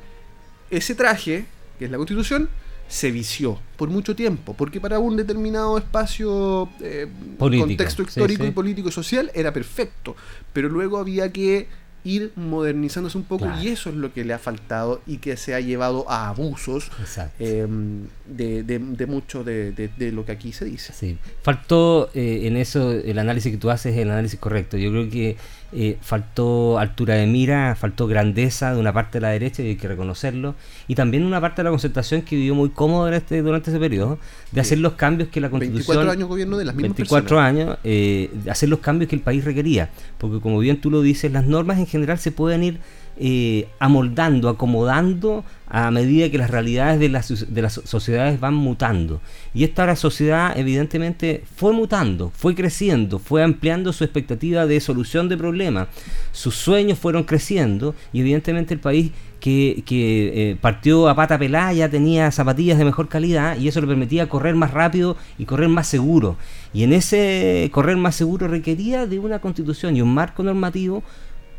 ese 0.69 0.93
traje, 0.93 1.45
que 1.79 1.85
es 1.85 1.91
la 1.91 1.97
constitución, 1.97 2.49
se 2.87 3.11
vició 3.11 3.59
por 3.77 3.89
mucho 3.89 4.15
tiempo, 4.15 4.53
porque 4.53 4.79
para 4.79 4.99
un 4.99 5.17
determinado 5.17 5.77
espacio, 5.77 6.69
eh, 6.81 7.07
contexto 7.37 8.03
histórico 8.03 8.45
y 8.45 8.51
político 8.51 8.89
y 8.89 8.91
social 8.91 9.31
era 9.33 9.51
perfecto, 9.51 10.15
pero 10.53 10.69
luego 10.69 10.97
había 10.97 11.31
que 11.31 11.67
ir 12.05 12.31
modernizándose 12.35 13.17
un 13.17 13.23
poco 13.23 13.47
y 13.59 13.69
eso 13.69 13.89
es 13.89 13.95
lo 13.95 14.13
que 14.13 14.23
le 14.23 14.33
ha 14.33 14.39
faltado 14.39 15.01
y 15.07 15.17
que 15.17 15.35
se 15.37 15.55
ha 15.55 15.59
llevado 15.59 16.09
a 16.09 16.29
abusos 16.29 16.91
em, 17.39 18.05
de, 18.27 18.63
de, 18.63 19.05
mucho 19.05 19.43
de, 19.43 19.71
de, 19.71 20.11
lo 20.11 20.25
que 20.25 20.31
aquí 20.31 20.51
se 20.51 20.65
dice. 20.65 20.93
Sí. 20.93 21.17
Faltó 21.41 22.09
eh, 22.13 22.41
en 22.43 22.57
eso 22.57 22.91
el 22.91 23.19
análisis 23.19 23.51
que 23.51 23.57
tú 23.57 23.69
haces, 23.69 23.95
el 23.97 24.09
análisis 24.09 24.39
correcto. 24.39 24.77
Yo 24.77 24.91
creo 24.91 25.09
que 25.09 25.37
eh, 25.77 25.97
faltó 25.99 26.79
altura 26.79 27.15
de 27.15 27.27
mira, 27.27 27.75
faltó 27.75 28.07
grandeza 28.07 28.73
de 28.73 28.79
una 28.79 28.93
parte 28.93 29.17
de 29.17 29.21
la 29.23 29.29
derecha 29.29 29.61
y 29.61 29.67
hay 29.67 29.75
que 29.75 29.87
reconocerlo, 29.87 30.55
y 30.87 30.95
también 30.95 31.23
una 31.23 31.41
parte 31.41 31.57
de 31.57 31.65
la 31.65 31.69
concertación 31.69 32.21
que 32.21 32.35
vivió 32.35 32.55
muy 32.55 32.69
cómodo 32.69 33.05
durante, 33.05 33.41
durante 33.41 33.71
ese 33.71 33.79
periodo, 33.79 34.17
de 34.51 34.61
hacer 34.61 34.77
los 34.77 34.93
cambios 34.93 35.29
que 35.29 35.41
la 35.41 35.49
constitución... 35.49 35.97
24 35.97 36.11
años 36.11 36.29
gobierno 36.29 36.57
de 36.57 36.65
las 36.65 36.75
mismas 36.75 36.95
24 36.95 37.39
años, 37.39 37.77
eh, 37.83 38.29
de 38.31 38.51
hacer 38.51 38.69
los 38.69 38.79
cambios 38.79 39.09
que 39.09 39.15
el 39.15 39.21
país 39.21 39.43
requería, 39.43 39.89
porque 40.17 40.39
como 40.39 40.59
bien 40.59 40.79
tú 40.79 40.89
lo 40.89 41.01
dices, 41.01 41.31
las 41.31 41.45
normas 41.45 41.77
en 41.77 41.87
general 41.87 42.19
se 42.19 42.31
pueden 42.31 42.63
ir 42.63 42.79
eh, 43.17 43.67
amoldando, 43.79 44.49
acomodando 44.49 45.45
a 45.67 45.89
medida 45.89 46.29
que 46.29 46.37
las 46.37 46.49
realidades 46.49 46.99
de 46.99 47.09
las, 47.09 47.53
de 47.53 47.61
las 47.61 47.73
sociedades 47.73 48.39
van 48.39 48.53
mutando. 48.53 49.21
Y 49.53 49.63
esta 49.63 49.95
sociedad 49.95 50.57
evidentemente 50.57 51.43
fue 51.55 51.73
mutando, 51.73 52.31
fue 52.35 52.55
creciendo, 52.55 53.19
fue 53.19 53.43
ampliando 53.43 53.93
su 53.93 54.03
expectativa 54.03 54.65
de 54.65 54.79
solución 54.79 55.29
de 55.29 55.37
problemas. 55.37 55.87
Sus 56.31 56.55
sueños 56.55 56.99
fueron 56.99 57.23
creciendo 57.23 57.95
y 58.13 58.21
evidentemente 58.21 58.73
el 58.73 58.79
país 58.79 59.11
que, 59.39 59.83
eh, 59.87 60.57
partió 60.59 61.07
a 61.07 61.15
pata 61.15 61.37
pelada 61.37 61.71
ya 61.71 61.89
tenía 61.89 62.31
zapatillas 62.31 62.77
de 62.77 62.85
mejor 62.85 63.07
calidad 63.07 63.57
y 63.57 63.67
eso 63.67 63.79
le 63.79 63.87
permitía 63.87 64.27
correr 64.27 64.55
más 64.55 64.71
rápido 64.71 65.17
y 65.37 65.45
correr 65.45 65.69
más 65.69 65.87
seguro. 65.87 66.35
Y 66.73 66.83
en 66.83 66.93
ese 66.93 67.69
correr 67.71 67.95
más 67.95 68.15
seguro 68.15 68.47
requería 68.47 69.05
de 69.05 69.19
una 69.19 69.39
constitución 69.39 69.95
y 69.95 70.01
un 70.01 70.13
marco 70.13 70.41
normativo 70.43 71.03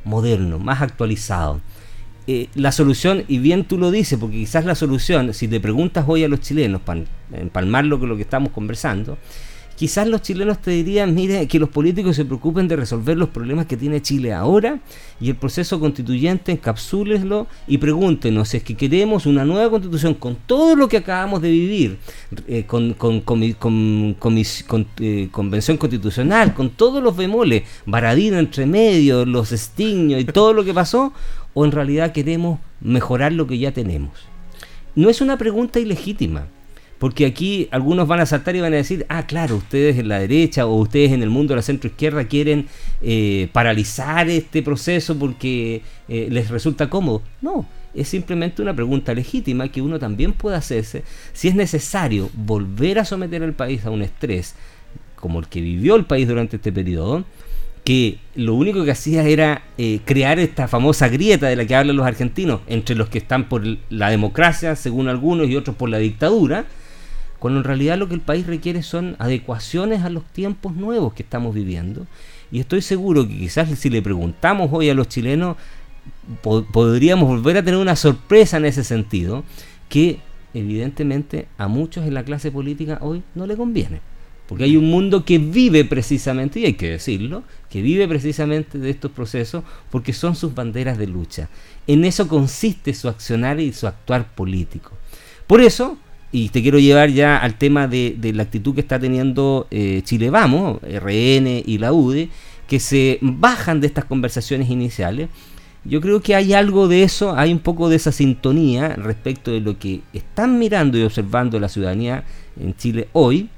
moderno, 0.07 0.59
más 0.59 0.81
actualizado. 0.81 1.61
Eh, 2.29 2.49
la 2.55 2.73
solución, 2.73 3.25
y 3.29 3.39
bien 3.39 3.65
tú 3.65 3.79
lo 3.79 3.91
dices, 3.91 4.19
porque 4.19 4.37
quizás 4.37 4.65
la 4.65 4.75
solución, 4.75 5.33
si 5.35 5.47
te 5.47 5.61
preguntas 5.61 6.05
hoy 6.09 6.25
a 6.25 6.29
los 6.29 6.41
chilenos, 6.41 6.81
para 6.81 7.03
empalmar 7.33 7.85
lo 7.85 8.01
que, 8.01 8.07
lo 8.07 8.17
que 8.17 8.23
estamos 8.23 8.51
conversando, 8.51 9.19
quizás 9.77 10.09
los 10.09 10.23
chilenos 10.23 10.61
te 10.61 10.73
dirían, 10.73 11.15
mire, 11.15 11.47
que 11.47 11.59
los 11.59 11.69
políticos 11.69 12.17
se 12.17 12.25
preocupen 12.25 12.67
de 12.67 12.77
resolver 12.77 13.17
los 13.17 13.29
problemas 13.29 13.67
que 13.67 13.77
tiene 13.77 14.03
Chile 14.03 14.33
ahora 14.33 14.81
y 15.21 15.29
el 15.29 15.37
proceso 15.37 15.79
constituyente 15.79 16.53
encapsúleslo 16.53 17.47
y 17.69 17.79
pregúntenos 17.79 18.53
es 18.55 18.63
que 18.63 18.75
queremos 18.75 19.27
una 19.27 19.45
nueva 19.45 19.71
constitución 19.71 20.15
con 20.15 20.37
todo 20.47 20.75
lo 20.75 20.89
que 20.89 20.97
acabamos 20.97 21.43
de 21.43 21.51
vivir, 21.51 21.99
eh, 22.49 22.65
con, 22.67 22.95
con, 22.95 23.23
eh, 23.43 25.29
convención 25.31 25.77
constitucional, 25.77 26.55
con 26.55 26.71
todos 26.71 27.03
los 27.03 27.17
bemoles, 27.17 27.63
Baradino 27.85 28.39
entre 28.39 28.67
medio, 28.67 29.25
los 29.25 29.53
estignos 29.53 30.21
y 30.21 30.25
todo 30.25 30.53
lo 30.53 30.65
que 30.65 30.75
pasó, 30.75 31.13
o 31.55 31.65
en 31.65 31.73
realidad 31.73 32.13
queremos 32.13 32.59
mejorar 32.81 33.33
lo 33.33 33.47
que 33.47 33.59
ya 33.59 33.73
tenemos. 33.73 34.13
No 34.95 35.11
es 35.11 35.21
una 35.21 35.37
pregunta 35.37 35.79
ilegítima 35.79 36.47
porque 36.99 37.27
aquí 37.27 37.69
algunos 37.71 38.09
van 38.09 38.21
a 38.21 38.27
saltar 38.27 38.57
y 38.57 38.61
van 38.61 38.73
a 38.73 38.77
decir, 38.77 39.05
ah, 39.09 39.27
claro, 39.27 39.57
ustedes 39.57 39.99
en 39.99 40.09
la 40.09 40.19
derecha 40.19 40.67
o 40.67 40.77
ustedes 40.77 41.13
en 41.13 41.23
el 41.23 41.31
mundo 41.31 41.53
de 41.53 41.57
la 41.57 41.63
centro 41.63 41.89
izquierda 41.89 42.25
quieren 42.25 42.67
eh, 43.03 43.49
paralizar 43.53 44.29
este 44.31 44.63
proceso 44.63 45.19
porque 45.19 45.83
eh, 46.09 46.29
les 46.31 46.49
resulta 46.49 46.89
cómodo. 46.89 47.23
No, 47.43 47.67
es 47.95 48.09
simplemente 48.09 48.63
una 48.63 48.75
pregunta 48.75 49.13
legítima 49.15 49.69
que 49.69 49.83
uno 49.83 49.99
también 49.99 50.33
puede 50.33 50.57
hacerse 50.57 51.03
si 51.33 51.49
es 51.49 51.55
necesario 51.55 52.31
volver 52.35 52.99
a 52.99 53.05
someter 53.05 53.43
al 53.43 53.53
país 53.53 53.85
a 53.85 53.91
un 53.91 54.03
estrés 54.03 54.55
como 55.17 55.41
el 55.41 55.49
que 55.49 55.61
vivió 55.61 55.97
el 55.97 56.05
país 56.05 56.29
durante 56.29 56.57
este 56.57 56.71
periodo, 56.71 57.25
que 57.85 58.19
lo 58.35 58.55
único 58.55 58.85
que 58.85 58.91
hacía 58.91 59.23
era 59.25 59.63
eh, 59.79 60.01
crear 60.05 60.39
esta 60.39 60.69
famosa 60.69 61.09
grieta 61.09 61.47
de 61.47 61.57
la 61.57 61.65
que 61.65 61.75
hablan 61.75 61.97
los 61.97 62.07
argentinos 62.07 62.61
entre 62.67 62.97
los 62.97 63.09
que 63.09 63.19
están 63.19 63.49
por 63.49 63.63
la 63.91 64.11
democracia, 64.11 64.77
según 64.77 65.09
algunos, 65.09 65.49
y 65.49 65.57
otros 65.57 65.77
por 65.77 65.89
la 65.89 65.99
dictadura, 65.99 66.67
cuando 67.39 67.61
en 67.61 67.65
realidad 67.65 67.99
lo 67.99 68.09
que 68.09 68.15
el 68.15 68.21
país 68.21 68.47
requiere 68.47 68.83
son 68.83 69.17
adecuaciones 69.19 70.03
a 70.03 70.11
los 70.11 70.25
tiempos 70.25 70.75
nuevos 70.75 71.13
que 71.15 71.23
estamos 71.23 71.55
viviendo. 71.55 72.07
Y 72.51 72.61
estoy 72.61 72.83
seguro 72.83 73.27
que 73.27 73.37
quizás 73.37 73.69
si 73.79 73.91
le 73.91 74.03
preguntamos 74.03 74.71
hoy 74.73 74.89
a 74.89 74.95
los 74.95 75.09
chilenos, 75.09 75.57
podríamos 76.73 77.29
volver 77.29 77.57
a 77.57 77.63
tener 77.63 77.81
una 77.81 77.97
sorpresa 77.97 78.57
en 78.57 78.65
ese 78.65 78.85
sentido, 78.85 79.45
que 79.89 80.21
evidentemente 80.55 81.49
a 81.59 81.69
muchos 81.69 82.07
en 82.07 82.15
la 82.15 82.25
clase 82.25 82.51
política 82.51 82.99
hoy 83.01 83.23
no 83.35 83.47
le 83.47 83.57
conviene. 83.57 84.01
Porque 84.49 84.65
hay 84.65 84.77
un 84.77 84.89
mundo 84.89 85.25
que 85.25 85.39
vive 85.39 85.85
precisamente, 85.85 86.61
y 86.61 86.67
hay 86.67 86.75
que 86.75 86.91
decirlo, 86.91 87.43
que 87.69 87.83
vive 87.83 88.07
precisamente 88.07 88.79
de 88.79 88.91
estos 88.91 89.11
procesos 89.11 89.65
porque 89.91 90.13
son 90.13 90.37
sus 90.37 90.55
banderas 90.55 90.99
de 90.99 91.09
lucha. 91.09 91.49
En 91.89 92.05
eso 92.05 92.29
consiste 92.29 92.95
su 92.95 93.09
accionar 93.09 93.59
y 93.59 93.73
su 93.73 93.89
actuar 93.89 94.35
político. 94.35 94.93
Por 95.49 95.61
eso, 95.61 95.99
y 96.37 96.51
te 96.51 96.61
quiero 96.61 96.79
llevar 96.79 97.09
ya 97.09 97.39
al 97.39 97.55
tema 97.55 97.89
de, 97.89 98.15
la 98.35 98.43
actitud 98.43 98.75
que 98.75 98.83
está 98.83 98.99
teniendo 98.99 99.67
eh, 99.71 100.03
Chile 100.05 100.29
Vamos, 100.29 100.81
RN 100.83 101.63
y 101.65 101.79
la 101.79 101.95
UDE, 101.95 102.29
que 102.69 102.79
se 102.79 103.19
bajan 103.23 103.81
de 103.81 103.87
estas 103.87 104.05
conversaciones 104.05 104.69
iniciales. 104.69 105.31
Yo 105.87 106.03
creo 106.03 106.21
que 106.21 106.35
hay 106.35 106.53
algo 106.53 106.89
de 106.89 107.05
eso, 107.05 107.35
hay 107.35 107.53
un 107.53 107.61
poco 107.61 107.89
de 107.89 107.97
esa 107.97 108.13
sintonía 108.13 108.97
respecto 108.97 109.51
de 109.51 109.61
lo 109.61 109.79
que 109.79 110.03
están 110.13 110.59
mirando 110.59 110.99
y 110.99 111.05
observando 111.05 111.59
la 111.59 111.71
ciudadanía 111.71 112.25
en 112.61 112.77
Chile 112.77 113.09
hoy, 113.15 113.49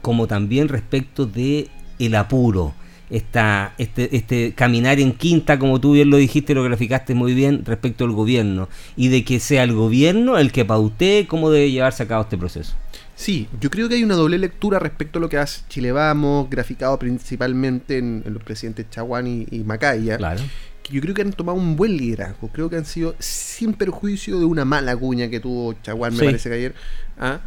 como 0.00 0.28
también 0.28 0.68
respecto 0.68 1.26
de 1.26 1.66
el 1.98 2.14
apuro, 2.14 2.72
esta, 3.10 3.74
este, 3.78 4.16
este 4.16 4.52
caminar 4.54 4.98
en 5.00 5.12
quinta, 5.12 5.58
como 5.58 5.80
tú 5.80 5.92
bien 5.92 6.10
lo 6.10 6.16
dijiste, 6.16 6.54
lo 6.54 6.62
graficaste 6.62 7.14
muy 7.14 7.34
bien 7.34 7.64
respecto 7.64 8.04
al 8.04 8.12
gobierno, 8.12 8.68
y 8.96 9.08
de 9.08 9.24
que 9.24 9.40
sea 9.40 9.62
el 9.62 9.72
gobierno 9.72 10.38
el 10.38 10.52
que 10.52 10.64
pautee 10.64 11.26
cómo 11.26 11.50
debe 11.50 11.70
llevarse 11.70 12.02
a 12.02 12.08
cabo 12.08 12.22
este 12.22 12.38
proceso. 12.38 12.74
Sí, 13.16 13.48
yo 13.60 13.70
creo 13.70 13.88
que 13.88 13.94
hay 13.94 14.04
una 14.04 14.14
doble 14.14 14.36
lectura 14.36 14.78
respecto 14.78 15.18
a 15.18 15.22
lo 15.22 15.30
que 15.30 15.38
hace 15.38 15.62
Chile 15.68 15.90
Vamos, 15.90 16.50
graficado 16.50 16.98
principalmente 16.98 17.96
en, 17.96 18.22
los 18.26 18.42
presidentes 18.42 18.90
Chaguán 18.90 19.26
y, 19.26 19.64
Macaya. 19.64 20.18
Claro. 20.18 20.42
Que 20.82 20.92
yo 20.92 21.00
creo 21.00 21.14
que 21.14 21.22
han 21.22 21.32
tomado 21.32 21.56
un 21.58 21.76
buen 21.76 21.96
liderazgo. 21.96 22.48
Creo 22.48 22.68
que 22.68 22.76
han 22.76 22.84
sido 22.84 23.16
sin 23.18 23.72
perjuicio 23.72 24.38
de 24.38 24.44
una 24.44 24.66
mala 24.66 24.94
cuña 24.94 25.30
que 25.30 25.40
tuvo 25.40 25.72
Chaguán, 25.82 26.14
me 26.14 26.24
parece 26.24 26.50
que 26.50 26.54
ayer. 26.54 26.74
¿ah? 27.18 27.40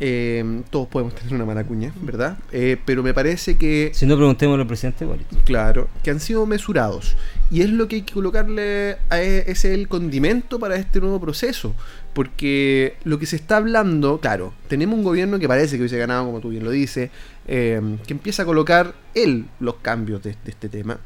Eh, 0.00 0.62
todos 0.70 0.88
podemos 0.88 1.14
tener 1.14 1.34
una 1.34 1.44
maracuña, 1.44 1.92
¿verdad? 2.02 2.36
Eh, 2.50 2.76
pero 2.84 3.02
me 3.02 3.14
parece 3.14 3.56
que... 3.56 3.92
Si 3.94 4.06
no, 4.06 4.16
preguntemos 4.16 4.58
al 4.58 4.66
presidente 4.66 5.06
Claro, 5.44 5.88
que 6.02 6.10
han 6.10 6.18
sido 6.18 6.46
mesurados. 6.46 7.16
Y 7.50 7.60
es 7.60 7.70
lo 7.70 7.86
que 7.86 7.96
hay 7.96 8.02
que 8.02 8.14
colocarle 8.14 8.96
a 9.08 9.22
e, 9.22 9.50
ese 9.50 9.72
el 9.72 9.86
condimento 9.86 10.58
para 10.58 10.76
este 10.76 11.00
nuevo 11.00 11.20
proceso. 11.20 11.74
Porque 12.12 12.96
lo 13.04 13.18
que 13.18 13.26
se 13.26 13.36
está 13.36 13.58
hablando, 13.58 14.18
claro, 14.20 14.52
tenemos 14.68 14.98
un 14.98 15.04
gobierno 15.04 15.38
que 15.38 15.46
parece 15.46 15.76
que 15.76 15.82
hubiese 15.82 15.98
ganado, 15.98 16.26
como 16.26 16.40
tú 16.40 16.48
bien 16.48 16.64
lo 16.64 16.70
dices, 16.70 17.10
eh, 17.46 17.80
que 18.06 18.12
empieza 18.12 18.42
a 18.42 18.46
colocar 18.46 18.94
él 19.14 19.46
los 19.60 19.76
cambios 19.76 20.22
de, 20.22 20.36
este 20.46 20.68
tema. 20.68 20.98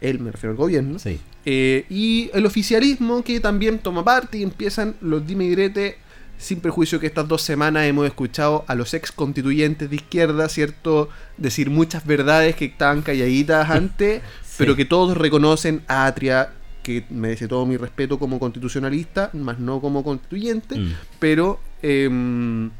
Él, 0.00 0.18
me 0.18 0.32
refiero 0.32 0.52
al 0.52 0.56
gobierno. 0.56 0.98
Sí. 0.98 1.20
y 1.44 2.30
el 2.32 2.46
oficialismo 2.46 3.22
que 3.22 3.38
también 3.40 3.80
toma 3.80 4.02
parte 4.02 4.38
y 4.38 4.42
empiezan 4.42 4.94
los 5.02 5.26
dime 5.26 5.44
y 5.44 5.50
direte 5.50 5.98
sin 6.40 6.60
perjuicio 6.60 6.98
que 6.98 7.06
estas 7.06 7.28
dos 7.28 7.42
semanas 7.42 7.84
hemos 7.84 8.06
escuchado 8.06 8.64
a 8.66 8.74
los 8.74 8.94
ex 8.94 9.12
constituyentes 9.12 9.90
de 9.90 9.96
izquierda, 9.96 10.48
¿cierto? 10.48 11.10
Decir 11.36 11.68
muchas 11.68 12.06
verdades 12.06 12.56
que 12.56 12.64
estaban 12.64 13.02
calladitas 13.02 13.68
antes, 13.70 14.22
pero 14.56 14.74
que 14.74 14.86
todos 14.86 15.16
reconocen 15.16 15.82
a 15.86 16.06
Atria, 16.06 16.50
que 16.82 17.04
merece 17.10 17.46
todo 17.46 17.66
mi 17.66 17.76
respeto 17.76 18.18
como 18.18 18.38
constitucionalista, 18.38 19.30
más 19.34 19.58
no 19.58 19.80
como 19.80 20.02
constituyente, 20.02 20.76
mm. 20.76 20.94
pero 21.18 21.60
em, 21.82 22.70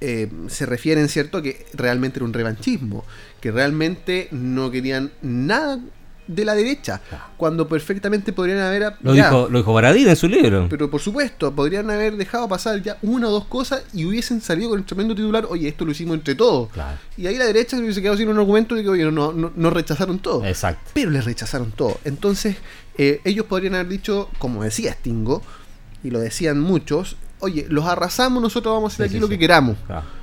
eh, 0.00 0.28
se 0.48 0.66
refieren, 0.66 1.08
¿cierto?, 1.08 1.40
que 1.42 1.64
realmente 1.74 2.18
era 2.18 2.26
un 2.26 2.32
revanchismo, 2.32 3.04
que 3.40 3.52
realmente 3.52 4.28
no 4.32 4.70
querían 4.72 5.12
nada 5.22 5.80
de 6.26 6.44
la 6.44 6.54
derecha, 6.54 7.00
cuando 7.36 7.68
perfectamente 7.68 8.32
podrían 8.32 8.58
haber... 8.58 8.94
Lo, 9.02 9.12
dijo, 9.12 9.48
lo 9.50 9.62
dijo 9.92 10.10
en 10.10 10.16
su 10.16 10.28
libro. 10.28 10.66
Pero 10.68 10.90
por 10.90 11.00
supuesto, 11.00 11.54
podrían 11.54 11.90
haber 11.90 12.16
dejado 12.16 12.48
pasar 12.48 12.82
ya 12.82 12.98
una 13.02 13.28
o 13.28 13.30
dos 13.30 13.46
cosas 13.46 13.84
y 13.92 14.04
hubiesen 14.04 14.40
salido 14.40 14.70
con 14.70 14.78
el 14.78 14.84
tremendo 14.84 15.14
titular, 15.14 15.46
oye, 15.48 15.68
esto 15.68 15.84
lo 15.84 15.92
hicimos 15.92 16.16
entre 16.16 16.34
todos. 16.34 16.70
Y 17.16 17.26
ahí 17.26 17.36
la 17.36 17.46
derecha 17.46 17.76
se 17.76 17.82
hubiese 17.82 18.00
quedado 18.02 18.16
sin 18.16 18.28
un 18.28 18.38
argumento 18.38 18.74
de 18.74 18.82
que, 18.82 18.88
oye, 18.88 19.10
no, 19.10 19.32
no, 19.32 19.70
rechazaron 19.70 20.18
todo. 20.18 20.44
Exacto. 20.44 20.90
Pero 20.94 21.10
les 21.10 21.24
rechazaron 21.24 21.70
todo. 21.72 21.98
Entonces, 22.04 22.56
eh, 22.98 23.20
ellos 23.24 23.46
podrían 23.46 23.74
haber 23.74 23.88
dicho, 23.88 24.30
como 24.38 24.64
decía 24.64 24.92
Stingo, 24.94 25.42
y 26.02 26.10
lo 26.10 26.20
decían 26.20 26.60
muchos, 26.60 27.16
oye, 27.40 27.66
los 27.68 27.84
arrasamos, 27.86 28.42
nosotros 28.42 28.74
vamos 28.74 28.92
a 28.92 28.94
hacer 28.94 29.06
aquí 29.06 29.18
lo 29.18 29.28
que 29.28 29.38
queramos. 29.38 29.76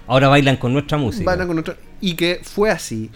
Ahora 0.08 0.28
bailan 0.28 0.58
con 0.58 0.74
nuestra 0.74 0.98
música. 0.98 1.26
Bailan 1.26 1.48
con 1.48 1.56
nuestra... 1.58 1.78
Y 2.02 2.16
que 2.16 2.42
fue 2.44 2.70
así. 2.70 3.10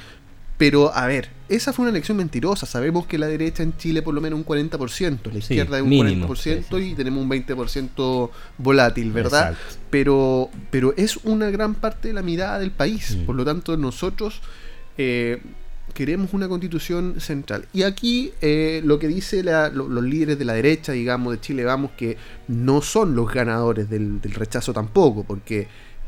Pero, 0.58 0.94
a 0.96 1.06
ver, 1.08 1.30
esa 1.50 1.74
fue 1.74 1.84
una 1.84 1.92
elección 1.92 2.18
mentirosa. 2.18 2.66
Sabemos 2.66 3.06
que 3.06 3.18
la 3.18 3.28
derecha 3.28 3.64
en 3.64 3.76
Chile 3.78 4.02
por 4.02 4.14
lo 4.14 4.22
menos 4.22 4.40
un 4.40 4.46
40%, 4.46 5.32
la 5.32 5.38
izquierda 5.38 5.78
es 5.78 5.84
un 5.84 5.92
40% 5.92 6.86
y 6.86 6.96
tenemos 6.96 7.24
un 7.24 7.30
20% 7.30 8.30
volátil, 8.58 9.12
¿verdad? 9.12 9.56
Pero, 9.90 10.50
pero 10.70 10.94
es 10.98 11.18
una 11.18 11.50
gran 11.50 11.76
parte 11.76 12.10
de 12.10 12.14
la 12.14 12.22
mirada 12.22 12.60
del 12.60 12.72
país. 12.72 13.18
Mm. 13.18 13.26
Por 13.26 13.36
lo 13.36 13.46
tanto, 13.46 13.78
nosotros 13.78 14.42
eh, 14.98 15.42
queremos 15.94 16.34
una 16.34 16.48
constitución 16.48 17.20
central. 17.20 17.66
Y 17.74 17.84
aquí 17.84 18.32
eh, 18.42 18.82
lo 18.84 19.00
que 19.00 19.08
dicen 19.08 19.48
los 19.74 20.04
líderes 20.04 20.38
de 20.38 20.46
la 20.46 20.54
derecha, 20.54 20.92
digamos, 20.92 21.34
de 21.34 21.42
Chile, 21.42 21.64
vamos, 21.64 21.92
que 21.98 22.18
no 22.48 22.82
son 22.82 23.16
los 23.16 23.32
ganadores 23.34 23.90
del, 23.90 24.22
del 24.22 24.34
rechazo 24.34 24.74
tampoco, 24.74 25.24
porque 25.24 25.68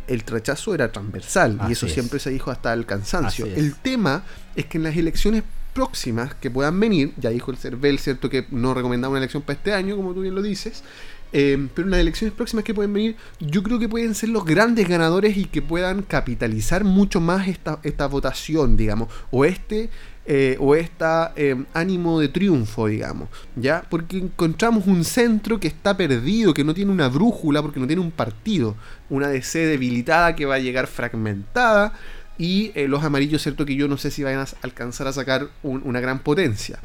el 0.10 0.22
rechazo 0.22 0.74
era 0.74 0.92
transversal 0.92 1.60
y 1.70 1.74
eso 1.74 1.88
siempre 1.88 2.20
se 2.20 2.32
dijo 2.32 2.52
hasta 2.52 2.74
el 2.74 2.86
cansancio. 2.86 3.46
El 3.46 3.76
tema 3.76 4.24
es 4.56 4.66
que 4.66 4.78
en 4.78 4.84
las 4.84 4.98
elecciones 4.98 5.44
próximas 5.74 6.34
que 6.34 6.50
puedan 6.50 6.80
venir, 6.80 7.14
ya 7.18 7.30
dijo 7.30 7.52
el 7.52 7.58
CERVEL, 7.58 8.00
¿cierto? 8.00 8.30
Que 8.30 8.48
no 8.50 8.74
recomendaba 8.74 9.12
una 9.12 9.20
elección 9.20 9.44
para 9.44 9.58
este 9.58 9.74
año, 9.74 9.96
como 9.96 10.14
tú 10.14 10.22
bien 10.22 10.36
lo 10.36 10.42
dices, 10.42 10.84
eh, 11.32 11.68
pero 11.76 11.86
en 11.86 11.92
las 11.92 12.00
elecciones 12.00 12.36
próximas 12.36 12.66
que 12.66 12.74
pueden 12.74 12.92
venir, 12.92 13.16
yo 13.40 13.62
creo 13.62 13.78
que 13.78 13.88
pueden 13.88 14.16
ser 14.16 14.30
los 14.30 14.46
grandes 14.46 14.88
ganadores 14.88 15.38
y 15.38 15.46
que 15.46 15.62
puedan 15.62 16.02
capitalizar 16.02 16.84
mucho 16.84 17.22
más 17.22 17.48
esta, 17.48 17.80
esta 17.84 18.08
votación, 18.08 18.76
digamos, 18.76 19.10
o 19.30 19.46
este 19.46 19.92
eh, 20.32 20.58
o 20.60 20.76
esta 20.76 21.34
eh, 21.36 21.56
ánimo 21.74 22.20
de 22.20 22.28
triunfo, 22.28 22.86
digamos, 22.86 23.30
¿ya? 23.56 23.84
Porque 23.90 24.20
encontramos 24.20 24.86
un 24.86 25.04
centro 25.04 25.60
que 25.60 25.68
está 25.68 25.98
perdido, 25.98 26.54
que 26.54 26.64
no 26.64 26.76
tiene 26.76 26.92
una 26.92 27.08
brújula, 27.08 27.64
porque 27.64 27.80
no 27.80 27.88
tiene 27.88 28.04
un 28.04 28.12
partido, 28.12 28.76
una 29.10 29.30
DC 29.30 29.66
debilitada 29.66 30.36
que 30.36 30.46
va 30.46 30.54
a 30.54 30.60
llegar 30.60 30.86
fragmentada, 30.86 31.94
y 32.38 32.72
eh, 32.76 32.88
los 32.88 33.04
amarillos, 33.04 33.42
cierto 33.42 33.66
que 33.66 33.74
yo 33.74 33.88
no 33.88 33.98
sé 33.98 34.12
si 34.12 34.22
vayan 34.22 34.42
a 34.42 34.48
alcanzar 34.62 35.08
a 35.08 35.14
sacar 35.14 35.48
una 35.64 36.00
gran 36.00 36.20
potencia. 36.20 36.78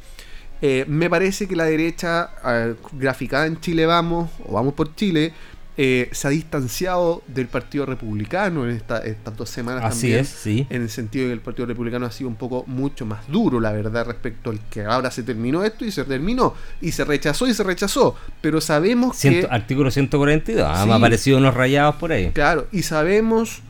me 0.86 1.10
parece 1.10 1.46
que 1.46 1.54
la 1.54 1.64
derecha, 1.64 2.30
graficada 2.92 3.44
en 3.44 3.60
Chile 3.60 3.84
Vamos, 3.84 4.30
o 4.46 4.54
Vamos 4.54 4.72
por 4.72 4.94
Chile, 4.94 5.34
eh, 5.76 6.08
se 6.12 6.28
ha 6.28 6.30
distanciado 6.30 7.22
del 7.26 7.48
Partido 7.48 7.84
Republicano 7.84 8.64
en 8.64 8.76
estas 8.76 9.36
dos 9.36 9.50
semanas 9.50 9.82
Así 9.84 10.02
también. 10.02 10.20
Es, 10.20 10.28
sí. 10.28 10.66
En 10.70 10.82
el 10.82 10.88
sentido 10.88 11.24
de 11.24 11.30
que 11.30 11.34
el 11.34 11.40
Partido 11.40 11.66
Republicano 11.66 12.06
ha 12.06 12.12
sido 12.12 12.28
un 12.28 12.36
poco 12.36 12.62
mucho 12.68 13.04
más 13.06 13.26
duro, 13.26 13.58
la 13.58 13.72
verdad, 13.72 14.06
respecto 14.06 14.50
al 14.50 14.60
que 14.70 14.84
ahora 14.84 15.10
se 15.10 15.24
terminó 15.24 15.64
esto 15.64 15.84
y 15.84 15.90
se 15.90 16.04
terminó. 16.04 16.54
Y 16.80 16.92
se 16.92 17.04
rechazó 17.04 17.48
y 17.48 17.54
se 17.54 17.64
rechazó. 17.64 18.14
Pero 18.40 18.60
sabemos 18.60 19.20
que. 19.20 19.48
Artículo 19.50 19.90
142, 19.90 20.64
ah, 20.64 20.86
me 20.86 20.92
han 20.92 20.98
aparecido 20.98 21.38
unos 21.38 21.54
rayados 21.54 21.96
por 21.96 22.12
ahí. 22.12 22.30
Claro, 22.30 22.68
y 22.70 22.82
sabemos. 22.82 23.62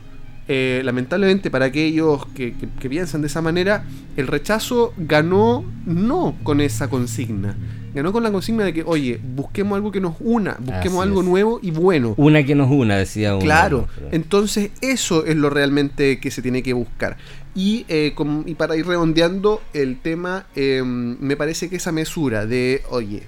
Eh, 0.47 0.81
lamentablemente 0.83 1.49
para 1.49 1.65
aquellos 1.65 2.25
que, 2.35 2.53
que 2.79 2.89
piensan 2.89 3.21
de 3.21 3.27
esa 3.27 3.41
manera, 3.41 3.83
el 4.15 4.27
rechazo 4.27 4.93
ganó 4.95 5.65
no 5.85 6.35
con 6.43 6.61
esa 6.61 6.87
consigna, 6.87 7.57
ganó 7.95 8.13
con 8.13 8.21
la 8.21 8.31
consigna 8.31 8.63
de 8.63 8.73
que, 8.73 8.83
oye, 8.83 9.19
busquemos 9.35 9.75
algo 9.75 9.91
que 9.91 10.01
nos 10.01 10.15
una, 10.19 10.57
busquemos 10.59 11.01
algo 11.01 11.23
nuevo 11.23 11.59
y 11.63 11.71
bueno. 11.71 12.13
Una 12.17 12.43
que 12.43 12.53
nos 12.53 12.69
una, 12.69 12.97
decía 12.97 13.33
uno. 13.33 13.43
Claro, 13.43 13.87
entonces 14.11 14.69
eso 14.81 15.25
es 15.25 15.35
lo 15.35 15.49
realmente 15.49 16.19
que 16.19 16.29
se 16.29 16.43
tiene 16.43 16.61
que 16.61 16.73
buscar. 16.73 17.17
Y, 17.55 17.85
eh, 17.87 18.13
y 18.45 18.53
para 18.55 18.75
ir 18.75 18.85
redondeando 18.85 19.63
el 19.73 19.99
tema, 19.99 20.45
em, 20.55 21.17
me 21.19 21.37
parece 21.37 21.69
que 21.69 21.77
esa 21.77 21.91
mesura 21.91 22.45
de, 22.45 22.83
oye, 22.89 23.23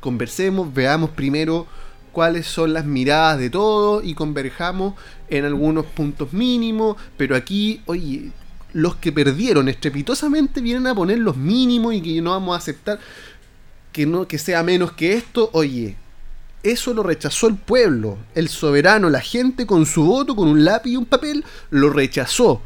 conversemos, 0.00 0.74
veamos 0.74 1.10
primero 1.10 1.66
cuáles 2.12 2.46
son 2.46 2.72
las 2.72 2.84
miradas 2.84 3.38
de 3.38 3.50
todo 3.50 4.02
y 4.02 4.14
converjamos 4.14 4.94
en 5.38 5.44
algunos 5.44 5.86
puntos 5.86 6.32
mínimos, 6.32 6.96
pero 7.16 7.34
aquí, 7.34 7.80
oye, 7.86 8.30
los 8.72 8.96
que 8.96 9.12
perdieron 9.12 9.68
estrepitosamente 9.68 10.60
vienen 10.60 10.86
a 10.86 10.94
poner 10.94 11.18
los 11.18 11.36
mínimos 11.36 11.94
y 11.94 12.00
que 12.00 12.20
no 12.20 12.30
vamos 12.30 12.54
a 12.54 12.58
aceptar 12.58 12.98
que, 13.92 14.06
no, 14.06 14.26
que 14.26 14.38
sea 14.38 14.62
menos 14.62 14.92
que 14.92 15.14
esto, 15.14 15.50
oye, 15.52 15.96
eso 16.62 16.94
lo 16.94 17.02
rechazó 17.02 17.48
el 17.48 17.56
pueblo, 17.56 18.18
el 18.34 18.48
soberano, 18.48 19.10
la 19.10 19.20
gente 19.20 19.66
con 19.66 19.86
su 19.86 20.04
voto, 20.04 20.34
con 20.36 20.48
un 20.48 20.64
lápiz 20.64 20.92
y 20.92 20.96
un 20.96 21.06
papel, 21.06 21.44
lo 21.70 21.90
rechazó. 21.90 22.62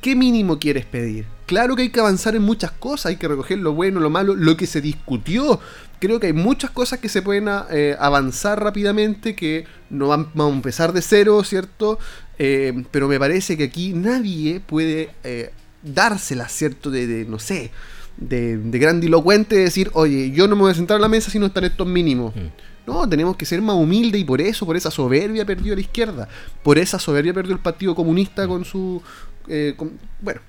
¿Qué 0.00 0.14
mínimo 0.14 0.58
quieres 0.58 0.84
pedir? 0.84 1.26
Claro 1.46 1.74
que 1.74 1.82
hay 1.82 1.90
que 1.90 2.00
avanzar 2.00 2.36
en 2.36 2.42
muchas 2.42 2.72
cosas, 2.72 3.06
hay 3.06 3.16
que 3.16 3.26
recoger 3.26 3.58
lo 3.58 3.72
bueno, 3.72 4.00
lo 4.00 4.10
malo, 4.10 4.34
lo 4.34 4.56
que 4.56 4.66
se 4.66 4.80
discutió. 4.80 5.60
Creo 6.00 6.20
que 6.20 6.28
hay 6.28 6.32
muchas 6.32 6.70
cosas 6.70 6.98
que 7.00 7.08
se 7.08 7.22
pueden 7.22 7.48
eh, 7.70 7.96
avanzar 7.98 8.62
rápidamente, 8.62 9.34
que 9.34 9.64
no 9.90 10.08
van, 10.08 10.30
a 10.36 10.48
empezar 10.48 10.92
de 10.92 11.02
cero, 11.02 11.42
¿cierto? 11.44 11.98
Eh, 12.38 12.84
pero 12.90 13.08
me 13.08 13.18
parece 13.18 13.56
que 13.56 13.64
aquí 13.64 13.92
nadie 13.92 14.60
puede 14.60 15.10
eh, 15.24 15.50
dársela, 15.82 16.48
¿cierto? 16.48 16.90
de, 16.90 17.26
no 17.28 17.38
sé, 17.38 17.70
de, 18.16 18.58
de 18.58 18.78
grandilocuente 18.78 19.56
decir, 19.56 19.90
oye, 19.94 20.30
yo 20.30 20.46
no 20.48 20.56
me 20.56 20.62
voy 20.62 20.72
a 20.72 20.74
sentar 20.74 20.96
a 20.96 21.00
la 21.00 21.08
mesa 21.08 21.30
si 21.30 21.38
no 21.38 21.46
están 21.46 21.64
estos 21.64 21.86
mínimos. 21.86 22.34
Mm. 22.34 22.48
No, 22.88 23.06
tenemos 23.06 23.36
que 23.36 23.44
ser 23.44 23.60
más 23.60 23.76
humildes 23.76 24.18
y 24.18 24.24
por 24.24 24.40
eso, 24.40 24.64
por 24.64 24.74
esa 24.74 24.90
soberbia 24.90 25.44
perdió 25.44 25.74
la 25.74 25.80
izquierda. 25.82 26.26
Por 26.62 26.78
esa 26.78 26.98
soberbia 26.98 27.34
perdió 27.34 27.52
el 27.52 27.60
Partido 27.60 27.94
Comunista 27.94 28.48
con 28.48 28.64
su... 28.64 29.02
Eh, 29.46 29.76
bueno, 30.22 30.40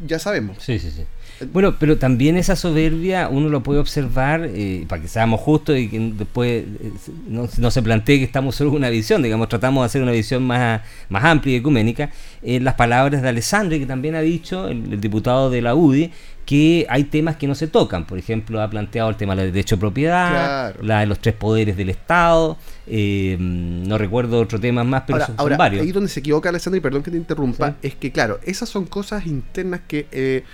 ya 0.00 0.18
sabemos. 0.18 0.56
Sí, 0.60 0.80
sí, 0.80 0.90
sí. 0.90 1.04
Bueno, 1.52 1.76
pero 1.78 1.98
también 1.98 2.36
esa 2.36 2.56
soberbia 2.56 3.28
uno 3.28 3.48
lo 3.48 3.62
puede 3.62 3.80
observar, 3.80 4.48
eh, 4.52 4.84
para 4.88 5.02
que 5.02 5.08
seamos 5.08 5.40
justos 5.40 5.76
y 5.78 5.88
que 5.88 5.98
después 5.98 6.64
eh, 6.64 6.92
no, 7.28 7.70
se 7.70 7.82
plantee 7.82 8.18
que 8.18 8.24
estamos 8.24 8.54
solo 8.56 8.70
en 8.70 8.76
una 8.76 8.88
visión, 8.90 9.22
digamos, 9.22 9.48
tratamos 9.48 9.82
de 9.82 9.86
hacer 9.86 10.02
una 10.02 10.12
visión 10.12 10.42
más, 10.44 10.82
más 11.08 11.24
amplia 11.24 11.54
y 11.54 11.56
ecuménica, 11.58 12.10
en 12.42 12.64
las 12.64 12.74
palabras 12.74 13.22
de 13.22 13.28
Alessandri, 13.28 13.80
que 13.80 13.86
también 13.86 14.14
ha 14.14 14.20
dicho, 14.20 14.68
el 14.68 15.00
diputado 15.00 15.50
de 15.50 15.62
la 15.62 15.74
UDI, 15.74 16.10
que 16.46 16.86
hay 16.88 17.04
temas 17.04 17.36
que 17.36 17.48
no 17.48 17.54
se 17.54 17.66
tocan. 17.66 18.06
Por 18.06 18.18
ejemplo, 18.18 18.62
ha 18.62 18.70
planteado 18.70 19.10
el 19.10 19.16
tema 19.16 19.34
del 19.34 19.52
derecho 19.52 19.76
de 19.76 19.80
propiedad, 19.80 20.74
la 20.80 21.00
de 21.00 21.06
los 21.06 21.18
tres 21.18 21.34
poderes 21.34 21.76
del 21.76 21.90
Estado, 21.90 22.56
eh, 22.86 23.36
no 23.38 23.98
recuerdo 23.98 24.40
otro 24.40 24.60
tema 24.60 24.84
más, 24.84 25.02
pero 25.06 25.26
son, 25.26 25.36
varios. 25.58 25.82
Ahí 25.82 25.90
donde 25.90 26.08
se 26.08 26.20
equivoca 26.20 26.48
Alessandro, 26.48 26.78
y 26.78 26.80
perdón 26.80 27.02
que 27.02 27.10
te 27.10 27.16
interrumpa, 27.16 27.74
es 27.82 27.96
que 27.96 28.12
claro, 28.12 28.38
esas 28.44 28.68
son 28.68 28.86
cosas 28.86 29.26
internas 29.26 29.80
que 29.88 30.06
eh, 30.12 30.44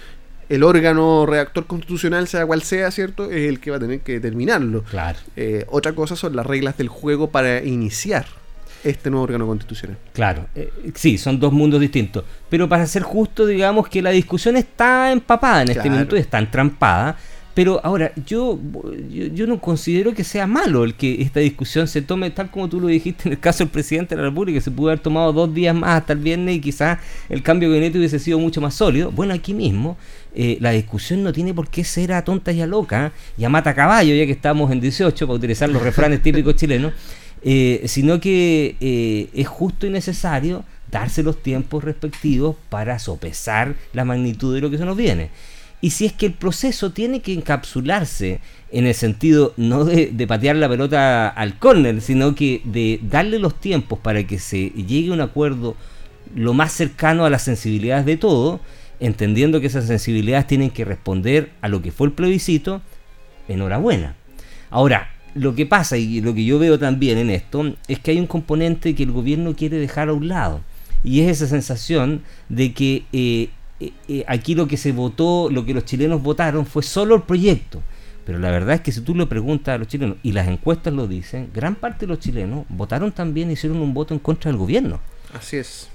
el 0.53 0.65
órgano 0.65 1.25
reactor 1.25 1.67
constitucional, 1.67 2.29
sea 2.29 2.45
cual 2.45 2.63
sea, 2.63 2.91
¿cierto? 2.91 3.31
Es 3.31 3.49
el 3.49 3.59
que 3.59 3.71
va 3.71 3.79
a 3.79 3.81
tener 3.81 4.01
que 4.01 4.13
determinarlo. 4.13 4.83
Claro. 4.83 5.19
Eh, 5.35 5.65
otra 5.71 5.95
cosa 5.95 6.15
son 6.15 6.37
las 6.37 6.45
reglas 6.45 6.77
del 6.77 6.89
juego 6.89 7.31
para 7.31 7.65
iniciar 7.65 8.27
este 8.85 9.09
nuevo 9.09 9.25
órgano 9.25 9.47
constitucional. 9.47 9.97
Claro, 10.13 10.47
eh, 10.55 10.71
sí, 10.95 11.17
son 11.17 11.41
dos 11.41 11.55
mundos 11.55 11.81
distintos. 11.81 12.25
Pero 12.51 12.69
para 12.69 12.87
ser 12.87 13.03
justo, 13.03 13.47
digamos 13.47 13.89
que 13.89 14.03
la 14.03 14.11
discusión 14.11 14.59
está 14.59 15.11
empapada 15.11 15.63
en 15.63 15.71
este 15.71 15.89
momento 15.89 16.17
y 16.17 16.21
está 16.21 16.39
entrampada. 16.39 17.17
Pero 17.55 17.81
ahora, 17.85 18.13
yo, 18.27 18.59
yo, 19.11 19.47
no 19.47 19.61
considero 19.61 20.15
que 20.15 20.25
sea 20.25 20.47
malo 20.47 20.85
el 20.85 20.95
que 20.95 21.21
esta 21.21 21.41
discusión 21.41 21.87
se 21.87 22.01
tome 22.01 22.31
tal 22.31 22.51
como 22.51 22.69
tú 22.69 22.81
lo 22.81 22.87
dijiste 22.87 23.29
en 23.29 23.33
el 23.33 23.41
caso 23.41 23.65
del 23.65 23.71
presidente 23.71 24.15
de 24.15 24.23
la 24.23 24.29
República, 24.29 24.57
que 24.57 24.63
se 24.63 24.71
pudo 24.71 24.89
haber 24.89 25.01
tomado 25.01 25.33
dos 25.35 25.53
días 25.53 25.75
más 25.75 26.01
hasta 26.01 26.15
el 26.15 26.21
viernes 26.21 26.57
y 26.57 26.61
quizás 26.61 26.99
el 27.29 27.43
cambio 27.43 27.69
de 27.69 27.77
gabinete 27.77 27.99
hubiese 27.99 28.19
sido 28.19 28.39
mucho 28.39 28.63
más 28.63 28.75
sólido. 28.75 29.11
Bueno, 29.11 29.35
aquí 29.35 29.53
mismo 29.53 29.99
eh, 30.35 30.57
la 30.61 30.71
discusión 30.71 31.23
no 31.23 31.33
tiene 31.33 31.53
por 31.53 31.69
qué 31.69 31.85
ser 31.85 32.15
a 32.15 32.25
tonta 32.25 32.53
y 32.53 32.63
a 32.63 32.67
loca 32.67 33.13
y 33.37 33.45
a 33.45 33.51
mata 33.51 33.75
caballo, 33.75 34.15
ya 34.15 34.25
que 34.25 34.33
estamos 34.33 34.71
en 34.73 34.81
18, 34.81 35.27
para 35.27 35.37
utilizar 35.37 35.69
los 35.69 35.83
refranes 35.83 36.23
típicos 36.23 36.57
chilenos. 36.57 36.95
Eh, 37.45 37.83
sino 37.87 38.21
que 38.21 38.77
eh, 38.81 39.29
es 39.35 39.49
justo 39.49 39.87
y 39.87 39.91
necesario 39.91 40.65
darse 40.93 41.25
los 41.25 41.43
tiempos 41.43 41.83
respectivos 41.83 42.55
para 42.69 43.01
sopesar 43.01 43.75
la 43.93 44.05
magnitud 44.05 44.55
de 44.55 44.61
lo 44.61 44.71
que 44.71 44.79
se 44.79 44.85
nos 44.85 44.97
viene. 44.97 45.31
Y 45.83 45.91
si 45.91 46.07
es 46.07 46.13
que 46.13 46.27
el 46.27 46.33
proceso 46.33 46.93
tiene 46.93 47.21
que 47.21 47.35
encapsularse 47.35 48.41
en 48.71 48.87
el 48.87 48.95
sentido 48.95 49.53
no 49.57 49.85
de, 49.85 50.27
patear 50.29 50.55
la 50.55 50.69
pelota 50.69 51.29
al 51.29 51.59
córner, 51.59 52.01
sino 52.01 52.37
que 52.37 52.63
de 52.65 53.01
darle 53.03 53.41
los 53.41 53.61
tiempos 53.61 53.99
para 53.99 54.25
que 54.25 54.39
se 54.39 54.71
llegue 54.71 55.11
a 55.11 55.15
un 55.15 55.21
acuerdo 55.21 55.77
lo 56.37 56.55
más 56.55 56.73
cercano 56.73 57.25
a 57.25 57.31
las 57.31 57.43
sensibilidades 57.43 58.07
de 58.07 58.17
todo, 58.17 58.61
entendiendo 59.01 59.61
que 59.61 59.67
esas 59.67 59.89
sensibilidades 59.89 60.47
tienen 60.47 60.71
que 60.71 60.85
responder 60.85 61.51
a 61.61 61.69
lo 61.69 61.83
que 61.83 61.91
fue 61.91 62.07
el 62.07 62.13
plebiscito, 62.13 62.81
enhorabuena. 63.49 64.15
Ahora, 64.71 65.11
lo 65.35 65.57
que 65.57 65.67
pasa 65.67 65.97
y 65.97 66.21
lo 66.21 66.33
que 66.33 66.45
yo 66.45 66.61
veo 66.61 66.79
también 66.79 67.19
en 67.19 67.29
esto 67.29 67.75
es 67.89 67.99
que 67.99 68.13
hay 68.13 68.21
un 68.21 68.29
componente 68.29 68.95
que 68.95 69.03
el 69.03 69.11
gobierno 69.11 69.57
quiere 69.57 69.79
dejar 69.79 70.11
a 70.11 70.13
un 70.13 70.29
lado 70.29 70.61
y 71.03 71.23
es 71.23 71.29
esa 71.29 71.49
sensación 71.49 72.23
de 72.49 72.73
que 72.73 73.05
eh, 73.13 73.49
eh, 73.87 73.93
eh, 74.09 74.25
aquí 74.27 74.55
lo 74.55 74.67
que 74.67 74.77
se 74.77 74.93
votó, 74.93 75.49
lo 75.51 75.65
que 75.65 75.75
los 75.75 75.85
chilenos 75.85 76.23
votaron 76.23 76.67
fue 76.67 76.83
solo 76.83 77.15
el 77.15 77.23
proyecto. 77.23 77.83
Pero 78.25 78.39
la 78.39 78.51
verdad 78.51 78.77
es 78.77 78.81
que 78.83 78.93
si 78.93 79.01
tú 79.01 79.15
le 79.15 79.27
preguntas 79.27 79.75
a 79.75 79.79
los 79.79 79.89
chilenos, 79.89 80.17
y 80.23 80.33
las 80.33 80.47
encuestas 80.47 80.93
lo 80.93 81.09
dicen, 81.09 81.51
gran 81.53 81.75
parte 81.75 82.07
de 82.07 82.07
los 82.07 82.21
chilenos 82.21 82.65
votaron 82.69 83.11
también, 83.11 83.51
hicieron 83.51 83.81
un 83.81 83.95
voto 83.95 84.15
en 84.15 84.21
contra 84.21 84.51
del 84.51 84.59
gobierno. 84.59 85.01
Así 85.35 85.57
es. 85.57 85.89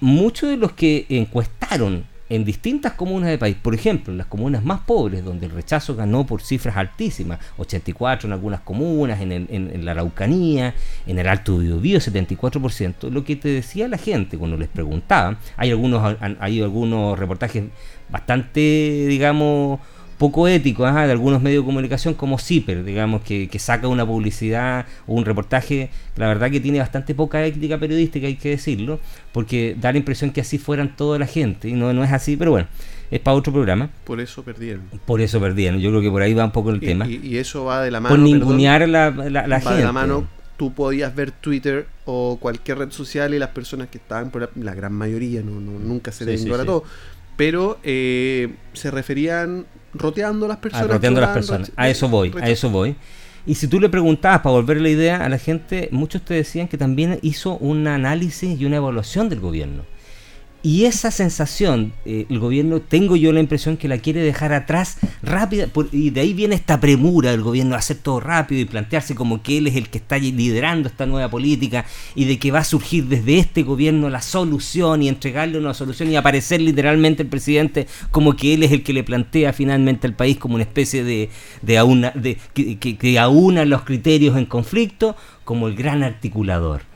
muchos 0.00 0.50
de 0.50 0.56
los 0.56 0.72
que 0.72 1.06
encuestaron 1.08 2.04
en 2.34 2.46
distintas 2.46 2.94
comunas 2.94 3.28
del 3.28 3.38
país, 3.38 3.56
por 3.60 3.74
ejemplo, 3.74 4.10
en 4.10 4.16
las 4.16 4.26
comunas 4.26 4.64
más 4.64 4.80
pobres, 4.80 5.22
donde 5.22 5.44
el 5.44 5.52
rechazo 5.52 5.94
ganó 5.94 6.24
por 6.24 6.40
cifras 6.40 6.78
altísimas, 6.78 7.38
84 7.58 8.26
en 8.26 8.32
algunas 8.32 8.60
comunas, 8.60 9.20
en, 9.20 9.84
la 9.84 9.90
Araucanía, 9.90 10.74
en 11.06 11.18
el 11.18 11.28
Alto 11.28 11.58
Biobío, 11.58 11.98
74%, 11.98 13.10
lo 13.10 13.22
que 13.22 13.36
te 13.36 13.50
decía 13.50 13.86
la 13.86 13.98
gente 13.98 14.38
cuando 14.38 14.56
les 14.56 14.70
preguntaba, 14.70 15.36
hay 15.58 15.72
algunos, 15.72 16.16
hay 16.40 16.62
algunos 16.62 17.18
reportajes 17.18 17.64
bastante, 18.08 18.60
digamos, 19.08 19.80
poco 20.18 20.48
ético 20.48 20.84
de 20.84 20.90
algunos 20.90 21.42
medios 21.42 21.62
de 21.62 21.66
comunicación 21.66 22.14
como 22.14 22.38
CIPER, 22.38 22.84
digamos, 22.84 23.22
que, 23.22 23.48
saca 23.58 23.88
una 23.88 24.06
publicidad 24.06 24.86
o 25.06 25.14
un 25.14 25.24
reportaje, 25.24 25.90
la 26.16 26.28
verdad 26.28 26.50
que 26.50 26.60
tiene 26.60 26.78
bastante 26.78 27.14
poca 27.14 27.44
ética 27.44 27.78
periodística, 27.78 28.26
hay 28.26 28.36
que 28.36 28.50
decirlo, 28.50 29.00
porque 29.32 29.76
da 29.80 29.92
la 29.92 29.98
impresión 29.98 30.30
que 30.30 30.40
así 30.40 30.58
fueran 30.58 30.96
toda 30.96 31.18
la 31.18 31.26
gente, 31.26 31.68
y 31.68 31.72
no, 31.72 31.92
no 31.92 32.04
es 32.04 32.12
así, 32.12 32.36
pero 32.36 32.52
bueno, 32.52 32.68
es 33.10 33.20
para 33.20 33.36
otro 33.36 33.52
programa. 33.52 33.90
Por 34.04 34.20
eso 34.20 34.42
perdieron. 34.42 34.82
Por 35.04 35.20
eso 35.20 35.40
perdieron, 35.40 35.80
yo 35.80 35.90
creo 35.90 36.02
que 36.02 36.10
por 36.10 36.22
ahí 36.22 36.34
va 36.34 36.44
un 36.44 36.52
poco 36.52 36.70
el 36.70 36.80
tema. 36.80 37.06
Y, 37.08 37.36
eso 37.36 37.64
va 37.64 37.82
de 37.82 37.90
la 37.90 38.00
mano. 38.00 38.14
Por 38.14 38.24
ningunear 38.24 38.88
la, 38.88 39.10
la, 39.10 39.46
la 39.46 39.58
va 39.58 39.76
de 39.76 39.84
la 39.84 39.92
mano 39.92 40.26
tú 40.56 40.72
podías 40.72 41.12
ver 41.14 41.32
Twitter 41.32 41.88
o 42.04 42.38
cualquier 42.40 42.78
red 42.78 42.90
social 42.92 43.34
y 43.34 43.38
las 43.40 43.50
personas 43.50 43.88
que 43.88 43.98
estaban 43.98 44.30
por 44.30 44.48
la, 44.54 44.74
gran 44.74 44.92
mayoría, 44.92 45.42
no, 45.42 45.60
nunca 45.60 46.12
se 46.12 46.24
les 46.24 46.42
ignora 46.42 46.64
todo, 46.64 46.84
pero 47.36 47.78
eh, 47.82 48.54
se 48.72 48.92
referían 48.92 49.66
roteando 49.94 50.48
las 50.48 50.58
personas. 50.58 50.86
Ah, 50.88 50.92
roteando 50.92 51.20
las 51.20 51.30
personas. 51.30 51.72
A 51.76 51.88
eso 51.88 52.08
voy, 52.08 52.32
a 52.40 52.48
eso 52.48 52.70
voy. 52.70 52.96
Y 53.44 53.56
si 53.56 53.66
tú 53.66 53.80
le 53.80 53.88
preguntabas 53.88 54.40
para 54.40 54.52
volver 54.52 54.80
la 54.80 54.88
idea 54.88 55.24
a 55.24 55.28
la 55.28 55.38
gente, 55.38 55.88
muchos 55.90 56.22
te 56.22 56.34
decían 56.34 56.68
que 56.68 56.78
también 56.78 57.18
hizo 57.22 57.56
un 57.58 57.86
análisis 57.86 58.58
y 58.60 58.64
una 58.64 58.76
evaluación 58.76 59.28
del 59.28 59.40
gobierno. 59.40 59.82
Y 60.64 60.84
esa 60.84 61.10
sensación, 61.10 61.92
eh, 62.04 62.26
el 62.30 62.38
gobierno, 62.38 62.80
tengo 62.80 63.16
yo 63.16 63.32
la 63.32 63.40
impresión 63.40 63.76
que 63.76 63.88
la 63.88 63.98
quiere 63.98 64.22
dejar 64.22 64.52
atrás 64.52 64.98
rápida, 65.20 65.66
y 65.90 66.10
de 66.10 66.20
ahí 66.20 66.34
viene 66.34 66.54
esta 66.54 66.78
premura 66.78 67.32
del 67.32 67.42
gobierno 67.42 67.72
de 67.72 67.78
hacer 67.78 67.96
todo 67.96 68.20
rápido 68.20 68.60
y 68.60 68.64
plantearse 68.64 69.16
como 69.16 69.42
que 69.42 69.58
él 69.58 69.66
es 69.66 69.74
el 69.74 69.88
que 69.88 69.98
está 69.98 70.18
liderando 70.18 70.88
esta 70.88 71.04
nueva 71.04 71.28
política 71.28 71.84
y 72.14 72.26
de 72.26 72.38
que 72.38 72.52
va 72.52 72.60
a 72.60 72.64
surgir 72.64 73.06
desde 73.06 73.38
este 73.38 73.64
gobierno 73.64 74.08
la 74.08 74.22
solución 74.22 75.02
y 75.02 75.08
entregarle 75.08 75.58
una 75.58 75.74
solución 75.74 76.10
y 76.10 76.16
aparecer 76.16 76.60
literalmente 76.60 77.24
el 77.24 77.28
presidente 77.28 77.88
como 78.12 78.36
que 78.36 78.54
él 78.54 78.62
es 78.62 78.70
el 78.70 78.84
que 78.84 78.92
le 78.92 79.02
plantea 79.02 79.52
finalmente 79.52 80.06
al 80.06 80.14
país 80.14 80.36
como 80.36 80.54
una 80.54 80.64
especie 80.64 81.02
de, 81.02 81.28
de 81.62 82.38
que, 82.54 82.96
que 82.96 83.18
aúna 83.18 83.64
los 83.64 83.82
criterios 83.82 84.36
en 84.36 84.46
conflicto 84.46 85.16
como 85.44 85.66
el 85.66 85.74
gran 85.74 86.04
articulador. 86.04 86.91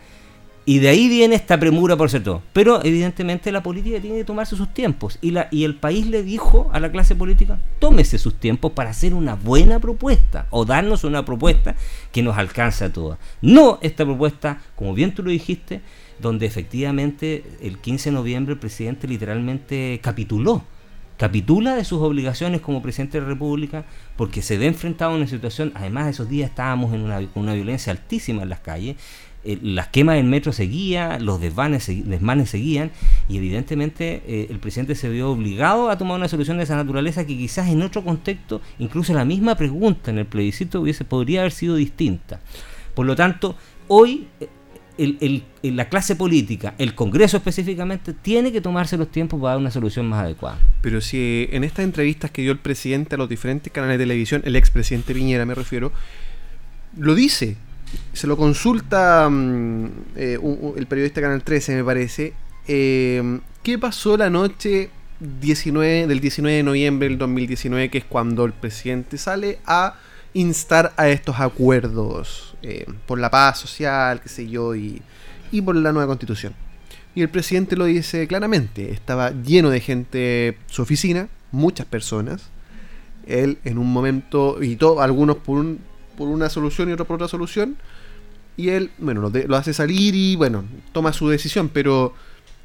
Y 0.69 0.81
de 0.81 0.89
ahí 0.89 1.09
viene 1.09 1.37
esta 1.37 1.61
premura 1.61 1.97
por 1.97 2.11
cierto. 2.11 2.43
Pero 2.53 2.85
evidentemente 2.85 3.53
la 3.53 3.63
política 3.63 4.01
tiene 4.01 4.17
que 4.17 4.25
tomarse 4.25 4.57
sus 4.57 4.75
tiempos. 4.75 5.17
Y, 5.23 5.31
la, 5.31 5.47
y 5.53 5.63
el 5.63 5.77
país 5.77 6.09
le 6.09 6.25
dijo 6.25 6.69
a 6.73 6.81
la 6.81 6.91
clase 6.91 7.15
política, 7.15 7.61
tómese 7.79 8.19
sus 8.19 8.35
tiempos 8.35 8.73
para 8.73 8.91
hacer 8.91 9.15
una 9.15 9.37
buena 9.37 9.79
propuesta. 9.79 10.49
O 10.51 10.65
darnos 10.65 11.05
una 11.05 11.25
propuesta 11.25 11.77
que 12.11 12.25
nos 12.25 12.37
alcance 12.37 12.85
a 12.85 12.93
todas. 12.93 13.21
No 13.41 13.79
esta 13.81 14.05
propuesta, 14.05 14.61
como 14.75 14.93
bien 14.93 15.15
tú 15.15 15.23
lo 15.23 15.31
dijiste, 15.31 15.83
donde 16.19 16.47
efectivamente 16.47 17.45
el 17.63 17.79
15 17.79 18.11
de 18.11 18.15
noviembre 18.17 18.55
el 18.55 18.59
presidente 18.59 19.07
literalmente 19.07 20.01
capituló. 20.03 20.65
Capitula 21.17 21.77
de 21.77 21.85
sus 21.85 22.03
obligaciones 22.03 22.61
como 22.61 22.83
presidente 22.83 23.19
de 23.19 23.23
la 23.23 23.29
República 23.29 23.87
porque 24.17 24.43
se 24.43 24.59
ve 24.59 24.67
enfrentado 24.67 25.13
a 25.13 25.17
una 25.17 25.27
situación, 25.27 25.73
además 25.75 26.05
de 26.05 26.11
esos 26.11 26.29
días 26.29 26.51
estábamos 26.51 26.93
en 26.93 27.03
una, 27.03 27.27
una 27.35 27.55
violencia 27.55 27.91
altísima 27.91 28.43
en 28.43 28.51
las 28.51 28.61
calles, 28.61 28.97
eh, 29.47 29.59
las 29.63 29.89
quemas 29.89 30.17
del 30.17 30.27
metro 30.27 30.53
seguían, 30.53 31.25
los 31.25 31.41
desmanes, 31.41 31.87
desmanes 31.87 32.51
seguían, 32.51 32.91
y 33.29 33.37
evidentemente 33.37 34.23
eh, 34.27 34.49
el 34.51 34.59
presidente 34.59 34.97
se 34.97 35.09
vio 35.09 35.31
obligado 35.31 35.89
a 35.89 35.97
tomar 35.97 36.19
una 36.19 36.27
solución 36.27 36.57
de 36.57 36.65
esa 36.65 36.75
naturaleza 36.75 37.25
que 37.25 37.37
quizás 37.37 37.69
en 37.69 37.81
otro 37.83 38.03
contexto, 38.03 38.61
incluso 38.81 39.15
la 39.15 39.25
misma 39.25 39.55
pregunta 39.55 40.11
en 40.11 40.19
el 40.19 40.27
plebiscito 40.27 40.81
hubiese, 40.81 41.05
podría 41.05 41.41
haber 41.41 41.53
sido 41.53 41.77
distinta. 41.77 42.41
Por 42.95 43.07
lo 43.07 43.15
tanto, 43.15 43.55
hoy 43.87 44.27
eh, 44.99 45.43
la 45.63 45.89
clase 45.89 46.17
política, 46.17 46.75
el 46.79 46.95
Congreso 46.95 47.37
específicamente, 47.37 48.15
tiene 48.15 48.51
que 48.51 48.61
tomarse 48.61 48.97
los 48.97 49.13
tiempos 49.13 49.39
para 49.41 49.53
dar 49.53 49.61
una 49.61 49.71
solución 49.71 50.09
más 50.09 50.25
adecuada. 50.25 50.59
Pero 50.81 51.01
si 51.01 51.49
en 51.53 51.63
estas 51.63 51.85
entrevistas 51.85 52.31
que 52.33 52.43
dio 52.43 52.51
el 52.51 52.59
presidente 52.59 53.15
a 53.15 53.19
los 53.19 53.29
diferentes 53.29 53.73
canales 53.73 53.99
de 53.99 54.05
televisión, 54.05 54.43
el 54.45 54.57
expresidente 54.57 55.15
Piñera 55.15 55.45
me 55.45 55.55
refiero, 55.55 55.93
lo 56.97 57.15
dice, 57.15 57.57
se 58.13 58.27
lo 58.27 58.37
consulta 58.37 59.29
mm, 59.31 59.87
eh, 60.17 60.39
el 60.77 60.87
periodista 60.87 61.21
Canal 61.21 61.43
13, 61.43 61.77
me 61.77 61.85
parece. 61.85 62.33
Eh, 62.67 63.41
¿Qué 63.63 63.79
pasó 63.79 64.17
la 64.17 64.31
noche 64.31 64.91
19, 65.21 66.07
del 66.07 66.21
19 66.21 66.57
de 66.57 66.63
noviembre 66.63 67.09
del 67.09 67.19
2019, 67.19 67.91
que 67.91 67.99
es 67.99 68.05
cuando 68.05 68.45
el 68.45 68.53
presidente 68.53 69.19
sale 69.19 69.59
a 69.67 69.97
instar 70.35 70.93
a 70.97 71.09
estos 71.09 71.41
acuerdos 71.41 72.57
eh, 72.63 72.87
por 73.07 73.19
la 73.19 73.31
paz 73.31 73.59
social, 73.59 74.21
qué 74.21 74.29
sé 74.29 74.49
yo, 74.49 74.75
y, 74.75 75.03
y 75.51 75.63
por 75.63 75.77
la 75.77 75.93
nueva 75.93 76.07
constitución? 76.07 76.55
Y 77.15 77.23
el 77.23 77.31
presidente 77.31 77.77
lo 77.77 77.87
dice 77.87 78.27
claramente, 78.29 78.93
estaba 78.93 79.31
lleno 79.31 79.71
de 79.71 79.81
gente 79.81 80.59
su 80.67 80.83
oficina, 80.83 81.29
muchas 81.51 81.87
personas. 81.87 82.51
Él 83.27 83.59
en 83.65 83.79
un 83.79 83.91
momento, 83.91 84.63
y 84.63 84.77
todo, 84.77 85.01
algunos 85.01 85.39
por 85.39 85.59
un, 85.59 85.81
por 86.17 86.29
una 86.29 86.49
solución 86.49 86.89
y 86.89 86.93
otro 86.93 87.05
por 87.05 87.17
otra 87.17 87.29
solución. 87.29 87.77
Y 88.57 88.71
él, 88.71 88.91
bueno, 88.99 89.31
lo, 89.31 89.57
hace 89.57 89.75
salir 89.75 90.15
y, 90.15 90.37
bueno, 90.37 90.65
toma 90.93 91.13
su 91.13 91.29
decisión. 91.29 91.69
Pero, 91.69 92.15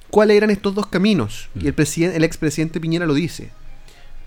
¿cuáles 0.09 0.37
eran 0.37 0.49
estos 0.49 0.73
dos 0.73 0.87
caminos? 0.87 1.49
Y 1.59 1.67
el, 1.67 1.73
presidente, 1.73 2.17
el 2.17 2.23
expresidente 2.23 2.79
Piñera 2.79 3.05
lo 3.05 3.13
dice. 3.13 3.51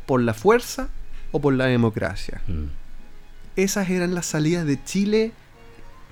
¿Por 0.07 0.21
la 0.21 0.35
fuerza 0.35 0.89
o 1.33 1.41
por 1.41 1.55
la 1.55 1.67
democracia? 1.67 2.43
Mm. 2.47 2.65
Esas 3.57 3.89
eran 3.89 4.15
las 4.15 4.27
salidas 4.27 4.67
de 4.67 4.83
Chile 4.85 5.33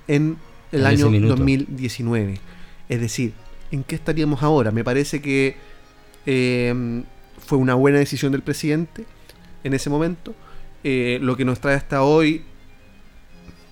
en 0.08 0.38
el 0.70 0.86
año 0.86 1.10
2019. 1.10 2.40
Es 2.88 3.00
decir, 3.00 3.34
¿en 3.70 3.84
qué 3.84 3.94
estaríamos 3.94 4.42
ahora? 4.42 4.70
Me 4.70 4.84
parece 4.84 5.20
que 5.20 5.56
eh, 6.24 7.02
fue 7.46 7.58
una 7.58 7.74
buena 7.74 7.98
decisión 7.98 8.32
del 8.32 8.42
presidente 8.42 9.04
en 9.64 9.74
ese 9.74 9.90
momento. 9.90 10.34
Eh, 10.84 11.18
lo 11.20 11.36
que 11.36 11.44
nos 11.44 11.60
trae 11.60 11.76
hasta 11.76 12.02
hoy 12.02 12.44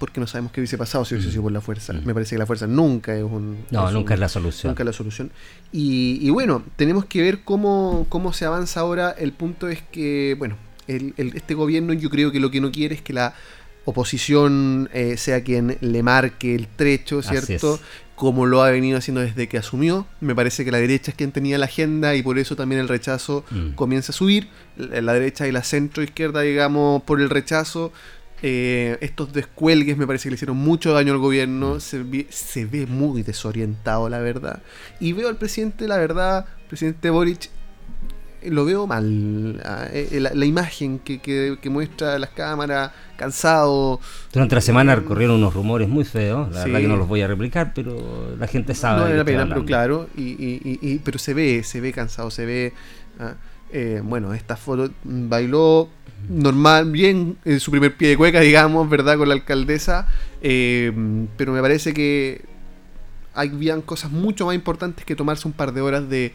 porque 0.00 0.18
no 0.18 0.26
sabemos 0.26 0.50
qué 0.50 0.60
hubiese 0.60 0.78
pasado 0.78 1.04
si 1.04 1.14
hubiese 1.14 1.28
mm. 1.28 1.32
sido 1.32 1.42
por 1.42 1.52
la 1.52 1.60
fuerza. 1.60 1.92
Mm. 1.92 2.06
Me 2.06 2.14
parece 2.14 2.34
que 2.34 2.38
la 2.38 2.46
fuerza 2.46 2.66
nunca 2.66 3.14
es 3.14 3.22
un... 3.22 3.64
No, 3.70 3.92
nunca 3.92 4.14
es 4.14 4.20
la 4.20 4.30
solución. 4.30 4.70
Nunca 4.70 4.82
es 4.82 4.86
la 4.86 4.92
solución. 4.94 5.30
Y, 5.72 6.28
bueno, 6.30 6.64
tenemos 6.76 7.04
que 7.04 7.20
ver 7.20 7.44
cómo, 7.44 8.06
cómo 8.08 8.32
se 8.32 8.46
avanza 8.46 8.80
ahora. 8.80 9.10
El 9.10 9.32
punto 9.32 9.68
es 9.68 9.82
que, 9.92 10.34
bueno, 10.38 10.56
el, 10.88 11.14
este 11.18 11.52
gobierno 11.52 11.92
yo 11.92 12.08
creo 12.08 12.32
que 12.32 12.40
lo 12.40 12.50
que 12.50 12.62
no 12.62 12.72
quiere 12.72 12.94
es 12.94 13.02
que 13.02 13.12
la 13.12 13.34
oposición 13.84 14.88
eh, 14.94 15.18
sea 15.18 15.44
quien 15.44 15.76
le 15.82 16.02
marque 16.02 16.54
el 16.54 16.66
trecho, 16.66 17.20
¿cierto? 17.22 17.78
Como 18.14 18.46
lo 18.46 18.62
ha 18.62 18.70
venido 18.70 18.96
haciendo 18.96 19.20
desde 19.20 19.48
que 19.48 19.58
asumió. 19.58 20.06
Me 20.20 20.34
parece 20.34 20.64
que 20.64 20.70
la 20.70 20.78
derecha 20.78 21.10
es 21.10 21.16
quien 21.16 21.30
tenía 21.30 21.58
la 21.58 21.66
agenda 21.66 22.14
y 22.14 22.22
por 22.22 22.38
eso 22.38 22.56
también 22.56 22.80
el 22.80 22.88
rechazo 22.88 23.44
mm. 23.50 23.72
comienza 23.74 24.12
a 24.12 24.14
subir. 24.14 24.48
La 24.76 25.12
derecha 25.12 25.46
y 25.46 25.52
la 25.52 25.62
centro 25.62 26.02
izquierda, 26.02 26.40
digamos, 26.40 27.02
por 27.02 27.20
el 27.20 27.28
rechazo 27.28 27.92
eh, 28.42 28.98
estos 29.00 29.32
descuelgues 29.32 29.96
me 29.96 30.06
parece 30.06 30.24
que 30.24 30.30
le 30.30 30.34
hicieron 30.36 30.56
mucho 30.56 30.92
daño 30.92 31.12
al 31.12 31.18
gobierno. 31.18 31.76
Mm. 31.76 31.80
Se 31.80 32.64
ve, 32.64 32.86
muy 32.86 33.22
desorientado, 33.22 34.08
la 34.08 34.20
verdad. 34.20 34.62
Y 34.98 35.12
veo 35.12 35.28
al 35.28 35.36
presidente, 35.36 35.86
la 35.86 35.98
verdad, 35.98 36.46
presidente 36.68 37.10
Boric, 37.10 37.50
lo 38.44 38.64
veo 38.64 38.86
mal. 38.86 39.60
Ah, 39.64 39.86
eh, 39.92 40.18
la, 40.20 40.44
imagen 40.46 40.98
que, 41.00 41.20
que, 41.20 41.70
muestra 41.70 42.18
las 42.18 42.30
cámaras, 42.30 42.92
cansado. 43.16 44.00
Durante 44.32 44.54
la 44.54 44.60
semana 44.62 44.94
recorrieron 44.94 45.36
unos 45.36 45.52
rumores 45.52 45.88
muy 45.88 46.04
feos. 46.04 46.50
La 46.52 46.64
verdad 46.64 46.80
que 46.80 46.88
no 46.88 46.96
los 46.96 47.08
voy 47.08 47.20
a 47.20 47.26
replicar, 47.26 47.72
pero 47.74 48.34
la 48.38 48.46
gente 48.46 48.74
sabe. 48.74 48.96
No 48.96 49.02
vale 49.04 49.16
la 49.16 49.24
pena, 49.24 49.46
pero 49.46 49.64
claro. 49.64 50.08
Y, 50.16 50.98
pero 51.00 51.18
se 51.18 51.34
ve, 51.34 51.62
se 51.62 51.80
ve 51.80 51.92
cansado, 51.92 52.30
se 52.30 52.46
ve. 52.46 52.72
Ah, 53.18 53.34
eh, 53.72 54.00
bueno, 54.02 54.34
esta 54.34 54.56
foto 54.56 54.90
bailó 55.04 55.88
normal, 56.28 56.90
bien, 56.90 57.36
en 57.44 57.60
su 57.60 57.70
primer 57.70 57.96
pie 57.96 58.10
de 58.10 58.16
cueca, 58.16 58.40
digamos, 58.40 58.88
¿verdad? 58.88 59.16
Con 59.16 59.28
la 59.28 59.34
alcaldesa. 59.34 60.06
Eh, 60.42 60.92
pero 61.36 61.52
me 61.52 61.60
parece 61.60 61.92
que 61.92 62.42
habían 63.34 63.82
cosas 63.82 64.10
mucho 64.10 64.46
más 64.46 64.54
importantes 64.54 65.04
que 65.04 65.14
tomarse 65.16 65.46
un 65.46 65.54
par 65.54 65.72
de 65.72 65.80
horas 65.80 66.08
de, 66.08 66.32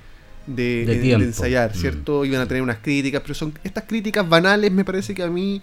de, 0.47 1.13
ensayar, 1.13 1.71
mm. 1.71 1.77
¿cierto? 1.77 2.25
Iban 2.25 2.41
a 2.41 2.47
tener 2.47 2.63
unas 2.63 2.77
críticas, 2.77 3.21
pero 3.21 3.33
son 3.33 3.53
estas 3.63 3.83
críticas 3.83 4.27
banales, 4.27 4.71
me 4.71 4.85
parece 4.85 5.13
que 5.13 5.23
a 5.23 5.29
mí 5.29 5.61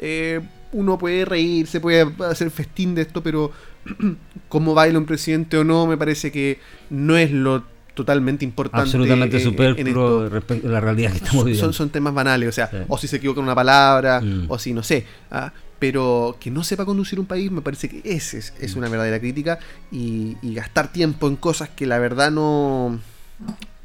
eh, 0.00 0.40
uno 0.72 0.98
puede 0.98 1.24
reír, 1.24 1.66
se 1.66 1.80
puede 1.80 2.06
hacer 2.24 2.50
festín 2.50 2.94
de 2.94 3.02
esto, 3.02 3.22
pero 3.22 3.52
cómo 4.48 4.74
baila 4.74 4.98
un 4.98 5.06
presidente 5.06 5.56
o 5.58 5.64
no, 5.64 5.86
me 5.86 5.96
parece 5.96 6.30
que 6.30 6.58
no 6.90 7.16
es 7.16 7.30
lo 7.30 7.64
totalmente 7.98 8.44
importante. 8.44 8.84
Absolutamente 8.84 9.40
superfluo 9.40 10.28
respecto 10.28 10.68
a 10.68 10.70
la 10.70 10.80
realidad 10.80 11.10
que 11.10 11.16
estamos 11.16 11.44
viviendo. 11.44 11.66
Son, 11.66 11.74
son 11.74 11.90
temas 11.90 12.14
banales, 12.14 12.48
o 12.48 12.52
sea, 12.52 12.70
o 12.86 12.96
si 12.96 13.08
se 13.08 13.16
equivoca 13.16 13.40
en 13.40 13.44
una 13.44 13.56
palabra, 13.56 14.20
mm. 14.20 14.44
o 14.48 14.56
si 14.56 14.72
no 14.72 14.84
sé. 14.84 15.04
¿ah? 15.32 15.52
Pero 15.80 16.36
que 16.38 16.52
no 16.52 16.62
sepa 16.62 16.84
conducir 16.84 17.18
un 17.18 17.26
país, 17.26 17.50
me 17.50 17.60
parece 17.60 17.88
que 17.88 18.00
ese 18.04 18.38
es, 18.38 18.54
es 18.60 18.76
una 18.76 18.88
verdadera 18.88 19.18
crítica. 19.18 19.58
Y, 19.90 20.36
gastar 20.54 20.92
tiempo 20.92 21.26
en 21.26 21.34
cosas 21.34 21.70
que 21.70 21.86
la 21.86 21.98
verdad 21.98 22.30
no. 22.30 23.00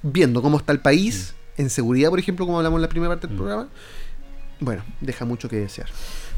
Viendo 0.04 0.44
cómo 0.44 0.58
está 0.58 0.74
el 0.74 0.80
país, 0.80 1.34
mm. 1.58 1.62
en 1.62 1.70
seguridad, 1.72 2.12
por 2.12 2.20
ejemplo, 2.20 2.46
como 2.46 2.60
hablamos 2.60 2.78
en 2.78 2.82
la 2.84 2.90
primera 2.90 3.10
parte 3.10 3.26
del 3.26 3.36
mm. 3.36 3.40
programa, 3.40 3.68
bueno, 4.60 4.84
deja 5.02 5.26
mucho 5.26 5.50
que 5.50 5.56
desear. 5.56 5.88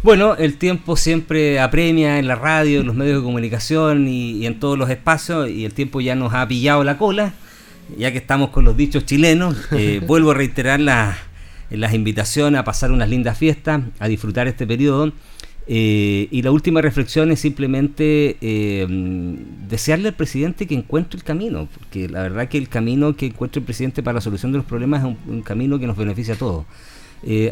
Bueno, 0.02 0.35
el 0.35 0.57
tiempo 0.57 0.95
siempre 0.95 1.60
apremia 1.60 2.19
en 2.19 2.27
la 2.27 2.35
radio, 2.35 2.80
en 2.80 2.88
los 2.88 2.95
medios 2.95 3.18
de 3.18 3.23
comunicación 3.23 4.07
y, 4.07 4.31
y, 4.31 4.45
en 4.45 4.61
todos 4.61 4.77
los 4.77 4.89
espacios, 4.89 5.49
y 5.49 5.65
el 5.65 5.73
tiempo 5.73 5.99
ya 5.99 6.15
nos 6.15 6.34
ha 6.34 6.47
pillado 6.47 6.85
la 6.85 6.97
cola 6.97 7.34
ya 7.98 8.12
que 8.12 8.18
estamos 8.18 8.49
con 8.49 8.66
los 8.66 8.76
dichos 8.76 9.06
chilenos, 9.06 9.56
eh, 9.72 10.02
vuelvo 10.07 10.32
a 10.32 10.34
reiterar 10.34 10.80
las 10.80 11.94
invitaciones 11.94 12.60
a 12.60 12.64
pasar 12.64 12.91
unas 12.91 13.10
lindas 13.10 13.38
fiestas, 13.38 13.82
a 13.99 14.07
disfrutar 14.07 14.48
este 14.48 14.66
periodo. 14.68 15.12
Eh, 15.68 16.28
y 16.30 16.44
la 16.44 16.52
última 16.52 16.80
reflexión 16.80 17.32
es 17.32 17.40
simplemente 17.40 18.38
eh, 18.40 18.86
desearle 19.68 20.10
al 20.10 20.14
presidente 20.14 20.68
que 20.68 20.76
encuentre 20.76 21.18
el 21.18 21.24
camino, 21.24 21.68
porque 21.76 22.07
la 22.07 22.22
verdad 22.22 22.48
que 22.48 22.60
el 22.60 22.70
camino 22.70 23.16
que 23.16 23.26
encuentre 23.28 23.60
el 23.60 23.66
presidente 23.66 24.03
para 24.03 24.16
la 24.16 24.22
solución 24.22 24.52
de 24.52 24.60
los 24.60 24.68
problemas 24.68 25.03
es 25.03 25.16
un, 25.28 25.41
camino 25.41 25.80
que 25.80 25.88
nos 25.88 25.98
beneficia 25.98 26.36
a 26.36 26.38
todos. 26.38 26.66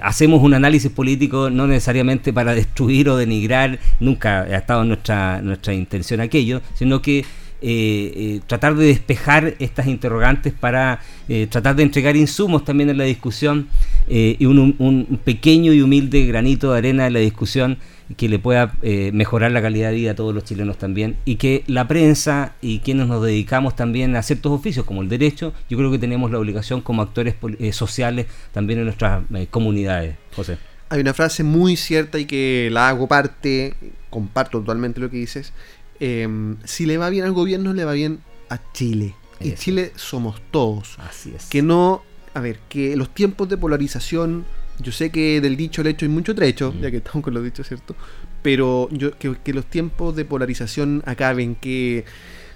hacemos 0.04 0.44
un 0.44 0.54
análisis 0.54 0.92
político 0.92 1.50
no 1.50 1.66
necesariamente 1.66 2.32
para 2.32 2.54
destruir 2.62 3.10
o 3.10 3.18
denigrar, 3.18 3.80
nunca 4.00 4.42
ha 4.42 4.58
estado 4.58 4.84
nuestra, 4.84 5.42
nuestra 5.42 5.74
intención 5.74 6.22
aquello, 6.22 6.62
sino 6.76 7.02
que 7.02 7.26
eh, 7.66 8.12
eh, 8.16 8.42
tratar 8.46 8.76
de 8.76 8.88
despejar 8.88 9.56
estas 9.60 9.88
interrogantes 9.88 10.52
para 10.52 11.00
eh, 11.30 11.48
tratar 11.50 11.78
de 11.78 11.84
entregar 11.84 12.18
insumos 12.18 12.66
también 12.66 12.90
en 12.90 12.98
la 12.98 13.06
discusión 13.06 13.70
y 14.06 14.46
un, 14.46 15.22
pequeño 15.24 15.72
y 15.72 15.82
humilde 15.82 16.26
granito 16.26 16.74
de 16.74 16.80
arena 16.80 17.08
en 17.08 17.14
la 17.14 17.20
discusión 17.20 17.78
que 18.18 18.28
le 18.28 18.38
pueda 18.38 18.74
mejorar 19.14 19.54
la 19.54 19.62
calidad 19.62 19.92
de 19.92 19.96
vida 19.96 20.12
a 20.12 20.16
todos 20.16 20.36
los 20.36 20.44
chilenos 20.44 20.78
también 20.78 21.16
y 21.24 21.38
que 21.38 21.64
la 21.68 21.88
prensa 21.88 22.56
y 22.62 22.80
quienes 22.80 23.08
nos 23.08 23.24
dedicamos 23.24 23.78
también 23.78 24.18
a 24.18 24.24
ciertos 24.24 24.52
oficios 24.52 24.86
como 24.86 25.02
el 25.02 25.08
derecho, 25.08 25.54
yo 25.70 25.78
creo 25.78 25.90
que 25.90 26.00
tenemos 26.00 26.32
la 26.32 26.40
obligación 26.40 26.82
como 26.82 27.02
actores 27.02 27.36
sociales 27.72 28.26
también 28.52 28.80
en 28.80 28.86
nuestras 28.86 29.24
comunidades. 29.50 30.18
José. 30.36 30.58
Hay 30.90 31.00
una 31.00 31.14
frase 31.14 31.46
muy 31.46 31.78
cierta 31.78 32.20
y 32.20 32.26
que 32.26 32.68
la 32.74 32.90
hago 32.90 33.08
parte, 33.08 33.74
comparto 34.10 34.60
totalmente 34.60 35.00
lo 35.00 35.10
que 35.10 35.18
dices. 35.18 35.54
Em, 36.00 36.58
si 36.64 36.86
le 36.86 36.98
va 36.98 37.10
bien 37.10 37.26
al 37.26 37.34
gobierno, 37.34 37.74
le 37.74 37.86
va 37.86 37.94
bien 37.94 38.20
a 38.50 38.60
Chile. 38.74 39.16
Y 39.40 39.54
Chile 39.54 39.92
somos 39.96 40.42
todos. 40.52 40.98
Así 41.00 41.34
es. 41.36 41.46
Que 41.46 41.62
no, 41.62 42.02
a 42.34 42.40
ver, 42.40 42.60
que 42.70 42.96
los 42.96 43.14
tiempos 43.14 43.50
de 43.50 43.58
polarización 43.58 44.46
yo 44.80 44.92
sé 44.92 45.12
que 45.12 45.40
del 45.42 45.56
dicho 45.56 45.82
al 45.82 45.88
hecho 45.88 46.06
hay 46.06 46.10
mucho 46.10 46.34
trecho, 46.34 46.74
ya 46.82 46.90
que 46.90 46.98
estamos 46.98 47.24
con 47.24 47.34
los 47.34 47.44
dichos, 47.44 47.68
¿cierto? 47.68 47.96
Pero 48.42 48.90
yo 48.92 49.18
que, 49.18 49.54
los 49.54 49.66
tiempos 49.66 50.16
de 50.16 50.26
polarización 50.26 51.04
acaben, 51.06 51.56
que 51.56 52.06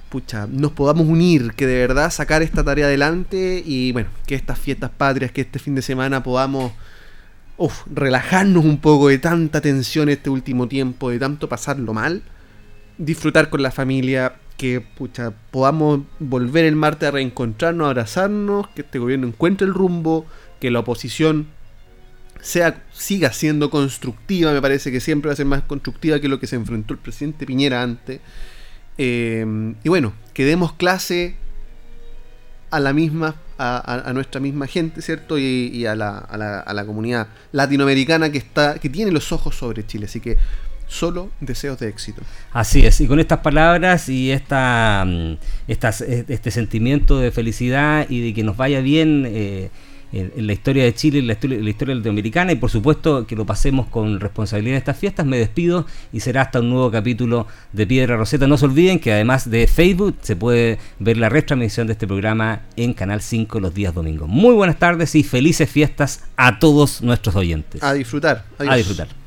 pucha, 0.09 0.47
nos 0.47 0.71
podamos 0.71 1.07
unir, 1.07 1.53
que 1.53 1.67
de 1.67 1.75
verdad 1.75 2.09
sacar 2.11 2.41
esta 2.41 2.63
tarea 2.63 2.85
adelante 2.85 3.61
y 3.65 3.91
bueno, 3.91 4.09
que 4.25 4.35
estas 4.35 4.57
fiestas 4.57 4.89
patrias, 4.89 5.31
que 5.31 5.41
este 5.41 5.59
fin 5.59 5.75
de 5.75 5.81
semana 5.81 6.23
podamos 6.23 6.71
uf, 7.57 7.83
relajarnos 7.93 8.65
un 8.65 8.79
poco 8.79 9.09
de 9.09 9.19
tanta 9.19 9.61
tensión 9.61 10.09
este 10.09 10.29
último 10.29 10.67
tiempo, 10.67 11.09
de 11.09 11.19
tanto 11.19 11.49
pasarlo 11.49 11.93
mal, 11.93 12.23
disfrutar 12.97 13.49
con 13.49 13.61
la 13.61 13.71
familia, 13.71 14.35
que 14.57 14.81
pucha, 14.81 15.33
podamos 15.51 16.01
volver 16.19 16.65
el 16.65 16.75
martes 16.75 17.09
a 17.09 17.11
reencontrarnos, 17.11 17.85
a 17.85 17.89
abrazarnos, 17.89 18.67
que 18.69 18.81
este 18.81 18.99
gobierno 18.99 19.27
encuentre 19.27 19.67
el 19.67 19.73
rumbo, 19.73 20.25
que 20.59 20.71
la 20.71 20.79
oposición 20.79 21.47
sea, 22.41 22.83
siga 22.91 23.31
siendo 23.33 23.69
constructiva, 23.69 24.51
me 24.53 24.61
parece 24.61 24.91
que 24.91 24.99
siempre 24.99 25.29
va 25.29 25.33
a 25.33 25.35
ser 25.35 25.45
más 25.45 25.63
constructiva 25.63 26.19
que 26.19 26.27
lo 26.27 26.39
que 26.39 26.47
se 26.47 26.55
enfrentó 26.55 26.93
el 26.93 26.99
presidente 26.99 27.45
Piñera 27.45 27.83
antes. 27.83 28.19
Eh, 28.97 29.75
y 29.83 29.89
bueno, 29.89 30.13
que 30.33 30.45
demos 30.45 30.73
clase 30.73 31.35
a 32.69 32.79
la 32.79 32.93
misma, 32.93 33.35
a, 33.57 34.11
nuestra 34.13 34.41
misma 34.41 34.67
gente, 34.67 35.01
¿cierto? 35.01 35.37
Y, 35.37 35.85
a, 35.85 35.95
la, 35.95 36.17
a, 36.17 36.37
la, 36.37 36.59
a, 36.59 36.73
la, 36.73 36.85
comunidad 36.85 37.27
latinoamericana 37.51 38.31
que 38.31 38.37
está, 38.37 38.79
que 38.79 38.89
tiene 38.89 39.11
los 39.11 39.31
ojos 39.31 39.55
sobre 39.55 39.85
Chile. 39.85 40.05
Así 40.05 40.19
que 40.19 40.37
solo 40.87 41.29
deseos 41.39 41.79
de 41.79 41.89
éxito. 41.89 42.21
Así 42.51 42.85
es, 42.85 42.99
y 43.01 43.07
con 43.07 43.19
estas 43.19 43.39
palabras 43.39 44.09
y 44.09 44.31
esta, 44.31 45.05
mm, 45.05 45.37
este 45.67 46.51
sentimiento 46.51 47.19
de 47.19 47.31
felicidad 47.31 48.07
y 48.09 48.21
de 48.21 48.33
que 48.33 48.43
nos 48.43 48.57
vaya 48.57 48.81
bien. 48.81 49.25
Eh, 49.27 49.69
en, 50.11 50.47
la 50.47 50.53
historia 50.53 50.83
de 50.83 50.93
Chile, 50.93 51.19
en 51.19 51.27
la, 51.27 51.33
historia, 51.33 51.95
latinoamericana 51.95 52.51
y 52.51 52.55
por 52.55 52.69
supuesto 52.69 53.27
que 53.27 53.35
lo 53.35 53.45
pasemos 53.45 53.87
con 53.87 54.19
responsabilidad 54.19 54.75
en 54.75 54.77
estas 54.77 54.97
fiestas. 54.97 55.25
Me 55.25 55.37
despido 55.37 55.85
y 56.13 56.19
será 56.21 56.43
hasta 56.43 56.59
un 56.59 56.69
nuevo 56.69 56.91
capítulo 56.91 57.47
de 57.73 57.87
Piedra 57.87 58.17
Roseta. 58.17 58.47
No 58.47 58.57
se 58.57 58.65
olviden 58.65 58.99
que 58.99 59.11
además 59.11 59.49
de 59.49 59.67
Facebook 59.67 60.17
se 60.21 60.35
puede 60.35 60.79
ver 60.99 61.17
la 61.17 61.29
retransmisión 61.29 61.87
de 61.87 61.93
este 61.93 62.07
programa 62.07 62.61
en 62.75 62.93
Canal 62.93 63.21
5 63.21 63.59
los 63.59 63.73
días 63.73 63.93
domingos. 63.93 64.27
Muy 64.27 64.55
buenas 64.55 64.79
tardes 64.79 65.15
y 65.15 65.23
felices 65.23 65.69
fiestas 65.69 66.23
a 66.37 66.59
todos 66.59 67.01
nuestros 67.01 67.35
oyentes. 67.35 67.83
A 67.83 67.93
disfrutar. 67.93 68.45
A 68.59 68.75
disfrutar. 68.75 69.26